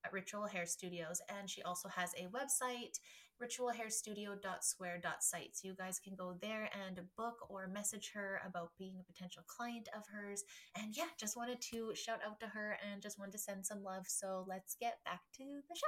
at 0.06 0.14
Ritual 0.14 0.46
Hair 0.48 0.66
Studios. 0.66 1.22
And 1.30 1.48
she 1.50 1.62
also 1.62 1.88
has 1.90 2.14
a 2.18 2.28
website, 2.28 3.00
ritualhairstudio.square.site. 3.42 5.50
So 5.54 5.68
you 5.68 5.76
guys 5.76 6.00
can 6.00 6.16
go 6.16 6.38
there 6.42 6.70
and 6.88 7.00
book 7.18 7.36
or 7.50 7.68
message 7.68 8.12
her 8.14 8.40
about 8.48 8.72
being 8.78 8.96
a 9.00 9.04
potential 9.12 9.44
client 9.48 9.90
of 9.96 10.04
hers. 10.12 10.44
And 10.76 10.96
yeah, 10.96 11.10
just 11.20 11.36
wanted 11.38 11.62
to 11.74 11.94
shout 11.96 12.20
out 12.26 12.40
to 12.42 12.48
her 12.48 12.78
and 12.92 13.02
just 13.02 13.20
wanted 13.20 13.34
to 13.34 13.40
send 13.40 13.66
some 13.66 13.84
love. 13.84 14.06
So 14.08 14.46
let's 14.48 14.76
get 14.80 14.98
back 15.06 15.22
to 15.38 15.44
the 15.44 15.76
show. 15.76 15.88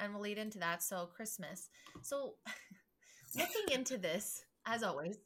And 0.00 0.12
we'll 0.12 0.22
lead 0.22 0.38
into 0.38 0.58
that. 0.58 0.82
So, 0.82 1.08
Christmas. 1.14 1.68
So, 2.02 2.34
looking 3.36 3.74
into 3.74 3.98
this, 3.98 4.44
as 4.66 4.82
always, 4.82 5.18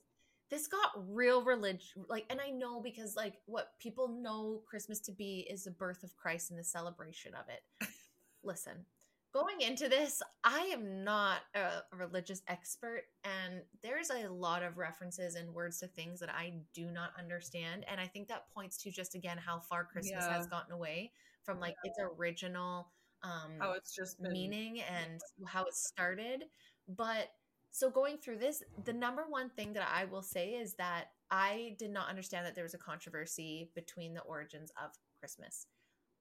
this 0.51 0.67
got 0.67 0.91
real 1.09 1.43
religion 1.43 2.05
like 2.09 2.25
and 2.31 2.41
i 2.41 2.51
know 2.51 2.81
because 2.81 3.17
like 3.17 3.35
what 3.47 3.73
people 3.79 4.09
know 4.09 4.63
christmas 4.69 5.01
to 5.01 5.13
be 5.13 5.47
is 5.51 5.65
the 5.65 5.71
birth 5.71 6.03
of 6.03 6.17
christ 6.17 6.51
and 6.51 6.59
the 6.59 6.65
celebration 6.65 7.33
of 7.35 7.45
it 7.49 7.89
listen 8.43 8.85
going 9.33 9.61
into 9.61 9.89
this 9.89 10.23
i 10.45 10.61
am 10.73 11.05
not 11.05 11.41
a 11.55 11.97
religious 11.97 12.43
expert 12.49 13.03
and 13.25 13.61
there's 13.83 14.11
a 14.11 14.29
lot 14.29 14.63
of 14.63 14.79
references 14.79 15.35
and 15.35 15.53
words 15.53 15.79
to 15.81 15.87
things 15.87 16.19
that 16.19 16.31
i 16.31 16.53
do 16.75 16.91
not 16.91 17.11
understand 17.19 17.85
and 17.91 18.01
i 18.01 18.07
think 18.07 18.27
that 18.29 18.49
points 18.55 18.79
to 18.79 18.91
just 18.91 19.15
again 19.15 19.39
how 19.39 19.59
far 19.59 19.85
christmas 19.85 20.25
yeah. 20.27 20.35
has 20.35 20.47
gotten 20.47 20.73
away 20.73 21.13
from 21.43 21.61
like 21.61 21.77
yeah. 21.85 21.91
its 21.91 22.01
original 22.19 22.89
um 23.23 23.53
how 23.59 23.73
it's 23.73 23.95
just 23.95 24.21
been- 24.23 24.33
meaning 24.33 24.81
and 24.81 25.21
how 25.47 25.65
it 25.65 25.75
started 25.75 26.45
but 26.97 27.29
so 27.79 27.91
going 27.91 28.19
through 28.19 28.39
this, 28.39 28.63
the 28.85 28.93
number 28.93 29.25
one 29.29 29.51
thing 29.51 29.73
that 29.75 29.89
I 29.93 30.05
will 30.05 30.23
say 30.23 30.51
is 30.51 30.75
that 30.75 31.07
I 31.31 31.77
did 31.79 31.91
not 31.91 32.09
understand 32.09 32.45
that 32.47 32.55
there 32.55 32.65
was 32.65 32.75
a 32.75 32.79
controversy 32.79 33.71
between 33.75 34.15
the 34.15 34.21
origins 34.23 34.73
of 34.83 34.91
Christmas. 35.21 35.67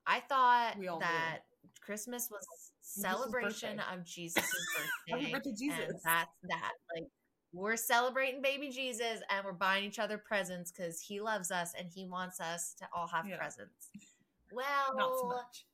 I 0.06 0.22
thought 0.22 0.76
that. 1.00 1.40
Christmas 1.82 2.30
was 2.32 2.46
celebration 2.82 3.82
of 3.92 4.06
Jesus' 4.06 4.46
birthday. 5.08 5.32
birthday 5.32 5.52
Jesus. 5.58 5.80
And 5.80 6.00
that's 6.04 6.32
that. 6.44 6.72
Like 6.96 7.08
we're 7.54 7.76
celebrating 7.76 8.42
baby 8.42 8.70
Jesus 8.70 9.20
and 9.30 9.44
we're 9.44 9.52
buying 9.52 9.84
each 9.84 10.00
other 10.00 10.18
presents 10.18 10.72
because 10.72 11.02
he 11.02 11.20
loves 11.20 11.52
us 11.52 11.74
and 11.78 11.90
he 11.94 12.06
wants 12.06 12.40
us 12.40 12.74
to 12.80 12.88
all 12.96 13.08
have 13.08 13.28
yeah. 13.28 13.38
presents. 13.38 13.90
Well, 14.52 14.96
not 14.96 15.18
so 15.20 15.28
much 15.28 15.66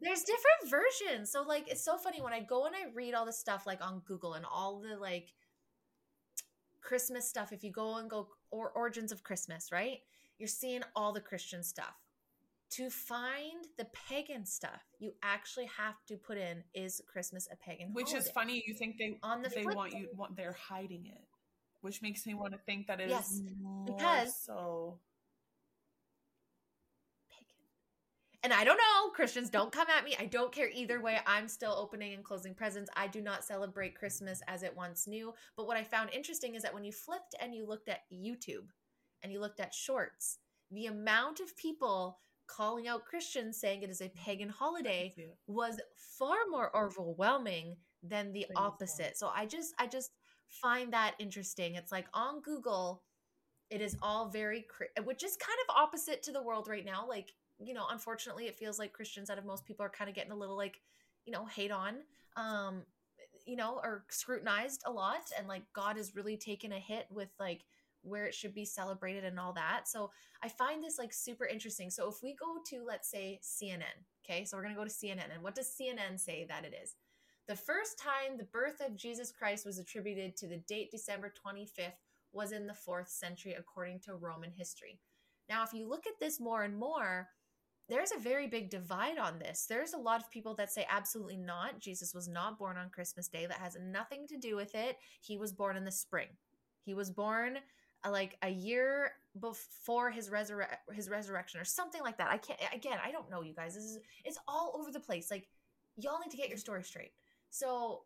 there's 0.00 0.22
different 0.22 0.70
versions. 0.70 1.30
So 1.30 1.42
like 1.42 1.68
it's 1.70 1.84
so 1.84 1.96
funny 1.96 2.20
when 2.20 2.32
I 2.32 2.40
go 2.40 2.66
and 2.66 2.74
I 2.74 2.92
read 2.94 3.14
all 3.14 3.26
the 3.26 3.32
stuff 3.32 3.66
like 3.66 3.84
on 3.84 4.02
Google 4.06 4.34
and 4.34 4.44
all 4.44 4.80
the 4.80 4.96
like 4.96 5.32
Christmas 6.82 7.28
stuff. 7.28 7.52
If 7.52 7.64
you 7.64 7.72
go 7.72 7.96
and 7.96 8.08
go 8.10 8.28
or 8.50 8.70
origins 8.70 9.12
of 9.12 9.22
Christmas, 9.22 9.70
right? 9.72 9.98
You're 10.38 10.48
seeing 10.48 10.82
all 10.94 11.12
the 11.12 11.20
Christian 11.20 11.62
stuff. 11.62 11.94
To 12.70 12.90
find 12.90 13.68
the 13.78 13.86
pagan 14.08 14.44
stuff, 14.44 14.82
you 14.98 15.12
actually 15.22 15.66
have 15.76 15.94
to 16.08 16.16
put 16.16 16.38
in 16.38 16.64
is 16.74 17.00
Christmas 17.06 17.46
a 17.52 17.56
pagan 17.56 17.92
Which 17.92 18.08
holiday? 18.08 18.26
is 18.26 18.30
funny. 18.32 18.64
You 18.66 18.74
think 18.74 18.96
they 18.98 19.16
on 19.22 19.42
the 19.42 19.48
they 19.48 19.64
want 19.64 19.92
you 19.92 20.08
want 20.16 20.36
they're 20.36 20.56
hiding 20.58 21.06
it, 21.06 21.22
which 21.82 22.02
makes 22.02 22.26
me 22.26 22.34
want 22.34 22.52
to 22.52 22.58
think 22.66 22.88
that 22.88 23.00
it 23.00 23.10
yes, 23.10 23.40
because 23.86 24.34
so 24.36 24.98
and 28.44 28.52
I 28.52 28.62
don't 28.62 28.76
know, 28.76 29.10
Christians 29.14 29.48
don't 29.48 29.72
come 29.72 29.88
at 29.88 30.04
me. 30.04 30.14
I 30.20 30.26
don't 30.26 30.52
care 30.52 30.68
either 30.72 31.00
way. 31.00 31.18
I'm 31.26 31.48
still 31.48 31.72
opening 31.72 32.12
and 32.12 32.22
closing 32.22 32.54
presents. 32.54 32.90
I 32.94 33.06
do 33.06 33.22
not 33.22 33.42
celebrate 33.42 33.98
Christmas 33.98 34.42
as 34.46 34.62
it 34.62 34.76
once 34.76 35.06
knew. 35.06 35.32
But 35.56 35.66
what 35.66 35.78
I 35.78 35.82
found 35.82 36.10
interesting 36.12 36.54
is 36.54 36.62
that 36.62 36.74
when 36.74 36.84
you 36.84 36.92
flipped 36.92 37.34
and 37.40 37.54
you 37.54 37.66
looked 37.66 37.88
at 37.88 38.02
YouTube 38.12 38.68
and 39.22 39.32
you 39.32 39.40
looked 39.40 39.60
at 39.60 39.72
shorts, 39.72 40.40
the 40.70 40.86
amount 40.86 41.40
of 41.40 41.56
people 41.56 42.20
calling 42.46 42.86
out 42.86 43.06
Christians 43.06 43.58
saying 43.58 43.82
it 43.82 43.88
is 43.88 44.02
a 44.02 44.10
pagan 44.10 44.50
holiday 44.50 45.14
was 45.46 45.80
far 46.18 46.36
more 46.50 46.76
overwhelming 46.76 47.76
than 48.02 48.30
the 48.32 48.46
opposite. 48.56 49.16
So 49.16 49.30
I 49.34 49.46
just 49.46 49.72
I 49.78 49.86
just 49.86 50.10
find 50.50 50.92
that 50.92 51.14
interesting. 51.18 51.76
It's 51.76 51.92
like 51.92 52.08
on 52.12 52.42
Google 52.42 53.02
it 53.70 53.80
is 53.80 53.96
all 54.02 54.28
very 54.28 54.66
which 55.04 55.24
is 55.24 55.36
kind 55.36 55.58
of 55.66 55.76
opposite 55.76 56.22
to 56.24 56.32
the 56.32 56.42
world 56.42 56.68
right 56.68 56.84
now. 56.84 57.06
Like 57.08 57.32
you 57.58 57.74
know, 57.74 57.86
unfortunately, 57.90 58.46
it 58.46 58.58
feels 58.58 58.78
like 58.78 58.92
Christians 58.92 59.30
out 59.30 59.38
of 59.38 59.44
most 59.44 59.64
people 59.64 59.84
are 59.84 59.90
kind 59.90 60.08
of 60.08 60.16
getting 60.16 60.32
a 60.32 60.36
little 60.36 60.56
like, 60.56 60.80
you 61.24 61.32
know, 61.32 61.46
hate 61.46 61.70
on, 61.70 61.96
um, 62.36 62.82
you 63.46 63.56
know, 63.56 63.80
or 63.82 64.04
scrutinized 64.08 64.82
a 64.86 64.90
lot, 64.90 65.30
and 65.38 65.46
like 65.46 65.62
God 65.72 65.98
is 65.98 66.16
really 66.16 66.36
taken 66.36 66.72
a 66.72 66.78
hit 66.78 67.06
with 67.10 67.28
like 67.38 67.62
where 68.02 68.26
it 68.26 68.34
should 68.34 68.54
be 68.54 68.64
celebrated 68.64 69.24
and 69.24 69.40
all 69.40 69.52
that. 69.54 69.88
So 69.88 70.10
I 70.42 70.48
find 70.48 70.82
this 70.82 70.98
like 70.98 71.12
super 71.12 71.46
interesting. 71.46 71.90
So 71.90 72.08
if 72.08 72.16
we 72.22 72.34
go 72.34 72.58
to 72.70 72.84
let's 72.84 73.10
say 73.10 73.40
CNN, 73.42 74.04
okay, 74.24 74.44
so 74.44 74.56
we're 74.56 74.62
gonna 74.62 74.74
go 74.74 74.84
to 74.84 74.90
CNN, 74.90 75.32
and 75.32 75.42
what 75.42 75.54
does 75.54 75.74
CNN 75.80 76.18
say 76.18 76.46
that 76.48 76.64
it 76.64 76.74
is? 76.82 76.96
The 77.46 77.56
first 77.56 77.98
time 77.98 78.38
the 78.38 78.44
birth 78.44 78.80
of 78.80 78.96
Jesus 78.96 79.30
Christ 79.30 79.66
was 79.66 79.78
attributed 79.78 80.36
to 80.36 80.48
the 80.48 80.56
date 80.68 80.90
December 80.90 81.32
25th 81.46 81.92
was 82.32 82.52
in 82.52 82.66
the 82.66 82.74
fourth 82.74 83.08
century, 83.08 83.54
according 83.56 84.00
to 84.00 84.14
Roman 84.14 84.50
history. 84.50 84.98
Now, 85.48 85.62
if 85.62 85.74
you 85.74 85.88
look 85.88 86.06
at 86.06 86.18
this 86.18 86.40
more 86.40 86.62
and 86.62 86.76
more, 86.76 87.28
there's 87.88 88.12
a 88.12 88.18
very 88.18 88.46
big 88.46 88.70
divide 88.70 89.18
on 89.18 89.38
this. 89.38 89.66
There's 89.66 89.92
a 89.92 89.98
lot 89.98 90.20
of 90.20 90.30
people 90.30 90.54
that 90.54 90.72
say 90.72 90.86
absolutely 90.90 91.36
not. 91.36 91.80
Jesus 91.80 92.14
was 92.14 92.28
not 92.28 92.58
born 92.58 92.76
on 92.76 92.88
Christmas 92.88 93.28
Day. 93.28 93.46
That 93.46 93.58
has 93.58 93.76
nothing 93.80 94.26
to 94.28 94.38
do 94.38 94.56
with 94.56 94.74
it. 94.74 94.96
He 95.20 95.36
was 95.36 95.52
born 95.52 95.76
in 95.76 95.84
the 95.84 95.90
spring. 95.90 96.28
He 96.82 96.94
was 96.94 97.10
born 97.10 97.58
uh, 98.04 98.10
like 98.10 98.36
a 98.42 98.48
year 98.48 99.12
before 99.40 100.10
his 100.10 100.30
resurre- 100.30 100.76
his 100.92 101.10
resurrection 101.10 101.60
or 101.60 101.64
something 101.64 102.00
like 102.02 102.16
that. 102.18 102.30
I 102.30 102.38
can't 102.38 102.60
again, 102.72 102.98
I 103.04 103.10
don't 103.10 103.30
know 103.30 103.42
you 103.42 103.54
guys. 103.54 103.74
This 103.74 103.84
is 103.84 103.98
it's 104.24 104.38
all 104.48 104.74
over 104.78 104.90
the 104.90 105.00
place. 105.00 105.30
Like 105.30 105.48
y'all 105.96 106.18
need 106.20 106.30
to 106.30 106.36
get 106.36 106.48
your 106.48 106.58
story 106.58 106.84
straight. 106.84 107.12
So 107.50 108.04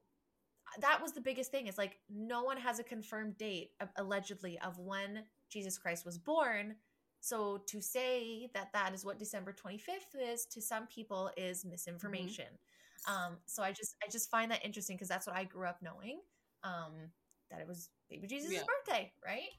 that 0.80 1.00
was 1.00 1.12
the 1.12 1.20
biggest 1.20 1.50
thing. 1.50 1.66
It's 1.66 1.78
like 1.78 1.98
no 2.10 2.42
one 2.42 2.56
has 2.56 2.78
a 2.78 2.84
confirmed 2.84 3.38
date 3.38 3.70
allegedly 3.96 4.58
of 4.60 4.78
when 4.78 5.24
Jesus 5.48 5.78
Christ 5.78 6.04
was 6.04 6.18
born 6.18 6.74
so 7.20 7.62
to 7.66 7.80
say 7.80 8.48
that 8.54 8.72
that 8.72 8.94
is 8.94 9.04
what 9.04 9.18
December 9.18 9.52
25th 9.52 10.32
is 10.32 10.46
to 10.46 10.62
some 10.62 10.86
people 10.86 11.30
is 11.36 11.64
misinformation. 11.64 12.46
Mm-hmm. 12.46 13.12
Um, 13.12 13.36
so 13.46 13.62
I 13.62 13.72
just 13.72 13.96
I 14.02 14.08
just 14.10 14.30
find 14.30 14.50
that 14.50 14.64
interesting 14.64 14.96
because 14.96 15.08
that's 15.08 15.26
what 15.26 15.36
I 15.36 15.44
grew 15.44 15.66
up 15.66 15.78
knowing 15.82 16.20
um, 16.64 16.92
that 17.50 17.60
it 17.60 17.66
was 17.66 17.90
baby 18.08 18.26
Jesus' 18.26 18.52
yeah. 18.52 18.60
birthday, 18.66 19.12
right? 19.24 19.50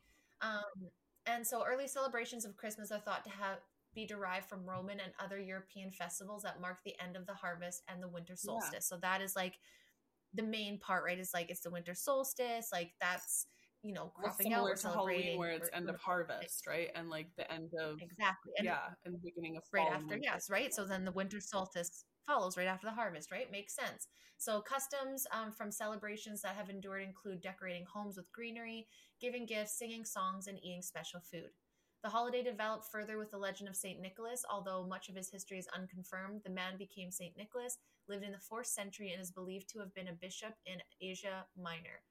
Um, 0.42 0.90
and 1.26 1.46
so 1.46 1.64
early 1.66 1.88
celebrations 1.88 2.46
of 2.46 2.58
Christmas 2.58 2.92
are 2.92 3.00
thought 3.00 3.24
to 3.26 3.30
have 3.30 3.60
be 3.96 4.06
derived 4.06 4.48
from 4.48 4.66
Roman 4.66 5.00
and 5.00 5.12
other 5.20 5.40
European 5.40 5.92
festivals 5.92 6.44
that 6.44 6.62
mark 6.62 6.78
the 6.86 6.94
end 7.04 7.16
of 7.16 7.26
the 7.26 7.34
harvest 7.34 7.82
and 7.88 8.02
the 8.02 8.08
winter 8.08 8.36
solstice. 8.36 8.72
Yeah. 8.74 8.80
So 8.82 8.98
that 9.02 9.22
is 9.22 9.36
like 9.36 9.58
the 10.34 10.44
main 10.44 10.80
part, 10.80 11.04
right? 11.04 11.20
Is 11.20 11.32
like 11.34 11.50
it's 11.50 11.62
the 11.62 11.72
winter 11.72 11.96
solstice, 11.96 12.70
like 12.72 12.92
that's 13.02 13.48
you 13.84 13.94
know, 13.94 14.12
cropping 14.16 14.54
out 14.54 14.68
or 14.68 14.76
celebrating 14.76 15.38
where 15.38 15.52
it's 15.52 15.70
end 15.74 15.90
of 15.90 16.00
harvest, 16.00 16.68
right? 16.68 16.90
And 16.96 17.10
like 17.10 17.28
the 17.38 17.52
end 17.52 17.72
of 17.82 17.98
exactly, 18.02 18.52
and 18.58 18.66
yeah, 18.66 18.90
and 19.06 19.14
the 19.14 19.20
beginning 19.20 19.56
of 19.58 19.64
right 19.74 19.88
after, 19.92 20.18
yes, 20.22 20.50
right. 20.50 20.74
So 20.74 20.86
then 20.86 21.06
the 21.06 21.12
winter 21.12 21.40
solstice 21.40 22.06
follows 22.28 22.58
right 22.58 22.68
after 22.68 22.88
the 22.88 22.94
harvest, 22.94 23.32
right? 23.32 23.52
Makes 23.52 23.76
sense. 23.76 24.08
So 24.38 24.62
customs 24.62 25.26
um, 25.34 25.52
from 25.52 25.72
celebrations 25.72 26.42
that 26.42 26.56
have 26.56 26.70
endured 26.70 27.04
include 27.04 27.42
decorating 27.42 27.86
homes 27.92 28.18
with 28.18 28.32
greenery, 28.32 28.88
giving 29.20 29.46
gifts, 29.46 29.78
singing 29.78 30.06
songs, 30.06 30.48
and 30.48 30.58
eating 30.64 30.82
special 30.82 31.20
food. 31.20 31.50
The 32.04 32.10
holiday 32.10 32.42
developed 32.44 32.86
further 32.90 33.18
with 33.18 33.32
the 33.32 33.38
legend 33.38 33.68
of 33.68 33.76
St. 33.76 34.00
Nicholas. 34.00 34.46
Although 34.50 34.88
much 34.88 35.10
of 35.10 35.16
his 35.16 35.30
history 35.30 35.60
is 35.60 35.68
unconfirmed, 35.76 36.42
the 36.46 36.50
man 36.50 36.78
became 36.78 37.12
St. 37.12 37.36
Nicholas, 37.36 37.78
lived 38.08 38.24
in 38.24 38.32
the 38.32 38.38
4th 38.38 38.68
century, 38.68 39.12
and 39.12 39.22
is 39.22 39.32
believed 39.32 39.68
to 39.70 39.80
have 39.80 39.94
been 39.94 40.08
a 40.08 40.14
bishop 40.14 40.54
in 40.66 40.78
Asia 41.02 41.46
Minor. 41.62 42.02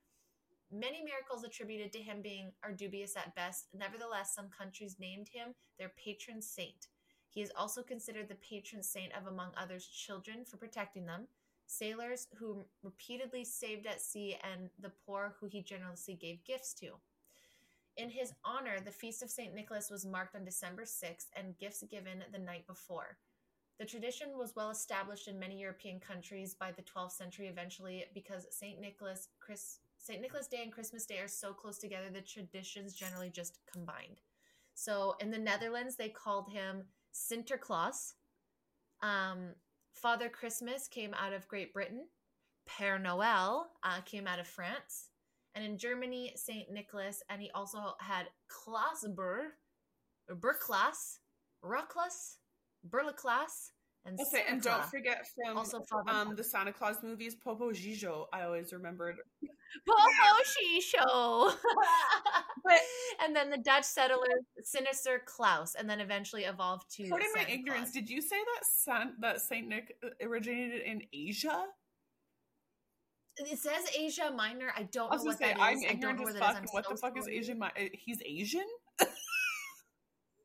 Many 0.71 1.03
miracles 1.03 1.45
attributed 1.45 1.93
to 1.93 2.03
him 2.03 2.21
being 2.21 2.53
are 2.63 2.73
dubious 2.73 3.17
at 3.17 3.35
best. 3.35 3.69
Nevertheless, 3.75 4.35
some 4.35 4.51
countries 4.51 4.97
named 4.99 5.29
him 5.33 5.55
their 5.79 5.93
patron 5.97 6.43
saint. 6.43 6.89
He 7.31 7.41
is 7.41 7.53
also 7.57 7.83
considered 7.83 8.29
the 8.29 8.35
patron 8.37 8.83
saint 8.83 9.13
of, 9.15 9.27
among 9.27 9.53
others, 9.57 9.87
children 9.87 10.45
for 10.45 10.57
protecting 10.57 11.07
them, 11.07 11.29
sailors 11.67 12.27
who 12.39 12.65
repeatedly 12.83 13.45
saved 13.45 13.87
at 13.87 14.01
sea, 14.01 14.37
and 14.43 14.69
the 14.79 14.93
poor 15.07 15.37
who 15.39 15.47
he 15.47 15.63
generously 15.63 16.15
gave 16.15 16.45
gifts 16.45 16.75
to. 16.75 16.93
In 17.97 18.11
his 18.11 18.33
honor, 18.45 18.79
the 18.81 18.93
feast 18.93 19.23
of 19.23 19.31
St. 19.31 19.55
Nicholas 19.55 19.91
was 19.91 20.07
marked 20.07 20.37
on 20.37 20.45
December 20.45 20.85
6th 20.85 21.27
and 21.35 21.59
gifts 21.59 21.83
given 21.91 22.23
the 22.33 22.39
night 22.39 22.67
before. 22.67 23.19
The 23.79 23.85
tradition 23.85 24.37
was 24.37 24.55
well 24.55 24.71
established 24.71 25.29
in 25.29 25.39
many 25.39 25.59
European 25.61 25.99
countries 26.01 26.55
by 26.55 26.73
the 26.73 26.83
12th 26.83 27.13
century 27.13 27.47
eventually 27.47 28.05
because 28.15 28.47
St. 28.51 28.81
Nicholas 28.81 29.29
Chris, 29.41 29.79
St. 29.99 30.21
Nicholas 30.21 30.47
Day 30.47 30.63
and 30.63 30.73
Christmas 30.73 31.07
Day 31.07 31.19
are 31.19 31.29
so 31.29 31.53
close 31.53 31.79
together, 31.79 32.07
the 32.13 32.21
traditions 32.21 32.95
generally 32.95 33.31
just 33.31 33.59
combined. 33.71 34.21
So 34.75 35.17
in 35.21 35.31
the 35.31 35.39
Netherlands, 35.39 35.97
they 35.97 36.09
called 36.09 36.51
him 36.51 36.85
Sinterklaas. 37.13 38.15
Um, 39.03 39.55
Father 39.95 40.29
Christmas 40.29 40.87
came 40.89 41.15
out 41.15 41.33
of 41.33 41.49
Great 41.49 41.73
Britain. 41.75 42.07
Père 42.69 43.03
Noël 43.03 43.65
uh, 43.83 44.01
came 44.03 44.27
out 44.27 44.39
of 44.39 44.47
France. 44.47 45.09
And 45.55 45.65
in 45.65 45.79
Germany, 45.79 46.33
St. 46.37 46.71
Nicholas, 46.71 47.23
and 47.29 47.43
he 47.43 47.51
also 47.55 47.95
had 48.01 48.27
Klaasber, 48.49 49.49
or 50.29 50.37
Berklaas, 50.37 51.19
Ruklas, 51.65 52.37
Berlaclas, 52.89 53.73
and 54.05 54.19
okay, 54.21 54.45
and 54.49 54.63
don't 54.63 54.85
forget 54.87 55.27
from 55.35 55.59
also 55.59 55.85
um, 56.09 56.35
the 56.35 56.45
Santa 56.45 56.73
Claus 56.73 56.97
movies, 57.03 57.35
Popo 57.35 57.73
Gijo. 57.73 58.27
I 58.33 58.43
always 58.43 58.73
remembered 58.73 59.17
Popo 59.87 60.01
Shisho. 60.45 61.55
but 62.65 62.79
and 63.23 63.37
then 63.37 63.51
the 63.51 63.59
Dutch 63.59 63.85
settlers, 63.85 64.45
Sinister 64.63 65.23
Klaus, 65.27 65.75
and 65.75 65.89
then 65.89 66.01
eventually 66.01 66.45
evolved 66.45 66.91
to. 66.97 67.09
Pardon 67.09 67.29
my 67.35 67.45
ignorance. 67.49 67.91
Claus. 67.91 67.93
Did 67.93 68.09
you 68.09 68.23
say 68.23 68.37
that 68.37 68.65
San, 68.65 69.15
that 69.21 69.41
Saint 69.41 69.69
Nick 69.69 69.97
originated 70.23 70.83
in 70.83 71.03
Asia? 71.13 71.67
It 73.37 73.59
says 73.59 73.85
Asia 73.97 74.33
Minor. 74.35 74.73
I 74.77 74.85
don't 74.85 75.13
I 75.13 75.17
know 75.17 75.25
what 75.25 75.39
say, 75.39 75.53
that 75.53 75.61
I'm 75.61 75.77
is. 75.77 75.85
Ignorant 75.85 76.21
as 76.29 76.37
fuck. 76.37 76.73
What 76.73 76.89
the 76.89 76.97
fuck 76.97 77.19
is 77.19 77.29
Asian? 77.29 77.59
Mi- 77.59 77.91
he's 77.93 78.21
Asian. 78.25 78.67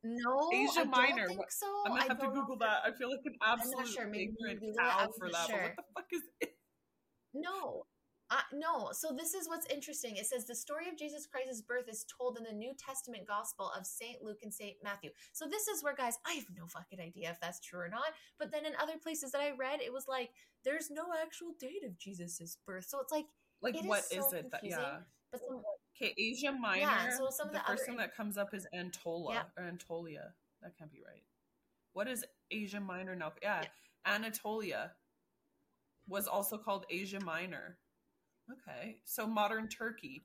No, 0.03 0.49
Asia 0.53 0.81
I 0.81 0.83
Minor. 0.83 1.27
Think 1.27 1.49
so. 1.49 1.67
I'm 1.85 1.93
gonna 1.93 2.09
have 2.09 2.19
to 2.19 2.27
Google 2.27 2.57
that. 2.57 2.81
I 2.85 2.91
feel 2.91 3.09
like 3.09 3.21
an 3.25 3.35
absolute 3.41 3.87
sure. 3.87 4.13
ignorant 4.13 4.59
cow 4.77 5.09
for 5.17 5.29
that. 5.31 5.47
Sure. 5.47 5.61
What 5.61 5.75
the 5.75 5.83
fuck 5.95 6.05
is 6.11 6.21
it? 6.41 6.55
No, 7.33 7.85
uh, 8.29 8.41
no. 8.51 8.89
So 8.93 9.15
this 9.17 9.33
is 9.33 9.47
what's 9.47 9.65
interesting. 9.67 10.17
It 10.17 10.25
says 10.25 10.45
the 10.45 10.55
story 10.55 10.89
of 10.89 10.97
Jesus 10.97 11.25
Christ's 11.25 11.61
birth 11.61 11.87
is 11.87 12.05
told 12.17 12.37
in 12.37 12.43
the 12.43 12.51
New 12.51 12.73
Testament 12.77 13.27
Gospel 13.27 13.71
of 13.77 13.85
Saint 13.85 14.23
Luke 14.23 14.39
and 14.43 14.53
Saint 14.53 14.75
Matthew. 14.83 15.11
So 15.31 15.45
this 15.45 15.67
is 15.67 15.83
where, 15.83 15.95
guys, 15.95 16.17
I 16.25 16.33
have 16.33 16.45
no 16.55 16.67
fucking 16.67 16.99
idea 16.99 17.29
if 17.29 17.39
that's 17.39 17.59
true 17.59 17.79
or 17.79 17.89
not. 17.89 18.13
But 18.39 18.51
then 18.51 18.65
in 18.65 18.73
other 18.81 18.97
places 19.01 19.31
that 19.31 19.41
I 19.41 19.51
read, 19.57 19.81
it 19.81 19.93
was 19.93 20.05
like 20.07 20.31
there's 20.65 20.89
no 20.89 21.03
actual 21.21 21.53
date 21.59 21.83
of 21.85 21.97
Jesus's 21.97 22.57
birth. 22.65 22.85
So 22.87 22.99
it's 22.99 23.11
like, 23.11 23.25
like 23.61 23.75
it 23.75 23.85
what 23.85 23.99
is, 23.99 24.09
so 24.09 24.27
is 24.27 24.33
it 24.33 24.51
that 24.51 24.61
yeah? 24.63 24.97
But 25.31 25.41
some, 25.47 25.61
Okay, 25.95 26.13
Asia 26.17 26.51
Minor. 26.51 26.79
Yeah, 26.79 27.09
so 27.17 27.27
some 27.29 27.47
of 27.47 27.53
the, 27.53 27.59
the 27.59 27.65
first 27.65 27.83
other... 27.83 27.85
thing 27.85 27.97
that 27.97 28.15
comes 28.15 28.37
up 28.37 28.53
is 28.53 28.67
Antola 28.73 29.33
yeah. 29.33 29.43
or 29.57 29.63
Antolia. 29.63 30.31
That 30.61 30.77
can't 30.77 30.91
be 30.91 31.01
right. 31.05 31.23
What 31.93 32.07
is 32.07 32.25
Asia 32.49 32.79
Minor 32.79 33.15
now? 33.15 33.33
Yeah, 33.41 33.61
yeah, 33.61 34.15
Anatolia 34.15 34.91
was 36.07 36.27
also 36.27 36.57
called 36.57 36.85
Asia 36.89 37.19
Minor. 37.19 37.77
Okay, 38.51 38.97
so 39.05 39.27
modern 39.27 39.69
Turkey. 39.69 40.23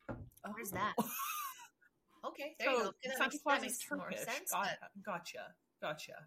Where's 0.53 0.71
that? 0.71 0.95
okay, 2.27 2.57
there 2.59 2.69
so 2.69 2.73
you 2.73 2.85
go. 2.85 2.93
Santa 3.05 3.31
makes, 3.31 3.43
Claus 3.43 3.65
is 3.65 3.79
Turkish. 3.79 4.19
Sense, 4.19 4.51
Got, 4.51 4.69
but... 4.81 5.05
Gotcha, 5.05 5.55
gotcha. 5.81 6.27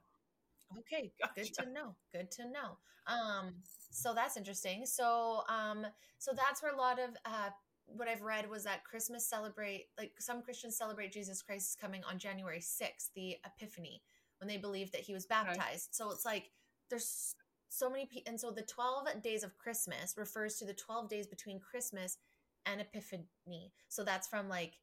Okay, 0.79 1.11
gotcha. 1.21 1.33
good 1.35 1.53
to 1.55 1.71
know. 1.71 1.95
Good 2.13 2.31
to 2.31 2.43
know. 2.43 2.77
Um, 3.07 3.55
so 3.89 4.13
that's 4.13 4.37
interesting. 4.37 4.85
So, 4.85 5.41
um, 5.49 5.85
so 6.17 6.31
that's 6.33 6.61
where 6.61 6.73
a 6.73 6.77
lot 6.77 6.99
of 6.99 7.09
uh, 7.25 7.49
what 7.95 8.07
I've 8.07 8.21
read 8.21 8.49
was 8.49 8.63
that 8.63 8.83
Christmas 8.83 9.27
celebrate 9.27 9.87
like 9.97 10.13
some 10.19 10.41
Christians 10.41 10.77
celebrate 10.77 11.11
Jesus 11.11 11.41
Christ's 11.41 11.75
coming 11.75 12.03
on 12.09 12.17
January 12.17 12.59
6th, 12.59 13.09
the 13.15 13.37
Epiphany, 13.45 14.01
when 14.39 14.47
they 14.47 14.57
believe 14.57 14.91
that 14.91 15.01
he 15.01 15.13
was 15.13 15.25
baptized. 15.25 15.59
Okay. 15.61 15.77
So 15.91 16.11
it's 16.11 16.25
like 16.25 16.51
there's 16.89 17.35
so 17.69 17.89
many 17.89 18.05
people 18.05 18.29
and 18.29 18.39
so 18.39 18.51
the 18.51 18.63
12 18.63 19.21
days 19.21 19.43
of 19.43 19.57
Christmas 19.57 20.15
refers 20.17 20.55
to 20.57 20.65
the 20.65 20.73
12 20.73 21.09
days 21.09 21.27
between 21.27 21.59
Christmas 21.59 22.17
and 22.65 22.81
Epiphany. 22.81 23.71
So 23.87 24.03
that's 24.03 24.27
from 24.27 24.49
like 24.49 24.73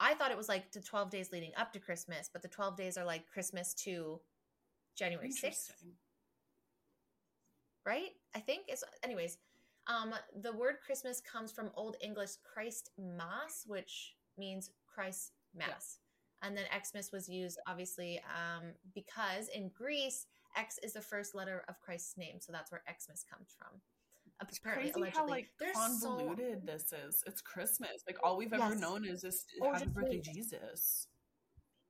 I 0.00 0.14
thought 0.14 0.30
it 0.30 0.36
was 0.36 0.48
like 0.48 0.70
the 0.72 0.80
12 0.80 1.10
days 1.10 1.32
leading 1.32 1.52
up 1.56 1.72
to 1.72 1.80
Christmas, 1.80 2.30
but 2.32 2.42
the 2.42 2.48
12 2.48 2.76
days 2.76 2.96
are 2.96 3.04
like 3.04 3.26
Christmas 3.26 3.74
to 3.84 4.20
January 4.96 5.30
6th. 5.30 5.72
right? 7.84 8.10
I 8.34 8.40
think 8.40 8.64
it's 8.68 8.84
anyways. 9.02 9.38
Um, 9.88 10.14
the 10.42 10.52
word 10.52 10.76
Christmas 10.84 11.20
comes 11.20 11.50
from 11.50 11.70
Old 11.74 11.96
English 12.02 12.32
Christ 12.44 12.90
Mass, 12.98 13.64
which 13.66 14.14
means 14.36 14.70
Christ 14.86 15.32
Mass. 15.54 15.98
And 16.42 16.56
then 16.56 16.66
Xmas 16.70 17.10
was 17.10 17.28
used 17.28 17.58
obviously 17.66 18.20
um, 18.28 18.74
because 18.94 19.48
in 19.48 19.70
Greece, 19.76 20.26
X 20.56 20.78
is 20.82 20.92
the 20.92 21.00
first 21.00 21.34
letter 21.34 21.64
of 21.68 21.80
Christ's 21.80 22.16
name, 22.16 22.36
so 22.38 22.52
that's 22.52 22.70
where 22.70 22.82
Xmas 22.86 23.24
comes 23.28 23.54
from. 23.58 23.80
It's 24.42 24.58
Apparently, 24.58 24.90
crazy 24.92 25.00
allegedly. 25.00 25.20
how 25.20 25.28
like 25.28 25.48
There's 25.58 25.76
convoluted 25.76 26.62
so... 26.64 26.72
this 26.72 26.92
is. 26.92 27.22
It's 27.26 27.40
Christmas. 27.40 27.90
Like 28.06 28.18
all 28.22 28.36
we've 28.36 28.52
ever 28.52 28.68
yes. 28.68 28.80
known 28.80 29.04
is 29.04 29.22
this 29.22 29.44
oh, 29.60 29.72
Happy 29.72 29.86
Birthday 29.86 30.20
wait. 30.24 30.24
Jesus. 30.32 31.08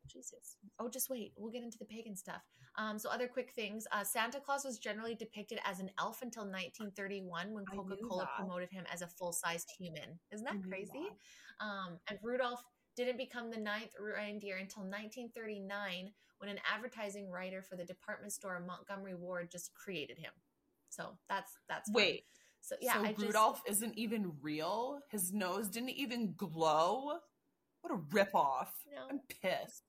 Jesus. 0.08 0.56
Oh, 0.78 0.88
just 0.88 1.10
wait. 1.10 1.32
We'll 1.36 1.52
get 1.52 1.62
into 1.62 1.78
the 1.78 1.84
pagan 1.84 2.16
stuff. 2.16 2.42
Um, 2.76 2.98
so 2.98 3.10
other 3.10 3.28
quick 3.28 3.52
things. 3.52 3.86
Uh, 3.92 4.04
Santa 4.04 4.40
Claus 4.40 4.64
was 4.64 4.78
generally 4.78 5.14
depicted 5.14 5.58
as 5.64 5.80
an 5.80 5.90
elf 5.98 6.22
until 6.22 6.44
1931 6.44 7.52
when 7.52 7.64
Coca 7.66 7.96
Cola 8.08 8.28
promoted 8.36 8.70
him 8.70 8.84
as 8.92 9.02
a 9.02 9.06
full 9.06 9.32
sized 9.32 9.72
human. 9.78 10.18
Isn't 10.32 10.44
that 10.44 10.62
crazy? 10.68 10.92
That. 11.60 11.64
Um, 11.64 11.98
and 12.08 12.18
Rudolph 12.22 12.62
didn't 12.96 13.16
become 13.16 13.50
the 13.50 13.58
ninth 13.58 13.92
reindeer 14.00 14.56
until 14.56 14.82
1939 14.82 16.10
when 16.38 16.50
an 16.50 16.58
advertising 16.72 17.30
writer 17.30 17.62
for 17.62 17.76
the 17.76 17.84
department 17.84 18.32
store 18.32 18.62
Montgomery 18.66 19.14
Ward 19.14 19.50
just 19.50 19.72
created 19.74 20.18
him. 20.18 20.32
So 20.88 21.16
that's 21.28 21.52
that's 21.68 21.90
wait. 21.92 22.24
So 22.60 22.76
yeah, 22.80 22.94
so 22.94 23.04
I 23.04 23.14
Rudolph 23.16 23.62
just, 23.66 23.82
isn't 23.82 23.98
even 23.98 24.32
real. 24.42 25.00
His 25.10 25.32
nose 25.32 25.68
didn't 25.68 25.90
even 25.90 26.34
glow. 26.36 27.18
What 27.82 27.92
a 27.92 27.96
ripoff! 27.96 28.68
No. 28.92 29.06
I'm 29.10 29.20
pissed. 29.28 29.84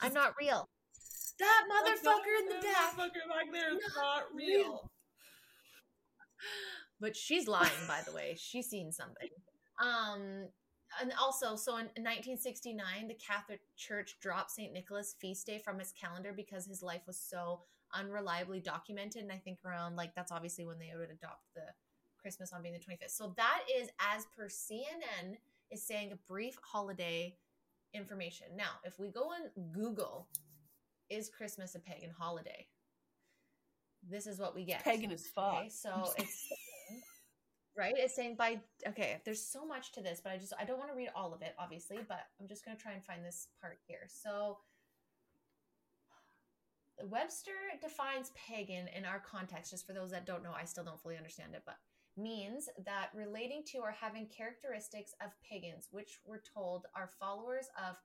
I'm 0.00 0.14
not 0.14 0.34
real. 0.40 0.68
That 1.38 1.62
motherfucker 1.70 2.40
in 2.40 2.48
the 2.48 2.66
back. 2.66 2.96
Motherfucker 2.96 3.28
back 3.28 3.52
there 3.52 3.74
is 3.74 3.80
not, 3.96 4.04
not 4.04 4.22
real. 4.34 4.58
real. 4.58 4.90
But 7.00 7.16
she's 7.16 7.48
lying, 7.48 7.70
by 7.88 8.00
the 8.06 8.12
way. 8.12 8.36
She's 8.38 8.68
seen 8.68 8.92
something. 8.92 9.28
Um, 9.82 10.48
and 11.00 11.12
also, 11.20 11.56
so 11.56 11.72
in 11.76 11.86
1969, 11.86 13.08
the 13.08 13.14
Catholic 13.14 13.60
Church 13.76 14.16
dropped 14.20 14.50
St. 14.50 14.72
Nicholas 14.72 15.14
feast 15.20 15.46
day 15.46 15.58
from 15.58 15.80
its 15.80 15.92
calendar 15.92 16.32
because 16.36 16.66
his 16.66 16.82
life 16.82 17.02
was 17.06 17.18
so 17.18 17.62
unreliably 17.94 18.62
documented. 18.62 19.22
And 19.22 19.32
I 19.32 19.38
think 19.38 19.58
around 19.64 19.96
like 19.96 20.14
that's 20.14 20.32
obviously 20.32 20.66
when 20.66 20.78
they 20.78 20.90
would 20.96 21.10
adopt 21.10 21.44
the 21.54 21.62
Christmas 22.20 22.52
on 22.52 22.62
being 22.62 22.74
the 22.74 22.80
25th. 22.80 23.10
So 23.10 23.34
that 23.36 23.60
is, 23.74 23.88
as 23.98 24.26
per 24.36 24.48
CNN, 24.48 25.36
is 25.70 25.86
saying 25.86 26.12
a 26.12 26.18
brief 26.28 26.56
holiday 26.62 27.36
information. 27.94 28.48
Now, 28.56 28.70
if 28.84 28.98
we 28.98 29.08
go 29.08 29.30
and 29.32 29.72
Google, 29.72 30.28
is 31.08 31.28
Christmas 31.28 31.74
a 31.74 31.80
pagan 31.80 32.10
holiday? 32.10 32.66
This 34.08 34.26
is 34.26 34.38
what 34.38 34.54
we 34.54 34.64
get. 34.64 34.84
Pagan 34.84 35.10
as 35.10 35.26
fuck. 35.26 35.54
Okay, 35.58 35.68
so 35.68 36.12
it's 36.16 36.48
right? 37.76 37.94
It's 37.96 38.14
saying 38.14 38.36
by 38.36 38.60
okay, 38.86 39.20
there's 39.24 39.44
so 39.44 39.64
much 39.64 39.92
to 39.92 40.00
this, 40.00 40.20
but 40.22 40.32
I 40.32 40.38
just 40.38 40.52
I 40.58 40.64
don't 40.64 40.78
want 40.78 40.90
to 40.90 40.96
read 40.96 41.10
all 41.14 41.34
of 41.34 41.42
it, 41.42 41.54
obviously, 41.58 41.98
but 42.08 42.20
I'm 42.40 42.48
just 42.48 42.64
gonna 42.64 42.76
try 42.76 42.92
and 42.92 43.04
find 43.04 43.24
this 43.24 43.48
part 43.60 43.78
here. 43.86 44.06
So 44.08 44.58
Webster 47.02 47.52
defines 47.80 48.32
pagan 48.48 48.88
in 48.96 49.04
our 49.04 49.20
context, 49.20 49.70
just 49.70 49.86
for 49.86 49.92
those 49.92 50.10
that 50.10 50.26
don't 50.26 50.42
know, 50.42 50.52
I 50.56 50.64
still 50.64 50.84
don't 50.84 51.00
fully 51.00 51.16
understand 51.16 51.54
it, 51.54 51.62
but 51.64 51.76
means 52.22 52.68
that 52.84 53.10
relating 53.14 53.62
to 53.66 53.78
or 53.78 53.90
having 53.90 54.26
characteristics 54.26 55.14
of 55.24 55.30
pagans, 55.48 55.88
which 55.90 56.20
we're 56.24 56.40
told 56.40 56.86
are 56.94 57.10
followers 57.18 57.68
of 57.78 57.96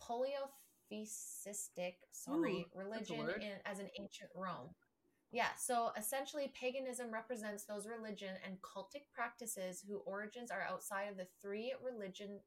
polytheistic, 0.00 1.98
sorry, 2.12 2.66
Ooh, 2.74 2.78
religion 2.78 3.20
in, 3.40 3.52
as 3.64 3.78
an 3.78 3.88
ancient 3.98 4.30
Rome. 4.34 4.74
Yeah, 5.32 5.48
so 5.58 5.90
essentially, 5.98 6.52
paganism 6.58 7.10
represents 7.12 7.64
those 7.64 7.88
religion 7.88 8.36
and 8.46 8.62
cultic 8.62 9.02
practices 9.12 9.82
whose 9.86 10.00
origins 10.06 10.52
are 10.52 10.62
outside 10.62 11.06
of 11.10 11.16
the 11.16 11.26
three 11.42 11.74
religion 11.82 12.38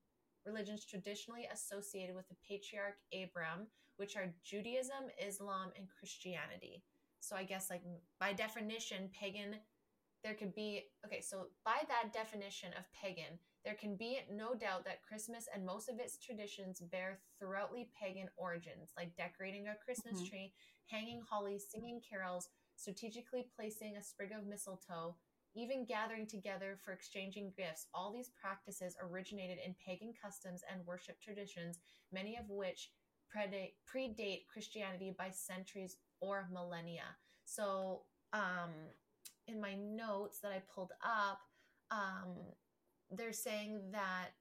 religions 0.45 0.85
traditionally 0.85 1.47
associated 1.51 2.15
with 2.15 2.29
the 2.29 2.35
patriarch 2.47 2.95
Abraham, 3.11 3.67
which 3.97 4.15
are 4.15 4.33
Judaism, 4.43 5.11
Islam, 5.21 5.71
and 5.75 5.87
Christianity. 5.99 6.81
So 7.19 7.35
I 7.35 7.43
guess 7.43 7.69
like 7.69 7.81
by 8.19 8.31
definition, 8.31 9.09
pagan 9.11 9.55
there 10.23 10.33
could 10.33 10.53
be 10.55 10.83
okay, 11.05 11.21
so 11.21 11.47
by 11.63 11.77
that 11.87 12.13
definition 12.13 12.71
of 12.77 12.85
pagan, 12.91 13.39
there 13.63 13.75
can 13.75 13.95
be 13.95 14.19
no 14.31 14.55
doubt 14.55 14.85
that 14.85 15.03
Christmas 15.07 15.47
and 15.53 15.65
most 15.65 15.89
of 15.89 15.99
its 15.99 16.17
traditions 16.17 16.81
bear 16.91 17.19
throughoutly 17.39 17.89
pagan 17.99 18.27
origins, 18.37 18.91
like 18.97 19.15
decorating 19.15 19.67
a 19.67 19.75
Christmas 19.83 20.21
mm-hmm. 20.21 20.29
tree, 20.29 20.53
hanging 20.87 21.21
holly, 21.29 21.59
singing 21.59 22.01
carols, 22.07 22.49
strategically 22.75 23.47
placing 23.55 23.97
a 23.97 24.03
sprig 24.03 24.31
of 24.31 24.47
mistletoe, 24.47 25.15
even 25.55 25.85
gathering 25.85 26.27
together 26.27 26.77
for 26.83 26.93
exchanging 26.93 27.51
gifts. 27.57 27.87
All 27.93 28.13
these 28.13 28.31
practices 28.39 28.95
originated 29.01 29.57
in 29.65 29.75
pagan 29.85 30.13
customs 30.21 30.61
and 30.71 30.85
worship 30.85 31.19
traditions, 31.21 31.79
many 32.11 32.37
of 32.37 32.49
which 32.49 32.91
predate, 33.35 33.73
predate 33.91 34.45
Christianity 34.51 35.13
by 35.17 35.29
centuries 35.31 35.97
or 36.21 36.47
millennia. 36.53 37.17
So, 37.45 38.03
um, 38.33 38.71
in 39.47 39.61
my 39.61 39.75
notes 39.75 40.39
that 40.39 40.51
I 40.51 40.61
pulled 40.73 40.91
up, 41.03 41.39
um, 41.91 42.35
they're 43.11 43.33
saying 43.33 43.81
that 43.91 44.31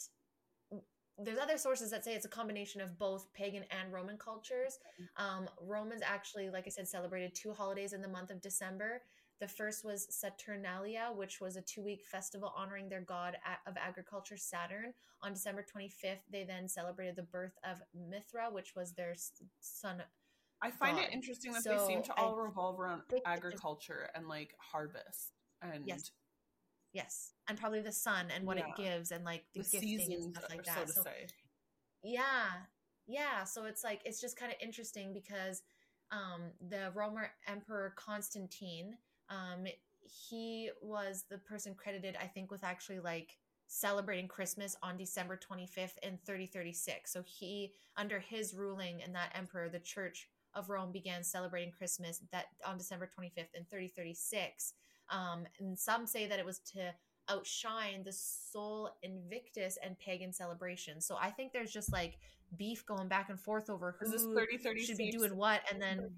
there's 1.19 1.39
other 1.39 1.57
sources 1.57 1.91
that 1.91 2.05
say 2.05 2.15
it's 2.15 2.27
a 2.27 2.31
combination 2.31 2.81
of 2.81 2.99
both 2.99 3.33
pagan 3.33 3.65
and 3.71 3.93
Roman 3.93 4.19
cultures. 4.19 4.79
Um, 5.17 5.49
Romans 5.61 6.03
actually, 6.05 6.51
like 6.51 6.65
I 6.67 6.71
said, 6.71 6.87
celebrated 6.87 7.35
two 7.35 7.53
holidays 7.53 7.93
in 7.95 8.03
the 8.03 8.09
month 8.09 8.31
of 8.31 8.43
December. 8.43 9.03
The 9.41 9.49
first 9.49 9.85
was 9.85 10.07
Saturnalia, 10.11 11.11
which 11.15 11.41
was 11.41 11.57
a 11.57 11.63
two 11.63 11.83
week 11.83 12.05
festival 12.05 12.53
honoring 12.57 12.89
their 12.89 13.01
god 13.01 13.37
of 13.67 13.77
agriculture, 13.77 14.37
Saturn. 14.37 14.93
On 15.23 15.33
December 15.33 15.65
25th, 15.65 16.21
they 16.31 16.45
then 16.45 16.69
celebrated 16.69 17.17
the 17.17 17.23
birth 17.23 17.57
of 17.65 17.81
Mithra, 17.95 18.49
which 18.51 18.75
was 18.75 18.93
their 18.93 19.15
son. 19.61 20.03
I 20.63 20.71
find 20.71 20.99
it 20.99 21.11
interesting 21.13 21.53
that 21.53 21.63
so 21.63 21.71
they 21.71 21.87
seem 21.87 22.03
to 22.05 22.15
all 22.17 22.37
revolve 22.37 22.81
around 22.81 23.03
agriculture 23.27 24.09
and 24.15 24.27
like 24.29 24.55
harvest 24.59 25.33
and 25.63 25.85
yes. 25.87 26.11
Yes, 26.93 27.33
and 27.47 27.59
probably 27.59 27.83
the 27.83 27.93
sun 27.93 28.29
and 28.35 28.47
what 28.47 28.57
yeah. 28.57 28.69
it 28.69 28.77
gives, 28.77 29.11
and 29.11 29.23
like 29.23 29.45
the, 29.55 29.61
the 29.61 29.69
gifting 29.69 30.15
and 30.15 30.35
stuff 30.35 30.47
like 30.49 30.65
that. 30.65 30.89
So, 30.89 31.03
so 31.03 31.11
yeah, 32.03 32.47
yeah. 33.07 33.45
So 33.45 33.67
it's 33.67 33.85
like 33.85 34.01
it's 34.07 34.19
just 34.19 34.39
kind 34.39 34.51
of 34.51 34.57
interesting 34.63 35.13
because 35.13 35.63
um, 36.11 36.53
the 36.71 36.91
Roman 36.95 37.25
Emperor 37.47 37.93
Constantine, 37.97 38.97
um, 39.29 39.67
he 40.01 40.71
was 40.81 41.25
the 41.29 41.39
person 41.39 41.75
credited, 41.75 42.17
I 42.21 42.27
think, 42.27 42.51
with 42.51 42.65
actually 42.65 43.01
like 43.01 43.37
celebrating 43.67 44.29
Christmas 44.29 44.77
on 44.83 44.97
December 44.97 45.39
25th 45.39 45.99
in 46.03 46.19
3036. 46.25 47.13
So 47.13 47.23
he, 47.27 47.73
under 47.97 48.21
his 48.21 48.55
ruling 48.55 49.03
and 49.03 49.15
that 49.15 49.33
emperor, 49.35 49.69
the 49.69 49.81
Church 49.81 50.29
of 50.57 50.71
Rome 50.71 50.91
began 50.93 51.23
celebrating 51.23 51.73
Christmas 51.73 52.21
that 52.33 52.47
on 52.67 52.79
December 52.79 53.07
25th 53.07 53.55
in 53.55 53.65
3036. 53.71 54.73
Um, 55.11 55.45
and 55.61 55.79
some 55.79 56.07
say 56.07 56.27
that 56.27 56.39
it 56.39 56.45
was 56.45 56.59
to 56.75 56.93
outshine 57.29 58.03
the 58.05 58.13
Sol 58.13 58.97
Invictus 59.03 59.79
and 59.83 59.99
pagan 59.99 60.33
celebrations. 60.33 61.07
So 61.07 61.17
I 61.21 61.31
think 61.31 61.53
there's 61.53 61.73
just 61.73 61.93
like 61.93 62.19
beef 62.57 62.85
going 62.87 63.09
back 63.09 63.29
and 63.29 63.39
forth 63.39 63.71
over 63.71 63.97
who 64.01 64.35
30, 64.35 64.85
should 64.85 64.97
be 64.97 65.11
doing 65.11 65.37
what, 65.37 65.61
and 65.73 65.81
then 65.81 66.11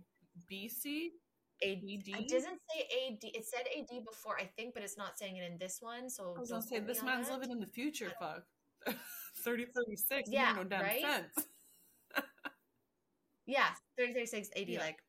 BC. 0.51 1.10
AD. 1.60 1.81
It 1.82 2.28
doesn't 2.28 2.60
say 2.70 3.09
AD. 3.09 3.19
It 3.23 3.44
said 3.44 3.62
AD 3.77 4.05
before, 4.05 4.39
I 4.39 4.44
think, 4.44 4.74
but 4.74 4.85
it's 4.85 4.97
not 4.97 5.19
saying 5.19 5.39
it 5.39 5.51
in 5.51 5.59
this 5.59 5.78
one. 5.81 6.09
So 6.09 6.35
I 6.36 6.40
was 6.40 6.51
gonna 6.51 6.62
say 6.62 6.78
this 6.78 7.02
man's 7.02 7.27
that. 7.27 7.35
living 7.35 7.51
in 7.51 7.59
the 7.59 7.66
future. 7.66 8.12
Fuck. 8.20 8.44
3036. 9.43 10.31
Yeah, 10.31 10.52
no 10.56 10.62
damn 10.62 10.82
right? 10.82 11.01
sense. 11.01 11.47
yeah, 13.47 13.70
3036 13.99 14.51
AD. 14.57 14.69
Yeah. 14.69 14.81
Like 14.81 15.03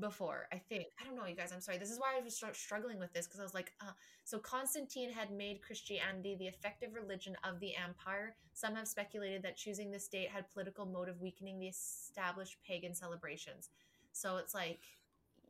before 0.00 0.46
i 0.52 0.56
think 0.56 0.86
i 1.00 1.04
don't 1.04 1.16
know 1.16 1.26
you 1.26 1.34
guys 1.34 1.50
i'm 1.52 1.60
sorry 1.60 1.76
this 1.76 1.90
is 1.90 1.98
why 1.98 2.14
i 2.16 2.22
was 2.22 2.40
struggling 2.52 2.98
with 2.98 3.12
this 3.12 3.26
because 3.26 3.40
i 3.40 3.42
was 3.42 3.54
like 3.54 3.72
uh, 3.80 3.90
so 4.24 4.38
constantine 4.38 5.10
had 5.10 5.30
made 5.32 5.60
christianity 5.60 6.36
the 6.38 6.46
effective 6.46 6.94
religion 6.94 7.36
of 7.44 7.58
the 7.60 7.74
empire 7.76 8.34
some 8.52 8.76
have 8.76 8.86
speculated 8.86 9.42
that 9.42 9.56
choosing 9.56 9.90
this 9.90 10.06
date 10.08 10.28
had 10.28 10.48
political 10.52 10.86
motive 10.86 11.20
weakening 11.20 11.58
the 11.58 11.66
established 11.66 12.58
pagan 12.66 12.94
celebrations 12.94 13.70
so 14.12 14.36
it's 14.36 14.54
like 14.54 14.80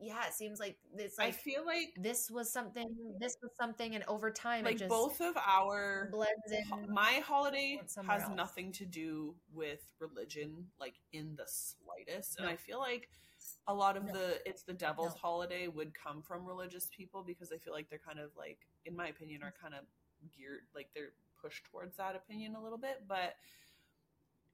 yeah 0.02 0.26
it 0.26 0.34
seems 0.34 0.58
like 0.58 0.76
it's 0.96 1.18
like 1.18 1.28
i 1.28 1.30
feel 1.30 1.64
like 1.64 1.94
this 1.96 2.30
was 2.30 2.52
something 2.52 2.94
this 3.20 3.36
was 3.42 3.50
something 3.58 3.94
and 3.94 4.04
over 4.08 4.30
time 4.30 4.64
like 4.64 4.86
both 4.88 5.20
of 5.20 5.36
our 5.36 6.08
blends 6.10 6.50
in 6.50 6.92
my 6.92 7.22
holiday 7.24 7.80
has 8.06 8.22
else. 8.22 8.32
nothing 8.36 8.72
to 8.72 8.84
do 8.84 9.34
with 9.54 9.80
religion 10.00 10.66
like 10.80 10.94
in 11.12 11.34
the 11.36 11.46
slightest 11.46 12.38
no. 12.38 12.44
and 12.44 12.52
i 12.52 12.56
feel 12.56 12.78
like 12.78 13.08
a 13.68 13.74
lot 13.74 13.96
of 13.96 14.04
no. 14.06 14.12
the 14.12 14.38
it's 14.46 14.62
the 14.62 14.72
devil's 14.72 15.14
no. 15.14 15.20
holiday 15.20 15.68
would 15.68 15.92
come 15.94 16.22
from 16.22 16.44
religious 16.46 16.88
people 16.96 17.22
because 17.22 17.52
I 17.52 17.58
feel 17.58 17.72
like 17.72 17.88
they're 17.88 18.00
kind 18.04 18.18
of 18.18 18.30
like, 18.36 18.58
in 18.84 18.96
my 18.96 19.08
opinion, 19.08 19.42
are 19.42 19.54
kind 19.60 19.74
of 19.74 19.84
geared 20.36 20.62
like 20.74 20.88
they're 20.94 21.12
pushed 21.40 21.64
towards 21.70 21.96
that 21.96 22.16
opinion 22.16 22.54
a 22.54 22.62
little 22.62 22.78
bit. 22.78 23.04
But 23.06 23.34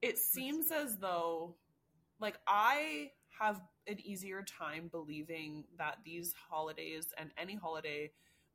it 0.03 0.19
seems 0.19 0.71
as 0.71 0.97
though 0.99 1.55
like 2.21 2.39
I 2.47 3.11
have 3.41 3.61
an 3.87 3.99
easier 4.01 4.43
time 4.43 4.89
believing 4.91 5.65
that 5.79 5.99
these 6.05 6.35
holidays 6.51 7.13
and 7.19 7.31
any 7.39 7.55
holiday 7.55 8.11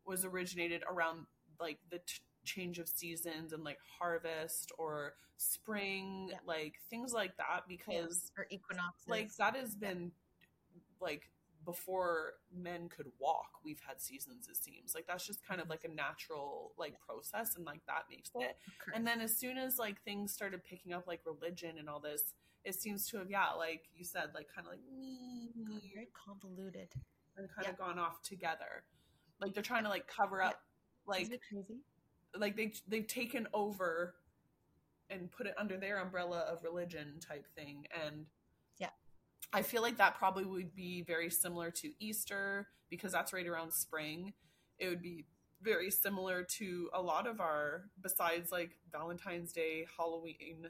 was 0.05 0.25
originated 0.25 0.83
around 0.89 1.25
like 1.59 1.79
the 1.89 1.99
t- 1.99 2.21
change 2.43 2.79
of 2.79 2.87
seasons 2.89 3.53
and 3.53 3.63
like 3.63 3.79
harvest 3.99 4.71
or 4.77 5.13
spring, 5.37 6.27
Yeah. 6.31 6.37
like 6.45 6.75
things 6.89 7.13
like 7.13 7.35
that, 7.37 7.61
because 7.67 8.31
or 8.37 8.45
equinoxes. 8.49 9.07
like 9.07 9.35
that 9.37 9.55
has 9.55 9.75
been 9.75 10.11
like 10.99 11.29
before 11.65 12.33
men 12.55 12.89
could 12.89 13.07
walk 13.19 13.49
we've 13.63 13.81
had 13.87 14.01
seasons 14.01 14.47
it 14.49 14.57
seems 14.57 14.93
like 14.95 15.05
that's 15.07 15.25
just 15.25 15.45
kind 15.45 15.61
of 15.61 15.69
like 15.69 15.83
a 15.83 15.93
natural 15.93 16.71
like 16.77 16.95
process 16.99 17.55
and 17.55 17.65
like 17.65 17.81
that 17.87 18.03
makes 18.09 18.29
it 18.35 18.57
Correct. 18.79 18.95
and 18.97 19.05
then 19.07 19.21
as 19.21 19.35
soon 19.37 19.57
as 19.57 19.77
like 19.77 20.01
things 20.03 20.33
started 20.33 20.63
picking 20.63 20.93
up 20.93 21.07
like 21.07 21.21
religion 21.25 21.75
and 21.79 21.87
all 21.89 21.99
this 21.99 22.33
it 22.65 22.75
seems 22.75 23.07
to 23.09 23.17
have 23.17 23.29
yeah 23.29 23.51
like 23.57 23.83
you 23.95 24.03
said 24.05 24.29
like 24.33 24.47
kind 24.53 24.67
of 24.67 24.73
like 24.73 24.81
God, 25.67 25.81
very 25.93 26.07
convoluted. 26.13 26.89
and 27.37 27.47
kind 27.49 27.63
Yeah. 27.65 27.69
of 27.71 27.77
gone 27.77 27.99
off 27.99 28.21
together 28.21 28.83
like 29.41 29.53
they're 29.53 29.63
trying 29.63 29.83
to 29.83 29.89
like 29.89 30.07
cover 30.07 30.41
up 30.41 30.61
like 31.05 31.21
Isn't 31.23 31.33
it 31.35 31.41
crazy? 31.49 31.79
like 32.37 32.55
they 32.55 32.73
they've 32.87 33.07
taken 33.07 33.47
over 33.53 34.15
and 35.09 35.29
put 35.31 35.45
it 35.47 35.53
under 35.57 35.77
their 35.77 35.99
umbrella 35.99 36.39
of 36.49 36.63
religion 36.63 37.19
type 37.19 37.45
thing 37.55 37.85
and 38.05 38.17
Yeah. 38.17 38.23
I 39.53 39.61
feel 39.61 39.81
like 39.81 39.97
that 39.97 40.15
probably 40.15 40.45
would 40.45 40.73
be 40.75 41.03
very 41.03 41.29
similar 41.29 41.69
to 41.71 41.91
Easter 41.99 42.67
because 42.89 43.11
that's 43.11 43.33
right 43.33 43.47
around 43.47 43.71
spring. 43.71 44.33
It 44.79 44.89
would 44.89 45.01
be 45.01 45.25
very 45.61 45.91
similar 45.91 46.43
to 46.43 46.89
a 46.93 47.01
lot 47.01 47.27
of 47.27 47.39
our 47.39 47.83
besides 48.01 48.51
like 48.51 48.71
Valentine's 48.91 49.53
Day, 49.53 49.85
Halloween. 49.97 50.67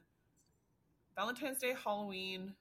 Valentine's 1.15 1.59
Day, 1.59 1.73
Halloween, 1.81 2.53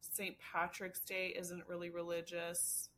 St. 0.00 0.36
Patrick's 0.52 1.00
Day 1.00 1.34
isn't 1.36 1.64
really 1.68 1.90
religious. 1.90 2.88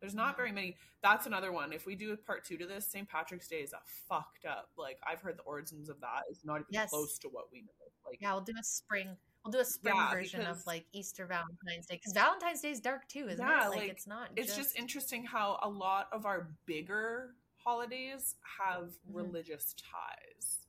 There's 0.00 0.14
not 0.14 0.36
very 0.36 0.52
many. 0.52 0.76
That's 1.02 1.26
another 1.26 1.52
one. 1.52 1.72
If 1.72 1.86
we 1.86 1.94
do 1.94 2.12
a 2.12 2.16
part 2.16 2.44
two 2.44 2.56
to 2.58 2.66
this, 2.66 2.86
St. 2.86 3.08
Patrick's 3.08 3.48
Day 3.48 3.60
is 3.60 3.72
a 3.72 3.80
fucked 4.08 4.44
up. 4.46 4.70
Like 4.76 4.98
I've 5.06 5.20
heard 5.20 5.38
the 5.38 5.42
origins 5.42 5.88
of 5.88 6.00
that 6.00 6.22
is 6.30 6.40
not 6.44 6.56
even 6.56 6.66
Yes. 6.70 6.90
close 6.90 7.18
to 7.20 7.28
what 7.28 7.46
we 7.52 7.62
know. 7.62 7.68
Like 8.06 8.20
Yeah, 8.20 8.32
we'll 8.32 8.42
do 8.42 8.54
a 8.58 8.62
spring. 8.64 9.16
We'll 9.44 9.52
do 9.52 9.58
a 9.60 9.64
spring 9.64 9.94
Yeah, 9.96 10.10
version 10.10 10.40
because- 10.40 10.60
of 10.60 10.66
like 10.66 10.86
Easter 10.92 11.26
Valentine's 11.26 11.86
Day 11.86 11.96
because 11.96 12.12
Valentine's 12.12 12.60
Day 12.60 12.70
is 12.70 12.80
dark 12.80 13.08
too, 13.08 13.28
isn't 13.28 13.44
Yeah, 13.44 13.66
it? 13.66 13.70
Like, 13.70 13.78
like, 13.78 13.90
it's 13.90 14.06
not. 14.06 14.30
it's 14.36 14.54
just 14.56 14.76
interesting 14.76 15.24
how 15.24 15.58
a 15.62 15.68
lot 15.68 16.08
of 16.12 16.26
our 16.26 16.50
bigger 16.66 17.34
holidays 17.56 18.36
have 18.58 18.88
Mhm. 18.90 19.14
religious 19.14 19.74
ties. 19.74 20.66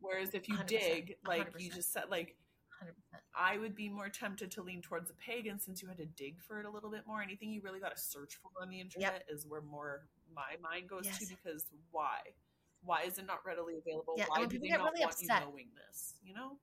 Whereas 0.00 0.34
if 0.34 0.48
you 0.48 0.56
100%, 0.56 0.68
dig, 0.68 1.18
like 1.26 1.46
you 1.58 1.68
100%. 1.70 1.74
just 1.74 1.92
said, 1.92 2.08
like 2.10 2.36
100%. 2.80 3.22
I 3.34 3.58
would 3.58 3.74
be 3.74 3.88
more 3.88 4.08
tempted 4.08 4.50
to 4.52 4.62
lean 4.62 4.82
towards 4.82 5.08
the 5.08 5.14
pagan 5.14 5.58
since 5.58 5.82
you 5.82 5.88
had 5.88 5.98
to 5.98 6.06
dig 6.06 6.40
for 6.42 6.58
it 6.60 6.66
a 6.66 6.70
little 6.70 6.90
bit 6.90 7.06
more. 7.06 7.22
Anything 7.22 7.50
you 7.50 7.60
really 7.62 7.80
got 7.80 7.94
to 7.94 8.00
search 8.00 8.36
for 8.36 8.50
on 8.60 8.68
the 8.70 8.80
internet 8.80 9.26
is 9.28 9.46
where 9.46 9.60
more 9.62 10.08
my 10.32 10.56
mind 10.60 10.88
goes 10.88 11.06
to 11.18 11.26
because 11.26 11.66
why? 11.90 12.34
Why 12.82 13.02
is 13.02 13.18
it 13.18 13.26
not 13.26 13.44
readily 13.44 13.76
available? 13.78 14.14
Yeah, 14.16 14.26
why 14.28 14.40
do 14.40 14.48
people 14.48 14.62
they 14.64 14.68
get 14.68 14.78
not 14.78 14.92
really 14.92 15.00
want 15.00 15.12
upset- 15.12 15.42
you 15.42 15.48
knowing 15.48 15.74
this? 15.74 16.14
You 16.22 16.32
know, 16.34 16.58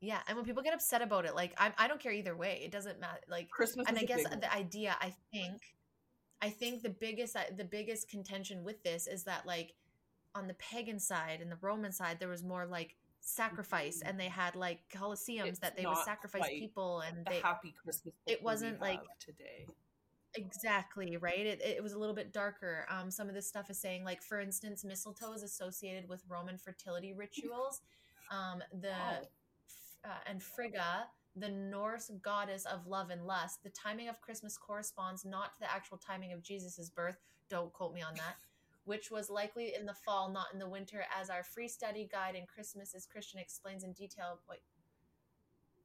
Yeah, 0.00 0.18
and 0.28 0.36
when 0.36 0.44
people 0.44 0.62
get 0.62 0.74
upset 0.74 1.02
about 1.02 1.24
it, 1.24 1.34
like 1.34 1.54
I, 1.58 1.72
I 1.78 1.88
don't 1.88 2.00
care 2.00 2.12
either 2.12 2.36
way. 2.36 2.60
It 2.64 2.70
doesn't 2.70 3.00
matter. 3.00 3.20
Like, 3.28 3.50
Christmas 3.50 3.86
and 3.88 3.98
I 3.98 4.02
guess 4.02 4.22
the 4.24 4.52
idea, 4.52 4.96
I 5.00 5.14
think, 5.32 5.60
I 6.42 6.50
think 6.50 6.82
the 6.82 6.90
biggest 6.90 7.36
the 7.56 7.64
biggest 7.64 8.08
contention 8.08 8.64
with 8.64 8.82
this 8.82 9.06
is 9.06 9.24
that 9.24 9.46
like 9.46 9.74
on 10.34 10.46
the 10.46 10.54
pagan 10.54 10.98
side 10.98 11.40
and 11.40 11.50
the 11.50 11.56
Roman 11.60 11.92
side, 11.92 12.18
there 12.20 12.28
was 12.28 12.42
more 12.42 12.66
like 12.66 12.96
sacrifice, 13.20 14.02
and 14.04 14.20
they 14.20 14.28
had 14.28 14.54
like 14.56 14.80
coliseums 14.94 15.46
It's 15.46 15.58
that 15.60 15.76
they 15.76 15.86
would 15.86 15.96
sacrifice 15.98 16.48
people, 16.48 17.00
and 17.00 17.24
the 17.24 17.30
they 17.30 17.40
happy 17.40 17.74
Christmas. 17.82 18.14
it 18.26 18.42
wasn't, 18.42 18.80
like- 18.80 19.00
today. 19.18 19.66
Exactly, 20.36 21.16
right? 21.16 21.46
It, 21.46 21.62
it 21.62 21.80
was 21.80 21.92
a 21.92 21.98
little 21.98 22.14
bit 22.14 22.32
darker. 22.32 22.86
Um, 22.90 23.08
some 23.08 23.28
of 23.28 23.36
this 23.36 23.46
stuff 23.46 23.70
is 23.70 23.78
saying, 23.80 24.02
like, 24.02 24.20
for 24.20 24.40
instance, 24.40 24.84
mistletoe 24.84 25.32
is 25.32 25.44
associated 25.44 26.08
with 26.08 26.24
Roman 26.28 26.58
fertility 26.58 27.12
rituals. 27.12 27.82
Um, 28.32 28.60
the 28.72 28.88
Wow. 28.88 29.20
Uh, 30.04 30.08
and 30.26 30.42
Frigga, 30.42 31.06
the 31.36 31.48
Norse 31.48 32.10
goddess 32.22 32.64
of 32.66 32.86
love 32.86 33.10
and 33.10 33.26
lust. 33.26 33.62
The 33.62 33.70
timing 33.70 34.08
of 34.08 34.20
Christmas 34.20 34.56
corresponds 34.56 35.24
not 35.24 35.54
to 35.54 35.60
the 35.60 35.72
actual 35.72 35.98
timing 35.98 36.32
of 36.32 36.42
Jesus' 36.42 36.90
birth. 36.90 37.16
Don't 37.48 37.72
quote 37.72 37.94
me 37.94 38.02
on 38.02 38.14
that. 38.14 38.36
Which 38.84 39.10
was 39.10 39.30
likely 39.30 39.74
in 39.78 39.86
the 39.86 39.94
fall, 39.94 40.30
not 40.30 40.48
in 40.52 40.58
the 40.58 40.68
winter, 40.68 41.04
as 41.18 41.30
our 41.30 41.42
free 41.42 41.68
study 41.68 42.06
guide 42.10 42.34
in 42.34 42.44
Christmas 42.46 42.94
is 42.94 43.06
Christian 43.06 43.40
explains 43.40 43.82
in 43.82 43.92
detail 43.92 44.40
what 44.46 44.58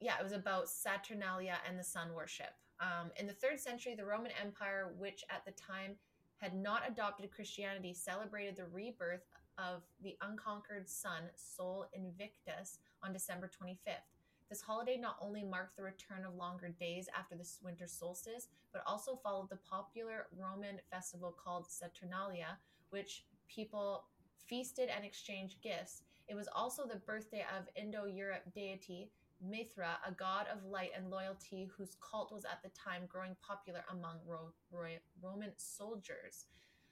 yeah, 0.01 0.13
it 0.19 0.23
was 0.23 0.33
about 0.33 0.69
Saturnalia 0.69 1.57
and 1.67 1.77
the 1.77 1.83
sun 1.83 2.13
worship. 2.13 2.53
Um, 2.79 3.11
in 3.17 3.27
the 3.27 3.33
third 3.33 3.59
century, 3.59 3.95
the 3.95 4.05
Roman 4.05 4.31
Empire, 4.41 4.93
which 4.97 5.23
at 5.29 5.43
the 5.45 5.51
time 5.51 5.95
had 6.37 6.55
not 6.55 6.83
adopted 6.87 7.29
Christianity, 7.31 7.93
celebrated 7.93 8.55
the 8.55 8.65
rebirth 8.71 9.25
of 9.57 9.83
the 10.01 10.15
unconquered 10.21 10.89
sun, 10.89 11.23
Sol 11.35 11.85
Invictus, 11.93 12.79
on 13.03 13.13
December 13.13 13.49
25th. 13.49 14.07
This 14.49 14.61
holiday 14.61 14.97
not 14.97 15.17
only 15.21 15.43
marked 15.43 15.77
the 15.77 15.83
return 15.83 16.25
of 16.25 16.35
longer 16.35 16.69
days 16.69 17.07
after 17.17 17.35
the 17.35 17.47
winter 17.63 17.87
solstice, 17.87 18.47
but 18.73 18.81
also 18.87 19.15
followed 19.15 19.49
the 19.49 19.57
popular 19.57 20.27
Roman 20.35 20.79
festival 20.91 21.31
called 21.31 21.69
Saturnalia, 21.69 22.57
which 22.89 23.25
people 23.47 24.05
feasted 24.47 24.89
and 24.89 25.05
exchanged 25.05 25.61
gifts. 25.61 26.01
It 26.27 26.35
was 26.35 26.49
also 26.53 26.85
the 26.85 26.95
birthday 26.95 27.45
of 27.57 27.67
Indo 27.75 28.05
Europe 28.05 28.43
deity 28.53 29.11
Mithra, 29.41 29.97
a 30.05 30.11
god 30.11 30.47
of 30.51 30.65
light 30.65 30.91
and 30.95 31.09
loyalty, 31.09 31.69
whose 31.75 31.95
cult 32.01 32.31
was 32.31 32.45
at 32.45 32.61
the 32.63 32.69
time 32.69 33.03
growing 33.07 33.35
popular 33.45 33.83
among 33.91 34.17
Ro- 34.25 34.53
Ro- 34.71 34.99
Roman 35.21 35.51
soldiers. 35.55 36.45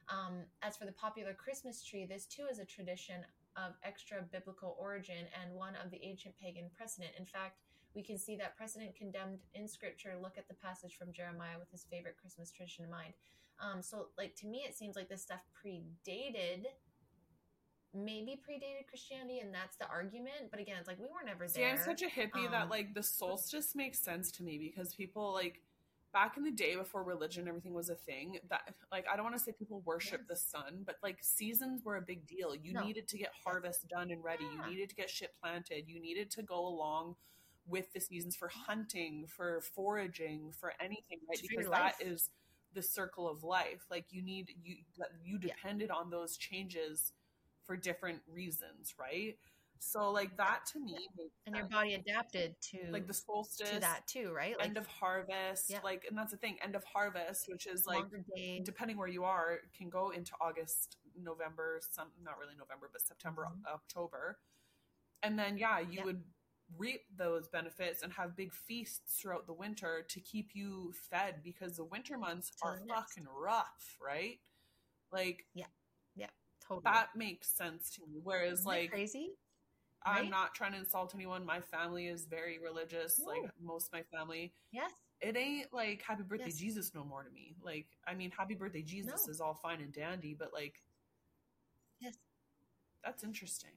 Um, 0.09 0.43
as 0.61 0.77
for 0.77 0.85
the 0.85 0.93
popular 0.93 1.33
Christmas 1.33 1.83
tree, 1.83 2.05
this 2.05 2.25
too 2.25 2.45
is 2.49 2.59
a 2.59 2.65
tradition 2.65 3.25
of 3.57 3.73
extra 3.83 4.21
biblical 4.31 4.77
origin 4.79 5.25
and 5.41 5.53
one 5.53 5.73
of 5.83 5.91
the 5.91 5.99
ancient 6.03 6.35
pagan 6.37 6.69
precedent. 6.77 7.11
In 7.17 7.25
fact, 7.25 7.59
we 7.95 8.03
can 8.03 8.17
see 8.17 8.35
that 8.37 8.55
precedent 8.55 8.95
condemned 8.95 9.39
in 9.55 9.67
scripture. 9.67 10.13
Look 10.21 10.37
at 10.37 10.47
the 10.47 10.53
passage 10.53 10.95
from 10.97 11.11
Jeremiah 11.11 11.57
with 11.59 11.71
his 11.71 11.85
favorite 11.89 12.15
Christmas 12.21 12.51
tradition 12.51 12.85
in 12.85 12.91
mind. 12.91 13.13
Um, 13.59 13.81
so, 13.81 14.09
like 14.17 14.35
to 14.35 14.47
me, 14.47 14.63
it 14.67 14.77
seems 14.77 14.95
like 14.95 15.09
this 15.09 15.23
stuff 15.23 15.41
predated, 15.57 16.65
maybe 17.95 18.39
predated 18.47 18.85
Christianity, 18.87 19.39
and 19.39 19.51
that's 19.51 19.77
the 19.77 19.87
argument. 19.87 20.51
But 20.51 20.59
again, 20.59 20.75
it's 20.79 20.87
like 20.87 20.99
we 20.99 21.05
were 21.05 21.25
never 21.25 21.47
See, 21.47 21.61
there. 21.61 21.71
I'm 21.71 21.77
such 21.77 22.03
a 22.03 22.05
hippie 22.05 22.49
that 22.51 22.63
Um, 22.63 22.69
like 22.69 22.93
the 22.93 23.01
solstice 23.01 23.73
makes 23.73 23.99
sense 23.99 24.31
to 24.33 24.43
me 24.43 24.59
because 24.59 24.93
people 24.93 25.33
like 25.33 25.63
back 26.13 26.37
in 26.37 26.43
the 26.43 26.51
day 26.51 26.75
before 26.75 27.03
religion 27.03 27.47
everything 27.47 27.73
was 27.73 27.89
a 27.89 27.95
thing 27.95 28.39
that 28.49 28.73
like 28.91 29.05
I 29.11 29.15
don't 29.15 29.25
want 29.25 29.37
to 29.37 29.43
say 29.43 29.51
people 29.51 29.81
worship 29.85 30.21
Yes. 30.21 30.29
the 30.29 30.35
sun, 30.59 30.83
but 30.85 30.95
like 31.03 31.17
seasons 31.21 31.83
were 31.83 31.97
a 31.97 32.01
big 32.01 32.25
deal. 32.25 32.55
You 32.55 32.73
No. 32.73 32.83
needed 32.85 33.07
to 33.09 33.17
get 33.17 33.31
harvest 33.43 33.87
done 33.87 34.11
and 34.11 34.23
ready. 34.23 34.43
Yeah. 34.45 34.65
You 34.65 34.71
needed 34.71 34.89
to 34.89 34.95
get 34.95 35.09
shit 35.09 35.33
planted. 35.41 35.87
You 35.87 35.99
needed 35.99 36.31
to 36.31 36.43
go 36.43 36.65
along 36.65 37.15
with 37.67 37.91
the 37.93 37.99
seasons 37.99 38.35
for 38.35 38.47
hunting, 38.47 39.27
for 39.27 39.61
foraging, 39.61 40.53
for 40.53 40.73
anything, 40.79 41.19
right? 41.29 41.41
Because 41.41 41.65
that 41.65 41.71
life. 41.71 41.95
is 42.01 42.29
the 42.73 42.81
circle 42.81 43.27
of 43.29 43.43
life. 43.43 43.85
Like 43.91 44.05
you 44.11 44.21
need 44.21 44.55
you 44.63 44.77
you 45.23 45.37
Yeah. 45.41 45.53
depended 45.55 45.91
on 45.91 46.09
those 46.09 46.37
changes 46.37 47.13
for 47.65 47.75
different 47.75 48.21
reasons, 48.27 48.95
right? 48.97 49.37
So 49.79 50.11
like 50.11 50.35
that 50.37 50.65
to 50.73 50.79
me 50.79 50.97
and 51.45 51.55
your 51.55 51.65
body 51.65 51.93
adapted 51.93 52.55
to 52.71 52.79
like 52.91 53.07
the 53.07 53.13
solstice, 53.13 53.69
to 53.69 53.79
that 53.79 54.07
too, 54.07 54.31
right? 54.31 54.57
Like 54.57 54.67
end 54.67 54.77
of 54.77 54.87
harvest, 54.87 55.69
Yeah. 55.69 55.79
like 55.83 56.05
and 56.09 56.17
that's 56.17 56.31
the 56.31 56.37
thing, 56.37 56.57
end 56.61 56.75
of 56.75 56.83
harvest, 56.83 57.47
which 57.49 57.67
is 57.67 57.85
like 57.85 58.05
depending 58.63 58.97
where 58.97 59.07
you 59.07 59.23
are, 59.23 59.59
can 59.77 59.89
go 59.89 60.09
into 60.09 60.33
August, 60.41 60.97
November, 61.15 61.79
some 61.91 62.09
not 62.21 62.37
really 62.37 62.55
November, 62.55 62.89
but 62.91 63.01
September, 63.01 63.45
Mhm. 63.45 63.65
October. 63.65 64.39
And 65.23 65.37
then 65.37 65.57
yeah, 65.57 65.79
you 65.79 65.93
Yeah. 65.97 66.03
would 66.05 66.23
reap 66.77 67.05
those 67.15 67.47
benefits 67.47 68.03
and 68.03 68.11
have 68.13 68.35
big 68.35 68.51
feasts 68.53 69.19
throughout 69.21 69.45
the 69.47 69.53
winter 69.53 70.03
to 70.03 70.19
keep 70.19 70.53
you 70.53 70.91
fed 70.93 71.41
because 71.41 71.77
the 71.77 71.85
winter 71.85 72.17
months 72.17 72.51
Till 72.51 72.71
are 72.71 72.79
fucking 72.87 73.25
rough, 73.27 73.97
right? 74.01 74.41
Like 75.11 75.47
yeah, 75.53 75.67
yeah, 76.15 76.29
Totally. 76.59 76.83
that 76.83 77.15
makes 77.15 77.47
sense 77.47 77.89
to 77.91 78.05
me. 78.05 78.19
Whereas 78.19 78.59
Isn't 78.59 78.65
like 78.65 78.89
crazy. 78.89 79.37
I'm 80.07 80.29
not 80.29 80.53
trying 80.55 80.73
to 80.73 80.79
insult 80.79 81.13
anyone. 81.15 81.45
My 81.45 81.59
family 81.59 82.07
is 82.07 82.25
very 82.25 82.59
religious, 82.59 83.19
like 83.25 83.49
most 83.61 83.87
of 83.87 83.93
my 83.93 84.03
family. 84.17 84.53
Yes. 84.71 84.91
It 85.21 85.35
ain't 85.35 85.73
like 85.73 86.01
happy 86.01 86.23
birthday 86.23 86.45
Yes. 86.47 86.57
Jesus 86.57 86.91
no 86.93 87.03
more 87.03 87.23
to 87.23 87.29
me. 87.31 87.55
Like, 87.63 87.87
I 88.07 88.13
mean, 88.13 88.31
happy 88.31 88.53
birthday 88.53 88.83
Jesus 88.83 89.25
No. 89.27 89.31
is 89.31 89.41
all 89.41 89.55
fine 89.55 89.81
and 89.81 89.91
dandy, 89.91 90.35
but 90.37 90.53
like, 90.53 90.75
Yes. 91.99 92.15
that's 93.03 93.23
interesting. 93.23 93.71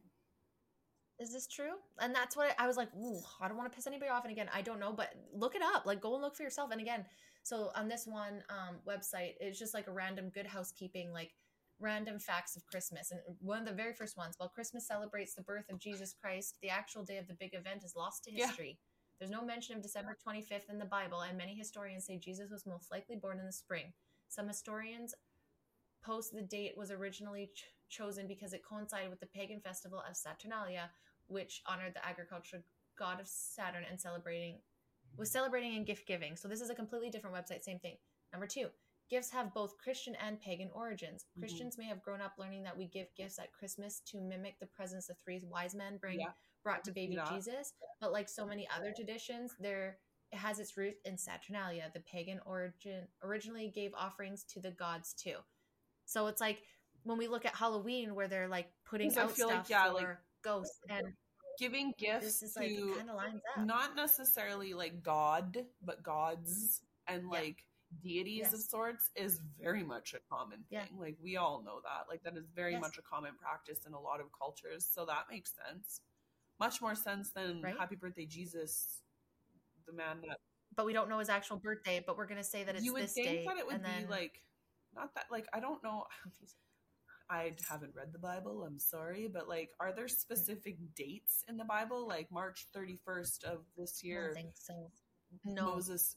Is 1.19 1.33
this 1.33 1.47
true? 1.47 1.75
And 1.99 2.15
that's 2.15 2.37
what 2.37 2.55
I 2.59 2.67
was 2.67 2.77
like. 2.79 2.89
Ooh, 2.97 3.21
I 3.41 3.49
don't 3.49 3.57
want 3.59 3.71
to 3.71 3.77
piss 3.77 3.87
anybody 3.87 4.11
off. 4.11 4.25
And 4.25 4.33
again, 4.33 4.49
I 4.55 4.63
don't 4.63 4.81
know, 4.81 4.93
but 4.93 5.15
look 5.35 5.55
it 5.55 5.61
up. 5.63 5.85
Like, 5.85 6.01
go 6.01 6.15
and 6.15 6.23
look 6.23 6.35
for 6.35 6.43
yourself. 6.43 6.71
And 6.73 6.81
again, 6.81 7.05
so 7.43 7.71
on 7.75 7.89
this 7.89 8.07
one 8.07 8.43
um, 8.49 8.77
website, 8.89 9.35
it's 9.39 9.59
just 9.59 9.75
like 9.75 9.87
a 9.87 9.93
random 9.93 10.31
good 10.31 10.47
housekeeping, 10.47 11.13
like 11.13 11.33
random 11.81 12.19
facts 12.19 12.57
of 12.57 12.67
Christmas. 12.67 13.11
And 13.11 13.21
one 13.41 13.59
of 13.59 13.67
the 13.67 13.73
very 13.75 13.93
first 13.95 14.17
ones, 14.17 14.35
while 14.39 14.49
Christmas 14.49 14.87
celebrates 14.87 15.35
the 15.35 15.43
birth 15.43 15.65
of 15.71 15.79
Jesus 15.79 16.15
Christ, 16.21 16.59
the 16.63 16.69
actual 16.71 17.05
day 17.05 17.17
of 17.19 17.27
the 17.27 17.35
big 17.35 17.55
event 17.55 17.83
is 17.85 17.97
lost 17.97 18.25
to 18.25 18.33
Yeah. 18.33 18.47
history. 18.47 18.79
There's 19.19 19.31
no 19.31 19.43
mention 19.45 19.77
of 19.77 19.83
December 19.83 20.17
25th 20.27 20.69
in 20.71 20.79
the 20.79 20.85
Bible, 20.85 21.21
and 21.23 21.37
many 21.37 21.55
historians 21.55 22.07
say 22.07 22.19
Jesus 22.19 22.51
was 22.51 22.65
most 22.67 22.91
likely 22.91 23.17
born 23.17 23.39
in 23.39 23.47
the 23.47 23.53
spring. 23.53 23.93
Some 24.29 24.49
historians 24.49 25.15
post 26.03 26.33
the 26.33 26.43
date 26.43 26.77
was 26.77 26.91
originally 26.91 27.49
ch- 27.55 27.65
chosen 27.89 28.27
because 28.27 28.53
it 28.53 28.63
coincided 28.65 29.11
with 29.11 29.21
the 29.21 29.27
pagan 29.27 29.61
festival 29.61 30.01
of 30.09 30.17
Saturnalia, 30.17 30.91
which 31.27 31.63
honored 31.67 31.95
the 31.95 32.07
agricultural 32.07 32.63
god 32.97 33.21
of 33.21 33.29
Saturn 33.29 33.85
and 33.89 34.01
celebrating 34.01 34.61
was 35.17 35.31
celebrating 35.31 35.75
and 35.77 35.85
gift 35.87 36.07
giving. 36.07 36.37
So 36.37 36.47
this 36.47 36.61
is 36.61 36.71
a 36.71 36.75
completely 36.75 37.11
different 37.11 37.35
website. 37.35 37.63
Same 37.65 37.81
thing. 37.81 37.97
Number 38.33 38.47
two, 38.47 38.69
gifts 39.11 39.31
have 39.31 39.53
both 39.53 39.77
Christian 39.79 40.15
and 40.17 40.41
pagan 40.41 40.71
origins. 40.73 41.27
Mhm. 41.37 41.41
Christians 41.41 41.77
may 41.77 41.85
have 41.85 42.01
grown 42.03 42.21
up 42.21 42.39
learning 42.39 42.63
that 42.63 42.77
we 42.77 42.87
give 42.87 43.13
gifts 43.15 43.39
at 43.39 43.53
Christmas 43.53 44.01
to 44.07 44.21
mimic 44.21 44.59
the 44.61 44.67
presents 44.67 45.09
the 45.09 45.15
three 45.15 45.41
wise 45.41 45.75
men 45.75 45.99
bring 45.99 46.21
Yeah. 46.21 46.33
brought 46.63 46.85
to 46.85 46.93
baby 46.93 47.15
Yeah. 47.15 47.29
Jesus. 47.29 47.75
But 48.01 48.13
like 48.13 48.29
so 48.29 48.47
many 48.47 48.69
other 48.69 48.93
traditions, 48.95 49.55
there 49.59 50.01
it 50.33 50.37
has 50.39 50.61
its 50.61 50.77
root 50.77 50.97
in 51.05 51.19
Saturnalia. 51.19 51.91
The 51.93 52.01
pagan 52.01 52.39
origin 52.47 53.09
originally 53.21 53.69
gave 53.69 53.93
offerings 53.95 54.45
to 54.45 54.61
the 54.61 54.71
gods 54.71 55.13
too. 55.13 55.45
So 56.05 56.29
it's 56.29 56.41
like 56.41 56.63
when 57.03 57.19
we 57.19 57.27
look 57.27 57.45
at 57.45 57.57
Halloween, 57.57 58.15
where 58.15 58.29
they're 58.29 58.47
like 58.47 58.73
putting 58.85 59.17
out 59.19 59.33
feel 59.33 59.49
like, 59.49 59.67
stuff 59.67 59.71
yeah, 59.71 59.89
for 59.89 59.95
like, 59.95 60.19
ghosts, 60.43 60.81
and 60.89 61.17
Giving 61.59 61.93
gifts 61.99 62.25
this 62.25 62.43
is 62.43 62.57
like 62.57 62.71
kind 62.97 63.11
of 63.11 63.17
lines 63.17 63.43
up. 63.57 63.65
not 63.67 63.95
necessarily 63.97 64.73
like 64.73 65.03
God, 65.03 65.67
but 65.83 66.03
gods 66.05 66.81
and 67.07 67.29
like 67.29 67.67
deities 68.03 68.53
of 68.53 68.61
sorts 68.61 69.11
is 69.17 69.41
very 69.61 69.83
much 69.83 70.15
a 70.15 70.19
common 70.33 70.65
Yeah. 70.71 70.85
thing. 70.85 70.99
Like 70.99 71.17
we 71.23 71.37
all 71.37 71.63
know 71.63 71.81
that. 71.83 72.09
Like 72.09 72.23
that 72.23 72.37
is 72.37 72.47
very 72.55 72.73
Yes. 72.73 72.81
much 72.81 72.99
a 72.99 73.03
common 73.03 73.35
practice 73.37 73.85
in 73.87 73.93
a 73.93 74.01
lot 74.01 74.21
of 74.21 74.27
cultures. 74.33 74.87
So 74.87 75.05
that 75.07 75.29
makes 75.31 75.53
sense. 75.67 76.01
Much 76.59 76.81
more 76.81 76.95
sense 76.95 77.33
than 77.33 77.61
Right. 77.63 77.77
Happy 77.79 77.97
Birthday 77.97 78.27
Jesus, 78.27 79.03
the 79.87 79.93
man 79.93 80.21
that 80.29 80.39
but 80.77 80.87
we 80.87 80.93
don't 80.93 81.09
know 81.09 81.19
his 81.19 81.29
actual 81.29 81.57
birthday. 81.59 82.03
But 82.07 82.17
we're 82.17 82.27
gonna 82.29 82.45
say 82.45 82.63
that 82.65 82.77
it's 82.77 82.85
you 82.85 82.93
would 82.93 83.03
this 83.03 83.15
think 83.15 83.27
day, 83.27 83.45
that 83.47 83.57
it 83.57 83.67
would 83.67 83.75
and 83.77 83.85
be 83.85 83.89
then 83.91 84.09
like 84.09 84.41
not 84.95 85.13
that 85.15 85.27
like 85.31 85.49
I 85.53 85.59
don't 85.61 85.83
know 85.83 86.07
I 87.31 87.55
haven't 87.69 87.95
read 87.95 88.13
the 88.13 88.19
Bible, 88.19 88.65
I'm 88.65 88.79
sorry, 88.79 89.29
but 89.29 89.49
like 89.49 89.71
are 89.81 89.93
there 89.93 90.09
specific 90.09 90.77
dates 90.95 91.45
in 91.49 91.57
the 91.57 91.65
Bible 91.65 92.07
like 92.07 92.31
March 92.31 92.67
31st 92.75 93.45
of 93.45 93.65
this 93.77 94.01
I 94.03 94.07
year 94.07 94.25
don't 94.27 94.35
think 94.35 94.57
so. 94.57 94.91
No, 95.45 95.65
Moses 95.75 96.17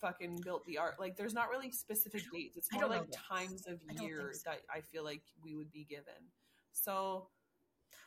fucking 0.00 0.40
built 0.44 0.64
the 0.66 0.78
art. 0.78 0.98
Like, 1.00 1.16
there's 1.16 1.34
not 1.34 1.48
really 1.50 1.70
specific 1.70 2.22
dates. 2.32 2.56
It's 2.56 2.72
more 2.72 2.86
like 2.86 3.06
times 3.12 3.66
of 3.66 3.80
year 4.00 4.32
so. 4.32 4.50
that 4.50 4.60
I 4.74 4.80
feel 4.80 5.04
like 5.04 5.22
we 5.42 5.54
would 5.54 5.72
be 5.72 5.84
given. 5.84 6.30
So 6.72 7.28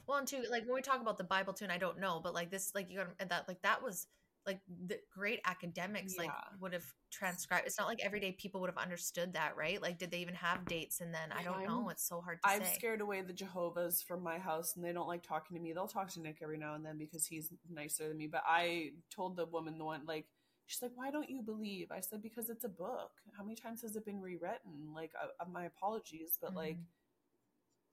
Well, 0.08 0.18
and 0.18 0.28
too, 0.28 0.44
like 0.50 0.64
when 0.66 0.76
we 0.76 0.82
talk 0.82 1.02
about 1.02 1.18
the 1.18 1.24
Bible 1.24 1.54
too, 1.54 1.66
and 1.66 1.72
I 1.72 1.78
don't 1.78 2.00
know, 2.00 2.20
but 2.24 2.34
like 2.34 2.50
this, 2.52 2.72
like 2.74 2.90
you 2.90 2.98
got 2.98 3.30
that, 3.30 3.48
like 3.48 3.62
that 3.62 3.84
was 3.84 4.08
like 4.46 4.62
the 4.88 4.98
great 5.14 5.42
academics 5.46 6.18
like 6.18 6.32
would 6.60 6.74
have 6.74 6.86
transcribed. 7.12 7.68
It's 7.68 7.78
not 7.78 7.88
like 7.88 8.00
everyday 8.04 8.32
people 8.32 8.62
would 8.62 8.70
have 8.70 8.78
understood 8.78 9.34
that, 9.34 9.56
right? 9.58 9.80
Like, 9.82 10.00
did 10.00 10.12
they 10.12 10.20
even 10.20 10.34
have 10.36 10.66
dates? 10.66 11.02
And 11.02 11.14
then 11.14 11.32
I 11.32 11.44
don't 11.44 11.64
know. 11.66 11.82
I'm- 11.82 11.90
It's 11.92 12.08
so 12.08 12.22
hard 12.22 12.40
to 12.42 12.50
I've 12.50 12.66
say. 12.66 12.74
scared 12.74 13.02
away 13.02 13.22
the 13.22 13.34
Jehovah's 13.34 14.02
from 14.02 14.24
my 14.24 14.40
house, 14.40 14.76
and 14.76 14.84
they 14.84 14.94
don't 14.94 15.08
like 15.08 15.24
talking 15.24 15.56
to 15.58 15.62
me. 15.62 15.74
They'll 15.74 15.88
talk 15.88 16.10
to 16.12 16.22
Nick 16.22 16.38
every 16.42 16.58
now 16.58 16.74
and 16.76 16.86
then 16.86 16.98
because 16.98 17.28
he's 17.28 17.52
nicer 17.70 18.08
than 18.08 18.18
me. 18.18 18.28
But 18.28 18.44
I 18.48 18.92
told 19.12 19.36
the 19.36 19.46
woman 19.46 19.78
the 19.78 19.86
one 19.86 20.06
like. 20.08 20.26
She's 20.70 20.84
like, 20.84 20.92
why 20.94 21.10
don't 21.10 21.30
you 21.32 21.42
believe? 21.42 21.92
I 21.92 22.00
said, 22.00 22.22
because 22.22 22.48
it's 22.48 22.64
a 22.64 22.70
book. 22.70 23.10
How 23.36 23.44
many 23.44 23.56
times 23.56 23.82
has 23.82 23.96
it 23.96 24.06
been 24.06 24.22
rewritten? 24.22 24.94
Like, 24.94 25.12
uh, 25.20 25.44
uh, 25.44 25.50
my 25.52 25.66
apologies, 25.66 26.38
but 26.40 26.54
like, 26.54 26.76
Mhm. 26.78 26.86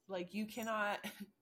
like 0.08 0.34
you 0.34 0.44
cannot 0.44 0.98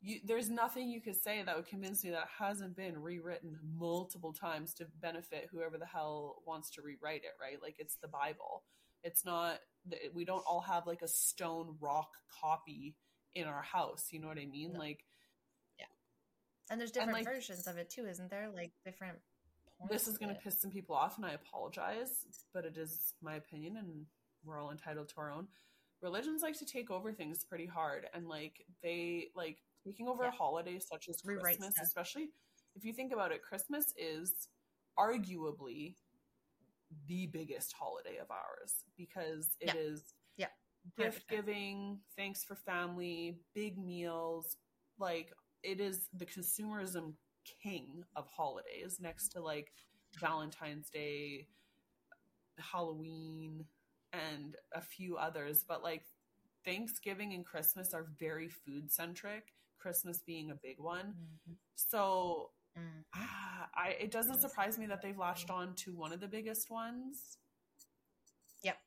you 0.00 0.18
there's 0.24 0.50
nothing 0.50 0.88
you 0.88 1.00
could 1.00 1.16
say 1.16 1.42
that 1.42 1.54
would 1.56 1.66
convince 1.66 2.02
me 2.02 2.10
that 2.10 2.24
it 2.24 2.28
hasn't 2.38 2.74
been 2.76 3.00
rewritten 3.00 3.56
multiple 3.78 4.32
times 4.32 4.74
to 4.74 4.84
benefit 5.00 5.48
whoever 5.50 5.78
the 5.78 5.86
hell 5.86 6.42
wants 6.44 6.70
to 6.70 6.82
rewrite 6.82 7.22
it 7.22 7.32
right 7.40 7.62
like 7.62 7.76
it's 7.78 7.96
the 8.02 8.08
bible 8.08 8.64
it's 9.02 9.24
not 9.24 9.60
we 10.12 10.24
don't 10.26 10.44
all 10.46 10.60
have 10.60 10.86
like 10.86 11.00
a 11.02 11.08
stone 11.08 11.76
rock 11.80 12.10
copy 12.42 12.94
in 13.34 13.44
our 13.46 13.62
house 13.62 14.08
you 14.10 14.20
know 14.20 14.28
what 14.28 14.36
i 14.38 14.44
mean 14.44 14.72
No. 14.74 14.80
like 14.80 15.04
yeah. 15.78 15.86
and 16.70 16.78
there's 16.78 16.90
different 16.90 17.14
like- 17.14 17.24
versions 17.24 17.66
of 17.66 17.78
it 17.78 17.88
too, 17.88 18.06
isn't 18.06 18.30
there? 18.30 18.50
Like 18.50 18.72
different. 18.84 19.18
This 19.90 20.08
is 20.08 20.18
going 20.18 20.34
to 20.34 20.40
piss 20.40 20.60
some 20.60 20.70
people 20.70 20.94
off 20.96 21.16
and 21.16 21.26
i 21.26 21.32
apologize 21.32 22.10
but 22.52 22.64
it 22.64 22.76
is 22.76 23.14
my 23.22 23.34
opinion 23.36 23.76
and 23.76 24.06
we're 24.44 24.58
all 24.60 24.70
entitled 24.70 25.08
to 25.10 25.14
our 25.18 25.30
own 25.30 25.46
religions 26.02 26.42
like 26.42 26.58
to 26.58 26.64
take 26.64 26.90
over 26.90 27.12
things 27.12 27.44
pretty 27.44 27.66
hard 27.66 28.06
and 28.14 28.26
like 28.28 28.64
they 28.82 29.28
like 29.34 29.58
taking 29.86 30.08
over 30.08 30.24
Yeah. 30.24 30.30
a 30.30 30.32
holiday 30.32 30.78
such 30.78 31.08
as 31.08 31.16
Rewrite 31.24 31.44
christmas 31.44 31.74
stuff. 31.74 31.86
especially 31.86 32.30
if 32.74 32.84
you 32.84 32.92
think 32.92 33.12
about 33.12 33.32
it 33.32 33.42
christmas 33.42 33.86
is 33.96 34.48
arguably 34.98 35.94
the 37.08 37.26
biggest 37.26 37.72
holiday 37.72 38.18
of 38.18 38.30
ours 38.30 38.84
because 38.96 39.48
it 39.60 39.74
Yeah. 39.74 39.80
is 39.80 40.14
Yeah. 40.36 40.48
gift 40.96 41.28
giving 41.28 42.00
thanks 42.16 42.44
for 42.44 42.54
family 42.56 43.38
big 43.54 43.78
meals 43.78 44.56
like 44.98 45.32
it 45.62 45.80
is 45.80 46.08
the 46.14 46.26
consumerism 46.26 47.14
king 47.62 48.04
of 48.16 48.26
holidays 48.28 48.98
next 49.00 49.28
to 49.30 49.40
like 49.42 49.72
valentine's 50.20 50.90
day 50.90 51.46
halloween 52.58 53.64
and 54.12 54.56
a 54.72 54.80
few 54.80 55.16
others 55.16 55.64
but 55.66 55.82
like 55.82 56.04
thanksgiving 56.64 57.32
and 57.34 57.44
christmas 57.44 57.92
are 57.92 58.06
very 58.18 58.48
food 58.48 58.90
centric 58.92 59.54
christmas 59.78 60.18
being 60.20 60.50
a 60.50 60.54
big 60.54 60.78
one 60.78 61.14
Mhm. 61.48 61.56
so 61.74 62.50
Mm. 62.76 63.04
ah, 63.14 63.68
I, 63.74 63.90
it 64.00 64.10
doesn't 64.10 64.40
surprise 64.40 64.78
me 64.78 64.86
that 64.86 65.00
they've 65.00 65.16
latched 65.16 65.48
on 65.50 65.74
to 65.76 65.94
one 65.94 66.12
of 66.12 66.20
the 66.20 66.26
biggest 66.26 66.70
ones 66.70 67.38
Yep. 68.62 68.78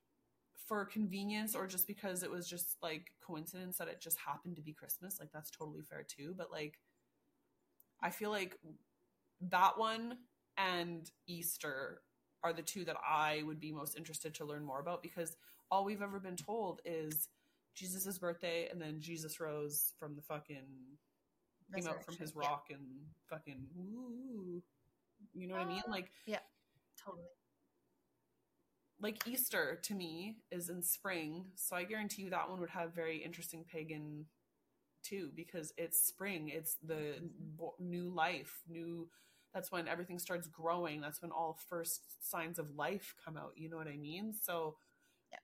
for 0.68 0.86
convenience 0.86 1.56
or 1.56 1.68
just 1.68 1.88
because 1.88 2.24
it 2.24 2.30
was 2.32 2.50
just 2.50 2.78
like 2.82 3.12
coincidence 3.22 3.78
that 3.78 3.88
it 3.88 4.02
just 4.02 4.18
happened 4.18 4.56
to 4.58 4.62
be 4.62 4.74
Christmas. 4.74 5.20
Like 5.20 5.32
that's 5.32 5.50
totally 5.52 5.82
fair 5.84 6.04
too. 6.04 6.34
But 6.38 6.52
like, 6.52 6.80
I 8.02 8.10
feel 8.10 8.30
like 8.30 8.58
that 9.50 9.78
one 9.78 10.18
and 10.58 11.10
Easter 11.28 12.02
are 12.44 12.54
the 12.54 12.62
two 12.62 12.86
that 12.86 12.98
I 13.08 13.44
would 13.46 13.60
be 13.60 13.72
most 13.72 13.98
interested 13.98 14.34
to 14.36 14.46
learn 14.46 14.64
more 14.64 14.80
about 14.80 15.02
because 15.02 15.36
all 15.72 15.84
we've 15.84 16.02
ever 16.02 16.20
been 16.20 16.36
told 16.36 16.82
is 16.86 17.30
Jesus' 17.76 18.18
birthday 18.18 18.68
and 18.72 18.82
then 18.82 19.00
Jesus 19.00 19.40
rose 19.40 19.94
from 20.00 20.16
the 20.16 20.22
fucking 20.22 20.66
came 21.76 21.88
out 21.88 22.04
from 22.06 22.16
his 22.18 22.34
Resurrection. 22.36 22.42
Yeah, 22.42 22.50
rock 22.50 22.68
and 22.70 22.86
fucking 23.30 23.68
woo. 23.76 24.62
You 25.34 25.48
know 25.48 25.56
what 25.56 25.66
I 25.68 25.70
mean? 25.70 25.82
Ah, 25.86 25.92
like 25.92 26.12
Yeah. 26.26 26.40
totally. 27.04 27.26
like 29.00 29.28
Easter 29.28 29.80
to 29.84 29.94
me 29.94 30.38
is 30.52 30.70
in 30.70 30.82
spring, 30.82 31.52
so 31.56 31.76
I 31.76 31.84
guarantee 31.84 32.24
you 32.24 32.30
that 32.32 32.50
one 32.50 32.60
would 32.62 32.70
have 32.72 32.96
very 32.96 33.18
interesting 33.18 33.64
pagan 33.64 34.26
too 35.04 35.32
because 35.36 35.74
it's 35.78 36.00
spring. 36.00 36.50
It's 36.50 36.78
the 36.86 37.16
bo- 37.58 37.76
new 37.80 38.10
life, 38.10 38.62
new. 38.68 39.10
That's 39.54 39.72
when 39.72 39.88
everything 39.88 40.20
starts 40.20 40.48
growing. 40.48 41.02
That's 41.02 41.22
when 41.22 41.32
all 41.32 41.58
first 41.70 42.02
signs 42.22 42.60
of 42.60 42.76
life 42.76 43.16
come 43.24 43.38
out. 43.38 43.54
You 43.56 43.70
know 43.70 43.78
what 43.78 43.88
I 43.88 43.98
mean? 43.98 44.34
So. 44.42 44.76
Yeah. 45.32 45.38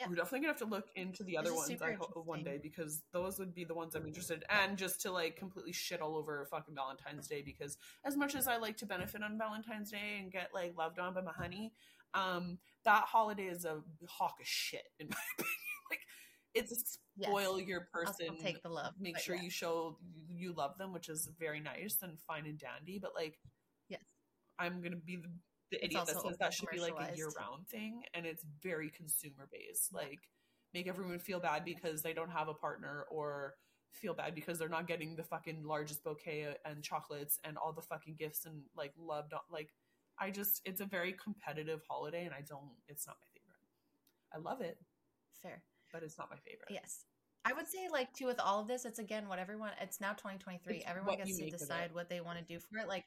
Yeah. 0.00 0.08
We're 0.08 0.16
definitely 0.16 0.40
gonna 0.40 0.52
have 0.52 0.58
to 0.58 0.64
look 0.64 0.88
into 0.96 1.22
the 1.22 1.36
other 1.36 1.54
ones 1.54 1.70
I 1.80 1.92
hope 1.92 2.16
one 2.26 2.42
day 2.42 2.58
because 2.60 3.02
those 3.12 3.38
would 3.38 3.54
be 3.54 3.64
the 3.64 3.74
ones 3.74 3.94
I'm 3.94 4.06
interested 4.06 4.38
in. 4.38 4.42
and 4.50 4.76
just 4.76 5.00
to 5.02 5.12
like 5.12 5.36
completely 5.36 5.72
shit 5.72 6.00
all 6.00 6.16
over 6.16 6.44
fucking 6.50 6.74
Valentine's 6.74 7.28
Day 7.28 7.42
because 7.42 7.76
as 8.04 8.16
much 8.16 8.34
as 8.34 8.48
I 8.48 8.56
like 8.56 8.76
to 8.78 8.86
benefit 8.86 9.22
on 9.22 9.38
Valentine's 9.38 9.92
Day 9.92 10.18
and 10.18 10.32
get 10.32 10.48
like 10.52 10.76
loved 10.76 10.98
on 10.98 11.14
by 11.14 11.20
my 11.20 11.30
honey, 11.32 11.72
um, 12.14 12.58
that 12.84 13.04
holiday 13.04 13.44
is 13.44 13.64
a 13.64 13.80
hawk 14.08 14.34
of 14.40 14.46
shit 14.46 14.88
in 14.98 15.08
my 15.08 15.16
opinion. 15.38 15.54
like 15.90 16.00
it's 16.54 16.72
a 16.72 16.76
Yes. 17.16 17.28
spoil 17.28 17.60
your 17.60 17.88
person, 17.92 18.36
take 18.38 18.62
the 18.62 18.68
love. 18.68 18.94
make 18.98 19.18
sure 19.18 19.34
yeah. 19.36 19.42
you 19.42 19.50
show 19.50 19.98
you 20.28 20.52
love 20.52 20.78
them, 20.78 20.92
which 20.92 21.08
is 21.08 21.28
very 21.38 21.60
nice 21.60 21.98
and 22.02 22.18
fine 22.20 22.46
and 22.46 22.58
dandy. 22.58 22.98
But 22.98 23.14
like, 23.14 23.38
Yes. 23.88 24.02
I'm 24.58 24.80
gonna 24.82 24.96
be 24.96 25.16
the, 25.16 25.28
the 25.70 25.84
idiot 25.84 26.06
that 26.06 26.20
says 26.20 26.38
that 26.38 26.54
should 26.54 26.70
be 26.70 26.80
like 26.80 26.94
a 26.98 27.16
year 27.16 27.28
round 27.38 27.68
thing, 27.68 28.04
and 28.14 28.26
it's 28.26 28.44
very 28.62 28.90
consumer 28.90 29.48
based. 29.50 29.92
Like, 29.92 30.20
make 30.74 30.86
everyone 30.88 31.18
feel 31.18 31.40
bad 31.40 31.64
because 31.64 32.02
they 32.02 32.12
don't 32.12 32.30
have 32.30 32.48
a 32.48 32.54
partner 32.54 33.06
or 33.10 33.54
feel 33.92 34.14
bad 34.14 34.34
because 34.34 34.58
they're 34.58 34.68
not 34.68 34.86
getting 34.86 35.16
the 35.16 35.22
fucking 35.22 35.62
largest 35.64 36.02
bouquet 36.02 36.54
and 36.64 36.82
chocolates 36.82 37.38
and 37.44 37.58
all 37.58 37.72
the 37.72 37.82
fucking 37.82 38.16
gifts 38.18 38.46
and 38.46 38.62
like 38.76 38.92
loved 38.98 39.34
on 39.34 39.40
like 39.50 39.68
I 40.18 40.30
just 40.30 40.62
it's 40.64 40.80
a 40.80 40.86
very 40.86 41.12
competitive 41.12 41.82
holiday 41.88 42.24
and 42.24 42.32
I 42.34 42.40
don't 42.40 42.70
it's 42.88 43.06
not 43.06 43.16
my 43.20 43.26
favorite. 43.34 43.60
I 44.34 44.38
love 44.38 44.62
it, 44.62 44.78
Fair. 45.42 45.62
But 45.92 46.02
it's 46.02 46.18
not 46.18 46.30
my 46.30 46.36
favorite. 46.36 46.68
Yes. 46.70 47.04
I 47.44 47.52
would 47.52 47.66
say 47.66 47.88
like 47.90 48.12
too 48.12 48.26
with 48.26 48.40
all 48.40 48.60
of 48.60 48.68
this, 48.68 48.84
it's 48.84 48.98
again 48.98 49.28
what 49.28 49.38
everyone 49.38 49.70
it's 49.80 50.00
now 50.00 50.12
2023. 50.12 50.76
It's 50.76 50.84
everyone 50.86 51.16
gets 51.16 51.36
to 51.36 51.44
make 51.44 51.54
of 51.54 51.54
it. 51.54 51.58
decide 51.58 51.94
what 51.94 52.08
they 52.08 52.20
want 52.20 52.38
to 52.38 52.44
do 52.44 52.58
for 52.60 52.78
it. 52.78 52.88
Like 52.88 53.04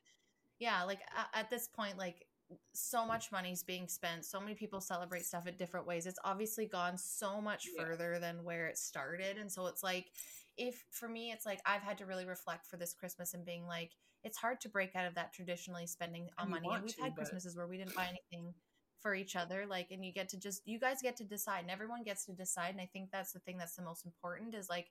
yeah, 0.60 0.84
like 0.84 1.00
at 1.34 1.50
this 1.50 1.68
point 1.68 1.98
like 1.98 2.26
so 2.74 3.06
much 3.06 3.32
money's 3.32 3.64
being 3.64 3.88
spent. 3.88 4.26
So 4.26 4.40
many 4.40 4.54
people 4.54 4.82
celebrate 4.82 5.26
stuff 5.26 5.48
in 5.48 5.56
different 5.56 5.88
ways. 5.88 6.06
It's 6.06 6.20
obviously 6.24 6.66
gone 6.66 6.98
so 6.98 7.42
much 7.42 7.68
Yeah. 7.76 7.86
further 7.86 8.20
than 8.20 8.44
where 8.44 8.68
it 8.68 8.78
started 8.78 9.38
and 9.38 9.52
so 9.52 9.68
it's 9.68 9.84
like 9.84 10.08
if 10.58 10.86
for 10.92 11.08
me 11.08 11.32
it's 11.32 11.46
like 11.46 11.60
I've 11.66 11.82
had 11.82 11.98
to 12.00 12.06
really 12.06 12.26
reflect 12.26 12.68
for 12.68 12.78
this 12.78 12.94
Christmas 12.94 13.34
and 13.34 13.46
being 13.46 13.66
like 13.66 13.92
it's 14.24 14.38
hard 14.38 14.60
to 14.62 14.70
break 14.70 14.96
out 14.96 15.06
of 15.06 15.16
that 15.16 15.34
traditionally 15.34 15.86
spending 15.86 16.30
uh, 16.38 16.42
on 16.42 16.50
money. 16.50 16.68
And 16.70 16.84
we've 16.84 16.96
to, 16.96 17.04
had 17.04 17.16
but... 17.16 17.22
Christmases 17.22 17.56
where 17.56 17.68
we 17.68 17.78
didn't 17.78 17.96
buy 17.96 18.08
anything 18.08 18.54
for 19.06 19.14
each 19.14 19.36
other 19.36 19.68
like 19.70 19.92
and 19.92 20.04
you 20.04 20.12
get 20.12 20.28
to 20.28 20.40
just 20.40 20.64
you 20.66 20.80
guys 20.80 20.98
get 21.00 21.16
to 21.16 21.24
decide 21.24 21.60
and 21.60 21.70
everyone 21.70 22.02
gets 22.02 22.26
to 22.26 22.32
decide 22.32 22.72
and 22.72 22.82
I 22.82 22.90
think 22.92 23.10
that's 23.12 23.34
the 23.34 23.40
thing 23.40 23.56
that's 23.56 23.76
the 23.76 23.84
most 23.84 24.04
important 24.04 24.56
is 24.56 24.68
like 24.68 24.88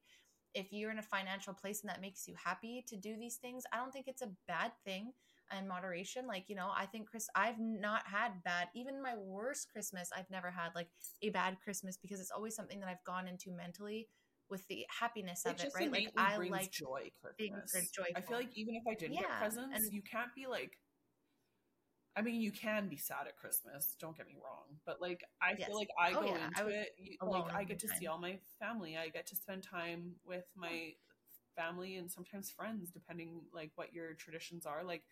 if 0.54 0.72
you're 0.72 0.92
in 0.92 1.00
a 1.00 1.02
financial 1.02 1.52
place 1.52 1.80
and 1.80 1.90
that 1.90 2.00
makes 2.00 2.28
you 2.28 2.34
happy 2.42 2.84
to 2.86 2.96
do 2.96 3.16
these 3.18 3.36
things, 3.36 3.64
I 3.72 3.76
don't 3.78 3.92
think 3.92 4.06
it's 4.06 4.22
a 4.22 4.30
bad 4.46 4.70
thing 4.84 5.12
and 5.50 5.68
moderation. 5.68 6.28
Like, 6.28 6.44
you 6.46 6.54
know, 6.54 6.70
I 6.74 6.86
think 6.86 7.10
Chris, 7.10 7.28
I've 7.34 7.58
not 7.58 8.02
had 8.06 8.42
bad, 8.44 8.68
even 8.74 9.02
my 9.02 9.16
worst 9.16 9.72
Christmas, 9.72 10.10
I've 10.16 10.30
never 10.30 10.52
had 10.52 10.68
like 10.76 10.88
a 11.22 11.30
bad 11.30 11.56
Christmas 11.62 11.96
because 11.96 12.20
it's 12.20 12.30
always 12.30 12.54
something 12.54 12.78
that 12.80 12.88
I've 12.88 13.04
gone 13.04 13.26
into 13.26 13.50
mentally 13.50 14.08
with 14.48 14.66
the 14.68 14.86
happiness 15.00 15.44
of 15.44 15.54
it, 15.54 15.64
it 15.64 15.72
right? 15.74 15.90
Like 15.90 16.12
I 16.16 16.36
like 16.36 16.70
joy, 16.70 17.10
Christmas. 17.20 17.90
I 18.16 18.20
feel 18.20 18.36
like 18.36 18.50
even 18.54 18.76
if 18.76 18.84
I 18.88 18.94
didn't 18.94 19.14
yeah, 19.14 19.22
get 19.22 19.38
presents, 19.40 19.76
and 19.76 19.92
you 19.92 20.02
can't 20.02 20.32
be 20.36 20.46
like 20.46 20.78
I 22.16 22.22
mean, 22.22 22.40
you 22.40 22.52
can 22.52 22.88
be 22.88 22.96
sad 22.96 23.26
at 23.26 23.36
Christmas. 23.36 23.96
Don't 24.00 24.16
get 24.16 24.26
me 24.26 24.36
wrong, 24.42 24.78
but 24.86 25.00
like 25.00 25.24
I 25.42 25.54
yes. 25.58 25.66
feel 25.66 25.76
like 25.76 25.88
I 25.98 26.12
oh, 26.12 26.20
go 26.20 26.26
yeah. 26.26 26.46
into 26.46 26.64
I 26.64 26.68
it. 26.68 26.96
Like 27.22 27.52
I 27.52 27.64
get 27.64 27.78
to 27.80 27.88
time. 27.88 27.96
see 27.98 28.06
all 28.06 28.18
my 28.18 28.38
family. 28.60 28.96
I 28.96 29.08
get 29.08 29.26
to 29.28 29.36
spend 29.36 29.64
time 29.64 30.12
with 30.24 30.44
my 30.56 30.92
oh. 30.92 31.60
family 31.62 31.96
and 31.96 32.10
sometimes 32.10 32.50
friends, 32.50 32.90
depending 32.90 33.40
like 33.52 33.72
what 33.74 33.92
your 33.92 34.14
traditions 34.14 34.64
are. 34.64 34.84
Like 34.84 35.02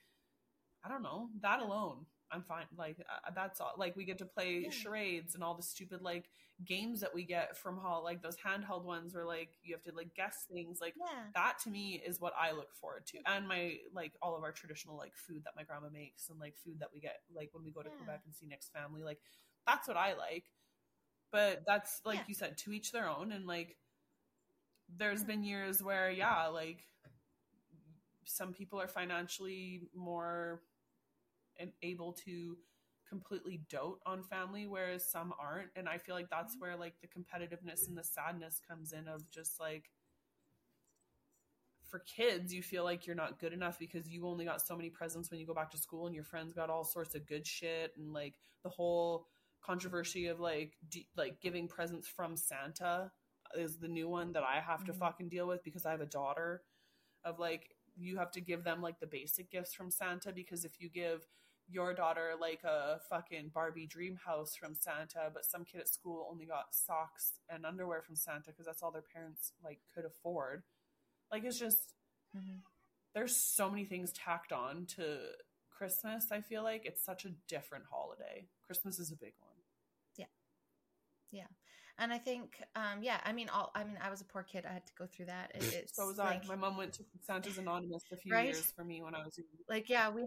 I 0.85 0.89
don't 0.89 1.03
know 1.03 1.29
that 1.41 1.61
alone 1.61 2.07
I'm 2.33 2.43
fine. 2.43 2.65
Like 2.77 2.97
uh, 3.01 3.31
that's 3.35 3.61
all. 3.61 3.73
Like 3.77 3.97
we 3.97 4.05
get 4.05 4.19
to 4.19 4.25
play 4.25 4.63
yeah. 4.65 4.71
charades 4.71 5.35
and 5.35 5.45
all 5.45 5.55
the 5.55 5.63
stupid 5.63 6.03
like 6.03 6.31
games 6.65 7.01
that 7.01 7.15
we 7.15 7.25
get 7.25 7.57
from 7.57 7.77
Hall, 7.77 8.03
like 8.03 8.23
those 8.23 8.37
handheld 8.37 8.85
ones 8.85 9.15
where 9.15 9.27
like 9.27 9.51
you 9.63 9.75
have 9.75 9.83
to 9.85 9.93
like 9.95 10.15
guess 10.15 10.47
things. 10.53 10.79
Like 10.81 10.95
yeah. 10.99 11.25
that 11.35 11.59
to 11.65 11.71
me 11.71 12.03
is 12.05 12.21
what 12.21 12.33
I 12.39 12.53
look 12.53 12.75
forward 12.75 13.07
to, 13.09 13.19
and 13.27 13.47
my 13.47 13.77
like 13.95 14.13
all 14.23 14.37
of 14.37 14.43
our 14.43 14.53
traditional 14.53 14.97
like 14.97 15.15
food 15.15 15.43
that 15.45 15.55
my 15.57 15.65
grandma 15.65 15.89
makes 15.93 16.29
and 16.29 16.41
like 16.41 16.57
food 16.57 16.81
that 16.81 16.89
we 16.95 17.01
get 17.01 17.19
like 17.35 17.51
when 17.53 17.65
we 17.65 17.71
go 17.71 17.83
to 17.83 17.89
yeah. 17.89 17.97
Quebec 17.97 18.23
and 18.25 18.35
see 18.35 18.47
next 18.47 18.73
family. 18.73 19.03
Like 19.03 19.19
that's 19.67 19.87
what 19.87 19.97
I 19.97 20.15
like. 20.15 20.45
But 21.31 21.63
that's 21.67 22.01
like 22.05 22.21
you 22.29 22.35
said, 22.35 22.59
to 22.59 22.73
each 22.73 22.93
their 22.93 23.09
own, 23.09 23.33
and 23.33 23.47
like 23.47 23.77
there's 24.99 25.25
been 25.25 25.43
years 25.43 25.83
where 25.83 26.11
yeah, 26.11 26.49
like 26.49 26.83
some 28.25 28.53
people 28.53 28.81
are 28.81 28.89
financially 28.89 29.83
more 29.95 30.61
able 31.83 32.13
to 32.13 32.57
completely 33.09 33.61
dote 33.69 34.01
on 34.07 34.23
family 34.23 34.67
whereas 34.67 35.11
some 35.11 35.35
aren't 35.39 35.69
and 35.77 35.87
i 35.87 35.99
feel 35.99 36.15
like 36.15 36.31
that's 36.31 36.57
where 36.59 36.77
like 36.77 36.95
the 37.03 37.07
competitiveness 37.07 37.87
and 37.87 37.97
the 37.97 38.03
sadness 38.03 38.61
comes 38.67 38.93
in 38.93 39.07
of 39.07 39.29
just 39.31 39.61
like 39.61 39.91
for 41.93 41.99
kids 42.17 42.55
you 42.55 42.63
feel 42.63 42.85
like 42.85 43.07
you're 43.07 43.15
not 43.15 43.39
good 43.39 43.53
enough 43.53 43.79
because 43.79 44.09
you 44.09 44.27
only 44.27 44.47
got 44.47 44.67
so 44.67 44.75
many 44.75 44.89
presents 44.89 45.31
when 45.31 45.39
you 45.39 45.47
go 45.47 45.53
back 45.53 45.71
to 45.71 45.77
school 45.77 46.07
and 46.07 46.15
your 46.15 46.25
friends 46.25 46.55
got 46.55 46.71
all 46.71 46.85
sorts 46.85 47.15
of 47.15 47.27
good 47.27 47.47
shit 47.47 47.93
and 47.99 48.15
like 48.15 48.37
the 48.65 48.71
whole 48.71 49.27
controversy 49.63 50.27
of 50.27 50.41
like 50.41 50.73
d- 50.89 51.07
like 51.15 51.39
giving 51.43 51.69
presents 51.69 52.09
from 52.09 52.35
santa 52.35 53.11
is 53.59 53.77
the 53.77 53.89
new 53.89 54.09
one 54.09 54.33
that 54.33 54.43
i 54.43 54.59
have 54.59 54.83
to 54.85 54.91
mm-hmm. 54.91 55.01
fucking 55.01 55.29
deal 55.29 55.47
with 55.47 55.63
because 55.63 55.85
i 55.85 55.91
have 55.91 56.01
a 56.01 56.07
daughter 56.07 56.63
of 57.25 57.39
like 57.39 57.75
you 57.95 58.17
have 58.17 58.31
to 58.31 58.41
give 58.41 58.65
them 58.65 58.81
like 58.81 58.99
the 59.01 59.07
basic 59.07 59.51
gifts 59.51 59.75
from 59.75 59.91
santa 59.91 60.33
because 60.33 60.65
if 60.65 60.81
you 60.81 60.89
give 60.89 61.27
your 61.69 61.95
daughter 61.95 62.33
like 62.41 62.63
a 62.65 63.01
fucking 63.09 63.51
Barbie 63.55 63.87
dream 63.87 64.19
house 64.25 64.55
from 64.55 64.75
Santa, 64.75 65.31
but 65.33 65.45
some 65.45 65.65
kid 65.65 65.81
at 65.81 65.89
school 65.89 66.29
only 66.31 66.45
got 66.45 66.75
socks 66.75 67.41
and 67.49 67.65
underwear 67.65 68.03
from 68.03 68.17
Santa 68.17 68.51
because 68.51 68.67
that's 68.67 68.83
all 68.83 68.91
their 68.91 69.03
parents 69.03 69.53
like 69.65 69.81
could 69.95 70.05
afford. 70.05 70.63
Like 71.31 71.45
it's 71.45 71.59
just 71.59 71.95
mm-hmm. 72.37 72.59
there's 73.15 73.37
so 73.37 73.71
many 73.71 73.85
things 73.85 74.13
tacked 74.13 74.53
on 74.53 74.87
to 74.97 75.19
Christmas. 75.71 76.27
I 76.31 76.41
feel 76.41 76.63
like 76.63 76.85
it's 76.85 77.05
such 77.05 77.25
a 77.25 77.31
different 77.49 77.85
holiday. 77.91 78.47
Christmas 78.67 78.99
is 78.99 79.11
a 79.11 79.17
big 79.17 79.33
one. 79.41 79.57
Yeah, 80.17 80.27
yeah, 81.31 81.47
and 81.99 82.13
I 82.13 82.19
think, 82.19 82.61
um, 82.75 83.03
yeah, 83.03 83.21
I 83.25 83.33
mean, 83.33 83.49
all 83.49 83.71
I 83.75 83.85
mean, 83.85 83.99
I 84.03 84.11
was 84.11 84.21
a 84.21 84.25
poor 84.25 84.43
kid. 84.43 84.65
I 84.69 84.73
had 84.73 84.87
to 84.87 84.93
go 84.99 85.07
through 85.07 85.27
that. 85.27 85.53
It, 85.55 85.91
so 85.93 86.07
was 86.07 86.19
like, 86.19 86.45
I. 86.45 86.49
My 86.49 86.57
mom 86.57 86.77
went 86.77 86.95
to 86.95 87.05
Santa's 87.25 87.59
Anonymous 87.59 88.03
a 88.13 88.17
few 88.17 88.33
right? 88.33 88.47
years 88.47 88.73
for 88.75 88.83
me 88.83 89.03
when 89.03 89.15
I 89.15 89.19
was 89.19 89.39
like, 89.69 89.89
yeah, 89.89 90.11
we 90.11 90.27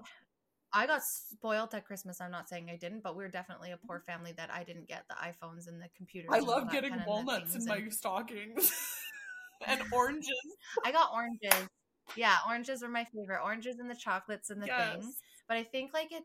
I 0.75 0.85
got 0.85 1.01
spoiled 1.03 1.73
at 1.73 1.85
Christmas. 1.85 2.19
I'm 2.19 2.31
not 2.31 2.49
saying 2.49 2.69
I 2.69 2.75
didn't, 2.75 3.01
but 3.01 3.15
we 3.15 3.23
are 3.23 3.29
definitely 3.29 3.71
a 3.71 3.77
poor 3.77 4.01
family 4.01 4.33
that 4.33 4.49
I 4.53 4.65
didn't 4.65 4.89
get 4.89 5.05
the 5.07 5.15
iPhones 5.15 5.67
and 5.67 5.81
the 5.81 5.87
computers. 5.95 6.29
I 6.33 6.39
love 6.39 6.69
getting 6.69 6.93
walnuts 7.07 7.55
in 7.55 7.65
my 7.65 7.87
stockings 7.89 8.73
and 9.67 9.81
oranges. 9.93 10.29
I 10.85 10.91
got 10.91 11.11
oranges. 11.13 11.69
Yeah, 12.17 12.35
oranges 12.45 12.81
were 12.81 12.89
my 12.89 13.05
favorite. 13.05 13.39
Oranges 13.41 13.79
and 13.79 13.89
the 13.89 13.95
chocolates 13.95 14.49
and 14.49 14.61
the 14.61 14.67
yes. 14.67 14.93
things. 14.93 15.15
But 15.47 15.57
I 15.57 15.63
think 15.63 15.93
like 15.93 16.11
it 16.11 16.23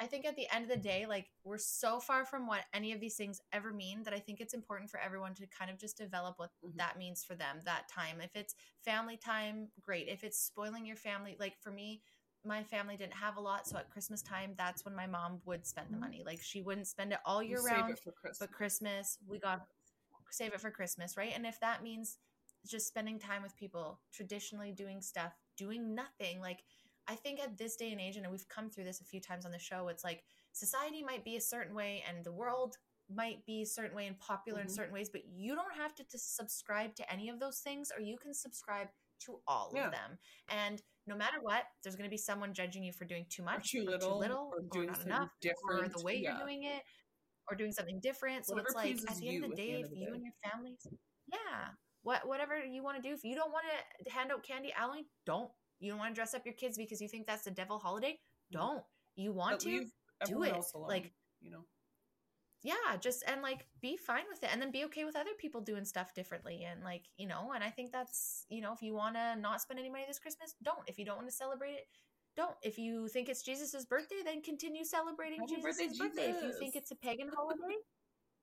I 0.00 0.06
think 0.06 0.24
at 0.24 0.34
the 0.34 0.46
end 0.50 0.64
of 0.64 0.70
the 0.70 0.82
day, 0.82 1.04
like 1.06 1.26
we're 1.44 1.58
so 1.58 2.00
far 2.00 2.24
from 2.24 2.46
what 2.46 2.62
any 2.72 2.92
of 2.92 3.00
these 3.00 3.16
things 3.16 3.38
ever 3.52 3.70
mean 3.70 4.02
that 4.04 4.14
I 4.14 4.18
think 4.18 4.40
it's 4.40 4.54
important 4.54 4.88
for 4.88 4.98
everyone 4.98 5.34
to 5.34 5.46
kind 5.46 5.70
of 5.70 5.78
just 5.78 5.98
develop 5.98 6.36
what 6.38 6.48
mm-hmm. 6.64 6.78
that 6.78 6.96
means 6.96 7.22
for 7.22 7.34
them 7.34 7.58
that 7.66 7.84
time. 7.94 8.16
If 8.22 8.34
it's 8.34 8.54
family 8.82 9.18
time, 9.18 9.68
great. 9.82 10.08
If 10.08 10.24
it's 10.24 10.38
spoiling 10.38 10.86
your 10.86 10.96
family, 10.96 11.36
like 11.38 11.54
for 11.60 11.70
me, 11.70 12.00
my 12.44 12.62
family 12.62 12.96
didn't 12.96 13.14
have 13.14 13.36
a 13.36 13.40
lot, 13.40 13.66
so 13.66 13.76
at 13.76 13.90
Christmas 13.90 14.22
time, 14.22 14.54
that's 14.56 14.84
when 14.84 14.94
my 14.94 15.06
mom 15.06 15.40
would 15.44 15.66
spend 15.66 15.88
the 15.88 15.92
mm-hmm. 15.92 16.00
money. 16.00 16.22
Like 16.24 16.40
she 16.42 16.62
wouldn't 16.62 16.86
spend 16.86 17.12
it 17.12 17.18
all 17.24 17.42
year 17.42 17.62
round, 17.62 17.98
Christmas. 18.02 18.38
but 18.38 18.52
Christmas 18.52 19.18
we 19.28 19.38
got 19.38 19.66
save 20.30 20.52
it 20.52 20.60
for 20.60 20.70
Christmas, 20.70 21.16
right? 21.16 21.32
And 21.34 21.44
if 21.44 21.58
that 21.60 21.82
means 21.82 22.18
just 22.66 22.86
spending 22.86 23.18
time 23.18 23.42
with 23.42 23.56
people, 23.56 24.00
traditionally 24.12 24.72
doing 24.72 25.02
stuff, 25.02 25.32
doing 25.56 25.94
nothing, 25.94 26.40
like 26.40 26.60
I 27.08 27.14
think 27.14 27.40
at 27.40 27.58
this 27.58 27.76
day 27.76 27.90
and 27.90 28.00
age, 28.00 28.16
and 28.16 28.30
we've 28.30 28.48
come 28.48 28.70
through 28.70 28.84
this 28.84 29.00
a 29.00 29.04
few 29.04 29.20
times 29.20 29.44
on 29.44 29.52
the 29.52 29.58
show, 29.58 29.88
it's 29.88 30.04
like 30.04 30.22
society 30.52 31.02
might 31.02 31.24
be 31.24 31.36
a 31.36 31.40
certain 31.40 31.74
way 31.74 32.04
and 32.08 32.24
the 32.24 32.32
world 32.32 32.76
might 33.12 33.44
be 33.44 33.62
a 33.62 33.66
certain 33.66 33.96
way 33.96 34.06
and 34.06 34.18
popular 34.20 34.60
mm-hmm. 34.60 34.68
in 34.68 34.74
certain 34.74 34.94
ways, 34.94 35.08
but 35.10 35.22
you 35.26 35.54
don't 35.54 35.74
have 35.76 35.94
to, 35.96 36.04
to 36.04 36.18
subscribe 36.18 36.94
to 36.94 37.12
any 37.12 37.28
of 37.28 37.40
those 37.40 37.58
things, 37.58 37.90
or 37.94 38.00
you 38.00 38.16
can 38.16 38.32
subscribe 38.32 38.88
to 39.26 39.40
all 39.46 39.72
yeah. 39.74 39.86
of 39.86 39.92
them. 39.92 40.18
And 40.48 40.82
no 41.06 41.16
matter 41.16 41.38
what, 41.40 41.64
there's 41.82 41.96
going 41.96 42.08
to 42.08 42.10
be 42.10 42.18
someone 42.18 42.52
judging 42.52 42.84
you 42.84 42.92
for 42.92 43.04
doing 43.04 43.26
too 43.28 43.42
much, 43.42 43.74
or 43.74 43.80
too 43.80 43.84
little, 43.84 44.08
or, 44.08 44.14
too 44.14 44.18
little, 44.18 44.50
or, 44.52 44.62
doing 44.72 44.88
or 44.88 44.92
not 44.92 45.06
enough, 45.06 45.28
different, 45.40 45.84
or 45.84 45.88
the 45.88 46.04
way 46.04 46.16
yeah. 46.16 46.36
you're 46.36 46.46
doing 46.46 46.64
it, 46.64 46.82
or 47.50 47.56
doing 47.56 47.72
something 47.72 48.00
different. 48.00 48.46
So 48.46 48.54
Whatever 48.54 48.68
it's 48.68 48.74
like 48.76 49.10
at 49.10 49.16
the 49.18 49.28
end 49.28 49.44
of 49.44 49.50
the 49.50 49.56
day, 49.56 49.84
if 49.84 49.90
you 49.92 50.12
and 50.14 50.22
your 50.22 50.34
families, 50.44 50.86
yeah, 51.26 51.68
what 52.02 52.26
whatever 52.26 52.58
you 52.58 52.82
want 52.82 53.02
to 53.02 53.08
do. 53.08 53.14
If 53.14 53.24
you 53.24 53.34
don't 53.34 53.52
want 53.52 53.64
to 54.04 54.10
hand 54.10 54.30
out 54.32 54.42
candy, 54.42 54.72
Halloween, 54.74 55.04
don't. 55.26 55.50
You 55.78 55.90
don't 55.90 55.98
want 55.98 56.14
to 56.14 56.18
dress 56.18 56.34
up 56.34 56.42
your 56.44 56.54
kids 56.54 56.76
because 56.76 57.00
you 57.00 57.08
think 57.08 57.26
that's 57.26 57.44
the 57.44 57.50
devil 57.50 57.78
holiday. 57.78 58.12
Mm-hmm. 58.12 58.58
Don't. 58.58 58.82
You 59.16 59.32
want 59.32 59.52
but 59.52 59.60
to 59.60 59.86
do 60.26 60.42
it. 60.42 60.54
Like 60.74 61.12
you 61.40 61.50
know 61.50 61.64
yeah 62.62 62.96
just 63.00 63.24
and 63.26 63.42
like 63.42 63.66
be 63.80 63.96
fine 63.96 64.24
with 64.28 64.42
it 64.42 64.50
and 64.52 64.60
then 64.60 64.70
be 64.70 64.84
okay 64.84 65.04
with 65.04 65.16
other 65.16 65.30
people 65.38 65.60
doing 65.60 65.84
stuff 65.84 66.14
differently 66.14 66.66
and 66.70 66.82
like 66.84 67.04
you 67.16 67.26
know 67.26 67.52
and 67.54 67.64
i 67.64 67.70
think 67.70 67.90
that's 67.90 68.44
you 68.48 68.60
know 68.60 68.72
if 68.72 68.82
you 68.82 68.94
want 68.94 69.14
to 69.14 69.36
not 69.36 69.60
spend 69.60 69.80
any 69.80 69.88
money 69.88 70.04
this 70.06 70.18
christmas 70.18 70.54
don't 70.62 70.82
if 70.86 70.98
you 70.98 71.04
don't 71.04 71.16
want 71.16 71.28
to 71.28 71.34
celebrate 71.34 71.72
it 71.72 71.86
don't 72.36 72.54
if 72.62 72.78
you 72.78 73.08
think 73.08 73.28
it's 73.28 73.42
jesus's 73.42 73.86
birthday 73.86 74.20
then 74.24 74.42
continue 74.42 74.84
celebrating 74.84 75.40
jesus' 75.48 75.62
birthday, 75.62 75.86
birthday. 75.98 76.26
Jesus. 76.26 76.42
if 76.42 76.42
you 76.42 76.52
think 76.58 76.76
it's 76.76 76.90
a 76.90 76.96
pagan 76.96 77.28
holiday 77.36 77.76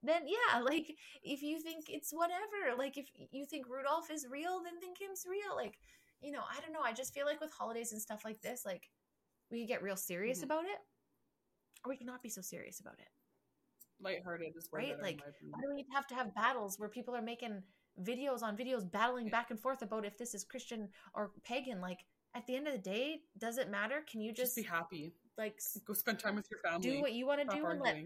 then 0.03 0.23
yeah 0.26 0.60
like 0.60 0.95
if 1.23 1.41
you 1.41 1.60
think 1.60 1.85
it's 1.88 2.11
whatever 2.11 2.77
like 2.77 2.98
if 2.98 3.07
you 3.31 3.45
think 3.45 3.65
rudolph 3.69 4.10
is 4.11 4.26
real 4.30 4.61
then 4.64 4.80
think 4.80 4.98
him's 4.99 5.26
real 5.30 5.56
like 5.56 5.77
you 6.22 6.31
know 6.31 6.41
i 6.52 6.60
don't 6.61 6.73
know 6.73 6.81
i 6.84 6.94
just 6.94 7.14
feel 7.14 7.26
like 7.26 7.41
with 7.41 7.52
holidays 7.52 7.91
and 7.91 8.02
stuff 8.02 8.22
like 8.26 8.41
this 8.41 8.64
like 8.65 8.89
we 9.52 9.61
could 9.61 9.68
get 9.68 9.84
real 9.84 9.95
serious 9.95 10.39
mm-hmm. 10.39 10.52
about 10.52 10.64
it 10.65 10.80
or 11.85 11.89
we 11.89 11.98
cannot 11.98 12.22
be 12.22 12.30
so 12.30 12.41
serious 12.41 12.80
about 12.80 12.99
it 12.99 13.10
lighthearted 14.02 14.53
is 14.57 14.69
right. 14.72 14.95
Like, 15.02 15.22
why 15.49 15.60
do 15.61 15.76
we 15.76 15.86
have 15.94 16.07
to 16.07 16.15
have 16.15 16.34
battles 16.36 16.80
where 16.80 16.90
people 16.90 17.15
are 17.15 17.22
making 17.22 17.61
videos 18.03 18.44
on 18.44 18.56
videos 18.56 18.90
battling 18.90 19.30
back 19.30 19.49
and 19.52 19.60
forth 19.60 19.82
about 19.82 20.06
if 20.06 20.18
this 20.18 20.34
is 20.34 20.44
Christian 20.44 20.90
or 21.14 21.32
pagan? 21.44 21.82
Like, 21.82 21.99
at 22.36 22.45
the 22.45 22.56
end 22.56 22.68
of 22.68 22.74
the 22.74 22.80
day, 22.80 23.22
does 23.38 23.57
it 23.57 23.69
matter? 23.69 24.03
Can 24.10 24.22
you 24.22 24.32
just, 24.32 24.56
just 24.56 24.68
be 24.68 24.72
happy? 24.72 25.14
Like, 25.38 25.60
go 25.86 25.94
spend 25.94 26.19
time 26.19 26.36
with 26.36 26.48
your 26.52 26.60
family. 26.60 26.90
Do 26.90 27.02
what 27.02 27.14
you 27.14 27.26
want 27.26 27.49
to 27.49 27.56
do 27.56 27.65
and 27.65 27.80
let 27.82 27.98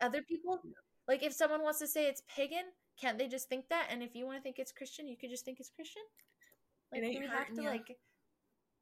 other 0.00 0.22
people. 0.22 0.60
Yeah. 0.64 0.72
Like, 1.08 1.22
if 1.22 1.32
someone 1.32 1.62
wants 1.62 1.80
to 1.80 1.86
say 1.86 2.06
it's 2.06 2.22
pagan, 2.34 2.64
can't 3.00 3.18
they 3.18 3.28
just 3.28 3.48
think 3.48 3.68
that? 3.70 3.88
And 3.90 4.02
if 4.02 4.14
you 4.14 4.26
want 4.26 4.38
to 4.38 4.42
think 4.42 4.58
it's 4.58 4.72
Christian, 4.72 5.08
you 5.08 5.16
could 5.16 5.30
just 5.30 5.44
think 5.44 5.58
it's 5.60 5.70
Christian. 5.70 6.02
Like, 6.92 7.02
do 7.02 7.08
we 7.08 7.26
have 7.26 7.54
to 7.54 7.62
like 7.62 7.96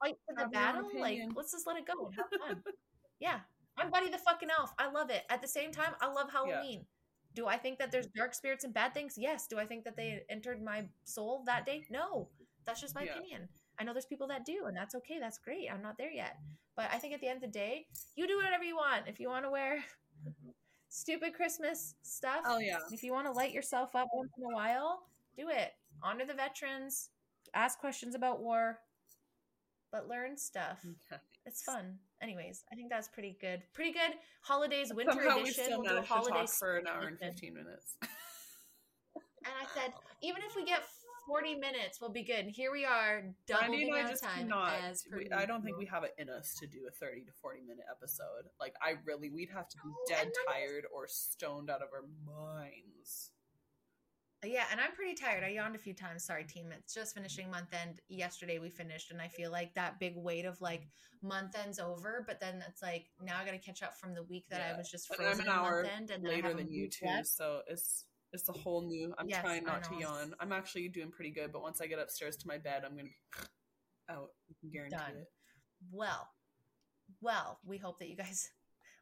fight 0.02 0.16
for 0.26 0.34
the 0.36 0.48
battle? 0.48 0.88
Like, 0.98 1.20
let's 1.34 1.52
just 1.52 1.66
let 1.66 1.76
it 1.76 1.86
go 1.86 2.06
and 2.06 2.14
have 2.14 2.26
fun. 2.46 2.62
yeah, 3.20 3.40
I'm 3.78 3.90
Buddy 3.90 4.10
the 4.10 4.18
fucking 4.18 4.48
Elf. 4.56 4.72
I 4.78 4.90
love 4.90 5.10
it. 5.10 5.24
At 5.30 5.40
the 5.40 5.48
same 5.48 5.72
time, 5.72 5.92
I 6.00 6.10
love 6.12 6.30
Halloween. 6.30 6.80
Yeah. 6.80 6.84
Do 7.34 7.46
I 7.46 7.56
think 7.56 7.78
that 7.78 7.92
there's 7.92 8.06
dark 8.16 8.34
spirits 8.34 8.64
and 8.64 8.74
bad 8.74 8.94
things? 8.94 9.14
Yes. 9.16 9.46
Do 9.46 9.58
I 9.58 9.66
think 9.66 9.84
that 9.84 9.96
they 9.96 10.22
entered 10.28 10.62
my 10.62 10.86
soul 11.04 11.42
that 11.46 11.66
day? 11.66 11.84
No. 11.90 12.28
That's 12.64 12.80
just 12.80 12.94
my 12.94 13.02
yeah. 13.02 13.12
opinion. 13.12 13.48
I 13.78 13.84
know 13.84 13.92
there's 13.92 14.06
people 14.06 14.26
that 14.28 14.44
do, 14.44 14.64
and 14.66 14.76
that's 14.76 14.94
okay. 14.96 15.18
That's 15.20 15.38
great. 15.38 15.68
I'm 15.72 15.82
not 15.82 15.96
there 15.98 16.10
yet. 16.10 16.36
But 16.76 16.90
I 16.92 16.98
think 16.98 17.14
at 17.14 17.20
the 17.20 17.28
end 17.28 17.36
of 17.36 17.52
the 17.52 17.58
day, 17.58 17.86
you 18.16 18.26
do 18.26 18.36
whatever 18.36 18.64
you 18.64 18.76
want. 18.76 19.04
If 19.06 19.20
you 19.20 19.28
want 19.28 19.44
to 19.44 19.50
wear 19.50 19.84
stupid 20.88 21.34
Christmas 21.34 21.94
stuff, 22.02 22.42
oh 22.44 22.58
yeah. 22.58 22.78
If 22.90 23.02
you 23.04 23.12
want 23.12 23.26
to 23.26 23.32
light 23.32 23.52
yourself 23.52 23.94
up 23.94 24.08
once 24.12 24.32
in 24.36 24.44
a 24.44 24.54
while, 24.54 25.02
do 25.36 25.48
it. 25.48 25.72
honor 26.02 26.26
the 26.26 26.34
veterans, 26.34 27.10
ask 27.54 27.78
questions 27.78 28.16
about 28.16 28.40
war, 28.40 28.80
but 29.92 30.08
learn 30.08 30.36
stuff. 30.36 30.84
It's 31.46 31.62
fun. 31.62 31.98
Anyways, 32.20 32.64
I 32.72 32.74
think 32.74 32.90
that's 32.90 33.08
pretty 33.08 33.36
good. 33.40 33.62
Pretty 33.74 33.92
good 33.92 34.18
holidays 34.42 34.92
winter 34.92 35.12
Somehow 35.12 35.36
we 35.36 35.42
edition. 35.42 35.64
still 35.64 35.82
We'll 35.82 35.90
do 35.90 35.96
a 35.98 36.02
holiday 36.02 36.46
for 36.58 36.78
an 36.78 36.86
hour 36.86 37.06
and 37.06 37.18
15 37.18 37.54
minutes. 37.54 37.96
And 39.44 39.54
I 39.54 39.80
said, 39.80 39.94
even 40.20 40.42
if 40.46 40.56
we 40.56 40.64
get 40.64 40.82
40 41.26 41.54
minutes, 41.54 42.00
we'll 42.00 42.10
be 42.10 42.24
good. 42.24 42.40
And 42.46 42.50
here 42.50 42.70
we 42.72 42.84
are, 42.84 43.22
double 43.46 43.68
Brandy 43.68 43.86
the 43.86 43.92
I 43.92 43.98
amount 44.00 44.04
of 44.04 44.10
just 44.10 44.24
time 44.24 44.48
cannot. 44.48 44.72
We, 45.16 45.30
I 45.30 45.46
don't 45.46 45.62
think 45.62 45.78
we 45.78 45.86
have 45.86 46.04
it 46.04 46.12
in 46.18 46.28
us 46.28 46.54
to 46.60 46.66
do 46.66 46.80
a 46.88 46.90
30 46.90 47.24
to 47.24 47.32
40 47.40 47.60
minute 47.62 47.84
episode. 47.90 48.50
Like, 48.60 48.74
I 48.82 48.94
really, 49.06 49.30
we'd 49.30 49.50
have 49.54 49.68
to 49.68 49.76
be 49.82 49.90
dead 50.08 50.30
tired 50.48 50.84
or 50.94 51.06
stoned 51.06 51.70
out 51.70 51.80
of 51.80 51.88
our 51.94 52.04
minds. 52.26 53.30
Yeah, 54.44 54.64
and 54.70 54.80
I'm 54.80 54.92
pretty 54.92 55.14
tired. 55.14 55.42
I 55.42 55.50
mm. 55.50 55.56
yawned 55.56 55.74
a 55.74 55.78
few 55.78 55.94
times. 55.94 56.24
Sorry, 56.24 56.44
team. 56.44 56.66
It's 56.76 56.94
just 56.94 57.12
mm. 57.12 57.18
finishing 57.18 57.50
month 57.50 57.68
end. 57.72 58.00
Yesterday 58.08 58.58
we 58.58 58.70
finished, 58.70 59.10
and 59.10 59.20
I 59.20 59.28
feel 59.28 59.50
like 59.50 59.74
that 59.74 59.98
big 59.98 60.16
weight 60.16 60.44
of 60.44 60.60
like 60.60 60.82
mm. 60.82 61.28
month 61.28 61.56
end's 61.60 61.80
over. 61.80 62.24
But 62.26 62.38
then 62.40 62.62
it's 62.68 62.80
like 62.80 63.06
now 63.20 63.36
I 63.40 63.44
got 63.44 63.52
to 63.52 63.58
catch 63.58 63.82
up 63.82 63.96
from 63.96 64.14
the 64.14 64.22
week 64.24 64.44
that 64.50 64.62
I 64.62 64.76
was 64.76 64.90
just 64.90 65.10
And 65.10 65.18
frozen 65.18 65.40
I'm 65.42 65.48
an 65.48 65.52
hour 65.52 65.82
month 65.82 65.94
end, 65.96 66.10
and 66.10 66.22
later 66.22 66.54
than 66.54 66.70
you 66.70 66.88
too, 66.88 67.06
left. 67.06 67.26
so 67.26 67.60
it's 67.66 68.04
it's 68.32 68.48
a 68.48 68.52
whole 68.52 68.82
new. 68.86 69.12
I'm 69.18 69.28
Yes, 69.28 69.42
trying 69.42 69.64
not 69.64 69.82
to 69.84 69.96
yawn. 69.96 70.34
I'm 70.38 70.52
actually 70.52 70.88
doing 70.88 71.10
pretty 71.10 71.30
good, 71.30 71.52
but 71.52 71.62
once 71.62 71.80
I 71.80 71.86
get 71.86 71.98
upstairs 71.98 72.36
to 72.36 72.46
my 72.46 72.58
bed, 72.58 72.82
I'm 72.84 72.92
gonna 72.92 73.04
be 73.04 73.16
out. 74.08 74.30
Guarantee 74.72 74.96
Done. 74.96 75.16
it. 75.20 75.28
Well, 75.90 76.28
well, 77.20 77.58
we 77.64 77.78
hope 77.78 77.98
that 77.98 78.08
you 78.08 78.16
guys 78.16 78.50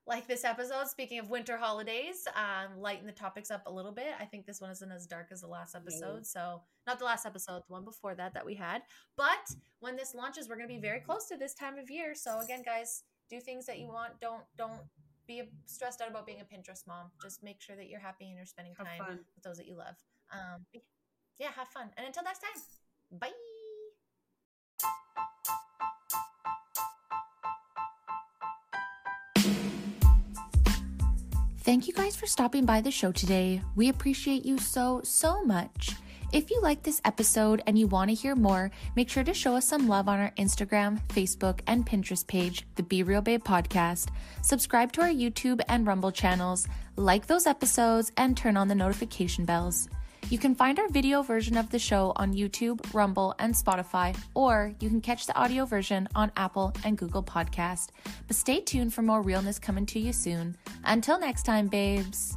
like 0.07 0.27
this 0.29 0.45
episode. 0.45 0.89
Speaking 0.89 1.19
of 1.19 1.31
winter 1.31 1.57
holidays, 1.57 2.27
um, 2.35 2.81
lighten 2.81 3.07
the 3.07 3.13
topics 3.13 3.51
up 3.51 3.63
a 3.67 3.73
little 3.73 3.93
bit. 3.93 4.15
I 4.21 4.25
think 4.25 4.47
this 4.47 4.61
one 4.61 4.71
isn't 4.71 4.91
as 4.91 5.07
dark 5.07 5.29
as 5.33 5.41
the 5.41 5.49
last 5.49 5.75
episode. 5.75 6.27
So, 6.27 6.63
not 6.87 6.99
the 6.99 7.05
last 7.05 7.27
episode, 7.27 7.63
the 7.67 7.73
one 7.73 7.85
before 7.85 8.15
that 8.15 8.35
that 8.35 8.47
we 8.47 8.55
had. 8.55 8.83
But 9.17 9.51
when 9.81 9.97
this 9.97 10.15
launches, 10.15 10.49
we're 10.49 10.57
going 10.57 10.69
to 10.69 10.75
be 10.75 10.81
very 10.81 11.01
close 11.01 11.27
to 11.29 11.37
this 11.37 11.55
time 11.55 11.79
of 11.79 11.91
year. 11.91 12.15
So, 12.15 12.41
again, 12.41 12.63
guys, 12.65 13.03
do 13.29 13.41
things 13.41 13.67
that 13.67 13.79
you 13.79 13.89
want. 13.89 14.21
Don't 14.21 14.43
don't 14.57 14.81
be 15.27 15.43
stressed 15.65 16.01
out 16.01 16.09
about 16.09 16.27
being 16.27 16.41
a 16.41 16.45
Pinterest 16.45 16.87
mom. 16.87 17.11
Just 17.21 17.43
make 17.43 17.61
sure 17.61 17.75
that 17.77 17.89
you're 17.89 18.01
happy 18.01 18.27
and 18.27 18.37
you're 18.37 18.47
spending 18.47 18.75
Have 18.79 18.87
time 18.87 18.99
fun. 18.99 19.19
with 19.35 19.45
those 19.45 19.57
that 19.57 19.67
you 19.67 19.77
love. 19.77 19.97
Um, 20.33 20.65
yeah, 21.39 21.51
have 21.57 21.69
fun. 21.69 21.91
And 21.97 22.07
until 22.07 22.23
next 22.23 22.39
time, 22.41 22.63
bye. 23.21 23.33
Thank 31.67 31.89
you 31.89 31.95
guys 31.95 32.15
for 32.15 32.27
stopping 32.27 32.65
by 32.65 32.81
the 32.81 32.93
show 32.93 33.11
today. 33.11 33.61
We 33.75 33.89
appreciate 33.89 34.47
you 34.47 34.57
so, 34.57 35.01
so 35.03 35.43
much. 35.43 35.97
If 36.33 36.49
you 36.49 36.61
like 36.61 36.85
this 36.85 37.01
episode 37.05 37.61
and 37.67 37.77
you 37.77 37.89
want 37.89 38.09
to 38.09 38.15
hear 38.15 38.37
more, 38.37 38.71
make 38.95 39.11
sure 39.11 39.25
to 39.25 39.35
show 39.35 39.57
us 39.57 39.67
some 39.67 39.89
love 39.89 40.09
on 40.09 40.21
our 40.21 40.31
Instagram, 40.39 41.01
Facebook, 41.09 41.63
and 41.67 41.85
Pinterest 41.85 42.25
page, 42.25 42.65
the 42.77 42.85
Be 42.85 43.03
Real 43.03 43.21
Babe 43.21 43.43
Podcast. 43.43 44.11
Subscribe 44.43 44.93
to 44.93 45.01
our 45.01 45.09
YouTube 45.09 45.61
and 45.69 45.85
Rumble 45.85 46.13
channels, 46.13 46.69
like 46.95 47.27
those 47.27 47.49
episodes, 47.49 48.13
and 48.17 48.37
turn 48.37 48.57
on 48.57 48.69
the 48.69 48.77
notification 48.77 49.45
bells. 49.45 49.89
You 50.29 50.39
can 50.39 50.57
find 50.57 50.81
our 50.81 50.89
video 50.89 51.23
version 51.23 51.57
of 51.57 51.71
the 51.71 51.79
show 51.79 52.13
on 52.17 52.35
YouTube, 52.35 52.93
Rumble, 52.93 53.37
and 53.39 53.55
Spotify, 53.55 54.17
or 54.35 54.75
you 54.81 54.89
can 54.89 55.01
catch 55.01 55.27
the 55.27 55.37
audio 55.37 55.65
version 55.65 56.09
on 56.17 56.33
Apple 56.37 56.75
and 56.85 56.99
Google 56.99 57.23
Podcast. 57.23 57.91
But 58.27 58.35
stay 58.35 58.61
tuned 58.61 58.93
for 58.93 59.03
more 59.03 59.23
realness 59.23 59.61
coming 59.61 59.87
to 59.87 60.01
you 60.01 60.13
soon. 60.13 60.57
Until 60.85 61.21
next 61.21 61.45
time, 61.45 61.69
babes. 61.69 62.37